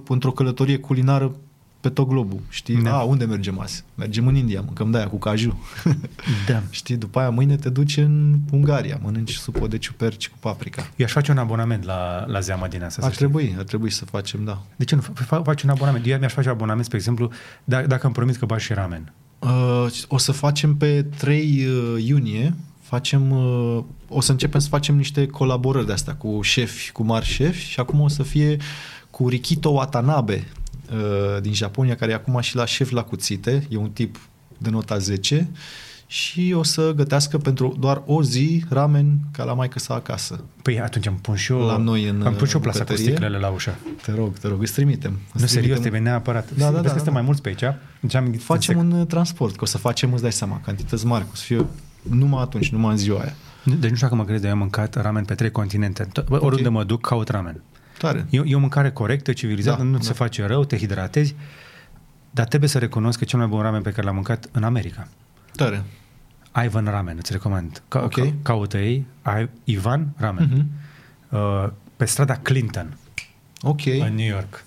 într-o 0.09 0.31
călătorie 0.31 0.77
culinară 0.79 1.35
pe 1.81 1.89
tot 1.89 2.09
globul. 2.09 2.41
Știi? 2.49 2.83
Da. 2.83 2.97
A, 2.99 3.03
unde 3.03 3.25
mergem 3.25 3.61
azi? 3.61 3.85
Mergem 3.95 4.27
în 4.27 4.35
India, 4.35 4.61
mâncăm 4.61 4.91
de-aia 4.91 5.09
cu 5.09 5.17
caju. 5.19 5.61
Da. 6.47 6.63
Știi? 6.71 6.97
După 6.97 7.19
aia 7.19 7.31
mâine 7.31 7.57
te 7.57 7.69
duci 7.69 7.97
în 7.97 8.39
Ungaria, 8.51 8.99
mănânci 9.03 9.33
supă 9.35 9.67
de 9.67 9.79
ciuperci 9.79 10.29
cu 10.29 10.37
paprika. 10.41 10.91
Eu 10.97 11.07
aș 11.07 11.13
face 11.13 11.31
un 11.31 11.39
abonament 11.39 11.85
la, 11.85 12.25
la 12.27 12.41
zeama 12.41 12.69
din 12.69 12.83
asta. 12.83 13.01
să 13.01 13.07
Ar 13.07 13.13
știi. 13.13 13.27
trebui, 13.27 13.55
ar 13.59 13.65
trebui 13.65 13.91
să 13.91 14.05
facem, 14.05 14.45
da. 14.45 14.63
De 14.77 14.85
ce 14.85 14.95
nu 14.95 15.03
fa- 15.03 15.25
fa- 15.25 15.43
faci 15.45 15.63
un 15.63 15.71
abonament? 15.71 16.07
Eu 16.07 16.19
mi-aș 16.19 16.33
face 16.33 16.49
un 16.49 16.55
abonament, 16.55 16.85
spre 16.85 16.97
exemplu, 16.97 17.31
da, 17.65 17.83
dacă 17.83 18.07
îmi 18.07 18.15
promis 18.15 18.37
că 18.37 18.47
bagi 18.47 18.65
și 18.65 18.73
ramen. 18.73 19.13
Uh, 19.39 19.87
o 20.09 20.19
să 20.19 20.33
facem 20.33 20.77
pe 20.77 21.03
3 21.03 21.67
uh, 21.67 22.05
iunie, 22.07 22.55
facem, 22.83 23.31
uh, 23.31 23.83
o 24.09 24.21
să 24.21 24.31
începem 24.33 24.61
să 24.61 24.69
facem 24.69 24.97
niște 24.97 25.27
colaborări 25.27 25.87
de 25.87 25.93
astea 25.93 26.15
cu 26.15 26.39
șefi, 26.43 26.93
cu 26.93 27.03
mari 27.03 27.25
șefi 27.27 27.65
și 27.65 27.81
acum 27.81 28.01
o 28.01 28.09
să 28.09 28.23
fie 28.23 28.57
cu 29.11 29.29
Rikito 29.29 29.69
Watanabe 29.69 30.47
uh, 30.93 31.41
din 31.43 31.53
Japonia, 31.53 31.95
care 31.97 32.11
e 32.11 32.15
acum 32.15 32.41
și 32.41 32.57
la 32.57 32.65
șef 32.65 32.91
la 32.91 33.03
cuțite, 33.03 33.67
e 33.69 33.77
un 33.77 33.91
tip 33.91 34.17
de 34.59 34.71
nota 34.71 34.99
10 34.99 35.51
și 36.07 36.53
o 36.57 36.63
să 36.63 36.93
gătească 36.97 37.39
pentru 37.39 37.77
doar 37.79 38.03
o 38.07 38.23
zi 38.23 38.65
ramen 38.69 39.19
ca 39.33 39.45
la 39.45 39.53
maică 39.55 39.79
sa 39.79 39.95
acasă. 39.95 40.45
Păi 40.63 40.81
atunci 40.81 41.07
îmi 41.07 41.17
pun 41.23 41.35
și 41.35 41.53
eu, 41.53 41.59
La 41.59 41.77
noi 41.77 42.09
în, 42.09 42.23
îmi 42.25 42.35
pun 42.37 42.47
și 42.47 42.53
eu 42.55 42.61
în 42.61 42.63
plasa 42.63 42.79
cu 42.79 42.85
bucătărie. 42.85 43.05
sticlele 43.13 43.39
la 43.39 43.49
ușă. 43.49 43.75
Te 44.03 44.13
rog, 44.13 44.39
te 44.39 44.49
rog, 44.49 44.61
îți 44.63 44.73
trimitem. 44.73 45.19
Îți 45.33 45.41
Nu, 45.43 45.47
serios, 45.47 45.79
trimitem- 45.79 45.81
trebuie 45.81 46.01
neapărat. 46.01 46.51
Da, 46.51 46.65
da, 46.65 46.71
Vezi 46.71 46.75
da, 46.75 46.81
că 46.83 46.89
suntem 46.89 47.05
da. 47.13 47.13
mai 47.13 47.23
mulți 47.23 47.43
pe 47.43 47.49
aici. 47.49 47.75
Deci 48.01 48.15
am 48.15 48.33
Facem 48.33 48.79
un 48.79 48.91
uh, 48.93 49.07
transport, 49.07 49.53
că 49.57 49.61
o 49.63 49.67
să 49.67 49.79
facem, 49.79 50.13
îți 50.13 50.23
dai 50.23 50.33
seama, 50.33 50.61
cantități 50.65 51.07
mari, 51.07 51.25
că 51.25 51.31
o 51.33 51.37
să 51.37 51.43
fie 51.45 51.67
numai 52.03 52.43
atunci, 52.43 52.69
numai 52.71 52.91
în 52.91 52.97
ziua 52.99 53.21
aia. 53.21 53.35
Deci 53.65 53.91
nu 53.91 53.95
știu 53.97 54.07
dacă 54.09 54.15
mă 54.15 54.25
crezi, 54.25 54.41
dar 54.41 54.49
eu 54.51 54.57
am 54.57 54.61
mâncat 54.63 54.95
ramen 55.03 55.25
pe 55.25 55.35
trei 55.35 55.51
continente. 55.51 56.05
To- 56.05 56.25
bă, 56.29 56.45
Oriunde 56.45 56.69
mă 56.69 56.85
duc, 56.85 57.01
caut 57.07 57.29
ramen. 57.29 57.63
Tare. 58.01 58.27
E, 58.31 58.41
e 58.45 58.55
o 58.55 58.59
mâncare 58.59 58.91
corectă, 58.91 59.33
civilizată, 59.33 59.77
Da, 59.79 59.85
nu 59.85 59.93
da. 59.93 59.99
ți 59.99 60.07
se 60.07 60.13
face 60.13 60.47
rău, 60.47 60.65
te 60.65 60.77
hidratezi, 60.77 61.35
dar 62.31 62.47
trebuie 62.47 62.69
să 62.71 62.79
recunosc 62.79 63.19
că 63.19 63.25
cel 63.25 63.39
mai 63.39 63.49
bun 63.49 63.61
ramen 63.63 63.83
pe 63.83 63.91
care 63.91 64.07
l-am 64.07 64.15
mâncat 64.15 64.49
în 64.53 64.63
America. 64.63 65.09
Tare. 65.57 65.83
Ivan 66.65 66.85
Ramen, 66.85 67.17
îți 67.19 67.33
recomand. 67.33 67.83
Ca, 67.89 68.03
Ok. 68.03 68.11
ca, 68.15 68.33
caută 68.43 68.79
ei, 68.79 69.07
I- 69.41 69.49
Ivan 69.65 70.09
Ramen. 70.17 70.49
Mhm. 70.53 70.67
Uh, 71.39 71.69
pe 71.97 72.05
strada 72.05 72.35
Clinton, 72.37 72.97
Ok. 73.63 73.87
în 73.87 74.15
New 74.15 74.27
York. 74.27 74.65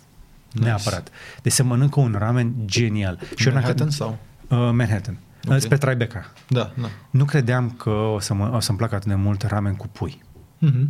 Nice. 0.52 0.66
Neapărat. 0.68 1.10
Deci 1.42 1.52
se 1.52 1.64
mănâncă 1.64 2.00
un 2.00 2.16
ramen 2.18 2.54
genial. 2.66 3.20
Și 3.36 3.48
eu 3.48 3.54
Manhattan 3.54 3.78
dacă- 3.78 3.92
sau? 3.92 4.18
Uh, 4.50 4.58
Manhattan. 4.74 5.14
Ok. 5.14 5.46
Okay. 5.46 5.60
Spre 5.62 5.78
Tribeca. 5.78 6.32
Da, 6.48 6.74
da. 6.82 6.90
Nu 7.10 7.26
credeam 7.26 7.70
că 7.72 7.90
o, 7.90 8.20
să 8.20 8.34
mă, 8.34 8.52
o 8.56 8.60
să-mi 8.60 8.78
placă 8.78 8.96
atât 8.96 9.08
de 9.08 9.16
mult 9.16 9.42
ramen 9.42 9.76
cu 9.76 9.88
pui. 9.88 10.22
Mm-hmm. 10.66 10.88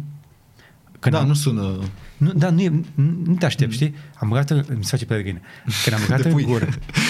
Când 1.04 1.16
da, 1.16 1.22
am, 1.22 1.28
nu 1.28 1.34
sună... 1.34 1.80
nu, 2.18 2.32
da, 2.34 2.50
nu, 2.50 2.62
e, 2.62 2.70
nu, 2.96 3.14
nu 3.26 3.34
te 3.36 3.46
aștept, 3.46 3.72
știi? 3.72 3.96
Am 4.16 4.30
băgat, 4.30 4.50
în- 4.50 4.66
mi 4.78 4.84
se 4.84 4.90
face 4.90 5.06
pe 5.06 5.22
gâine. 5.24 5.42
Când 5.84 5.96
am 5.96 6.02
băgat 6.08 6.22
De 6.22 6.28
în 6.28 6.34
pui. 6.34 6.44
gură, 6.44 6.66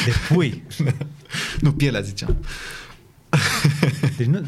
de 0.05 0.13
pui. 0.33 0.63
nu, 1.61 1.71
pielea 1.71 2.01
ziceam. 2.01 2.35
Deci 4.17 4.27
nu, 4.27 4.45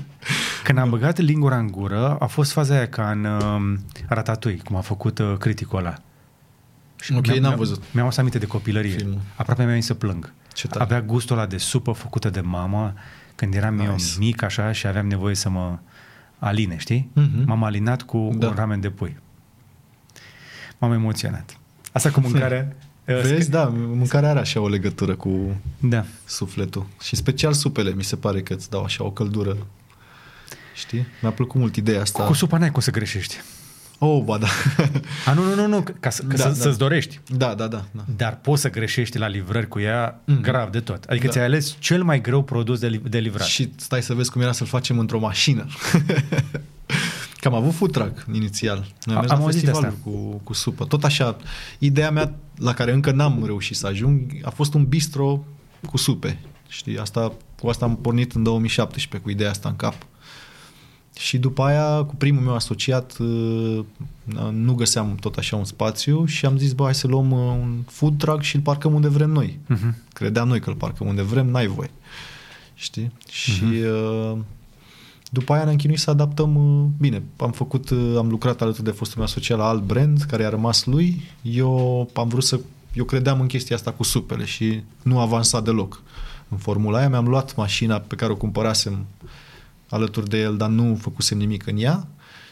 când 0.63 0.77
am 0.77 0.89
băgat 0.89 1.19
lingura 1.19 1.57
în 1.57 1.67
gură, 1.71 2.15
a 2.19 2.25
fost 2.25 2.51
faza 2.51 2.75
aia 2.75 2.87
ca 2.87 3.11
în 3.11 3.23
uh, 3.25 3.79
Ratatouille, 4.07 4.61
cum 4.63 4.75
a 4.75 4.81
făcut 4.81 5.19
uh, 5.19 5.35
criticul 5.39 5.79
ăla. 5.79 5.93
Ok, 7.15 7.25
mi-am- 7.25 7.35
n-am 7.35 7.41
mi-am- 7.41 7.55
văzut. 7.57 7.83
Mi-am 7.91 8.05
adus 8.05 8.17
aminte 8.17 8.37
de 8.37 8.45
copilărie. 8.45 8.91
Filmul. 8.91 9.19
Aproape 9.35 9.61
mi-a 9.61 9.69
venit 9.69 9.83
să 9.85 9.93
plâng. 9.93 10.33
Ce 10.53 10.67
tare. 10.67 10.83
Avea 10.83 11.01
gustul 11.01 11.37
ăla 11.37 11.45
de 11.47 11.57
supă 11.57 11.91
făcută 11.91 12.29
de 12.29 12.39
mama 12.41 12.93
când 13.35 13.53
eram 13.53 13.73
nice. 13.75 13.85
eu 13.87 13.93
Nice. 13.95 14.05
mic 14.19 14.41
așa 14.41 14.71
și 14.71 14.87
aveam 14.87 15.07
nevoie 15.07 15.35
să 15.35 15.49
mă 15.49 15.77
aline, 16.39 16.77
știi? 16.77 17.09
Mhm. 17.13 17.43
M-am 17.45 17.63
alinat 17.63 18.01
cu 18.01 18.29
Da. 18.37 18.47
un 18.47 18.53
ramen 18.55 18.79
de 18.79 18.89
pui. 18.89 19.17
M-am 20.77 20.91
emoționat. 20.93 21.57
Asta 21.91 22.09
cu 22.11 22.19
mâncare... 22.19 22.75
uh, 23.07 23.21
Vezi, 23.21 23.47
sc- 23.47 23.51
da, 23.51 23.65
mâncarea 23.75 24.29
are 24.29 24.39
așa 24.39 24.59
o 24.59 24.67
legătură 24.67 25.15
cu 25.15 25.61
Da. 25.79 26.05
sufletul. 26.25 26.85
Și 27.03 27.15
special 27.15 27.53
supele, 27.53 27.93
mi 27.93 28.03
se 28.03 28.15
pare 28.15 28.41
că 28.41 28.53
îți 28.53 28.69
dau 28.69 28.83
așa 28.83 29.03
o 29.03 29.11
căldură. 29.11 29.57
Știi? 30.75 31.05
Mi-a 31.21 31.31
plăcut 31.31 31.59
mult 31.59 31.75
ideea 31.75 32.01
asta. 32.01 32.23
Cu 32.23 32.33
supa 32.33 32.57
n-ai 32.57 32.71
cum 32.71 32.81
să 32.81 32.91
greșești. 32.91 33.35
Oh, 33.99 34.21
ba 34.23 34.37
da. 34.37 34.47
A, 35.25 35.33
nu, 35.33 35.43
nu, 35.43 35.55
nu, 35.55 35.67
nu, 35.67 35.83
ca, 35.99 36.09
să, 36.09 36.21
ca 36.23 36.35
Da, 36.35 36.43
să, 36.43 36.47
da. 36.47 36.53
să-ți 36.53 36.77
dorești. 36.77 37.19
da, 37.27 37.53
da, 37.55 37.67
da, 37.67 37.85
da. 37.91 38.03
Dar 38.15 38.35
poți 38.41 38.61
să 38.61 38.69
greșești 38.69 39.17
la 39.17 39.27
livrări 39.27 39.67
cu 39.67 39.79
ea 39.79 40.19
Mhm. 40.25 40.35
mm. 40.35 40.41
grav 40.41 40.69
de 40.71 40.79
tot. 40.79 41.03
Adică 41.03 41.25
Da. 41.25 41.31
ți-ai 41.31 41.45
ales 41.45 41.75
cel 41.79 42.03
mai 42.03 42.21
greu 42.21 42.43
produs 42.43 42.79
de, 42.79 42.87
li- 42.87 43.01
de 43.09 43.17
livrat. 43.19 43.47
Și 43.47 43.71
stai 43.75 44.01
să 44.03 44.13
vezi 44.13 44.31
cum 44.31 44.41
era 44.41 44.51
să-l 44.51 44.67
facem 44.67 44.99
într-o 44.99 45.19
mașină. 45.19 45.65
Că 47.45 47.51
am 47.51 47.57
avut 47.57 47.73
food 47.73 47.91
truck 47.91 48.25
inițial. 48.33 48.85
Noi 49.03 49.15
A- 49.15 49.17
am 49.17 49.21
mers 49.21 49.31
am 49.31 49.37
la 49.37 49.43
auzit 49.43 49.59
de 49.61 49.65
festivalul 49.65 49.97
asta. 49.97 50.09
cu, 50.09 50.41
cu 50.43 50.53
supă. 50.53 50.85
Tot 50.85 51.03
așa, 51.03 51.37
ideea 51.79 52.11
mea 52.11 52.35
la 52.57 52.73
care 52.73 52.91
încă 52.93 53.11
n-am 53.11 53.41
reușit 53.45 53.75
să 53.75 53.87
ajung 53.87 54.31
a 54.43 54.49
fost 54.49 54.73
un 54.73 54.85
bistro 54.85 55.43
cu 55.89 55.97
supe. 55.97 56.39
Știi, 56.67 56.97
asta, 56.97 57.33
cu 57.61 57.67
asta 57.67 57.85
am 57.85 57.95
pornit 57.97 58.31
în 58.31 58.43
2017 58.43 59.29
cu 59.29 59.29
ideea 59.35 59.49
asta 59.49 59.69
în 59.69 59.75
cap. 59.75 59.95
Și 61.17 61.37
după 61.37 61.63
aia, 61.63 62.03
cu 62.03 62.15
primul 62.15 62.41
meu 62.41 62.53
asociat, 62.55 63.17
uh, 63.19 63.79
nu 64.51 64.73
găseam 64.73 65.15
tot 65.15 65.35
așa 65.37 65.55
un 65.55 65.65
spațiu 65.65 66.25
și 66.25 66.45
am 66.45 66.57
zis, 66.57 66.73
bă, 66.73 66.83
hai 66.83 66.95
să 66.95 67.07
luăm 67.07 67.31
uh, 67.31 67.39
un 67.39 67.81
food 67.87 68.17
truck 68.17 68.41
și 68.41 68.55
îl 68.55 68.61
parcăm 68.61 68.93
unde 68.93 69.07
vrem 69.07 69.29
noi. 69.29 69.59
Mhm. 69.67 69.95
Credeam 70.13 70.47
noi 70.47 70.59
că 70.59 70.69
îl 70.69 70.75
parcăm 70.75 71.07
unde 71.07 71.21
vrem, 71.21 71.47
n-ai 71.47 71.67
voie. 71.67 71.91
Știi? 72.73 73.11
Și 73.29 73.63
uh, 73.63 74.37
după 75.39 75.53
aia 75.53 75.63
ne-am 75.63 75.75
chinuit 75.75 75.99
să 75.99 76.09
adaptăm, 76.09 76.55
uh, 76.55 76.87
bine, 76.99 77.23
am 77.37 77.51
făcut, 77.51 77.89
uh, 77.89 78.13
am 78.17 78.27
lucrat 78.29 78.61
alături 78.61 78.83
de 78.83 78.91
fostul 78.91 79.17
meu 79.17 79.25
asociat 79.25 79.57
la 79.57 79.67
alt 79.67 79.81
brand 79.83 80.21
care 80.21 80.45
a 80.45 80.49
rămas 80.49 80.85
lui. 80.85 81.21
Eu 81.41 82.09
am 82.13 82.27
vrut 82.27 82.43
să, 82.43 82.59
eu 82.93 83.03
credeam 83.03 83.39
în 83.39 83.47
chestia 83.47 83.75
asta 83.75 83.91
cu 83.91 84.03
supele 84.03 84.45
și 84.45 84.81
nu 85.03 85.19
avansa 85.19 85.61
deloc. 85.61 86.01
În 86.49 86.57
formula 86.57 86.97
aia 86.97 87.09
mi-am 87.09 87.27
luat 87.27 87.55
mașina 87.55 87.99
pe 87.99 88.15
care 88.15 88.31
o 88.31 88.35
cumpărasem 88.35 89.05
alături 89.89 90.29
de 90.29 90.39
el, 90.39 90.57
dar 90.57 90.69
nu 90.69 90.97
făcusem 91.01 91.37
nimic 91.37 91.67
în 91.67 91.77
ea 91.77 92.07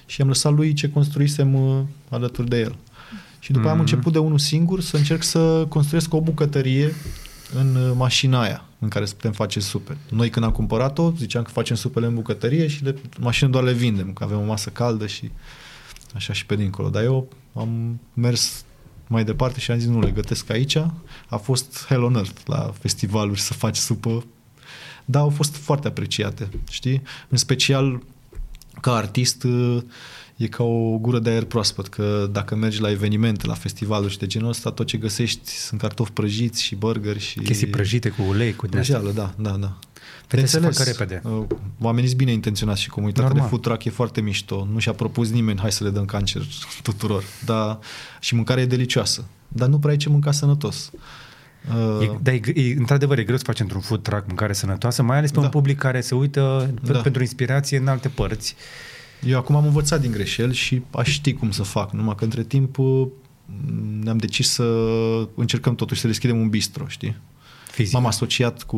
și 0.05 0.21
am 0.21 0.27
lăsat 0.27 0.53
lui 0.53 0.73
ce 0.73 0.89
construisem 0.89 1.53
uh, 1.53 1.79
alături 2.09 2.49
de 2.49 2.59
el. 2.59 2.75
Și 3.39 3.51
după 3.51 3.63
aia 3.65 3.73
am 3.73 3.79
Mhm. 3.79 3.89
început 3.89 4.13
de 4.13 4.19
unul 4.19 4.39
singur 4.39 4.81
să 4.81 4.97
încerc 4.97 5.23
să 5.23 5.65
construiesc 5.69 6.13
o 6.13 6.21
bucătărie 6.21 6.93
în 7.59 7.75
uh, 7.75 7.91
mașina 7.95 8.41
aia 8.41 8.63
în 8.84 8.89
care 8.89 9.05
să 9.05 9.13
putem 9.13 9.31
face 9.31 9.59
supe. 9.59 9.97
Noi 10.09 10.29
când 10.29 10.45
am 10.45 10.51
cumpărat-o, 10.51 11.11
ziceam 11.17 11.43
că 11.43 11.49
facem 11.51 11.75
supele 11.75 12.05
în 12.05 12.15
bucătărie 12.15 12.67
și 12.67 12.84
le, 12.84 12.95
mașină 13.19 13.49
doar 13.49 13.63
le 13.63 13.73
vindem, 13.73 14.13
că 14.13 14.23
avem 14.23 14.39
o 14.39 14.45
masă 14.45 14.69
caldă 14.69 15.07
și 15.07 15.31
așa 16.13 16.34
și 16.34 16.45
pe 16.45 16.55
dincolo. 16.55 16.89
Dar 16.89 17.03
eu 17.03 17.27
am 17.53 17.99
mers 18.13 18.65
mai 19.07 19.23
departe 19.23 19.59
și 19.59 19.71
am 19.71 19.77
zis 19.77 19.88
nu, 19.88 19.99
le 19.99 20.11
gătesc 20.11 20.49
aici. 20.49 20.77
A 21.27 21.38
fost 21.41 21.86
Hell 21.88 22.03
on 22.03 22.15
Earth 22.15 22.41
la 22.45 22.73
festivaluri 22.79 23.39
să 23.39 23.53
faci 23.53 23.77
supă. 23.77 24.25
Dar 25.05 25.21
au 25.21 25.29
fost 25.29 25.55
foarte 25.55 25.88
apreciate, 25.88 26.49
știi? 26.69 27.01
În 27.29 27.38
special 27.38 28.01
ca 28.81 28.95
artist 28.95 29.43
uh, 29.43 29.81
e 30.43 30.47
ca 30.47 30.63
o 30.63 30.97
gură 30.97 31.19
de 31.19 31.29
aer 31.29 31.43
proaspăt, 31.43 31.87
că 31.87 32.27
dacă 32.31 32.55
mergi 32.55 32.81
la 32.81 32.89
evenimente, 32.91 33.47
la 33.47 33.53
festivaluri 33.53 34.11
și 34.11 34.17
de 34.17 34.27
genul 34.27 34.49
ăsta, 34.49 34.71
tot 34.71 34.85
ce 34.87 34.97
găsești 34.97 35.49
sunt 35.51 35.79
cartofi 35.81 36.11
prăjiți 36.11 36.63
și 36.63 36.75
burgeri 36.75 37.19
și... 37.19 37.39
Chestii 37.39 37.67
prăjite 37.67 38.09
cu 38.09 38.21
ulei, 38.27 38.53
cu 38.55 38.67
din 38.67 38.79
astea. 38.79 38.97
Prăjeală, 38.99 39.33
da, 39.37 39.49
da, 39.49 39.57
da. 39.57 39.77
Fete 40.27 40.45
se 40.45 40.55
înțeles, 40.57 40.77
facă 40.77 40.89
repede. 40.89 41.21
uh, 41.29 41.45
Oamenii 41.81 42.07
sunt 42.07 42.19
bine 42.19 42.31
intenționați 42.31 42.81
și 42.81 42.89
comunitatea 42.89 43.27
Normal. 43.27 43.43
de 43.45 43.49
food 43.49 43.61
truck 43.63 43.83
e 43.83 43.89
foarte 43.89 44.21
mișto. 44.21 44.67
Nu 44.71 44.79
și-a 44.79 44.93
propus 44.93 45.29
nimeni, 45.29 45.59
hai 45.59 45.71
să 45.71 45.83
le 45.83 45.89
dăm 45.89 46.05
cancer 46.05 46.41
tuturor. 46.81 47.23
Dar 47.45 47.79
și 48.19 48.35
mâncarea 48.35 48.63
e 48.63 48.65
delicioasă. 48.65 49.25
Dar 49.47 49.67
nu 49.67 49.79
prea 49.79 49.91
ai 49.91 49.97
ce 49.97 50.09
mânca 50.09 50.31
sănătos. 50.31 50.91
Uh, 51.69 52.01
E, 52.01 52.17
dar 52.21 52.33
e, 52.33 52.39
e, 52.53 52.73
într-adevăr 52.77 53.17
e 53.17 53.23
greu 53.23 53.37
să 53.37 53.43
faci 53.45 53.59
într-un 53.59 53.81
food 53.81 54.01
truck 54.03 54.27
mâncare 54.27 54.53
sănătoasă, 54.53 55.03
mai 55.03 55.17
ales 55.17 55.31
pe 55.31 55.37
Da. 55.39 55.43
un 55.45 55.49
public 55.49 55.77
care 55.77 56.01
se 56.01 56.15
uită 56.15 56.73
pe, 56.85 56.91
Da. 56.91 56.99
pentru 56.99 57.21
inspirație 57.21 57.77
în 57.77 57.87
alte 57.87 58.07
părți. 58.07 58.55
Eu 59.28 59.38
acum 59.38 59.55
am 59.55 59.65
învățat 59.65 60.01
din 60.01 60.11
greșeli 60.11 60.53
și 60.53 60.82
aș 60.91 61.09
ști 61.09 61.34
cum 61.34 61.51
să 61.51 61.63
fac, 61.63 61.91
numai 61.91 62.15
că 62.15 62.24
între 62.24 62.43
timp 62.43 62.78
uh, 62.78 63.07
ne-am 64.01 64.17
decis 64.17 64.49
să 64.49 64.63
încercăm 65.36 65.76
totuși 65.76 66.01
să 66.01 66.07
deschidem 66.07 66.39
un 66.39 66.49
bistro, 66.49 66.88
știi? 66.88 67.15
Fizic. 67.71 67.93
M-am 67.93 68.05
asociat 68.05 68.63
cu 68.63 68.78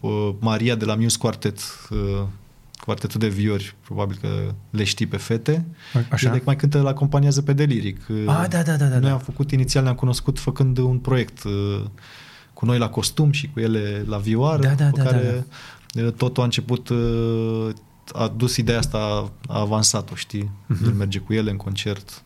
uh, 0.00 0.30
Maria 0.38 0.74
de 0.74 0.84
la 0.84 0.94
Muse 0.94 1.18
Quartet, 1.18 1.58
uh, 1.90 1.98
quartetul 2.84 3.20
de 3.20 3.28
viori, 3.28 3.74
probabil 3.84 4.18
că 4.20 4.28
le 4.70 4.84
știi 4.84 5.06
pe 5.06 5.16
fete. 5.16 5.64
Așa? 6.10 6.28
Ele 6.28 6.42
mai 6.44 6.56
cântă 6.56 6.80
la 6.80 6.88
acompaniază 6.88 7.42
pe 7.42 7.52
Deliric. 7.52 8.00
Uh, 8.08 8.16
Ah, 8.26 8.46
da, 8.48 8.62
da, 8.62 8.76
da, 8.76 8.84
da, 8.86 8.98
Noi 8.98 9.00
da. 9.08 9.12
am 9.12 9.18
făcut, 9.18 9.50
inițial 9.50 9.82
ne-am 9.82 9.94
cunoscut 9.94 10.38
făcând 10.38 10.78
un 10.78 10.98
proiect 10.98 11.44
uh, 11.44 11.84
cu 12.52 12.64
noi 12.66 12.78
la 12.78 12.88
costum 12.88 13.30
și 13.32 13.50
cu 13.52 13.60
ele 13.60 14.04
la 14.06 14.16
vioară, 14.16 14.62
Da, 14.62 14.68
da, 14.74 14.84
pe 14.84 15.02
da, 15.02 15.04
care 15.04 15.46
uh, 15.94 16.12
totul 16.12 16.42
a 16.42 16.44
început, 16.44 16.88
uh, 16.88 17.68
a 18.12 18.28
dus 18.28 18.56
ideea 18.56 18.78
asta, 18.78 19.30
a 19.48 19.60
avansat-o, 19.60 20.14
știi? 20.14 20.50
Mhm. 20.66 20.84
El 20.84 20.92
merge 20.92 21.18
cu 21.18 21.32
ele 21.32 21.50
în 21.50 21.56
concert. 21.56 22.22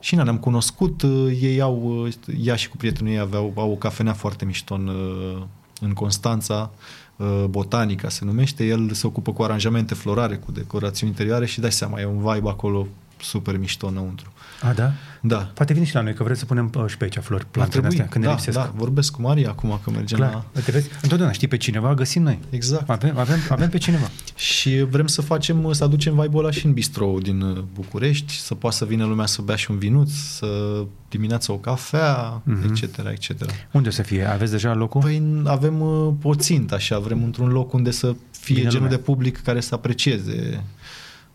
Și 0.00 0.14
na, 0.14 0.22
ne-am 0.22 0.38
cunoscut, 0.38 1.02
uh, 1.02 1.38
ei 1.40 1.60
au, 1.60 2.02
uh, 2.04 2.14
ea 2.42 2.56
și 2.56 2.68
cu 2.68 2.76
prietenul 2.76 3.12
ei 3.12 3.18
aveau, 3.18 3.52
au 3.56 3.70
o 3.70 3.76
cafenea 3.76 4.12
foarte 4.12 4.44
mișto 4.44 4.74
în, 4.74 4.86
uh, 4.86 5.42
în 5.80 5.92
Constanța, 5.92 6.70
uh, 7.16 7.44
Botanica 7.48 8.08
se 8.08 8.24
numește, 8.24 8.64
el 8.64 8.92
se 8.92 9.06
ocupă 9.06 9.32
cu 9.32 9.42
aranjamente 9.42 9.94
florare, 9.94 10.36
cu 10.36 10.52
decorații 10.52 11.08
interioare 11.08 11.46
și 11.46 11.60
dai 11.60 11.72
seama, 11.72 12.00
e 12.00 12.06
un 12.06 12.18
vibe 12.18 12.48
acolo 12.48 12.86
super 13.24 13.56
mișto 13.56 13.86
înăuntru. 13.86 14.32
A, 14.62 14.72
da? 14.72 14.92
Da. 15.20 15.36
Poate 15.36 15.72
vine 15.72 15.84
și 15.84 15.94
la 15.94 16.00
noi, 16.00 16.14
că 16.14 16.22
vrem 16.22 16.36
să 16.36 16.44
punem 16.44 16.70
uh, 16.76 16.84
și 16.86 16.96
pe 16.96 17.04
aici 17.04 17.18
flori, 17.20 17.42
Ar 17.42 17.48
plantele 17.50 17.80
trebui, 17.80 17.88
astea, 17.96 18.08
când 18.12 18.24
da, 18.24 18.30
ne 18.30 18.36
lipsesc. 18.36 18.58
da, 18.58 18.72
vorbesc 18.76 19.12
cu 19.12 19.22
Maria 19.22 19.48
acum 19.48 19.80
că 19.84 19.90
mergem 19.90 20.18
Clar. 20.18 20.32
la... 20.32 20.44
Uite, 20.56 20.70
vezi? 20.70 20.88
Întotdeauna 21.02 21.32
știi 21.34 21.48
pe 21.48 21.56
cineva, 21.56 21.94
găsim 21.94 22.22
noi. 22.22 22.38
Exact. 22.50 22.90
Avem, 22.90 23.18
avem, 23.18 23.38
avem 23.48 23.68
pe 23.68 23.78
cineva. 23.78 24.10
Și 24.34 24.82
vrem 24.82 25.06
să 25.06 25.22
facem, 25.22 25.72
să 25.72 25.84
aducem 25.84 26.14
vibe-ul 26.20 26.42
ăla 26.44 26.50
și 26.50 26.66
în 26.66 26.72
bistro 26.72 27.14
din 27.22 27.40
uh, 27.40 27.58
București, 27.74 28.32
să 28.32 28.54
poată 28.54 28.76
să 28.76 28.84
vină 28.84 29.04
lumea 29.04 29.26
să 29.26 29.42
bea 29.42 29.56
și 29.56 29.70
un 29.70 29.78
vinuț, 29.78 30.10
să 30.12 30.46
dimineața 31.08 31.52
o 31.52 31.56
cafea, 31.56 32.40
Mhm. 32.44 32.72
etc., 32.82 32.98
etc. 33.12 33.50
Unde 33.72 33.88
o 33.88 33.90
să 33.90 34.02
fie? 34.02 34.24
Aveți 34.24 34.50
deja 34.50 34.74
locul? 34.74 35.00
Păi 35.00 35.22
avem 35.44 35.80
uh, 35.80 36.12
o 36.22 36.34
țintă 36.34 36.74
așa, 36.74 36.98
vrem 36.98 37.22
într-un 37.24 37.48
loc 37.48 37.72
unde 37.72 37.90
să 37.90 38.14
fie 38.30 38.54
Vine 38.54 38.68
genul 38.68 38.82
lumea. 38.84 38.96
de 38.98 39.02
public 39.02 39.42
care 39.42 39.60
să 39.60 39.74
aprecieze 39.74 40.64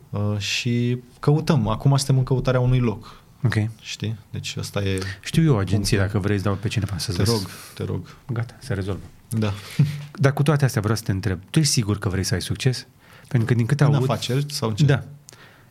uh, 0.10 0.38
și 0.38 0.98
căutăm. 1.20 1.68
Acum 1.68 1.96
suntem 1.98 2.18
în 2.18 2.24
căutarea 2.24 2.60
unui 2.60 2.80
loc, 2.80 3.22
Ok. 3.44 3.54
știi? 3.82 4.16
Deci 4.32 4.56
asta 4.60 4.82
e... 4.82 5.00
Știu 5.22 5.44
eu 5.44 5.54
o 5.54 5.58
agenție, 5.58 5.98
Punctul. 5.98 5.98
dacă 6.20 6.20
vrei 6.28 6.38
să 6.38 6.44
dau 6.44 6.56
pe 6.56 6.68
cineva 6.68 6.98
să 6.98 7.12
Te 7.14 7.24
rog, 7.24 7.40
te 7.74 7.84
rog. 7.84 8.16
Gata, 8.34 8.56
se 8.60 8.74
rezolvă. 8.74 9.02
Da. 9.30 9.54
Dar 10.24 10.34
cu 10.34 10.44
toate 10.44 10.66
astea 10.66 10.82
vreau 10.82 10.96
să 10.98 11.04
te 11.04 11.12
întreb. 11.12 11.40
Tu 11.50 11.60
ești 11.60 11.72
sigur 11.74 11.98
că 12.00 12.10
vrei 12.10 12.24
să 12.24 12.34
ai 12.34 12.42
succes? 12.42 12.88
Pentru 13.28 13.48
că 13.48 13.54
din 13.54 13.66
câte 13.66 13.84
În 13.84 13.94
aud... 13.94 14.04
afaceri 14.04 14.46
sau 14.54 14.70
în 14.70 14.76
ce? 14.76 14.86
Da. 14.86 15.04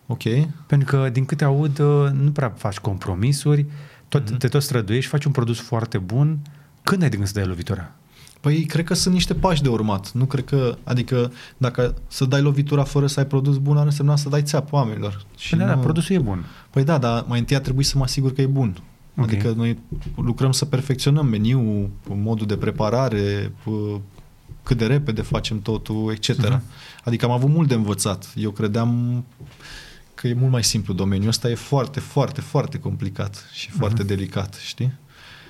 Ok. 0.07 0.23
Pentru 0.67 0.97
că 0.97 1.09
din 1.09 1.25
câte 1.25 1.45
aud, 1.45 1.79
uh, 1.79 2.11
nu 2.13 2.31
prea 2.33 2.51
faci 2.57 2.79
compromisuri, 2.79 3.67
tot, 4.09 4.29
Mhm. 4.31 4.39
te 4.39 4.49
tot 4.49 4.63
străduiești, 4.63 5.11
faci 5.11 5.25
un 5.25 5.33
produs 5.33 5.61
foarte 5.61 5.99
bun. 5.99 6.39
Când 6.83 7.03
ai 7.03 7.09
de 7.09 7.17
gând 7.17 7.29
să 7.29 7.35
dai 7.35 7.47
lovitura? 7.47 7.93
Păi 8.41 8.65
cred 8.65 8.85
că 8.85 8.95
sunt 8.95 9.15
niște 9.15 9.35
pași 9.35 9.63
de 9.63 9.69
urmat. 9.69 10.13
Nu 10.13 10.25
cred 10.25 10.45
că, 10.45 10.77
adică 10.85 11.33
dacă 11.57 11.95
să 12.09 12.25
dai 12.25 12.41
lovitura 12.41 12.85
fără 12.85 13.07
să 13.07 13.21
ai 13.21 13.27
produs 13.27 13.57
bun, 13.57 13.77
ar 13.77 13.85
însemna 13.85 14.17
să 14.17 14.29
dai 14.29 14.43
țeapă 14.43 14.77
oamenilor. 14.77 15.25
Și 15.37 15.51
Păi 15.51 15.59
da, 15.59 15.67
da, 15.67 15.75
nu... 15.75 15.81
produsul 15.81 16.15
e 16.15 16.19
bun. 16.19 16.45
Păi 16.71 16.85
da, 16.85 16.99
dar 16.99 17.25
mai 17.29 17.39
întâi 17.39 17.57
a 17.57 17.61
trebuit 17.61 17.87
să 17.87 17.99
mă 17.99 18.05
asigur 18.05 18.33
că 18.33 18.41
e 18.41 18.47
bun. 18.47 18.83
Ok. 19.17 19.25
Adică 19.25 19.53
noi 19.57 19.79
lucrăm 20.17 20.53
să 20.53 20.65
perfecționăm 20.65 21.27
meniul, 21.27 21.91
modul 22.09 22.47
de 22.47 22.57
preparare, 22.57 23.53
p- 23.61 24.01
cât 24.63 24.79
de 24.79 24.87
repede 24.87 25.23
facem 25.23 25.61
totul, 25.61 26.13
etc. 26.13 26.37
Mhm. 26.37 26.63
Adică 27.05 27.25
am 27.25 27.31
avut 27.31 27.51
mult 27.51 27.69
de 27.69 27.75
învățat. 27.75 28.33
Eu 28.37 28.51
credeam 28.51 29.25
că 30.15 30.29
e 30.29 30.35
mult 30.35 30.53
mai 30.53 30.65
simplu 30.65 30.95
domeniul 30.95 31.29
ăsta, 31.29 31.51
e 31.51 31.55
foarte, 31.55 32.01
foarte, 32.01 32.41
foarte 32.41 32.79
complicat 32.79 33.45
și 33.53 33.71
foarte 33.71 34.03
uh-huh. 34.03 34.07
delicat, 34.07 34.55
știi? 34.55 34.93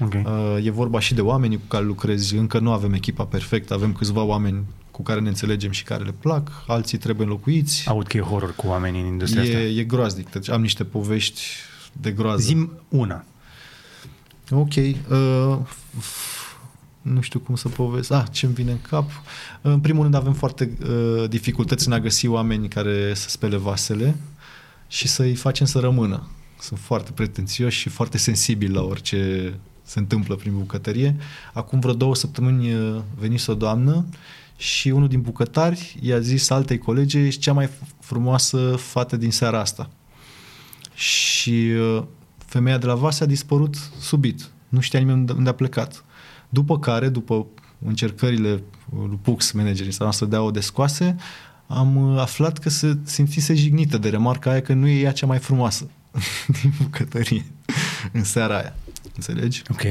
Okay. 0.01 0.25
Uh, 0.27 0.65
e 0.65 0.71
vorba 0.71 1.01
și 1.01 1.15
de 1.15 1.21
oamenii 1.21 1.57
cu 1.57 1.67
care 1.69 1.85
lucrezi, 1.85 2.37
încă 2.37 2.59
nu 2.59 2.73
avem 2.73 2.93
echipa 2.93 3.25
perfectă, 3.25 3.75
avem 3.75 3.93
câțiva 3.93 4.23
oameni 4.23 4.65
cu 4.91 5.03
care 5.03 5.21
ne 5.21 5.29
înțelegem 5.29 5.71
și 5.71 5.83
care 5.83 6.05
le 6.05 6.15
plac, 6.21 6.51
alții 6.67 6.99
trebuie 6.99 7.27
înlocuiți. 7.27 7.89
Aud 7.89 8.07
că 8.07 8.17
e 8.17 8.21
horror 8.21 8.55
cu 8.55 8.67
oamenii 8.67 9.01
în 9.01 9.07
industria 9.07 9.43
e, 9.43 9.47
asta. 9.47 9.59
E 9.59 9.85
groaznic, 9.85 10.31
deci 10.31 10.51
am 10.51 10.61
niște 10.61 10.85
povești 10.85 11.43
de 11.93 12.11
groază. 12.11 12.43
Zim 12.43 12.73
una. 12.89 13.25
Ok. 14.51 14.75
Uh, 14.77 15.59
nu 17.03 17.21
știu 17.21 17.39
cum 17.39 17.55
să 17.55 17.69
povesc. 17.69 18.11
Ah, 18.13 18.25
ce-mi 18.31 18.53
vine 18.53 18.71
în 18.71 18.81
cap? 18.81 19.11
În 19.61 19.81
primul 19.81 20.03
rând 20.03 20.15
avem 20.15 20.33
foarte 20.33 20.79
uh, 20.83 21.29
dificultăți 21.29 21.87
în 21.87 21.93
a 21.93 22.01
găsi 22.01 22.27
oameni 22.27 22.69
care 22.69 23.15
să 23.15 23.29
spele 23.29 23.57
vasele 23.57 24.17
și 24.89 25.09
să-i 25.09 25.35
facem 25.35 25.67
să 25.67 25.79
rămână. 25.79 26.27
Sunt 26.61 26.79
foarte 26.79 27.11
pretențioși 27.13 27.79
și 27.79 27.89
foarte 27.89 28.19
sensibili 28.19 28.73
la 28.73 28.83
orice 28.83 29.55
se 29.89 29.99
întâmplă 29.99 30.35
prin 30.35 30.53
bucătărie. 30.59 31.17
Acum 31.53 31.81
vreo 31.81 31.95
două 31.95 32.15
săptămâni 32.15 32.75
uh, 32.75 33.01
venise 33.19 33.51
o 33.51 33.55
doamnă 33.55 34.05
și 34.57 34.89
unul 34.89 35.09
din 35.09 35.21
bucătari 35.21 35.99
i-a 36.01 36.19
zis 36.19 36.51
altei 36.51 36.79
colege, 36.79 37.19
ești 37.19 37.41
cea 37.41 37.53
mai 37.53 37.69
frumoasă 38.01 38.75
fată 38.77 39.17
din 39.17 39.31
seara 39.31 39.61
asta. 39.61 39.91
Și 40.95 41.71
uh, 41.97 42.03
femeia 42.39 42.79
de 42.79 42.87
la 42.87 42.95
vase 42.95 43.23
a 43.23 43.27
dispărut 43.27 43.77
subit. 44.01 44.51
Nu 44.69 44.81
știa 44.81 44.99
nimeni 44.99 45.31
unde 45.37 45.49
a 45.49 45.55
plecat. 45.55 46.05
După 46.49 46.79
care, 46.79 47.09
după 47.09 47.47
încercările 47.87 48.63
lui 48.91 49.19
Pux, 49.23 49.51
managerii 49.51 49.93
să 49.93 50.03
noastră 50.03 50.27
de 50.27 50.37
a 50.37 50.41
o 50.41 50.51
descoase, 50.51 51.17
am 51.67 51.97
uh, 51.97 52.21
aflat 52.21 52.59
că 52.59 52.69
se 52.69 52.99
simțise 53.03 53.55
jignită 53.55 53.99
de 53.99 54.09
remarca 54.09 54.51
aia 54.51 54.63
că 54.63 54.73
nu 54.73 54.87
e 54.87 55.01
ea 55.01 55.13
cea 55.13 55.27
mai 55.27 55.39
frumoasă 55.39 55.91
din 56.61 56.73
bucătărie 56.83 57.45
în 58.13 58.25
seara 58.25 58.57
aia. 58.57 58.75
Înțelegi? 59.19 59.63
Ok. 59.71 59.83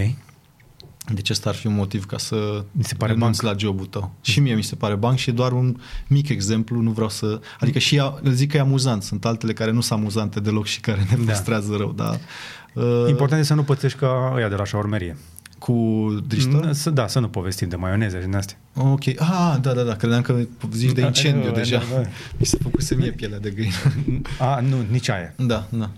Deci 1.13 1.29
ăsta 1.29 1.49
ar 1.49 1.55
fi 1.55 1.67
un 1.67 1.73
motiv 1.75 2.05
ca 2.05 2.17
să 2.17 2.63
Mi 2.71 2.83
se 2.83 2.95
pare 2.95 3.11
renunți 3.11 3.41
banc. 3.43 3.53
la 3.53 3.59
jobul 3.65 3.85
tău. 3.85 4.11
Și 4.21 4.39
mie 4.39 4.53
mi 4.55 4.63
se 4.63 4.75
pare 4.75 4.95
banc 4.95 5.17
și 5.17 5.29
e 5.29 5.33
doar 5.33 5.51
un 5.51 5.77
mic 6.07 6.29
exemplu, 6.29 6.81
nu 6.81 6.91
vreau 6.91 7.09
să... 7.09 7.39
Adică 7.59 7.79
și 7.79 7.95
ea, 7.95 8.19
îl 8.23 8.31
zic 8.31 8.51
că 8.51 8.57
e 8.57 8.59
amuzant, 8.59 9.03
sunt 9.03 9.25
altele 9.25 9.53
care 9.53 9.71
nu 9.71 9.81
sunt 9.81 9.99
amuzante 9.99 10.39
deloc 10.39 10.65
și 10.65 10.79
care 10.79 10.99
ne 11.09 11.17
Da. 11.17 11.31
frustrează 11.31 11.75
rău, 11.75 11.91
dar... 11.91 12.19
Uh, 12.73 13.05
Important 13.09 13.41
e 13.41 13.45
să 13.45 13.53
nu 13.53 13.63
pățești 13.63 13.97
ca 13.97 14.31
ăia 14.35 14.49
de 14.49 14.55
la 14.55 14.65
șaurmerie. 14.65 15.17
Cu 15.59 15.73
driștă? 16.27 16.69
Să, 16.73 16.89
da, 16.89 17.07
să 17.07 17.19
nu 17.19 17.27
povestim 17.27 17.67
de 17.69 17.75
maioneze 17.75 18.19
și 18.19 18.25
din 18.25 18.35
astea. 18.35 18.57
Ok. 18.75 19.07
Ah, 19.07 19.55
da, 19.61 19.73
da, 19.73 19.81
da. 19.83 19.95
Credeam 19.95 20.21
că 20.21 20.35
zici 20.73 20.91
de 20.91 21.01
Da, 21.01 21.07
incendiu 21.07 21.49
da, 21.49 21.55
deja. 21.55 21.77
da, 21.77 22.01
da. 22.01 22.07
Mi 22.37 22.45
se 22.45 22.57
făcuse 22.61 22.95
mie 22.95 23.11
pielea 23.11 23.39
de 23.39 23.49
găină. 23.49 23.73
A, 24.39 24.59
nu, 24.59 24.75
nici 24.91 25.09
aia. 25.09 25.33
da, 25.37 25.67
da. 25.69 25.89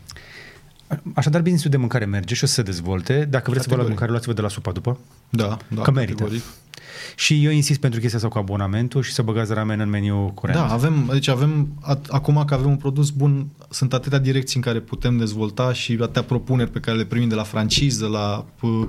Așadar, 1.14 1.42
business 1.42 1.68
de 1.70 1.78
mâncare 1.78 2.06
merge 2.06 2.36
și 2.36 2.44
o 2.44 2.48
să 2.48 2.54
se 2.54 2.62
dezvolte. 2.62 3.26
Dacă 3.30 3.50
vreți 3.50 3.64
să 3.64 3.70
vă 3.70 3.76
luați 3.76 3.76
Categoric. 3.76 3.88
mâncare, 3.88 4.12
luați-vă 4.12 4.34
de 4.34 4.42
la 4.42 4.50
supa 4.50 4.72
după. 4.72 4.98
Da, 5.30 5.58
da. 5.68 5.82
Că 5.82 5.92
merită. 5.92 6.14
categoric. 6.14 6.44
Și 7.16 7.46
eu 7.46 7.52
insist 7.52 7.80
pentru 7.80 8.00
chestia 8.00 8.18
asta 8.20 8.32
cu 8.32 8.38
abonamentul 8.38 9.04
și 9.04 9.12
să 9.12 9.22
băgați 9.22 9.54
ramen 9.54 9.80
în 9.80 9.90
meniu 9.90 10.32
curent. 10.36 10.58
Da, 10.58 10.72
avem, 10.72 11.10
deci 11.12 11.28
avem, 11.28 11.68
at, 11.82 12.06
acum 12.10 12.44
că 12.46 12.54
avem 12.54 12.70
un 12.70 12.76
produs 12.76 13.10
bun, 13.10 13.48
sunt 13.70 13.94
atâtea 13.94 14.20
direcții 14.20 14.56
în 14.56 14.62
care 14.62 14.80
putem 14.80 15.18
dezvolta 15.18 15.74
și 15.74 15.98
atâtea 16.02 16.24
propuneri 16.24 16.72
pe 16.72 16.80
care 16.80 16.98
le 16.98 17.06
primim 17.06 17.30
de 17.30 17.36
la 17.36 17.44
franciză, 17.44 18.08
la... 18.08 18.46
p- 18.58 18.88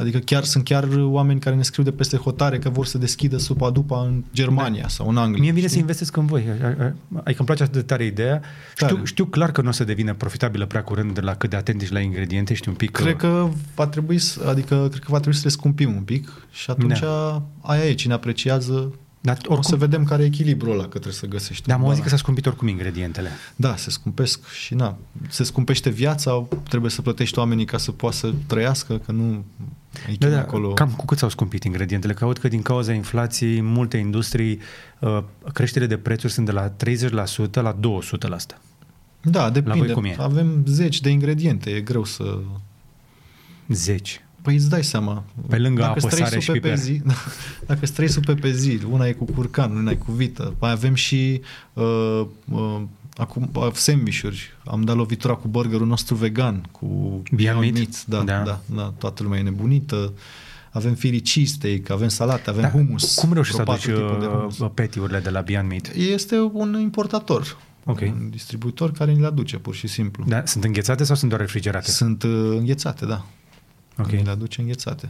Adică 0.00 0.18
chiar 0.18 0.44
sunt 0.44 0.64
chiar 0.64 0.88
oameni 0.98 1.40
care 1.40 1.56
ne 1.56 1.62
scriu 1.62 1.82
de 1.84 1.92
peste 1.92 2.16
hotare 2.16 2.58
că 2.58 2.68
vor 2.68 2.86
să 2.86 2.98
deschidă 2.98 3.36
supa 3.36 3.70
după 3.70 4.04
în 4.06 4.24
Germania 4.34 4.88
sau 4.88 5.08
în 5.08 5.16
Anglia. 5.16 5.38
Mie 5.40 5.48
îmi 5.48 5.56
vine 5.56 5.62
să 5.62 5.68
știi? 5.68 5.80
investesc 5.80 6.16
în 6.16 6.26
voi. 6.26 6.44
A- 6.62 6.66
a- 6.66 6.94
Adică 7.14 7.34
îmi 7.38 7.46
place 7.46 7.62
atât 7.62 7.72
de 7.74 7.82
tare 7.82 8.04
ideea. 8.04 8.40
Tare. 8.76 8.92
Știu, 8.92 9.04
știu 9.04 9.24
clar 9.24 9.52
că 9.52 9.60
nu 9.62 9.68
o 9.68 9.72
să 9.72 9.84
devină 9.84 10.14
profitabilă 10.14 10.66
prea 10.66 10.82
curând 10.82 11.14
de 11.14 11.20
la 11.20 11.34
cât 11.34 11.50
de 11.50 11.56
atent 11.56 11.80
ești 11.82 11.92
la 11.94 12.00
ingrediente. 12.00 12.54
Știu 12.54 12.70
un 12.70 12.76
pic 12.76 12.90
Cred 12.90 13.16
că 13.16 13.48
va 13.74 13.86
trebui 13.86 14.18
să, 14.18 14.46
adică 14.48 14.86
cred 14.90 15.02
că 15.02 15.10
va 15.10 15.18
trebui 15.18 15.34
să 15.38 15.44
le 15.44 15.50
scumpim 15.50 15.94
un 15.96 16.02
pic 16.02 16.46
și 16.50 16.70
atunci 16.70 16.98
Da. 17.00 17.42
aia 17.60 17.84
e, 17.84 17.92
cine 17.92 18.12
apreciază 18.12 18.94
Dar 19.22 19.34
Oricum, 19.36 19.56
o 19.58 19.62
să 19.62 19.68
oricum, 19.72 19.88
vedem 19.88 20.04
care 20.04 20.22
e 20.22 20.26
echilibrul 20.26 20.72
ăla 20.72 20.82
că 20.82 20.88
trebuie 20.88 21.12
să 21.12 21.26
găsești. 21.26 21.66
dar 21.66 21.76
un 21.76 21.82
am 21.82 21.88
auzit 21.88 22.02
că 22.02 22.08
balans. 22.08 22.20
s-a 22.20 22.24
scumpit 22.26 22.46
oricum 22.46 22.68
ingredientele. 22.68 23.28
Da, 23.56 23.76
se 23.76 23.90
scumpesc 23.90 24.48
și 24.48 24.74
na, 24.74 24.96
se 25.28 25.44
scumpește 25.44 25.90
viața, 25.90 26.46
trebuie 26.68 26.90
să 26.90 27.02
plătești 27.02 27.38
oamenii 27.38 27.64
ca 27.64 27.78
să 27.78 27.92
poată 27.92 28.16
să 28.16 28.32
trăiască, 28.46 28.98
că 28.98 29.12
nu 29.12 29.44
e 30.10 30.14
Da, 30.18 30.28
da, 30.28 30.38
acolo. 30.38 30.72
Cam 30.72 30.90
cu 30.90 31.04
cât 31.04 31.18
s-au 31.18 31.28
scumpit 31.28 31.64
ingredientele? 31.64 32.12
Că 32.12 32.24
aud 32.24 32.38
că 32.38 32.48
din 32.48 32.62
cauza 32.62 32.92
inflației, 32.92 33.60
multe 33.60 33.96
industrii, 33.96 34.60
uh, 34.98 35.22
creșterile 35.52 35.94
de 35.94 36.00
prețuri 36.00 36.32
sunt 36.32 36.46
de 36.46 36.52
la 36.52 36.68
30% 36.68 37.60
la 37.60 37.72
200%. 37.72 38.28
La 38.28 38.34
asta. 38.34 38.60
Da, 39.22 39.50
depinde. 39.50 39.78
voi 39.78 39.90
cum 39.90 40.04
e? 40.04 40.16
Avem 40.18 40.64
zeci 40.66 41.00
de 41.00 41.10
ingrediente, 41.10 41.70
e 41.70 41.80
greu 41.80 42.04
să... 42.04 42.38
10. 43.68 44.24
Păi 44.42 44.54
îți 44.54 44.68
dai 44.68 44.84
seama. 44.84 45.24
Pe 45.48 45.58
lângă 45.58 45.80
dacă 45.80 45.98
apă, 45.98 46.08
trei 46.08 46.24
sare 46.24 46.38
și 46.38 46.46
supe 46.46 46.58
pe 46.58 46.68
piper. 46.68 46.82
zi, 46.84 47.00
da, 47.06 47.14
dacă 47.66 47.78
îți 47.82 47.92
trei 47.92 48.08
supe 48.08 48.34
pe 48.34 48.52
zi, 48.52 48.78
una 48.90 49.06
e 49.06 49.12
cu 49.12 49.24
curcan, 49.24 49.76
una 49.76 49.90
e 49.90 49.94
cu 49.94 50.12
vită, 50.12 50.54
mai 50.60 50.70
avem 50.70 50.94
și 50.94 51.40
uh, 51.72 52.26
uh, 52.48 52.82
acum 53.20 53.50
uh, 53.52 53.68
sandwich-uri. 53.72 54.50
Am 54.64 54.82
dat 54.82 54.96
lovitura 54.96 55.34
cu 55.34 55.48
burgerul 55.48 55.86
nostru 55.86 56.14
vegan, 56.14 56.64
cu 56.70 57.22
Beyond 57.32 57.60
Meat? 57.72 58.04
Da, 58.06 58.22
Da. 58.22 58.24
da. 58.24 58.42
Da, 58.44 58.60
da, 58.74 58.92
toată 58.98 59.22
lumea 59.22 59.38
e 59.38 59.42
nebunită. 59.42 60.12
Avem 60.72 60.94
fili 60.94 61.20
cheesesteak, 61.20 61.90
avem 61.90 62.08
salate, 62.08 62.50
avem 62.50 62.62
Dar 62.62 62.70
hummus. 62.70 63.14
Cum 63.14 63.32
reușești 63.32 63.56
să 63.56 63.62
vreo 63.62 63.74
aduci 63.74 63.86
patru 63.86 64.00
tipuri 64.02 64.20
de 64.20 64.26
hummus. 64.26 64.58
uh, 64.58 64.70
petiurile 64.74 65.18
de 65.20 65.30
la 65.30 65.40
Beyond 65.40 65.68
Meat? 65.68 65.90
Este 65.94 66.38
un 66.52 66.78
importator. 66.80 67.56
Ok. 67.84 68.00
Un 68.00 68.30
distribuitor 68.30 68.92
care 68.92 69.12
ni 69.12 69.20
le 69.20 69.26
aduce, 69.26 69.56
pur 69.56 69.74
și 69.74 69.86
simplu. 69.86 70.24
Da, 70.28 70.42
sunt 70.46 70.64
înghețate 70.64 71.04
sau 71.04 71.16
sunt 71.16 71.28
doar 71.30 71.40
refrigerate? 71.42 71.90
Sunt 71.90 72.22
uh, 72.22 72.30
înghețate, 72.58 73.06
da. 73.06 73.24
Ok. 73.98 74.10
Ni 74.10 74.22
le 74.24 74.30
aduce 74.30 74.60
înghețate. 74.60 75.08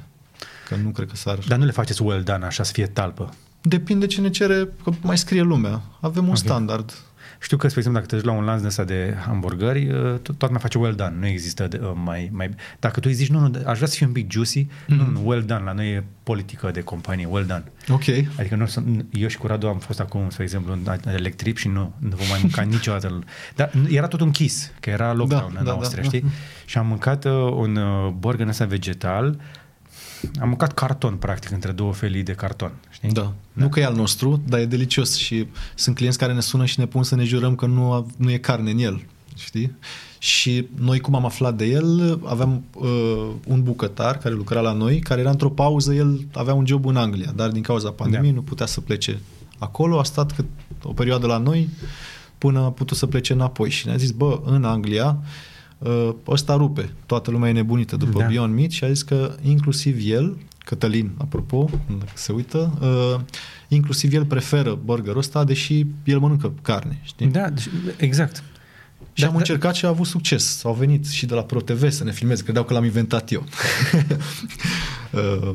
Că 0.69 0.77
nu 0.77 0.89
cred 0.91 1.09
că 1.09 1.17
s-ar... 1.17 1.39
Dar 1.49 1.59
nu 1.59 1.65
le 1.65 1.71
faceți 1.71 2.03
well 2.03 2.23
done, 2.23 2.45
așa 2.45 2.63
să 2.63 2.73
fie 2.73 2.87
talpă. 2.87 3.35
Depinde 3.63 4.07
ce 4.07 4.21
ne 4.21 4.31
cere, 4.31 4.69
că 4.85 4.91
mai 5.03 5.19
scrie 5.19 5.43
lumea. 5.43 5.83
Avem 6.01 6.25
un 6.25 6.31
Ok. 6.31 6.37
standard. 6.37 6.95
Știu 7.41 7.57
că, 7.57 7.66
spre 7.68 7.78
exemplu, 7.78 8.01
dacă 8.03 8.14
te 8.14 8.20
duci 8.20 8.31
la 8.33 8.39
un 8.39 8.45
lanț 8.45 8.61
de 8.61 8.66
ăsta 8.66 8.85
de 8.85 9.16
hamburgeri, 9.26 9.89
uh, 9.91 9.97
to- 10.18 10.22
toată 10.22 10.45
lumea 10.47 10.61
face 10.61 10.78
well 10.78 10.95
done. 10.95 11.14
Nu 11.18 11.26
există 11.26 11.66
de, 11.68 11.81
uh, 11.83 11.91
mai, 12.05 12.28
mai... 12.33 12.51
Dacă 12.78 13.01
tu 13.01 13.09
îi 13.09 13.14
zici, 13.14 13.28
nu, 13.28 13.39
nu, 13.39 13.51
aș 13.66 13.76
vrea 13.76 13.89
să 13.89 13.95
fie 13.97 14.07
un 14.07 14.12
pic 14.12 14.31
juicy, 14.33 14.64
mm-hmm. 14.64 14.87
nu, 14.87 15.07
nu, 15.07 15.20
well 15.24 15.43
done. 15.43 15.62
La 15.64 15.72
noi 15.72 15.89
e 15.93 16.05
politică 16.22 16.70
de 16.70 16.81
companie, 16.81 17.26
well 17.26 17.47
done. 17.47 17.64
Ok. 17.89 18.03
Adică 18.39 18.57
nu, 18.57 18.66
sunt- 18.66 19.05
eu 19.12 19.28
și 19.28 19.39
cu 19.39 19.47
Radu 19.47 19.66
am 19.66 19.78
fost 19.78 20.01
acum, 20.01 20.26
spre 20.31 20.43
exemplu, 20.43 20.72
în 20.72 21.12
Electrip 21.14 21.57
și 21.57 21.68
nu, 21.68 21.93
nu 21.99 22.16
vom 22.16 22.26
mai 22.28 22.39
mânca 22.43 22.62
niciodată. 22.76 23.18
Dar 23.57 23.70
era 23.89 24.07
tot 24.07 24.20
un 24.20 24.31
chis, 24.31 24.72
că 24.81 24.91
era 24.91 25.12
lockdown 25.12 25.51
Da, 25.53 25.59
în 25.59 25.64
da, 25.64 25.70
Austria, 25.72 26.03
da. 26.03 26.09
știi? 26.09 26.24
Și 26.64 26.78
am 26.78 26.87
mâncat 26.87 27.24
uh, 27.24 27.33
un 27.57 27.76
uh, 27.76 28.12
burger 28.18 28.47
ăsta 28.49 28.64
vegetal, 28.64 29.41
am 30.41 30.49
mâncat 30.49 30.73
carton, 30.73 31.14
practic, 31.14 31.51
între 31.51 31.73
două 31.73 31.93
felii 31.93 32.23
de 32.23 32.33
carton, 32.33 32.73
știi? 32.91 33.11
Da. 33.12 33.33
Nu 33.53 33.68
că 33.68 33.81
e 33.81 33.85
al 33.85 33.95
nostru, 33.95 34.41
dar 34.49 34.61
e 34.61 34.64
delicios 34.64 35.16
și 35.16 35.47
sunt 35.75 35.97
clienți 35.97 36.18
care 36.18 36.33
ne 36.33 36.41
sună 36.41 36.64
și 36.64 36.79
ne 36.79 36.87
pun 36.87 37.03
să 37.03 37.14
ne 37.14 37.25
jurăm 37.25 37.55
că 37.55 37.66
nu, 37.66 37.93
a- 37.93 38.07
nu 38.16 38.31
e 38.31 38.37
carne 38.37 38.71
în 38.71 38.79
el, 38.79 39.03
știi? 39.37 39.77
Și 40.18 40.68
noi 40.75 41.01
cum 41.01 41.14
am 41.14 41.25
aflat 41.25 41.57
de 41.57 41.64
el, 41.64 42.21
aveam 42.25 42.64
uh, 42.75 43.29
un 43.47 43.62
bucătar 43.62 44.18
care 44.18 44.35
lucra 44.35 44.61
la 44.61 44.73
noi, 44.73 44.99
care 44.99 45.21
era 45.21 45.31
într-o 45.31 45.51
pauză, 45.51 45.95
el 45.95 46.27
avea 46.33 46.55
un 46.55 46.66
job 46.66 46.87
în 46.87 46.97
Anglia, 46.97 47.33
dar 47.35 47.51
din 47.51 47.62
cauza 47.62 47.91
pandemiei 47.91 48.33
Da. 48.33 48.37
nu 48.37 48.43
putea 48.43 48.66
să 48.66 48.81
plece 48.81 49.21
acolo, 49.59 49.99
a 49.99 50.03
stat 50.03 50.33
cât, 50.33 50.45
o 50.83 50.93
perioadă 50.93 51.27
la 51.27 51.39
noi 51.39 51.68
până 52.39 52.61
a 52.61 52.71
putut 52.71 52.97
să 52.97 53.07
plece 53.07 53.33
înapoi 53.33 53.71
și 53.71 53.87
ne-a 53.87 53.97
zis, 53.97 54.11
bă, 54.11 54.41
în 54.45 54.64
Anglia 54.64 55.18
uh, 55.21 55.27
ăsta 56.28 56.55
rupe, 56.57 56.93
toată 57.07 57.31
lumea 57.31 57.49
e 57.49 57.53
nebunită 57.53 57.97
după 57.97 58.18
Da. 58.18 58.18
da. 58.18 58.26
Beyond 58.26 58.55
Meat 58.55 58.70
și 58.70 58.85
a 58.85 58.89
zis 58.89 59.03
că 59.03 59.35
inclusiv 59.43 59.97
el, 60.05 60.37
Cătălin, 60.64 61.11
apropo, 61.18 61.70
dacă 61.99 62.12
se 62.14 62.33
uită, 62.33 62.78
uh, 62.81 63.20
inclusiv 63.68 64.12
el 64.12 64.24
preferă 64.24 64.78
burgerul 64.85 65.18
ăsta, 65.18 65.45
deși 65.45 65.87
el 66.05 66.18
mănâncă 66.18 66.53
carne, 66.62 67.01
știi? 67.03 67.26
Da, 67.26 67.49
deci, 67.49 67.68
exact. 67.97 68.43
Și 69.12 69.20
Da, 69.20 69.26
am 69.26 69.33
da. 69.33 69.39
încercat 69.39 69.74
și 69.74 69.85
a 69.85 69.89
avut 69.89 70.07
succes. 70.07 70.64
Au 70.64 70.74
venit 70.74 71.07
și 71.07 71.26
de 71.26 71.35
la 71.35 71.43
ProTV 71.43 71.91
să 71.91 72.05
ne 72.05 72.12
filmeze, 72.12 72.43
credeau 72.43 72.64
că 72.64 72.72
l-am 72.72 72.85
inventat 72.85 73.33
eu. 73.33 73.45
uh, 75.11 75.55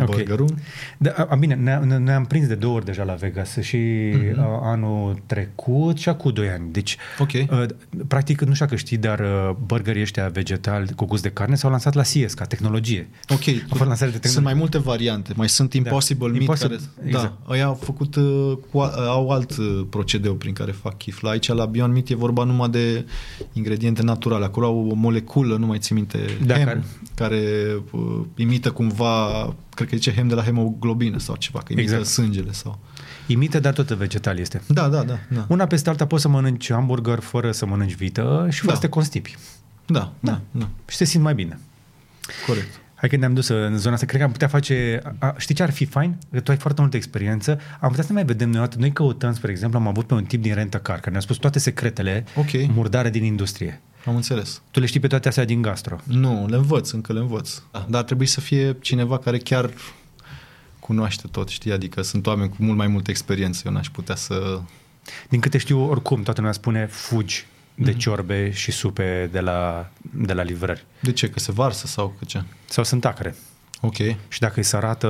Ok. 0.00 0.06
burgerul. 0.14 0.54
Da, 0.98 1.10
a, 1.28 1.34
bine, 1.34 1.54
ne, 1.54 1.76
ne, 1.76 1.96
ne-am 1.96 2.24
prins 2.24 2.46
de 2.46 2.54
două 2.54 2.74
ori 2.76 2.84
deja 2.84 3.02
la 3.02 3.12
Vegas 3.12 3.56
și 3.60 3.76
Mhm. 3.76 4.38
uh, 4.38 4.44
anul 4.62 5.22
trecut 5.26 5.98
și 5.98 6.08
acum 6.08 6.32
doi 6.32 6.48
ani. 6.48 6.72
Deci, 6.72 6.96
Ok. 7.18 7.28
uh, 7.32 7.64
practic, 8.08 8.40
nu 8.42 8.52
știu 8.54 8.64
dacă 8.66 8.76
știi, 8.78 8.96
dar 8.96 9.20
uh, 9.20 9.50
burgerii 9.66 10.02
ăștia 10.02 10.28
vegetali 10.28 10.92
cu 10.96 11.04
gust 11.04 11.22
de 11.22 11.30
carne 11.30 11.54
s-au 11.54 11.70
lansat 11.70 11.94
la 11.94 12.02
CS 12.02 12.34
ca 12.34 12.44
tehnologie. 12.44 13.08
Ok, 13.28 13.46
A 13.70 13.74
fost 13.74 13.84
lansare 13.88 14.10
de 14.10 14.16
sunt 14.16 14.22
tehnologie. 14.22 14.40
mai 14.42 14.54
multe 14.54 14.78
variante. 14.78 15.32
Mai 15.36 15.48
sunt 15.48 15.74
Impossible 15.74 16.26
Meat 16.28 16.40
Impossible, 16.40 16.76
care... 16.76 17.06
exact. 17.06 17.24
Da, 17.46 17.52
ăia 17.52 17.64
au 17.64 17.74
făcut, 17.74 18.14
uh, 18.16 18.52
cu, 18.70 18.78
a- 18.80 18.94
au 19.06 19.30
alt 19.30 19.56
uh, 19.56 19.86
procedeu 19.90 20.34
prin 20.34 20.52
care 20.52 20.72
fac 20.72 20.96
chif. 20.98 21.20
La 21.20 21.30
aici, 21.30 21.48
la 21.48 21.66
Beyond 21.66 21.92
Meat, 21.92 22.08
e 22.08 22.14
vorba 22.14 22.44
numai 22.44 22.68
de 22.68 23.06
ingrediente 23.52 24.02
naturale. 24.02 24.44
Acolo 24.44 24.66
au 24.66 24.86
o 24.90 24.94
moleculă, 24.94 25.56
nu 25.56 25.66
mai 25.66 25.78
țin 25.78 25.96
minte, 25.96 26.18
Da, 26.46 26.54
hem, 26.54 26.64
care- 26.64 26.82
care, 27.14 27.40
uh, 27.90 28.20
imită 28.36 28.70
cumva, 28.70 29.54
cred 29.74 29.88
că 29.88 29.96
zice 29.96 30.12
hem 30.14 30.28
de 30.28 30.34
la 30.34 30.42
hemoglobină 30.42 31.18
sau 31.18 31.36
ceva, 31.36 31.58
că 31.58 31.72
imită 31.72 31.90
Exact. 31.90 32.08
sângele 32.10 32.52
sau... 32.52 32.78
Imită, 33.26 33.60
dar 33.60 33.72
tot 33.72 33.90
vegetal 33.90 34.38
este. 34.38 34.62
Da, 34.66 34.88
da, 34.88 35.02
da. 35.04 35.18
Da, 35.28 35.44
Una 35.48 35.66
peste 35.66 35.88
alta 35.88 36.06
poți 36.06 36.22
să 36.22 36.28
mănânci 36.28 36.72
hamburger 36.72 37.18
fără 37.18 37.52
să 37.52 37.66
mănânci 37.66 37.94
vită 37.94 38.46
și 38.50 38.58
fără 38.58 38.70
Da. 38.72 38.78
să 38.78 38.80
te 38.80 38.88
constipi. 38.88 39.36
da, 39.86 40.12
da, 40.20 40.40
da. 40.50 40.68
Și 40.88 40.96
te 40.96 41.04
simți 41.04 41.24
mai 41.24 41.34
bine. 41.34 41.58
corect. 42.46 42.80
Hai 42.94 43.10
că 43.10 43.16
ne-am 43.16 43.34
dus 43.34 43.48
în 43.48 43.78
zona 43.78 43.94
asta, 43.94 44.06
cred 44.06 44.18
că 44.20 44.26
am 44.26 44.32
putea 44.32 44.48
face, 44.48 45.02
a, 45.18 45.34
știi 45.38 45.54
ce 45.54 45.62
ar 45.62 45.70
fi 45.70 45.84
fain? 45.84 46.16
Că 46.32 46.40
tu 46.40 46.50
ai 46.50 46.56
foarte 46.56 46.80
multă 46.80 46.96
experiență, 46.96 47.58
am 47.80 47.88
putea 47.88 48.04
să 48.04 48.12
mai 48.12 48.24
vedem 48.24 48.48
noi, 48.50 48.58
o 48.58 48.62
dată. 48.62 48.76
noi 48.78 48.92
căutăm, 48.92 49.34
spre 49.34 49.50
exemplu, 49.50 49.78
am 49.78 49.86
avut 49.86 50.06
pe 50.06 50.14
un 50.14 50.24
tip 50.24 50.42
din 50.42 50.54
Rentacar, 50.54 50.98
care 50.98 51.10
ne-a 51.10 51.20
spus 51.20 51.36
toate 51.36 51.58
secretele 51.58 52.24
Ok. 52.36 52.46
murdare 52.74 53.10
din 53.10 53.24
industrie. 53.24 53.80
Am 54.06 54.14
înțeles. 54.14 54.62
Tu 54.70 54.80
le 54.80 54.86
știi 54.86 55.00
pe 55.00 55.06
toate 55.06 55.28
astea 55.28 55.44
din 55.44 55.62
gastro. 55.62 55.96
Nu, 56.04 56.46
le 56.48 56.56
învăț, 56.56 56.90
încă 56.90 57.12
le 57.12 57.18
învăț. 57.18 57.62
Da. 57.72 57.86
Dar 57.88 58.02
trebuie 58.02 58.26
să 58.26 58.40
fie 58.40 58.76
cineva 58.80 59.18
care 59.18 59.38
chiar 59.38 59.70
cunoaște 60.78 61.28
tot, 61.30 61.48
știi? 61.48 61.72
Adică 61.72 62.02
sunt 62.02 62.26
oameni 62.26 62.48
cu 62.48 62.56
mult 62.58 62.76
mai 62.76 62.86
multă 62.86 63.10
experiență. 63.10 63.62
Eu 63.66 63.72
n-aș 63.72 63.88
putea 63.88 64.14
să... 64.14 64.60
Din 65.28 65.40
câte 65.40 65.58
știu, 65.58 65.88
oricum, 65.90 66.22
toată 66.22 66.40
lumea 66.40 66.54
spune 66.54 66.86
fugi 66.86 67.46
Mhm. 67.74 67.84
de 67.84 67.92
ciorbe 67.92 68.50
și 68.50 68.70
supe 68.70 69.28
de 69.32 69.40
la, 69.40 69.90
de 70.12 70.32
la 70.32 70.42
livrări. 70.42 70.84
De 71.00 71.12
ce? 71.12 71.28
Că 71.30 71.38
se 71.38 71.52
varsă 71.52 71.86
sau 71.86 72.14
că 72.18 72.24
ce? 72.24 72.42
Sau 72.68 72.84
sunt 72.84 73.04
acre. 73.04 73.34
Ok. 73.80 73.96
Și 74.28 74.38
dacă 74.40 74.60
e 74.60 74.62
sărată, 74.62 75.08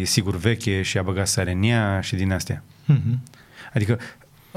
e 0.00 0.04
sigur 0.04 0.36
veche 0.36 0.82
și 0.82 0.98
a 0.98 1.02
băgat 1.02 1.28
sare 1.28 1.50
în 1.52 1.62
ea 1.62 2.00
și 2.00 2.14
din 2.14 2.32
astea. 2.32 2.62
Mm-hmm. 2.92 3.18
Adică 3.74 3.98
uh, 4.00 4.04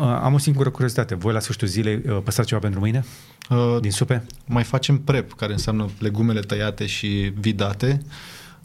am 0.04 0.34
o 0.34 0.38
singură 0.38 0.70
curiozitate. 0.70 1.16
Voi 1.16 1.34
la 1.34 1.40
sfârșitul 1.40 1.68
zilei 1.68 1.96
uh, 1.96 2.18
păstrați 2.24 2.48
ceva 2.50 2.62
pentru 2.62 2.80
mâine? 2.80 3.06
Uh, 3.50 3.78
Din 3.82 3.92
supe? 3.92 4.26
mai 4.46 4.64
facem 4.64 4.98
prep, 4.98 5.34
care 5.34 5.52
înseamnă 5.52 5.90
legumele 6.00 6.40
tăiate 6.40 6.86
și 6.86 7.08
vidate, 7.40 8.02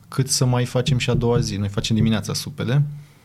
cât 0.08 0.28
să 0.30 0.44
mai 0.44 0.64
facem 0.64 0.98
și 0.98 1.10
a 1.10 1.14
doua 1.14 1.38
zi. 1.38 1.56
Noi 1.56 1.68
facem 1.68 1.96
dimineața 1.96 2.34
supele, 2.34 2.82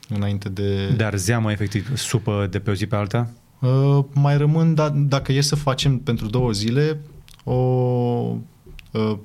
înainte 0.09 0.49
de... 0.49 0.87
Dar 0.97 1.15
zeamă, 1.17 1.51
efectiv, 1.51 1.97
supă 1.97 2.47
de 2.49 2.59
pe 2.59 2.69
o 2.69 2.73
zi 2.73 2.85
pe 2.85 2.95
alta? 2.95 3.29
Uh, 3.59 4.05
mai 4.13 4.37
rămân, 4.37 4.73
da, 4.75 4.89
dacă 4.89 5.31
e 5.31 5.41
să 5.41 5.55
facem 5.55 5.97
pentru 5.97 6.27
două 6.27 6.51
zile, 6.51 6.99
o, 7.43 7.53
uh, 8.91 9.17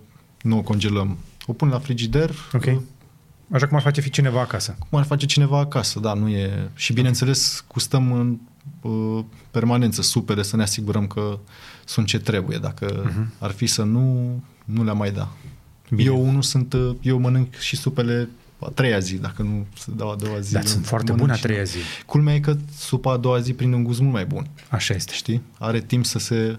nu 0.43 0.59
o 0.59 0.63
congelăm. 0.63 1.17
O 1.47 1.53
pun 1.53 1.69
la 1.69 1.79
frigider, 1.79 2.31
Ok. 2.53 2.65
uh, 2.67 2.77
Așa 3.53 3.67
cum 3.67 3.77
ar 3.77 3.83
face 3.83 4.01
fi 4.01 4.11
cineva 4.11 4.41
acasă. 4.41 4.77
cum 4.91 4.99
ar 4.99 5.05
face 5.05 5.27
cineva 5.27 5.59
acasă, 5.59 6.01
da, 6.01 6.15
nu 6.15 6.29
e... 6.29 6.71
Și 6.75 6.93
bineînțeles, 6.93 7.65
gustăm 7.73 8.13
în 8.13 8.29
uh, 8.31 8.37
permanență 9.51 10.03
supele 10.03 10.43
să 10.43 10.57
ne 10.57 10.63
asigurăm 10.63 11.07
că 11.07 11.39
sunt 11.85 12.07
ce 12.07 12.19
trebuie. 12.19 12.59
Dacă 12.59 13.03
Mhm. 13.05 13.25
uh-huh. 13.27 13.39
ar 13.39 13.51
fi 13.51 13.67
să 13.67 13.83
nu, 13.83 14.41
nu 14.65 14.85
le-am 14.85 14.97
mai 14.97 15.11
da. 15.13 15.33
Bine. 15.91 16.03
Bine. 16.03 16.15
Eu 16.15 16.29
unul 16.29 16.43
sunt, 16.43 16.73
uh, 16.73 16.95
eu 17.03 17.19
mănânc 17.19 17.55
și 17.59 17.77
supele 17.77 18.29
a 18.59 18.69
treia 18.75 18.99
zi, 18.99 19.17
dacă 19.17 19.43
nu 19.43 19.67
se 19.79 19.91
dau 19.97 20.11
a 20.11 20.15
doua 20.17 20.39
zi. 20.41 20.53
Dar 20.53 20.63
eu 20.63 20.69
sunt 20.69 20.87
foarte 20.87 21.11
mănânc 21.13 21.21
bune 21.27 21.33
a 21.33 21.37
și- 21.37 21.43
treia 21.43 21.63
zi. 21.63 21.79
Culmea 22.07 22.35
e 22.35 22.41
că 22.41 22.57
supa 22.79 23.13
a 23.13 23.17
doua 23.17 23.39
zi 23.41 23.53
prinde 23.53 23.77
un 23.77 23.85
gust 23.85 24.01
mult 24.01 24.13
mai 24.13 24.25
bun, 24.27 24.47
Așa 24.69 24.95
este. 24.95 25.13
știi? 25.15 25.43
Are 25.59 25.81
timp 25.81 26.05
să 26.07 26.19
se 26.19 26.59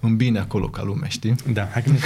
îmbine 0.00 0.38
acolo 0.38 0.68
ca 0.68 0.82
lumea, 0.82 1.08
știi? 1.08 1.34
Da, 1.52 1.68
hai 1.72 1.82
că 1.82 1.90
ne... 1.90 1.98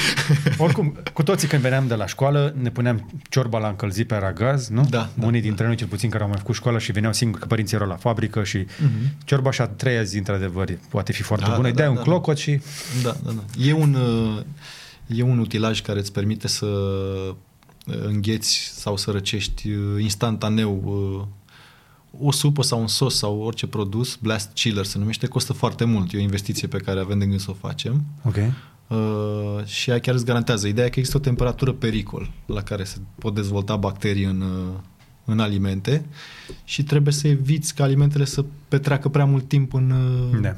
Oricum, 0.64 0.96
cu 1.12 1.22
toții 1.22 1.48
când 1.48 1.62
veneam 1.62 1.86
de 1.86 1.94
la 1.94 2.06
școală, 2.06 2.54
ne 2.60 2.70
puneam 2.70 3.10
ciorba 3.30 3.58
la 3.58 3.68
încălzit 3.68 4.06
pe 4.06 4.14
aragaz, 4.14 4.68
nu? 4.68 4.86
Da, 4.90 5.10
da, 5.14 5.26
Unii 5.26 5.40
dintre 5.40 5.66
noi, 5.66 5.76
cel 5.76 5.86
puțin, 5.86 6.10
care 6.10 6.22
au 6.22 6.28
mai 6.28 6.38
făcut 6.38 6.54
școală 6.54 6.78
și 6.78 6.92
veneau 6.92 7.12
singuri, 7.12 7.40
că 7.40 7.46
părinții 7.46 7.76
erau 7.76 7.88
la 7.88 7.96
fabrică 7.96 8.44
și 8.44 8.56
Mhm. 8.58 9.14
ciorba 9.24 9.50
și 9.50 9.60
a 9.60 9.66
treia 9.66 10.02
zi, 10.02 10.16
într-adevăr, 10.18 10.78
poate 10.88 11.12
fi 11.12 11.22
foarte 11.22 11.46
Da, 11.48 11.54
bună. 11.54 11.68
Îi 11.68 11.74
da, 11.74 11.78
dai 11.78 11.86
da, 11.86 11.90
un 11.92 11.96
da. 11.96 12.02
clocot 12.10 12.36
și... 12.38 12.60
Da, 13.02 13.16
da, 13.24 13.30
da. 13.30 13.42
E 13.64 13.72
un, 13.72 13.94
uh, 13.94 14.42
e 15.06 15.22
un 15.22 15.38
utilaj 15.38 15.80
care 15.82 15.98
îți 15.98 16.12
permite 16.12 16.48
să 16.48 16.66
uh, 16.66 17.34
îngheți 18.04 18.72
sau 18.74 18.96
să 18.96 19.10
răcești 19.10 19.68
uh, 19.70 20.02
instantaneu 20.02 20.82
uh, 20.84 21.26
o 22.20 22.32
supă 22.32 22.62
sau 22.62 22.80
un 22.80 22.86
sos 22.86 23.16
sau 23.16 23.40
orice 23.40 23.66
produs, 23.66 24.16
blast 24.16 24.50
chiller 24.54 24.84
se 24.84 24.98
numește, 24.98 25.26
costă 25.26 25.52
foarte 25.52 25.84
mult. 25.84 26.12
E 26.12 26.16
o 26.16 26.20
investiție 26.20 26.68
pe 26.68 26.78
care 26.78 27.00
avem 27.00 27.18
de 27.18 27.26
gând 27.26 27.40
să 27.40 27.50
o 27.50 27.54
facem. 27.68 28.02
Ok. 28.24 28.36
Uh, 28.88 29.64
și 29.64 29.90
ea 29.90 29.98
chiar 30.00 30.14
îți 30.14 30.24
garantează. 30.24 30.66
Ideea 30.66 30.86
e 30.86 30.90
că 30.90 30.98
există 30.98 31.18
o 31.18 31.22
temperatură 31.22 31.72
pericol 31.72 32.30
la 32.46 32.62
care 32.62 32.84
se 32.84 32.96
pot 33.18 33.34
dezvolta 33.34 33.76
bacterii 33.76 34.24
în, 34.24 34.40
uh, 34.40 34.74
în 35.24 35.40
alimente 35.40 36.04
și 36.64 36.82
trebuie 36.82 37.12
să 37.12 37.28
eviți 37.28 37.74
ca 37.74 37.84
alimentele 37.84 38.24
să 38.24 38.44
petreacă 38.68 39.08
prea 39.08 39.24
mult 39.24 39.48
timp 39.48 39.74
în... 39.74 39.90
uh, 40.32 40.40
Da. 40.40 40.56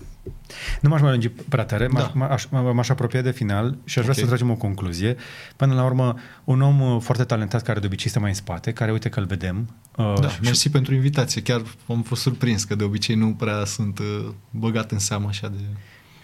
Nu 0.81 0.89
m-aș 0.89 1.01
mai 1.01 1.10
lungi 1.10 1.28
prea 1.28 1.64
tare, 1.64 1.86
m-aș, 1.86 2.02
Da. 2.02 2.10
m-aș, 2.14 2.47
m-aș 2.72 2.89
apropia 2.89 3.20
de 3.22 3.31
final 3.31 3.77
și 3.85 3.98
aș 3.98 4.05
vrea 4.05 4.16
Ok. 4.16 4.22
să 4.22 4.28
tragem 4.28 4.51
o 4.51 4.55
concluzie. 4.55 5.16
Până 5.56 5.74
la 5.74 5.85
urmă, 5.85 6.14
un 6.44 6.60
om 6.60 6.81
uh, 6.81 7.01
foarte 7.01 7.24
talentat 7.24 7.62
care 7.62 7.81
de 7.81 7.86
obicei 7.86 8.06
este 8.06 8.18
mai 8.18 8.28
în 8.28 8.35
spate, 8.35 8.72
care 8.72 8.93
uite 8.93 9.09
că 9.09 9.20
îl 9.20 9.27
vedem. 9.27 9.68
Uh, 10.14 10.20
Da, 10.20 10.28
și- 10.28 10.39
mersi 10.43 10.68
pentru 10.68 10.94
invitație. 10.94 11.43
Chiar 11.43 11.62
am 11.89 12.02
fost 12.02 12.22
surprins 12.22 12.64
că 12.64 12.74
de 12.74 12.85
obicei 12.85 13.14
nu 13.14 13.28
prea 13.35 13.64
sunt 13.64 13.98
uh, 13.98 14.28
băgat 14.51 14.90
în 14.90 14.98
seamă 14.98 15.27
așa 15.28 15.48
de... 15.48 15.59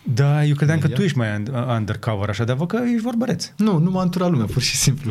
Da, 0.03 0.45
eu 0.45 0.55
credeam 0.55 0.79
că 0.79 0.87
Media? 0.87 0.97
tu 1.01 1.07
ești 1.07 1.19
mai 1.19 1.29
un- 1.37 1.55
undercover 1.77 2.29
așa, 2.29 2.45
dar 2.45 2.57
văd 2.57 2.69
că 2.69 2.81
ești 2.85 3.03
vorbăreț. 3.03 3.51
Nu, 3.57 3.79
nu 3.79 3.91
m-a 3.91 4.03
înturat 4.03 4.31
lumea, 4.31 4.47
pur 4.47 4.63
și 4.63 4.77
simplu. 4.77 5.11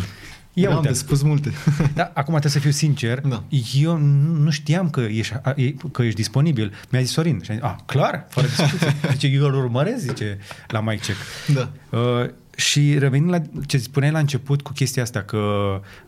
Ia 0.54 0.64
Eu 0.64 0.70
am 0.70 0.76
uite. 0.78 0.88
de 0.88 0.94
spus 0.94 1.22
multe. 1.22 1.52
Da, 1.94 2.04
acum 2.04 2.24
trebuie 2.40 2.52
să 2.52 2.60
fiu 2.60 2.72
sincer, 2.72 3.20
Da. 3.20 3.44
eu 3.74 3.98
nu 3.98 4.32
nu 4.36 4.50
știam 4.50 4.90
că 4.90 5.00
ești, 5.02 5.34
a- 5.42 5.54
e- 5.56 5.76
că 5.92 6.02
ești 6.04 6.16
disponibil. 6.16 6.74
Mi-a 6.90 7.02
zis 7.02 7.12
Sorin. 7.12 7.42
Și 7.44 7.52
am 7.52 7.56
zis, 7.58 7.66
a, 7.66 7.76
clar, 7.86 8.26
fără 8.30 8.48
discuție. 8.48 8.96
Zice, 9.12 9.28
eu 9.28 9.46
îl 9.46 9.54
urmăresc, 9.56 9.98
zice, 10.00 10.38
la 10.68 10.82
Mike 10.82 11.02
Check. 11.06 11.18
da. 11.58 11.98
Uh, 11.98 12.30
și 12.56 12.98
revenind 12.98 13.30
la 13.30 13.42
ce 13.66 13.78
spuneai 13.78 14.12
la 14.12 14.20
început 14.20 14.62
cu 14.62 14.72
chestia 14.72 15.04
asta, 15.04 15.22
că 15.22 15.40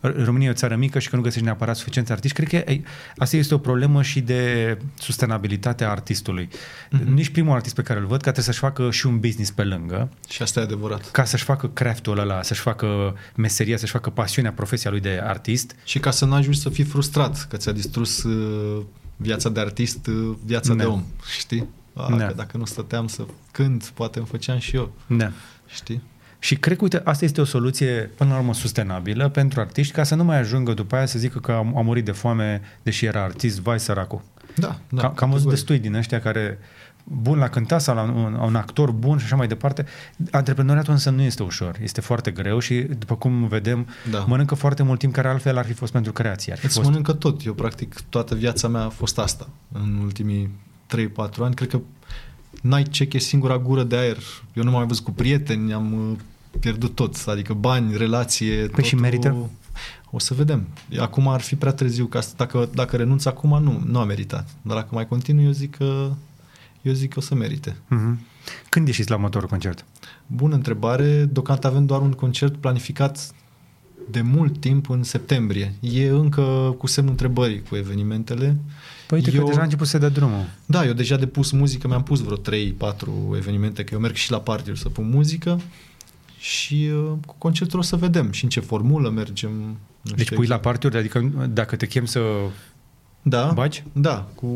România 0.00 0.46
e 0.48 0.50
o 0.50 0.54
țară 0.54 0.76
mică 0.76 0.98
și 0.98 1.08
că 1.08 1.16
nu 1.16 1.22
găsești 1.22 1.44
neapărat 1.44 1.76
suficienți 1.76 2.12
artiști, 2.12 2.36
cred 2.36 2.48
că 2.48 2.70
e, 2.70 2.82
asta 3.16 3.36
este 3.36 3.54
o 3.54 3.58
problemă 3.58 4.02
și 4.02 4.20
de 4.20 4.78
sustenabilitate 4.98 5.84
a 5.84 5.90
artistului. 5.90 6.48
Mhm. 6.90 7.02
Mm-hmm. 7.02 7.06
Nici 7.08 7.28
primul 7.28 7.54
artist 7.54 7.74
pe 7.74 7.82
care 7.82 7.98
îl 7.98 8.04
văd, 8.06 8.16
că 8.16 8.22
trebuie 8.22 8.44
să-și 8.44 8.58
facă 8.58 8.90
și 8.90 9.06
un 9.06 9.20
business 9.20 9.50
pe 9.50 9.64
lângă, 9.64 10.08
Și 10.28 10.42
asta 10.42 10.60
e 10.60 10.62
adevărat. 10.62 11.10
ca 11.10 11.24
să-și 11.24 11.44
facă 11.44 11.68
craftul 11.68 12.18
ăla, 12.18 12.42
să-și 12.42 12.60
facă 12.60 13.16
meseria, 13.36 13.76
să-și 13.76 13.92
facă 13.92 14.10
pasiunea, 14.10 14.52
profesia 14.52 14.90
lui 14.90 15.00
de 15.00 15.20
artist. 15.24 15.74
Și 15.84 15.98
ca 15.98 16.10
să 16.10 16.24
n-ajungi 16.24 16.60
să 16.60 16.68
fii 16.68 16.84
frustrat 16.84 17.46
că 17.50 17.56
ți-a 17.56 17.72
distrus 17.72 18.22
uh, 18.22 18.82
viața 19.16 19.48
de 19.48 19.60
artist, 19.60 20.06
uh, 20.06 20.36
viața 20.44 20.74
Da. 20.74 20.82
de 20.82 20.88
om, 20.88 21.04
știi? 21.38 21.66
A, 21.94 22.14
Da. 22.16 22.26
că 22.26 22.32
dacă 22.36 22.56
nu 22.56 22.64
stăteam 22.64 23.06
să 23.06 23.24
cânt, 23.52 23.90
poate 23.94 24.18
îmi 24.18 24.26
făceam 24.28 24.58
și 24.58 24.76
eu, 24.76 24.92
Da. 25.06 25.32
știi? 25.66 26.02
Și 26.38 26.56
cred 26.56 26.76
că, 26.76 26.82
uite, 26.82 27.00
asta 27.04 27.24
este 27.24 27.40
o 27.40 27.44
soluție, 27.44 28.10
până 28.16 28.30
la 28.30 28.38
urmă, 28.38 28.54
sustenabilă 28.54 29.28
pentru 29.28 29.60
artiști, 29.60 29.92
ca 29.92 30.02
să 30.02 30.14
nu 30.14 30.24
mai 30.24 30.38
ajungă 30.38 30.72
după 30.72 30.96
aia 30.96 31.06
să 31.06 31.18
zică 31.18 31.38
că 31.38 31.52
a, 31.52 31.56
a 31.56 31.80
murit 31.80 32.04
de 32.04 32.12
foame, 32.12 32.60
deși 32.82 33.04
era 33.04 33.22
artist, 33.22 33.60
vai 33.60 33.80
săracul. 33.80 34.20
Da, 34.54 34.66
Da, 34.66 34.76
da. 34.88 35.00
Ca, 35.00 35.06
am 35.06 35.12
văzut 35.12 35.26
categoric. 35.30 35.50
destui 35.50 35.78
din 35.78 35.94
ăștia 35.94 36.20
care 36.20 36.58
bun 37.04 37.38
la 37.38 37.48
cânta 37.48 37.78
sau 37.78 37.94
la 37.94 38.02
un, 38.02 38.34
un 38.34 38.54
actor 38.56 38.90
bun 38.90 39.18
și 39.18 39.24
așa 39.24 39.36
mai 39.36 39.46
departe. 39.48 39.84
Antreprenoriatul 40.30 40.92
însă 40.92 41.10
nu 41.10 41.22
este 41.22 41.42
ușor, 41.42 41.76
este 41.82 42.00
foarte 42.00 42.30
greu 42.30 42.58
și 42.58 42.74
după 42.80 43.16
cum 43.16 43.46
vedem, 43.46 43.86
Da. 44.10 44.18
mănâncă 44.18 44.54
foarte 44.54 44.82
mult 44.82 44.98
timp 44.98 45.12
care 45.14 45.28
altfel 45.28 45.56
ar 45.58 45.64
fi 45.64 45.72
fost 45.72 45.92
pentru 45.92 46.12
creație. 46.12 46.52
Ar 46.52 46.58
fi 46.58 46.64
Îți 46.64 46.74
fost... 46.74 46.86
mănâncă 46.88 47.12
tot. 47.12 47.44
Eu, 47.44 47.52
practic, 47.52 48.00
toată 48.08 48.34
viața 48.34 48.68
mea 48.68 48.82
a 48.84 48.88
fost 48.88 49.18
asta. 49.18 49.48
În 49.72 49.98
ultimii 50.02 50.50
3-4 50.96 50.96
ani, 51.40 51.54
cred 51.54 51.68
că 51.68 51.80
n-ai 52.62 52.82
check 52.82 53.12
e 53.12 53.18
singura 53.18 53.58
gură 53.58 53.82
de 53.82 53.96
aer. 53.96 54.18
Eu 54.54 54.62
nu 54.62 54.70
m-am 54.70 54.78
mai 54.78 54.88
văzut 54.88 55.04
cu 55.04 55.10
prieteni, 55.10 55.72
am 55.72 55.92
uh, 55.92 56.16
pierdut 56.60 56.94
tot. 56.94 57.24
Adică 57.26 57.54
bani, 57.54 57.96
relație, 57.96 58.66
Păi 58.66 58.84
și 58.84 58.94
merită? 58.94 59.50
O 60.10 60.18
să 60.18 60.34
vedem. 60.34 60.66
Acum 60.98 61.28
ar 61.28 61.40
fi 61.40 61.56
prea 61.56 61.72
târziu. 61.72 62.06
Ca 62.06 62.20
să, 62.20 62.32
dacă, 62.36 62.68
dacă 62.74 62.96
renunț 62.96 63.24
acum, 63.24 63.62
nu, 63.62 63.82
nu 63.86 63.98
a 63.98 64.04
meritat. 64.04 64.48
Dar 64.62 64.76
dacă 64.76 64.88
mai 64.90 65.08
continui, 65.08 65.44
eu 65.44 65.50
zic 65.50 65.76
că 65.76 66.10
eu 66.82 66.92
zic 66.92 67.12
că 67.12 67.18
o 67.18 67.22
să 67.22 67.34
merite. 67.34 67.76
Mhm. 67.88 68.18
Când 68.68 68.86
ieșiți 68.86 69.10
la 69.10 69.16
următorul 69.16 69.48
concert? 69.48 69.84
Bună 70.26 70.54
întrebare. 70.54 71.24
Deocamdată 71.24 71.66
avem 71.66 71.86
doar 71.86 72.00
un 72.00 72.12
concert 72.12 72.56
planificat 72.56 73.30
de 74.10 74.20
mult 74.20 74.60
timp 74.60 74.90
în 74.90 75.02
septembrie. 75.02 75.74
E 75.80 76.08
încă 76.08 76.74
cu 76.78 76.86
semnul 76.86 77.12
întrebării 77.12 77.62
cu 77.62 77.76
evenimentele. 77.76 78.56
Păi 79.08 79.18
uite 79.18 79.30
Eu- 79.34 79.42
că 79.42 79.48
deja 79.48 79.60
a 79.60 79.64
început 79.64 79.86
să 79.86 79.98
dea 79.98 80.08
drumul. 80.08 80.44
Da, 80.66 80.86
eu 80.86 80.92
deja 80.92 81.16
depus 81.16 81.50
muzică, 81.50 81.88
mi-am 81.88 82.02
pus 82.02 82.20
vreo 82.20 82.36
3-4 82.36 83.36
evenimente, 83.36 83.84
că 83.84 83.94
eu 83.94 84.00
merg 84.00 84.14
și 84.14 84.30
la 84.30 84.40
party 84.40 84.76
să 84.76 84.88
pun 84.88 85.08
muzică 85.08 85.60
și 86.38 86.90
uh, 86.92 87.12
cu 87.26 87.34
concertul 87.38 87.78
o 87.78 87.82
să 87.82 87.96
vedem 87.96 88.30
și 88.30 88.44
în 88.44 88.50
ce 88.50 88.60
formulă 88.60 89.08
mergem. 89.08 89.50
Nu 90.02 90.14
Deci 90.14 90.24
știu 90.24 90.36
pui 90.36 90.46
la 90.46 90.54
exact. 90.54 90.62
partiuri, 90.62 90.96
adică 90.96 91.48
dacă 91.52 91.76
te 91.76 91.86
chem 91.86 92.04
să 92.04 92.20
da, 93.22 93.50
bagi? 93.54 93.84
Da, 93.92 94.28
cu 94.34 94.48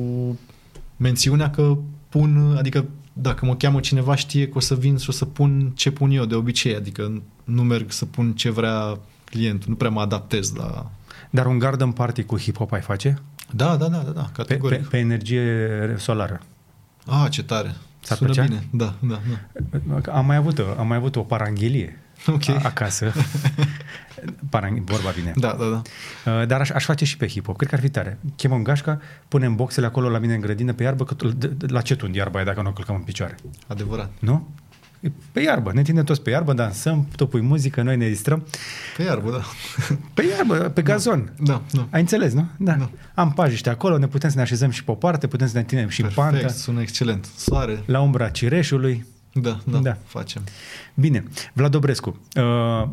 mențiunea 0.96 1.50
că 1.50 1.76
pun, 2.08 2.54
adică 2.58 2.84
dacă 3.12 3.46
mă 3.46 3.56
cheamă 3.56 3.80
cineva 3.80 4.14
știe 4.14 4.48
că 4.48 4.56
o 4.56 4.60
să 4.60 4.74
vin 4.74 4.96
și 4.96 5.08
o 5.08 5.12
să 5.12 5.24
pun 5.24 5.72
ce 5.74 5.90
pun 5.90 6.10
eu 6.10 6.24
de 6.24 6.34
obicei, 6.34 6.76
adică 6.76 7.22
nu 7.44 7.62
merg 7.62 7.90
să 7.90 8.04
pun 8.04 8.32
ce 8.32 8.50
vrea 8.50 8.98
clientul, 9.24 9.68
nu 9.68 9.74
prea 9.74 9.90
mă 9.90 10.00
adaptez 10.00 10.52
la... 10.54 10.90
Dar 11.30 11.46
un 11.46 11.58
garden 11.58 11.90
party 11.90 12.22
cu 12.22 12.38
hip-hop 12.38 12.70
ai 12.70 12.80
face? 12.80 13.22
Da, 13.52 13.76
da, 13.76 13.88
da, 13.88 13.98
da, 13.98 14.10
da 14.10 14.20
Pe, 14.22 14.30
categoric. 14.32 14.80
pe, 14.80 14.86
pe 14.90 14.98
energie 14.98 15.94
solară. 15.98 16.40
Ah, 17.06 17.26
ce 17.30 17.42
tare. 17.42 17.74
S-ar 18.00 18.16
Sună 18.16 18.30
plăcea? 18.32 18.48
bine. 18.48 18.66
Da, 18.72 18.94
da, 19.00 19.20
da. 20.02 20.12
Am 20.12 20.26
mai 20.26 20.36
avut, 20.36 20.58
am 20.78 20.86
mai 20.86 20.96
avut 20.96 21.16
o 21.16 21.20
paranghelie. 21.22 21.96
Ok. 22.26 22.48
a- 22.48 22.60
acasă. 22.62 23.12
Parang, 24.50 24.78
vorba 24.84 25.10
vine. 25.10 25.32
Da, 25.36 25.56
da, 25.58 25.64
da. 25.64 25.82
Uh, 26.40 26.46
Dar 26.46 26.60
aș, 26.60 26.70
aș 26.70 26.84
face 26.84 27.04
și 27.04 27.16
pe 27.16 27.26
hip-hop. 27.26 27.56
Cred 27.56 27.68
că 27.68 27.74
ar 27.74 27.80
fi 27.80 27.88
tare. 27.88 28.18
Chemăm 28.36 28.62
gașca, 28.62 29.00
punem 29.28 29.54
boxele 29.56 29.86
acolo 29.86 30.08
la 30.08 30.18
mine 30.18 30.34
în 30.34 30.40
grădină 30.40 30.72
pe 30.72 30.82
iarbă, 30.82 31.04
că 31.04 31.14
tu- 31.14 31.28
de- 31.28 31.46
de- 31.46 31.66
la 31.66 31.80
ce 31.80 31.96
tund 31.96 32.14
iarba 32.14 32.40
e 32.40 32.44
dacă 32.44 32.62
nu 32.62 32.68
o 32.68 32.72
călcăm 32.72 32.94
în 32.94 33.00
picioare? 33.02 33.34
Adevărat. 33.66 34.10
Nu? 34.18 34.48
E 35.02 35.10
Pe 35.32 35.40
iarbă, 35.40 35.70
ne 35.72 35.78
întindem 35.78 36.04
toți 36.04 36.22
pe 36.22 36.30
iarbă, 36.30 36.52
dansăm, 36.52 37.08
tu 37.16 37.26
pui 37.26 37.40
muzică, 37.40 37.82
noi 37.82 37.96
ne 37.96 38.08
distrăm. 38.08 38.46
Pe 38.96 39.02
iarbă, 39.02 39.30
da. 39.30 39.42
Pe 40.14 40.22
iarbă, 40.36 40.54
pe 40.54 40.82
gazon. 40.82 41.32
Da, 41.40 41.62
da. 41.72 41.88
Ai 41.90 42.00
înțeles, 42.00 42.32
nu? 42.32 42.46
Da. 42.56 42.72
Da. 42.72 42.90
Am 43.14 43.32
pajiște 43.32 43.70
acolo, 43.70 43.98
ne 43.98 44.06
putem 44.06 44.30
să 44.30 44.36
ne 44.36 44.42
așezăm 44.42 44.70
și 44.70 44.84
pe 44.84 44.90
o 44.90 44.94
parte, 44.94 45.26
putem 45.26 45.46
să 45.46 45.52
ne 45.54 45.60
întindem 45.60 45.88
și 45.88 46.00
în 46.00 46.06
Perfect, 46.14 46.40
pantă, 46.42 46.48
sună 46.58 46.80
excelent. 46.80 47.28
Soare. 47.36 47.82
la 47.86 48.00
umbra 48.00 48.28
cireșului. 48.28 49.06
Da, 49.34 49.50
da, 49.50 49.58
Da. 49.72 49.78
da. 49.78 49.96
facem. 50.04 50.42
Bine, 50.94 51.24
Vlad 51.52 51.70
Dobrescu, 51.70 52.20
uh, 52.36 52.42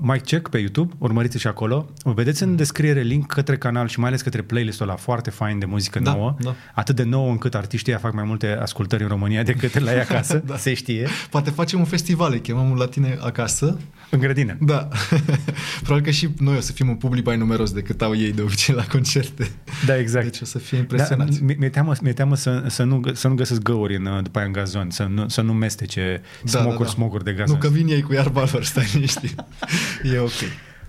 Mike 0.01 0.23
Check 0.23 0.49
pe 0.49 0.57
YouTube, 0.57 0.93
urmăriți 0.97 1.37
și 1.37 1.47
acolo. 1.47 1.89
Vedeți 2.03 2.43
în 2.43 2.55
descriere 2.55 3.01
link 3.01 3.25
către 3.31 3.57
canal 3.57 3.87
și 3.87 3.99
mai 3.99 4.07
ales 4.07 4.21
către 4.21 4.41
playlistul 4.41 4.87
ăla 4.87 4.97
foarte 4.97 5.29
fain 5.29 5.59
de 5.59 5.65
muzică 5.65 5.99
Da, 5.99 6.13
nouă. 6.13 6.35
da. 6.41 6.55
Atât 6.73 6.95
de 6.95 7.03
nouă 7.03 7.29
încât 7.31 7.55
artiștii 7.55 7.91
ăia 7.91 8.01
fac 8.01 8.13
mai 8.13 8.23
multe 8.23 8.47
ascultări 8.61 9.03
în 9.03 9.09
România 9.09 9.43
decât 9.43 9.79
la 9.79 9.93
ei 9.93 9.99
acasă, 9.99 10.43
Da. 10.45 10.57
se 10.57 10.73
știe, 10.73 11.07
Poate 11.29 11.49
facem 11.49 11.79
un 11.79 11.85
festival, 11.85 12.31
îi 12.31 12.41
chemăm 12.41 12.73
la 12.77 12.85
tine 12.87 13.17
acasă. 13.21 13.77
în 14.09 14.19
grădină. 14.19 14.57
Da. 14.59 14.87
Probabil 15.83 16.03
că 16.03 16.11
și 16.11 16.29
noi 16.37 16.55
o 16.57 16.59
să 16.59 16.71
fim 16.71 16.89
un 16.89 16.95
public 16.95 17.25
mai 17.25 17.37
numeros 17.37 17.71
decât 17.71 18.01
au 18.01 18.15
ei 18.15 18.31
de 18.31 18.41
obicei 18.41 18.75
la 18.75 18.85
concerte. 18.85 19.51
Da, 19.85 19.97
exact. 19.97 20.23
Deci 20.25 20.41
o 20.41 20.45
să 20.45 20.57
fie 20.57 20.77
impresionați. 20.77 21.39
Da, 21.39 21.45
mi- 21.45 21.55
mi-e 21.59 21.69
teamă, 21.69 21.93
mi-e 22.01 22.13
teamă 22.13 22.35
să, 22.35 22.63
să, 22.67 22.83
nu, 22.83 23.01
să 23.13 23.27
nu 23.27 23.35
găsesc 23.35 23.61
găuri 23.61 23.95
în, 23.95 24.05
uh, 24.05 24.23
după 24.23 24.37
aia 24.37 24.47
în 24.47 24.53
gazon, 24.53 24.89
să 24.89 25.03
nu, 25.03 25.27
să 25.27 25.41
nu 25.41 25.53
mestece 25.53 26.21
smocuri, 26.45 26.89
smocuri 26.89 27.23
de 27.23 27.31
gazon. 27.31 27.55
Nu, 27.55 27.61
că 27.61 27.67
vin 27.67 27.87
ei 27.87 28.01
cu 28.01 28.13
iarba 28.13 28.43
lor, 28.51 28.63
stai 28.63 28.89
liniștit. 28.93 29.43
e 30.13 30.19
ok. 30.19 30.29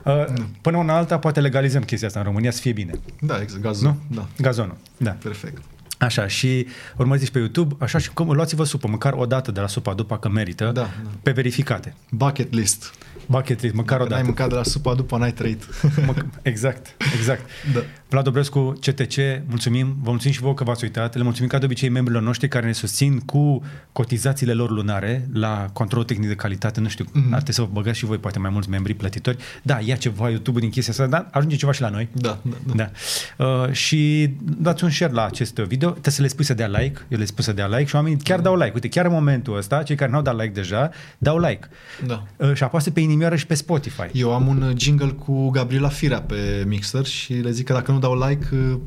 Uh, 0.04 0.24
până 0.60 0.76
una 0.76 0.96
alta, 0.96 1.18
poate 1.18 1.40
legalizăm 1.40 1.82
chestia 1.82 2.06
asta 2.08 2.20
în 2.20 2.26
România 2.26 2.50
să 2.50 2.60
fie 2.60 2.72
bine. 2.72 2.92
Da, 3.20 3.40
exact, 3.40 3.62
gazul. 3.62 3.86
Nu? 3.86 3.96
Da, 4.16 4.28
Gazonul, 4.38 4.76
da. 4.96 5.10
perfect. 5.10 5.62
Așa, 5.98 6.26
și 6.26 6.66
urmăriți 6.96 7.24
și 7.26 7.30
pe 7.32 7.38
YouTube, 7.38 7.74
așa 7.78 7.98
și 7.98 8.10
cum 8.10 8.30
luați-vă 8.30 8.64
supă, 8.64 8.88
măcar 8.88 9.12
o 9.12 9.26
dată 9.26 9.50
de 9.50 9.60
la 9.60 9.66
supa 9.66 9.94
după 9.94 10.18
că 10.18 10.28
merită, 10.28 10.64
Da, 10.64 10.70
da. 10.72 10.90
pe 11.22 11.30
verificate. 11.30 11.94
Bucket 12.10 12.52
list. 12.54 12.92
Bucket 13.30 13.62
list, 13.62 13.74
măcar 13.74 14.00
o 14.00 14.04
Dacă 14.04 14.14
n-ai 14.14 14.22
dată. 14.22 14.24
mâncat 14.24 14.48
de 14.48 14.54
la 14.54 14.62
supa 14.62 14.94
după, 14.94 15.16
n-ai 15.18 15.32
trăit. 15.32 15.64
Mă- 16.06 16.14
exact, 16.42 16.96
exact. 17.16 17.40
Da. 17.74 17.80
Vlad 18.08 18.24
Dobrescu, 18.24 18.72
CTC, 18.80 19.16
mulțumim, 19.48 19.96
vă 20.02 20.10
mulțumim 20.10 20.34
și 20.34 20.40
vouă 20.40 20.54
că 20.54 20.64
v-ați 20.64 20.84
uitat, 20.84 21.16
le 21.16 21.22
mulțumim 21.22 21.48
ca 21.48 21.58
de 21.58 21.64
obicei 21.64 21.88
membrilor 21.88 22.22
noștri 22.22 22.48
care 22.48 22.66
ne 22.66 22.72
susțin 22.72 23.18
cu 23.18 23.62
cotizațiile 23.92 24.52
lor 24.52 24.70
lunare 24.70 25.28
la 25.32 25.68
control 25.72 26.04
tehnic 26.04 26.28
de 26.28 26.34
calitate, 26.34 26.80
nu 26.80 26.88
știu, 26.88 27.04
mm-hmm. 27.04 27.30
ar 27.30 27.42
trebui 27.42 27.52
să 27.52 27.60
vă 27.60 27.68
băgați 27.72 27.98
și 27.98 28.04
voi 28.04 28.18
poate 28.18 28.38
mai 28.38 28.50
mulți 28.50 28.68
membri 28.68 28.94
plătitori. 28.94 29.36
Da, 29.62 29.78
ia 29.80 29.96
ceva 29.96 30.28
YouTube 30.28 30.60
din 30.60 30.70
chestia 30.70 30.92
asta, 30.92 31.06
dar 31.06 31.28
ajunge 31.30 31.56
ceva 31.56 31.72
și 31.72 31.80
la 31.80 31.88
noi. 31.88 32.08
Da, 32.12 32.38
da, 32.42 32.56
da. 32.74 32.90
Da. 33.36 33.44
Uh, 33.44 33.72
și 33.72 34.30
dați 34.40 34.84
un 34.84 34.90
share 34.90 35.12
la 35.12 35.24
acest 35.24 35.54
video, 35.54 35.90
trebuie 35.90 36.12
să 36.12 36.22
le 36.22 36.28
spui 36.28 36.44
să 36.44 36.54
dea 36.54 36.66
like, 36.66 37.00
eu 37.08 37.18
le 37.18 37.24
spun 37.24 37.44
să 37.44 37.52
dea 37.52 37.66
like 37.66 37.84
și 37.84 37.94
oamenii 37.94 38.18
chiar 38.18 38.40
dau 38.40 38.56
like. 38.56 38.70
Uite, 38.74 38.88
chiar 38.88 39.04
în 39.04 39.12
momentul 39.12 39.56
ăsta, 39.56 39.82
cei 39.82 39.96
care 39.96 40.10
n-au 40.10 40.22
dat 40.22 40.36
like 40.36 40.52
deja, 40.52 40.90
dau 41.18 41.38
like. 41.38 41.68
Da. 42.06 42.22
Uh, 42.36 42.54
și 42.54 42.62
apasă 42.62 42.90
pe 42.90 43.00
inimioară 43.20 43.36
și 43.36 43.46
pe 43.46 43.54
Spotify. 43.54 44.08
Eu 44.12 44.34
am 44.34 44.46
un 44.46 44.74
jingle 44.76 45.08
cu 45.08 45.48
Gabriela 45.50 45.88
Firea 45.88 46.22
pe 46.22 46.64
Mixer 46.66 47.04
și 47.04 47.32
le 47.32 47.50
zic 47.50 47.66
că 47.66 47.72
dacă 47.72 47.92
nu 47.92 47.98
dau 47.98 48.28
like, 48.28 48.46
uh, 48.54 48.78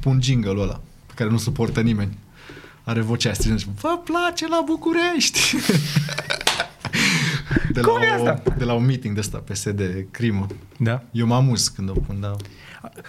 pun 0.00 0.18
jingle-ul 0.22 0.60
ăla, 0.60 0.80
pe 1.06 1.12
care 1.14 1.30
nu 1.30 1.36
suportă 1.36 1.80
nimeni. 1.80 2.18
Are 2.84 3.00
vocea 3.00 3.32
stringentă. 3.32 3.80
Vă 3.80 4.00
place 4.04 4.48
la 4.48 4.62
București! 4.66 5.40
de, 7.72 7.80
Cum 7.80 8.02
e 8.02 8.06
la 8.08 8.14
asta? 8.14 8.42
o, 8.46 8.52
de 8.58 8.64
la 8.64 8.72
un 8.72 8.84
meeting 8.84 9.14
de 9.14 9.20
ăsta, 9.20 9.38
PSD, 9.38 9.80
crimă. 10.10 10.46
Da? 10.78 11.02
Eu 11.12 11.26
mă 11.26 11.34
amuz 11.34 11.68
când 11.68 11.88
o 11.88 11.92
pun, 11.92 12.20
da. 12.20 12.36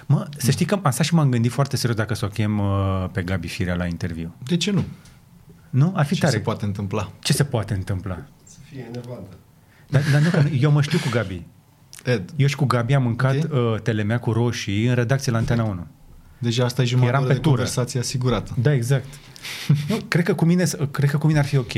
Mă, 0.06 0.28
să 0.38 0.52
știi 0.52 0.66
că 0.66 0.80
am 0.84 0.92
stat 0.92 1.06
și 1.06 1.14
m-am 1.14 1.30
gândit 1.30 1.52
foarte 1.52 1.76
serios 1.76 1.98
dacă 1.98 2.14
să 2.14 2.26
o 2.26 2.28
chem 2.28 2.60
uh, 2.60 3.06
pe 3.12 3.22
Gabi 3.22 3.48
Firea 3.48 3.76
la 3.76 3.86
interviu. 3.86 4.36
De 4.44 4.58
ce 4.58 4.72
nu? 4.72 4.84
Nu? 5.70 5.94
Ar 5.96 6.06
fi 6.06 6.14
Ce 6.14 6.20
tare. 6.20 6.34
se 6.34 6.40
poate 6.40 6.66
întâmpla? 6.66 7.12
Ce 7.20 7.34
se 7.34 7.44
poate 7.44 7.74
întâmpla? 7.74 8.24
Să 8.44 8.58
fie 8.70 8.86
enervantă. 8.88 9.36
Dar, 9.92 10.02
dar 10.12 10.22
nu, 10.22 10.30
că 10.30 10.44
eu 10.60 10.72
mă 10.72 10.82
știu 10.82 10.98
cu 11.00 11.08
Gabi. 11.12 11.42
Ed, 12.04 12.22
Eu 12.36 12.48
și 12.48 12.56
cu 12.56 12.66
Gabi 12.66 12.94
am 12.94 13.04
mâncat 13.04 13.44
Ok. 13.44 13.52
uh, 13.54 13.82
telemea 13.82 14.20
cu 14.20 14.32
roșii 14.32 14.86
în 14.88 14.96
redacție 14.96 15.32
la 15.32 15.38
Antena 15.38 15.64
1. 15.64 15.88
deja 16.38 16.66
asta 16.66 16.82
e 16.82 16.86
jumătate 16.86 17.14
Eram 17.16 17.28
pe 17.28 17.34
de 17.34 17.40
tură. 17.40 17.50
conversație 17.56 18.00
asigurată. 18.00 18.56
Da, 18.62 18.74
exact. 18.74 19.06
nu, 19.90 19.98
cred 20.08 20.26
că 20.26 20.34
cu 20.34 20.46
mine, 20.46 20.64
cred 20.92 21.10
că 21.10 21.18
cu 21.18 21.28
mine 21.28 21.40
ar 21.40 21.46
fi 21.46 21.58
ok. 21.58 21.72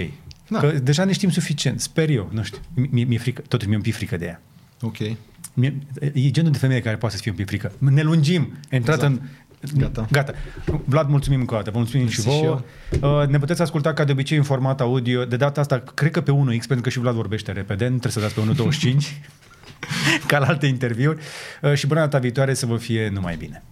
Da. 0.48 0.60
Că 0.60 0.68
deja 0.72 1.04
ne 1.06 1.12
știm 1.12 1.30
suficient. 1.30 1.80
Sper 1.80 2.10
eu, 2.10 2.30
nu 2.34 2.44
știu. 2.44 2.60
Mi- 2.74 3.04
Mi-e 3.04 3.18
frică, 3.18 3.42
totuși 3.48 3.68
mi-e 3.68 3.78
un 3.78 3.84
pic 3.84 3.94
frică 3.96 4.18
de 4.18 4.26
ea. 4.26 4.42
Ok. 4.82 4.98
Mie, 5.54 5.78
e 6.14 6.30
genul 6.30 6.52
de 6.52 6.58
femeie 6.58 6.82
care 6.82 6.96
poate 6.96 7.16
să 7.16 7.22
fie 7.22 7.32
un 7.32 7.38
pic 7.38 7.48
frică. 7.48 7.72
Ne 7.78 8.02
lungim. 8.02 8.54
A 8.72 8.76
intrat 8.76 8.96
Exact. 8.96 9.14
în... 9.22 9.28
Gata. 9.78 10.08
Gata. 10.12 10.34
Vlad, 10.86 11.10
mulțumim 11.10 11.40
încă 11.40 11.54
o 11.54 11.58
dată. 11.58 11.72
Vă 11.72 11.78
mulțumim 11.78 12.06
Mersi 12.06 12.22
și 12.22 12.28
vouă. 12.28 12.62
Uh, 13.02 13.28
ne 13.28 13.40
puteți 13.40 13.62
asculta 13.62 13.94
ca 13.94 14.04
de 14.04 14.12
obicei 14.12 14.38
în 14.38 14.44
format 14.44 14.82
audio. 14.82 15.26
De 15.26 15.36
data 15.36 15.62
asta, 15.62 15.84
cred 15.94 16.12
că 16.12 16.22
pe 16.22 16.32
1X, 16.32 16.68
pentru 16.68 16.82
că 16.82 16.90
și 16.90 17.00
Vlad 17.00 17.16
vorbește 17.16 17.52
repede. 17.52 17.88
Nu 17.88 17.98
trebuie 17.98 18.12
să 18.12 18.42
dați 18.42 18.56
pe 18.56 18.90
1.25 18.92 18.96
ca 20.28 20.40
la 20.40 20.46
alte 20.46 20.66
interviuri. 20.66 21.22
Uh, 21.62 21.74
și 21.74 21.88
până 21.88 22.00
data 22.00 22.18
viitoare 22.18 22.54
să 22.54 22.66
vă 22.66 22.78
fie 22.78 23.10
numai 23.14 23.36
bine. 23.36 23.64